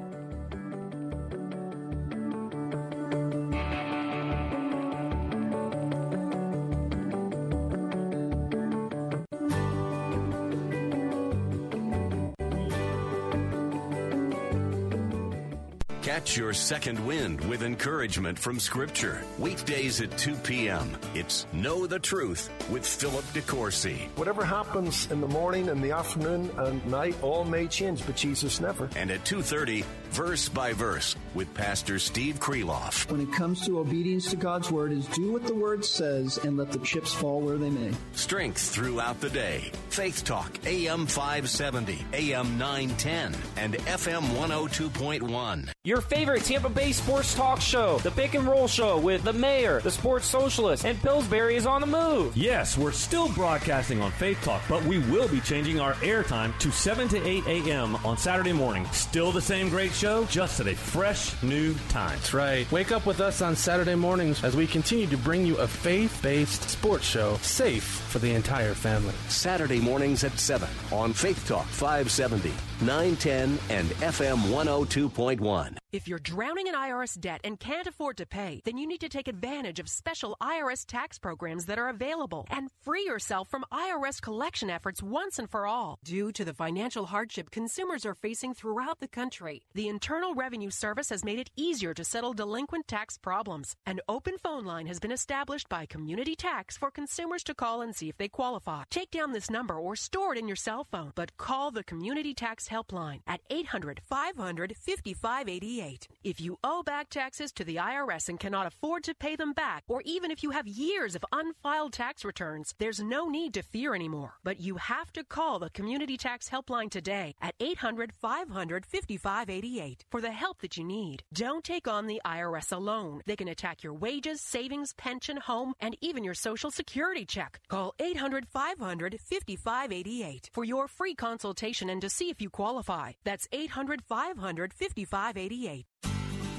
Catch 16.27 16.35
your 16.35 16.51
second 16.51 16.99
wind 17.07 17.39
with 17.47 17.63
encouragement 17.63 18.37
from 18.37 18.59
Scripture. 18.59 19.23
Weekdays 19.39 20.01
at 20.01 20.17
2 20.17 20.35
p.m. 20.35 20.97
It's 21.15 21.47
Know 21.53 21.87
the 21.87 21.99
Truth 21.99 22.49
with 22.69 22.85
Philip 22.85 23.23
DeCourcy. 23.27 24.09
Whatever 24.17 24.43
happens 24.43 25.09
in 25.09 25.21
the 25.21 25.27
morning 25.29 25.69
and 25.69 25.81
the 25.81 25.91
afternoon 25.91 26.51
and 26.57 26.85
night, 26.85 27.15
all 27.21 27.45
may 27.45 27.65
change, 27.67 28.05
but 28.05 28.17
Jesus 28.17 28.59
never. 28.59 28.89
And 28.97 29.09
at 29.09 29.23
2.30, 29.23 29.85
Verse 30.11 30.49
by 30.49 30.73
Verse 30.73 31.15
with 31.35 31.53
Pastor 31.53 31.99
Steve 31.99 32.39
Kreloff. 32.39 33.09
When 33.11 33.21
it 33.21 33.31
comes 33.31 33.65
to 33.65 33.79
obedience 33.79 34.29
to 34.31 34.35
God's 34.35 34.71
Word 34.71 34.91
is 34.91 35.05
do 35.07 35.31
what 35.31 35.45
the 35.45 35.53
Word 35.53 35.85
says 35.85 36.37
and 36.39 36.57
let 36.57 36.71
the 36.71 36.79
chips 36.79 37.13
fall 37.13 37.41
where 37.41 37.57
they 37.57 37.69
may. 37.69 37.91
Strength 38.13 38.61
throughout 38.61 39.19
the 39.21 39.29
day. 39.29 39.71
Faith 39.89 40.23
Talk, 40.23 40.57
AM 40.65 41.05
570, 41.05 42.05
AM 42.13 42.57
910, 42.57 43.35
and 43.57 43.73
FM 43.73 44.21
102.1. 44.21 45.69
Your 45.83 46.01
favorite 46.01 46.43
Tampa 46.43 46.69
Bay 46.69 46.91
sports 46.91 47.33
talk 47.33 47.61
show, 47.61 47.97
The 47.99 48.11
Pick 48.11 48.33
and 48.33 48.47
Roll 48.47 48.67
Show 48.67 48.97
with 48.97 49.23
the 49.23 49.33
Mayor, 49.33 49.81
the 49.81 49.91
Sports 49.91 50.25
Socialist, 50.27 50.85
and 50.85 51.01
Pillsbury 51.01 51.55
is 51.55 51.65
on 51.65 51.81
the 51.81 51.87
move. 51.87 52.35
Yes, 52.35 52.77
we're 52.77 52.91
still 52.91 53.29
broadcasting 53.29 54.01
on 54.01 54.11
Faith 54.11 54.41
Talk, 54.43 54.61
but 54.67 54.83
we 54.85 54.99
will 54.99 55.27
be 55.27 55.39
changing 55.41 55.79
our 55.79 55.93
airtime 55.95 56.57
to 56.59 56.71
7 56.71 57.07
to 57.09 57.25
8 57.25 57.47
a.m. 57.47 57.95
on 57.97 58.17
Saturday 58.17 58.53
morning. 58.53 58.85
Still 58.91 59.31
the 59.31 59.41
same 59.41 59.69
great 59.69 59.93
show, 59.97 60.25
just 60.25 60.59
at 60.59 60.67
a 60.67 60.75
fresh 60.75 61.41
new 61.41 61.73
time. 61.89 62.11
That's 62.11 62.33
right. 62.33 62.71
Wake 62.71 62.91
up 62.91 63.05
with 63.05 63.19
us 63.19 63.41
on 63.41 63.55
Saturday 63.55 63.95
mornings 63.95 64.43
as 64.43 64.55
we 64.55 64.67
continue 64.67 65.07
to 65.07 65.17
bring 65.17 65.45
you 65.45 65.57
a 65.57 65.67
faith 65.67 66.19
based 66.21 66.69
sports 66.69 67.05
show 67.05 67.37
safe 67.37 67.83
for 67.83 68.19
the 68.19 68.33
entire 68.33 68.73
family. 68.73 69.15
Saturday 69.27 69.79
mornings 69.79 70.23
at 70.23 70.37
7 70.37 70.67
on 70.91 71.13
Faith 71.13 71.47
Talk 71.47 71.65
570, 71.65 72.53
910, 72.81 73.57
and 73.69 73.89
FM 73.89 74.37
102.1. 74.51 75.77
If 75.93 76.07
you're 76.07 76.19
drowning 76.19 76.67
in 76.67 76.75
IRS 76.75 77.17
debt 77.17 77.39
and 77.45 77.57
can't 77.59 77.87
afford 77.87 78.17
to 78.17 78.25
pay, 78.25 78.61
then 78.65 78.77
you 78.77 78.85
need 78.85 78.99
to 78.99 79.09
take 79.09 79.29
advantage 79.29 79.79
of 79.79 79.87
special 79.89 80.35
IRS 80.41 80.85
tax 80.85 81.17
programs 81.17 81.65
that 81.65 81.79
are 81.79 81.87
available 81.87 82.45
and 82.49 82.69
free 82.83 83.05
yourself 83.05 83.47
from 83.47 83.65
IRS 83.71 84.21
collection 84.21 84.69
efforts 84.69 85.01
once 85.01 85.39
and 85.39 85.49
for 85.49 85.65
all. 85.65 85.97
Due 86.03 86.31
to 86.33 86.43
the 86.43 86.53
financial 86.53 87.05
hardship 87.05 87.51
consumers 87.51 88.05
are 88.05 88.13
facing 88.13 88.53
throughout 88.53 88.99
the 88.99 89.07
country, 89.07 89.63
the 89.73 89.86
Internal 89.87 90.33
Revenue 90.33 90.69
Service 90.69 91.09
has 91.09 91.23
made 91.23 91.39
it 91.39 91.49
easier 91.55 91.93
to 91.93 92.03
settle 92.03 92.33
delinquent 92.33 92.87
tax 92.87 93.17
problems. 93.17 93.75
An 93.85 93.99
open 94.09 94.37
phone 94.37 94.65
line 94.65 94.87
has 94.87 94.99
been 94.99 95.11
established 95.11 95.69
by 95.69 95.85
Community 95.85 96.35
Tax 96.35 96.75
for 96.77 96.91
consumers 96.91 97.43
to 97.43 97.53
call 97.53 97.81
and 97.81 97.95
see 97.95 98.09
if 98.09 98.17
they 98.17 98.27
qualify. 98.27 98.83
Take 98.89 99.11
down 99.11 99.31
this 99.31 99.49
number 99.49 99.75
or 99.75 99.95
store 99.95 100.33
it 100.33 100.39
in 100.39 100.47
your 100.47 100.55
cell 100.55 100.83
phone, 100.83 101.11
but 101.15 101.37
call 101.37 101.71
the 101.71 101.83
Community 101.83 102.33
Tax 102.33 102.67
Helpline 102.67 103.21
at 103.27 103.41
800 103.49 104.01
500 104.03 104.75
5588. 104.75 106.07
If 106.23 106.41
you 106.41 106.57
owe 106.63 106.83
back 106.83 107.09
taxes 107.09 107.51
to 107.53 107.63
the 107.63 107.77
IRS 107.77 108.29
and 108.29 108.39
cannot 108.39 108.67
afford 108.67 109.03
to 109.05 109.15
pay 109.15 109.35
them 109.35 109.53
back, 109.53 109.83
or 109.87 110.01
even 110.05 110.31
if 110.31 110.43
you 110.43 110.51
have 110.51 110.67
years 110.67 111.15
of 111.15 111.23
unfiled 111.31 111.93
tax 111.93 112.25
returns, 112.25 112.75
there's 112.77 112.99
no 112.99 113.29
need 113.29 113.53
to 113.53 113.63
fear 113.63 113.95
anymore. 113.95 114.33
But 114.43 114.59
you 114.59 114.75
have 114.75 115.13
to 115.13 115.23
call 115.23 115.59
the 115.59 115.69
Community 115.69 116.17
Tax 116.17 116.49
Helpline 116.49 116.89
today 116.89 117.35
at 117.41 117.55
800 117.59 118.11
500 118.11 118.85
5588 118.85 119.76
for 120.09 120.21
the 120.21 120.31
help 120.31 120.61
that 120.61 120.77
you 120.77 120.83
need. 120.83 121.23
Don't 121.33 121.63
take 121.63 121.87
on 121.87 122.07
the 122.07 122.21
IRS 122.25 122.71
alone. 122.71 123.21
They 123.25 123.35
can 123.35 123.47
attack 123.47 123.83
your 123.83 123.93
wages, 123.93 124.41
savings, 124.41 124.93
pension, 124.93 125.37
home, 125.37 125.73
and 125.79 125.95
even 126.01 126.23
your 126.23 126.33
Social 126.33 126.71
Security 126.71 127.25
check. 127.25 127.59
Call 127.69 127.93
800 127.99 128.47
500 128.47 129.19
5588 129.19 130.49
for 130.53 130.63
your 130.63 130.87
free 130.87 131.15
consultation 131.15 131.89
and 131.89 132.01
to 132.01 132.09
see 132.09 132.29
if 132.29 132.41
you 132.41 132.49
qualify. 132.49 133.13
That's 133.23 133.47
800 133.51 134.01
500 134.01 134.73
5588. 134.73 135.85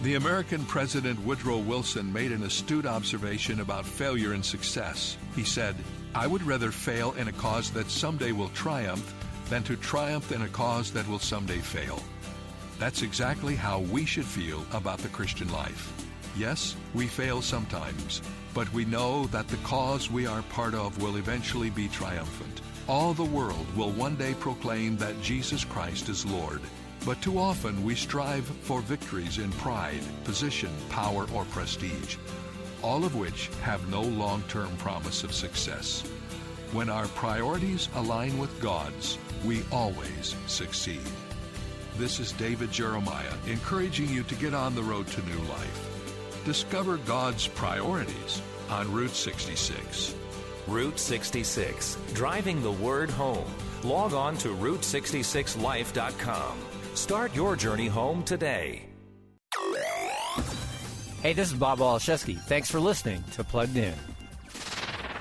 The 0.03 0.15
American 0.15 0.65
President 0.65 1.19
Woodrow 1.25 1.59
Wilson 1.59 2.13
made 2.13 2.31
an 2.31 2.45
astute 2.45 2.87
observation 2.87 3.61
about 3.61 3.85
failure 3.85 4.33
and 4.33 4.45
success. 4.45 5.17
He 5.35 5.43
said, 5.43 5.75
I 6.15 6.29
would 6.29 6.43
rather 6.45 6.71
fail 6.71 7.15
in 7.15 7.27
a 7.27 7.33
cause 7.33 7.71
that 7.73 7.91
someday 7.91 8.31
will 8.31 8.51
triumph 8.51 9.13
than 9.49 9.65
to 9.65 9.77
triumph 9.77 10.31
in 10.31 10.43
a 10.43 10.49
cause 10.49 10.93
that 10.93 11.09
will 11.09 11.19
someday 11.19 11.59
fail. 11.59 12.01
That's 12.79 13.03
exactly 13.03 13.57
how 13.57 13.81
we 13.81 14.05
should 14.05 14.25
feel 14.25 14.65
about 14.73 14.99
the 14.99 15.09
Christian 15.09 15.51
life. 15.53 15.93
Yes, 16.37 16.77
we 16.95 17.09
fail 17.09 17.43
sometimes, 17.43 18.23
but 18.55 18.73
we 18.73 18.85
know 18.85 19.27
that 19.27 19.49
the 19.49 19.57
cause 19.59 20.11
we 20.11 20.27
are 20.27 20.43
part 20.43 20.75
of 20.75 21.03
will 21.03 21.17
eventually 21.17 21.71
be 21.71 21.89
triumphant. 21.89 22.61
All 22.89 23.15
the 23.15 23.25
world 23.25 23.67
will 23.77 23.91
one 23.91 24.15
day 24.15 24.35
proclaim 24.35 24.97
that 24.99 25.21
Jesus 25.21 25.65
Christ 25.65 26.09
is 26.09 26.25
Lord. 26.25 26.61
But 27.05 27.21
too 27.21 27.39
often 27.39 27.83
we 27.85 27.95
strive 27.95 28.45
for 28.45 28.81
victories 28.81 29.39
in 29.39 29.51
pride, 29.53 30.01
position, 30.25 30.71
power, 30.89 31.27
or 31.35 31.45
prestige, 31.47 32.17
all 32.83 33.05
of 33.05 33.17
which 33.17 33.51
have 33.63 33.91
no 33.91 34.03
long 34.03 34.43
term 34.49 34.77
promise 34.77 35.25
of 35.25 35.35
success. 35.35 36.03
When 36.73 36.89
our 36.89 37.09
priorities 37.09 37.89
align 37.97 38.39
with 38.39 38.61
God's, 38.61 39.19
we 39.45 39.63
always 39.73 40.37
succeed. 40.47 41.01
This 41.99 42.21
is 42.21 42.31
David 42.31 42.71
Jeremiah 42.71 43.35
encouraging 43.49 44.09
you 44.09 44.23
to 44.23 44.37
get 44.37 44.55
on 44.55 44.77
the 44.77 44.83
road 44.85 45.09
to 45.09 45.27
new 45.27 45.41
life. 45.49 46.45
Discover 46.45 46.99
God's 46.99 47.49
priorities 47.49 48.41
on 48.71 48.93
Route 48.93 49.11
66. 49.11 50.15
Route 50.69 50.97
66, 50.97 51.99
driving 52.15 52.63
the 52.63 52.71
word 52.71 53.11
home. 53.11 53.51
Log 53.83 54.15
on 54.15 54.39
to 54.39 54.55
Route66Life.com. 54.55 56.59
Start 56.95 57.35
your 57.35 57.57
journey 57.57 57.89
home 57.89 58.23
today. 58.23 58.87
Hey, 61.21 61.33
this 61.33 61.51
is 61.51 61.55
Bob 61.55 61.81
Waliszewski. 61.81 62.39
Thanks 62.43 62.71
for 62.71 62.79
listening 62.79 63.25
to 63.33 63.43
Plugged 63.43 63.77
In. 63.77 63.95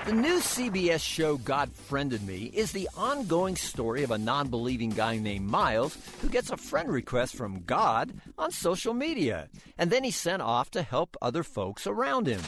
The 0.08 0.14
new 0.14 0.38
CBS 0.38 1.02
show 1.02 1.36
God 1.36 1.70
Friended 1.70 2.26
Me 2.26 2.44
is 2.54 2.72
the 2.72 2.88
ongoing 2.96 3.56
story 3.56 4.04
of 4.04 4.10
a 4.10 4.16
non 4.16 4.48
believing 4.48 4.88
guy 4.88 5.18
named 5.18 5.44
Miles 5.44 5.98
who 6.22 6.30
gets 6.30 6.48
a 6.48 6.56
friend 6.56 6.90
request 6.90 7.36
from 7.36 7.60
God 7.64 8.14
on 8.38 8.50
social 8.50 8.94
media. 8.94 9.50
And 9.76 9.90
then 9.90 10.04
he's 10.04 10.16
sent 10.16 10.40
off 10.40 10.70
to 10.70 10.80
help 10.80 11.14
other 11.20 11.42
folks 11.42 11.86
around 11.86 12.26
him. 12.26 12.40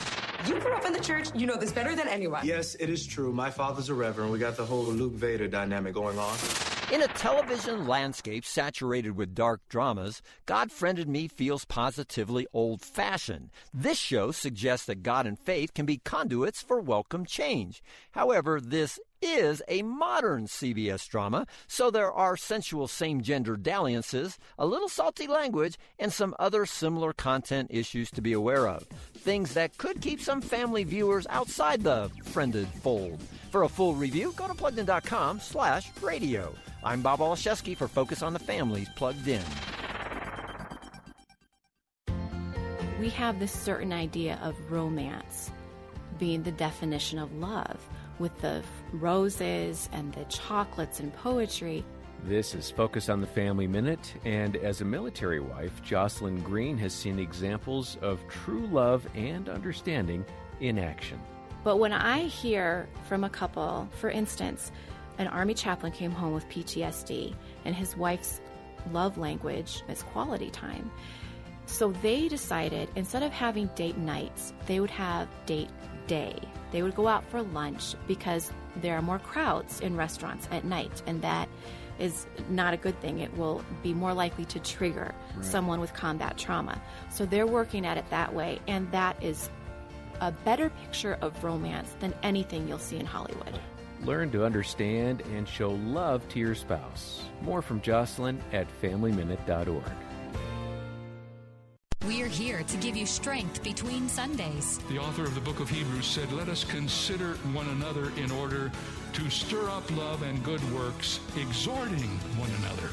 You 0.47 0.59
grew 0.59 0.73
up 0.73 0.87
in 0.87 0.95
the 0.95 1.01
church, 1.01 1.29
you 1.35 1.47
know 1.47 1.57
this 1.57 1.71
better 1.71 1.95
than 1.95 2.09
anyone. 2.09 2.47
Yes, 2.47 2.77
it 2.77 2.89
is 2.89 3.07
true. 3.07 3.31
My 3.31 3.51
father's 3.51 3.91
a 3.91 3.95
reverend. 3.95 4.33
We 4.33 4.39
got 4.39 4.57
the 4.57 4.65
whole 4.65 4.85
Luke 4.85 5.13
Vader 5.13 5.47
dynamic 5.47 5.93
going 5.93 6.19
on. 6.19 6.39
In 6.93 7.03
a 7.03 7.07
television 7.07 7.87
landscape 7.87 8.45
saturated 8.45 9.13
with 9.13 9.33
dark 9.33 9.61
dramas, 9.69 10.23
God 10.45 10.73
Friended 10.73 11.09
Me 11.09 11.29
feels 11.29 11.65
positively 11.65 12.49
old 12.53 12.83
fashioned. 12.83 13.51
This 13.73 13.97
show 13.97 14.33
suggests 14.33 14.87
that 14.87 15.05
God 15.05 15.25
and 15.25 15.39
faith 15.39 15.73
can 15.73 15.87
be 15.87 15.99
conduits 15.99 16.61
for 16.61 16.81
welcome 16.81 17.25
change. 17.25 17.81
However, 18.11 18.61
this 18.61 18.99
is 19.23 19.63
a 19.69 19.83
modern 19.83 20.47
CBS 20.47 21.09
drama, 21.09 21.47
so 21.69 21.93
there 21.93 22.11
are 22.11 22.37
sensual 22.37 22.89
same 22.89 23.23
gender 23.23 23.57
dalliances, 23.57 24.37
a 24.59 24.67
little 24.67 24.89
salty 24.89 25.29
language, 25.29 25.79
and 25.97 26.13
some 26.13 26.35
other 26.41 26.67
similar 26.67 27.13
content 27.13 27.69
issues 27.71 28.11
to 28.11 28.21
be 28.21 28.33
aware 28.33 28.67
of. 28.67 28.83
Things 29.15 29.55
that 29.55 29.79
could 29.79 30.01
keep 30.01 30.21
some 30.21 30.41
family 30.41 30.83
viewers 30.83 31.29
outside 31.31 31.85
the 31.85 32.11
friended 32.25 32.67
fold. 32.83 33.23
For 33.53 33.63
a 33.63 33.69
full 33.69 33.95
review, 33.95 34.35
go 34.37 34.49
to 34.49 34.55
pluggedin.com 34.55 35.39
slash 35.39 35.89
radio. 36.03 36.53
I'm 36.83 37.03
Bob 37.03 37.21
Waliszewski 37.21 37.77
for 37.77 37.89
Focus 37.89 38.23
on 38.23 38.33
the 38.33 38.39
Families 38.39 38.89
Plugged 38.97 39.29
In. 39.29 39.43
We 42.99 43.11
have 43.11 43.39
this 43.39 43.53
certain 43.53 43.93
idea 43.93 44.39
of 44.43 44.57
romance 44.73 45.51
being 46.19 46.43
the 46.43 46.53
definition 46.53 47.19
of 47.19 47.35
love 47.35 47.87
with 48.19 48.39
the 48.41 48.63
roses 48.95 49.91
and 49.93 50.11
the 50.15 50.25
chocolates 50.25 51.01
and 51.01 51.15
poetry. 51.17 51.85
This 52.25 52.55
is 52.55 52.71
Focus 52.71 53.11
on 53.11 53.21
the 53.21 53.27
Family 53.27 53.67
Minute, 53.67 54.15
and 54.25 54.57
as 54.57 54.81
a 54.81 54.85
military 54.87 55.41
wife, 55.41 55.83
Jocelyn 55.83 56.41
Green 56.41 56.79
has 56.79 56.95
seen 56.95 57.19
examples 57.19 57.99
of 58.01 58.27
true 58.29 58.67
love 58.69 59.07
and 59.15 59.51
understanding 59.51 60.25
in 60.61 60.79
action. 60.79 61.21
But 61.63 61.77
when 61.77 61.93
I 61.93 62.21
hear 62.23 62.89
from 63.07 63.23
a 63.25 63.31
couple, 63.31 63.87
for 63.99 64.09
instance, 64.09 64.73
an 65.21 65.29
Army 65.29 65.53
chaplain 65.53 65.93
came 65.93 66.11
home 66.11 66.33
with 66.33 66.49
PTSD, 66.49 67.35
and 67.67 67.75
his 67.75 67.95
wife's 67.95 68.41
love 68.91 69.19
language 69.19 69.83
is 69.87 70.03
quality 70.03 70.51
time. 70.51 70.91
So 71.67 71.93
they 72.03 72.27
decided 72.27 72.89
instead 72.97 73.23
of 73.23 73.31
having 73.31 73.67
date 73.77 73.99
nights, 73.99 74.55
they 74.67 74.81
would 74.81 74.91
have 74.91 75.29
date 75.45 75.69
day. 76.07 76.37
They 76.73 76.83
would 76.83 76.95
go 76.95 77.07
out 77.07 77.23
for 77.31 77.43
lunch 77.43 77.95
because 78.09 78.51
there 78.77 78.97
are 78.97 79.03
more 79.03 79.19
crowds 79.19 79.81
in 79.81 79.95
restaurants 79.95 80.49
at 80.51 80.65
night, 80.65 81.03
and 81.07 81.21
that 81.21 81.51
is 81.99 82.27
not 82.49 82.73
a 82.73 82.79
good 82.79 82.99
thing. 83.03 83.19
It 83.19 83.37
will 83.37 83.63
be 83.83 83.93
more 83.93 84.15
likely 84.15 84.47
to 84.47 84.59
trigger 84.59 85.15
right. 85.37 85.45
someone 85.45 85.81
with 85.81 85.93
combat 85.93 86.39
trauma. 86.39 86.81
So 87.11 87.27
they're 87.27 87.47
working 87.47 87.85
at 87.85 87.99
it 87.99 88.09
that 88.09 88.35
way, 88.35 88.59
and 88.67 88.91
that 88.93 89.23
is 89.23 89.51
a 90.23 90.33
better 90.33 90.71
picture 90.71 91.19
of 91.21 91.45
romance 91.45 91.95
than 92.01 92.15
anything 92.23 92.67
you'll 92.67 92.79
see 92.79 92.97
in 92.97 93.05
Hollywood. 93.05 93.61
Learn 94.05 94.31
to 94.31 94.45
understand 94.45 95.23
and 95.35 95.47
show 95.47 95.71
love 95.71 96.27
to 96.31 96.39
your 96.39 96.55
spouse. 96.55 97.23
More 97.43 97.63
from 97.63 97.81
Jocelyn 97.81 98.43
at 98.53 98.67
FamilyMinute.org. 98.81 99.83
We're 102.07 102.29
here 102.29 102.63
to 102.63 102.77
give 102.79 102.97
you 102.97 103.05
strength 103.05 103.63
between 103.63 104.09
Sundays. 104.09 104.79
The 104.89 104.99
author 104.99 105.25
of 105.25 105.35
the 105.35 105.41
book 105.41 105.61
of 105.61 105.69
Hebrews 105.69 106.07
said, 106.07 106.33
Let 106.33 106.49
us 106.49 106.65
consider 106.65 107.35
one 107.53 107.69
another 107.69 108.11
in 108.17 108.31
order 108.31 108.73
to 109.13 109.31
stir 109.31 109.69
up 109.69 109.89
love 109.97 110.23
and 110.23 110.43
good 110.43 110.63
works, 110.73 111.21
exhorting 111.37 112.09
one 112.39 112.51
another. 112.61 112.89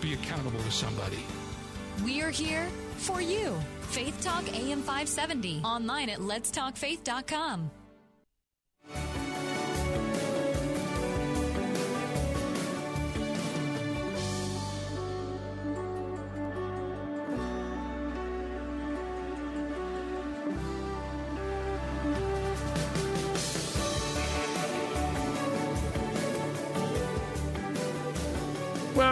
Be 0.00 0.14
accountable 0.14 0.62
to 0.62 0.70
somebody. 0.70 1.24
We're 2.04 2.30
here 2.30 2.68
for 2.96 3.20
you. 3.20 3.58
Faith 3.80 4.22
Talk 4.22 4.46
AM 4.54 4.80
570. 4.82 5.62
Online 5.64 6.10
at 6.10 6.20
letstalkfaith.com. 6.20 7.70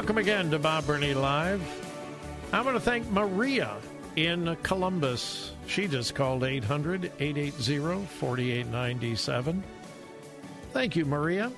Welcome 0.09 0.24
again 0.24 0.51
to 0.52 0.59
Bob 0.59 0.86
Burney 0.86 1.12
Live. 1.12 1.60
I 2.51 2.62
want 2.62 2.74
to 2.76 2.80
thank 2.80 3.10
Maria 3.10 3.76
in 4.16 4.56
Columbus. 4.62 5.52
She 5.66 5.86
just 5.86 6.14
called 6.14 6.44
800 6.44 7.12
880 7.20 8.06
4897. 8.06 9.62
Thank 10.72 10.97
you, 10.97 11.05
Maria. 11.05 11.52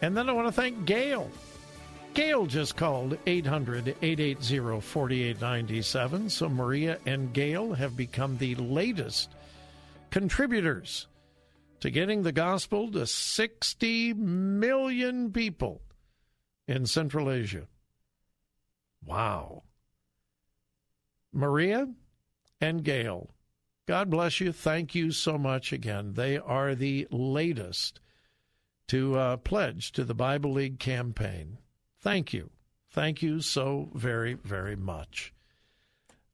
And 0.00 0.16
then 0.16 0.30
I 0.30 0.32
want 0.32 0.48
to 0.48 0.52
thank 0.52 0.86
Gail. 0.86 1.30
Gail 2.14 2.46
just 2.46 2.76
called 2.76 3.18
800 3.26 3.88
880 4.00 4.80
4897. 4.80 6.30
So 6.30 6.48
Maria 6.48 6.96
and 7.04 7.30
Gail 7.34 7.74
have 7.74 7.94
become 7.94 8.38
the 8.38 8.54
latest 8.54 9.34
contributors 10.10 11.08
to 11.80 11.90
getting 11.90 12.22
the 12.22 12.32
gospel 12.32 12.90
to 12.92 13.06
60 13.06 14.14
million 14.14 15.30
people 15.30 15.82
in 16.70 16.86
Central 16.86 17.28
Asia. 17.28 17.66
Wow. 19.04 19.64
Maria 21.32 21.88
and 22.60 22.84
Gail, 22.84 23.30
God 23.86 24.08
bless 24.08 24.40
you. 24.40 24.52
Thank 24.52 24.94
you 24.94 25.10
so 25.10 25.36
much 25.36 25.72
again. 25.72 26.14
They 26.14 26.38
are 26.38 26.76
the 26.76 27.08
latest 27.10 27.98
to 28.86 29.16
uh, 29.16 29.36
pledge 29.38 29.90
to 29.92 30.04
the 30.04 30.14
Bible 30.14 30.52
League 30.52 30.78
campaign. 30.78 31.58
Thank 32.00 32.32
you. 32.32 32.50
Thank 32.88 33.20
you 33.20 33.40
so 33.40 33.90
very, 33.94 34.34
very 34.34 34.76
much. 34.76 35.32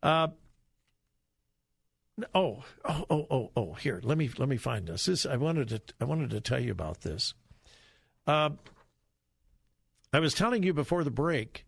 Uh, 0.03 0.29
oh, 2.35 2.63
oh, 2.85 3.05
oh, 3.09 3.27
oh, 3.31 3.51
oh. 3.57 3.73
Here, 3.75 4.01
let 4.03 4.19
me 4.19 4.31
let 4.37 4.51
me 4.51 4.59
find 4.59 4.87
this. 4.87 5.07
This 5.07 5.25
I 5.25 5.37
wanted 5.37 5.69
to 5.69 5.81
I 5.99 6.05
wanted 6.05 6.31
to 6.31 6.41
tell 6.43 6.61
you 6.61 6.73
about 6.73 7.01
this. 7.01 7.33
Uh, 8.27 8.51
I 10.17 10.19
was 10.19 10.33
telling 10.33 10.63
you 10.63 10.73
before 10.73 11.05
the 11.05 11.11
break 11.11 11.67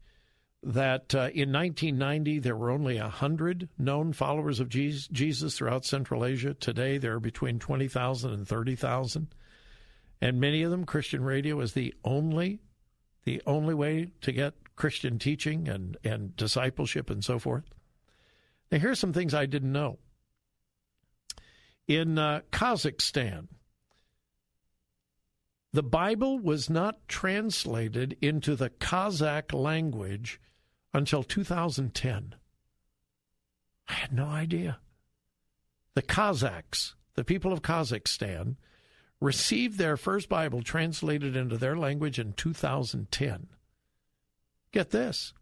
that 0.62 1.14
uh, 1.14 1.28
in 1.34 1.52
1990 1.52 2.38
there 2.38 2.56
were 2.56 2.70
only 2.70 2.98
100 2.98 3.68
known 3.76 4.14
followers 4.14 4.58
of 4.58 4.70
Jesus 4.70 5.58
throughout 5.58 5.84
Central 5.84 6.24
Asia. 6.24 6.54
Today 6.54 6.96
there 6.96 7.16
are 7.16 7.20
between 7.20 7.58
20,000 7.58 8.32
and 8.32 8.48
30,000. 8.48 9.26
And 10.22 10.40
many 10.40 10.62
of 10.62 10.70
them 10.70 10.86
Christian 10.86 11.24
radio 11.24 11.60
is 11.60 11.74
the 11.74 11.92
only 12.04 12.60
the 13.24 13.42
only 13.46 13.74
way 13.74 14.12
to 14.22 14.32
get 14.32 14.54
Christian 14.76 15.18
teaching 15.18 15.68
and, 15.68 15.98
and 16.02 16.34
discipleship 16.34 17.10
and 17.10 17.22
so 17.22 17.38
forth. 17.38 17.64
Now 18.72 18.78
here's 18.78 18.98
some 18.98 19.12
things 19.12 19.34
I 19.34 19.44
didn't 19.44 19.72
know. 19.72 19.98
In 21.86 22.18
uh, 22.18 22.40
Kazakhstan, 22.50 23.48
the 25.78 25.82
Bible 25.84 26.40
was 26.40 26.68
not 26.68 27.06
translated 27.06 28.16
into 28.20 28.56
the 28.56 28.68
Kazakh 28.68 29.52
language 29.54 30.40
until 30.92 31.22
2010. 31.22 32.34
I 33.86 33.92
had 33.92 34.12
no 34.12 34.24
idea. 34.24 34.80
The 35.94 36.02
Kazakhs, 36.02 36.94
the 37.14 37.22
people 37.22 37.52
of 37.52 37.62
Kazakhstan, 37.62 38.56
received 39.20 39.78
their 39.78 39.96
first 39.96 40.28
Bible 40.28 40.62
translated 40.62 41.36
into 41.36 41.56
their 41.56 41.76
language 41.76 42.18
in 42.18 42.32
2010. 42.32 43.46
Get 44.72 44.90
this. 44.90 45.32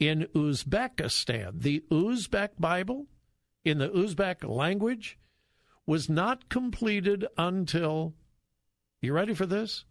In 0.00 0.26
Uzbekistan, 0.34 1.62
the 1.62 1.84
Uzbek 1.92 2.58
Bible 2.58 3.06
in 3.64 3.78
the 3.78 3.90
Uzbek 3.90 4.42
language 4.42 5.16
was 5.86 6.08
not 6.08 6.48
completed 6.48 7.24
until, 7.38 8.14
you 9.00 9.12
ready 9.12 9.34
for 9.34 9.46
this? 9.46 9.84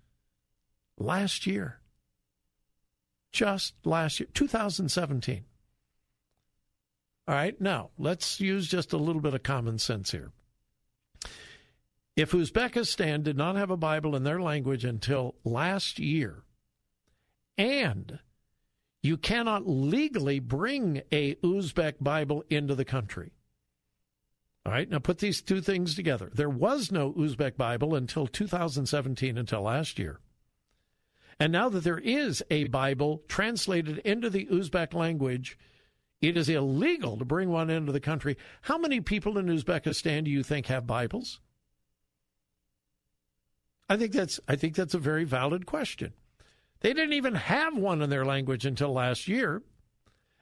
Last 0.98 1.48
year. 1.48 1.80
Just 3.32 3.76
last 3.86 4.20
year, 4.20 4.28
2017. 4.34 5.46
All 7.28 7.36
right, 7.36 7.60
now 7.62 7.92
let's 7.98 8.40
use 8.40 8.68
just 8.68 8.92
a 8.92 8.98
little 8.98 9.22
bit 9.22 9.36
of 9.36 9.44
common 9.44 9.78
sense 9.78 10.12
here. 10.12 10.32
If 12.16 12.32
Uzbekistan 12.32 13.24
did 13.24 13.38
not 13.38 13.56
have 13.56 13.70
a 13.70 13.78
Bible 13.78 14.16
in 14.16 14.24
their 14.24 14.42
language 14.42 14.84
until 14.84 15.36
last 15.44 16.00
year, 16.00 16.44
and 17.58 18.20
you 19.02 19.16
cannot 19.16 19.68
legally 19.68 20.40
bring 20.40 21.02
a 21.12 21.36
Uzbek 21.36 21.96
Bible 22.02 22.44
into 22.50 22.76
the 22.76 22.84
country. 22.84 23.32
All 24.66 24.74
right, 24.74 24.90
now 24.90 25.00
put 25.00 25.20
these 25.20 25.42
two 25.42 25.62
things 25.62 25.96
together. 25.96 26.30
There 26.34 26.50
was 26.50 26.92
no 26.92 27.14
Uzbek 27.14 27.58
Bible 27.58 27.96
until 27.96 28.28
2017, 28.28 29.38
until 29.38 29.62
last 29.62 29.98
year. 29.98 30.20
And 31.40 31.54
now 31.54 31.70
that 31.70 31.84
there 31.86 32.00
is 32.00 32.44
a 32.52 32.66
Bible 32.66 33.24
translated 33.30 34.00
into 34.00 34.30
the 34.30 34.46
Uzbek 34.48 34.94
language, 34.94 35.58
it 36.22 36.36
is 36.36 36.50
illegal 36.50 37.18
to 37.18 37.24
bring 37.24 37.50
one 37.50 37.70
into 37.70 37.94
the 37.94 38.02
country. 38.02 38.38
How 38.64 38.78
many 38.78 39.00
people 39.00 39.38
in 39.38 39.48
Uzbekistan 39.48 40.26
do 40.26 40.32
you 40.32 40.44
think 40.44 40.66
have 40.66 40.86
Bibles? 40.86 41.40
I 43.90 43.96
think 43.96 44.12
that's 44.12 44.40
I 44.48 44.56
think 44.56 44.76
that's 44.76 44.94
a 44.94 45.00
very 45.00 45.24
valid 45.24 45.66
question. 45.66 46.14
They 46.82 46.94
didn't 46.94 47.14
even 47.14 47.36
have 47.36 47.76
one 47.76 48.02
in 48.02 48.10
their 48.10 48.26
language 48.26 48.66
until 48.66 48.94
last 48.94 49.28
year. 49.28 49.64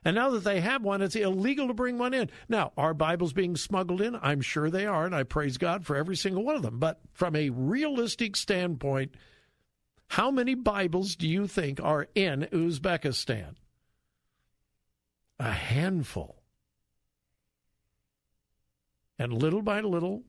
And 0.07 0.15
now 0.15 0.29
that 0.29 0.45
they 0.45 0.61
have 0.61 0.83
one, 0.83 1.01
it's 1.01 1.17
illegal 1.17 1.67
to 1.67 1.73
bring 1.73 1.97
one 1.97 2.13
in. 2.13 2.29
Now, 2.47 2.71
are 2.77 2.93
Bibles 2.93 3.33
being 3.33 3.57
smuggled 3.57 3.99
in? 3.99 4.17
I'm 4.21 4.39
sure 4.39 4.69
they 4.69 4.85
are, 4.85 5.05
and 5.05 5.13
I 5.13 5.23
praise 5.23 5.57
God 5.57 5.85
for 5.85 5.97
every 5.97 6.15
single 6.15 6.45
one 6.45 6.55
of 6.55 6.61
them. 6.61 6.79
But 6.79 7.01
from 7.11 7.35
a 7.35 7.49
realistic 7.49 8.37
standpoint, 8.37 9.15
how 10.07 10.31
many 10.31 10.55
Bibles 10.55 11.17
do 11.17 11.27
you 11.27 11.45
think 11.45 11.81
are 11.83 12.07
in 12.15 12.47
Uzbekistan? 12.53 13.55
A 15.41 15.51
handful. 15.51 16.41
And 19.19 19.33
little 19.33 19.61
by 19.61 19.81
little, 19.81 20.23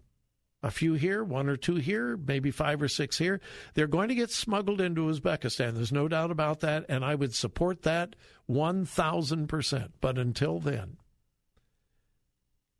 a 0.62 0.70
few 0.70 0.94
here, 0.94 1.22
one 1.22 1.48
or 1.48 1.56
two 1.56 1.76
here, 1.76 2.16
maybe 2.16 2.50
five 2.50 2.82
or 2.82 2.88
six 2.88 3.18
here. 3.18 3.40
They're 3.74 3.86
going 3.86 4.08
to 4.08 4.14
get 4.14 4.30
smuggled 4.30 4.80
into 4.80 5.08
Uzbekistan. 5.08 5.74
There's 5.74 5.92
no 5.92 6.08
doubt 6.08 6.30
about 6.30 6.60
that, 6.60 6.84
and 6.88 7.04
I 7.04 7.14
would 7.14 7.34
support 7.34 7.82
that 7.82 8.16
1,000%. 8.50 9.88
But 10.00 10.18
until 10.18 10.58
then, 10.58 10.96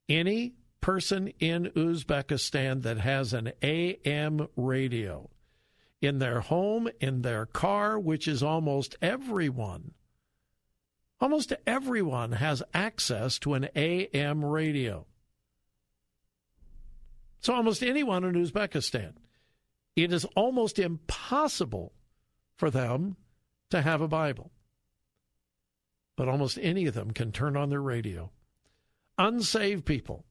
any 0.09 0.55
person 0.81 1.29
in 1.39 1.67
Uzbekistan 1.77 2.83
that 2.83 2.99
has 2.99 3.33
an 3.33 3.53
AM 3.63 4.49
radio 4.57 5.31
in 6.01 6.19
their 6.19 6.41
home, 6.41 6.89
in 7.01 7.23
their 7.23 7.47
car, 7.47 7.99
which 7.99 8.27
is 8.27 8.43
almost 8.43 8.97
everyone, 9.03 9.93
almost 11.21 11.53
everyone 11.67 12.33
has 12.33 12.63
access 12.73 13.39
to 13.41 13.55
an 13.55 13.69
AM 13.75 14.45
radio. 14.45 15.07
So 17.41 17.55
almost 17.55 17.83
anyone 17.83 18.25
in 18.25 18.35
Uzbekistan, 18.35 19.13
it 19.97 20.13
is 20.13 20.25
almost 20.37 20.79
impossible 20.79 21.93
for 22.57 22.71
them 22.71 23.17
to 23.71 23.83
have 23.83 24.01
a 24.01 24.09
Bible. 24.09 24.51
But 26.17 26.29
almost 26.29 26.59
any 26.61 26.87
of 26.87 26.95
them 26.95 27.13
can 27.13 27.31
turn 27.31 27.57
on 27.57 27.71
their 27.71 27.81
radio. 27.81 28.31
Unsaved 29.19 29.85
people, 29.85 30.25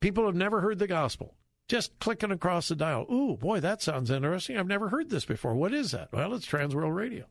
people 0.00 0.26
have 0.26 0.34
never 0.34 0.60
heard 0.60 0.78
the 0.78 0.86
gospel, 0.86 1.34
just 1.68 1.98
clicking 1.98 2.30
across 2.30 2.68
the 2.68 2.76
dial. 2.76 3.06
Ooh, 3.10 3.36
boy, 3.36 3.60
that 3.60 3.80
sounds 3.80 4.10
interesting. 4.10 4.58
I've 4.58 4.66
never 4.66 4.88
heard 4.88 5.08
this 5.08 5.24
before. 5.24 5.54
What 5.54 5.72
is 5.72 5.92
that? 5.92 6.12
Well, 6.12 6.34
it's 6.34 6.46
Transworld 6.46 6.94
Radio. 6.94 7.26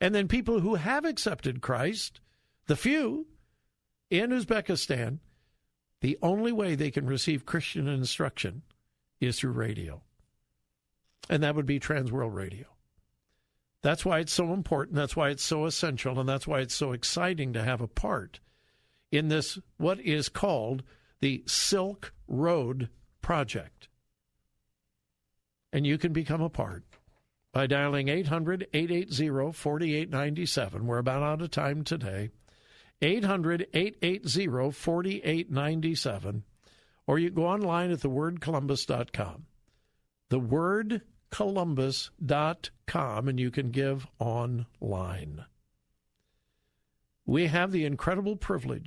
And 0.00 0.12
then 0.12 0.26
people 0.26 0.58
who 0.58 0.74
have 0.74 1.04
accepted 1.04 1.60
Christ, 1.60 2.20
the 2.66 2.74
few 2.74 3.28
in 4.10 4.30
Uzbekistan, 4.30 5.20
the 6.02 6.18
only 6.20 6.50
way 6.52 6.74
they 6.74 6.90
can 6.90 7.06
receive 7.06 7.46
Christian 7.46 7.88
instruction 7.88 8.62
is 9.20 9.38
through 9.38 9.52
radio. 9.52 10.02
And 11.30 11.44
that 11.44 11.54
would 11.54 11.64
be 11.64 11.78
Transworld 11.78 12.34
Radio. 12.34 12.66
That's 13.82 14.04
why 14.04 14.18
it's 14.18 14.32
so 14.32 14.52
important. 14.52 14.96
That's 14.96 15.14
why 15.14 15.30
it's 15.30 15.44
so 15.44 15.64
essential. 15.64 16.18
And 16.18 16.28
that's 16.28 16.46
why 16.46 16.58
it's 16.58 16.74
so 16.74 16.90
exciting 16.90 17.52
to 17.52 17.62
have 17.62 17.80
a 17.80 17.86
part 17.86 18.40
in 19.12 19.28
this, 19.28 19.58
what 19.76 20.00
is 20.00 20.28
called 20.28 20.82
the 21.20 21.44
Silk 21.46 22.12
Road 22.26 22.88
Project. 23.20 23.88
And 25.72 25.86
you 25.86 25.98
can 25.98 26.12
become 26.12 26.42
a 26.42 26.50
part 26.50 26.82
by 27.52 27.68
dialing 27.68 28.08
800 28.08 28.66
880 28.72 29.52
4897. 29.52 30.86
We're 30.86 30.98
about 30.98 31.22
out 31.22 31.42
of 31.42 31.50
time 31.52 31.84
today. 31.84 32.30
800 33.02 33.66
880 33.74 34.70
4897, 34.70 36.44
or 37.06 37.18
you 37.18 37.28
go 37.30 37.46
online 37.46 37.90
at 37.90 37.98
thewordcolumbus.com. 37.98 39.46
Thewordcolumbus.com, 40.30 43.28
and 43.28 43.40
you 43.40 43.50
can 43.50 43.70
give 43.70 44.06
online. 44.18 45.44
We 47.26 47.48
have 47.48 47.72
the 47.72 47.84
incredible 47.84 48.36
privilege 48.36 48.86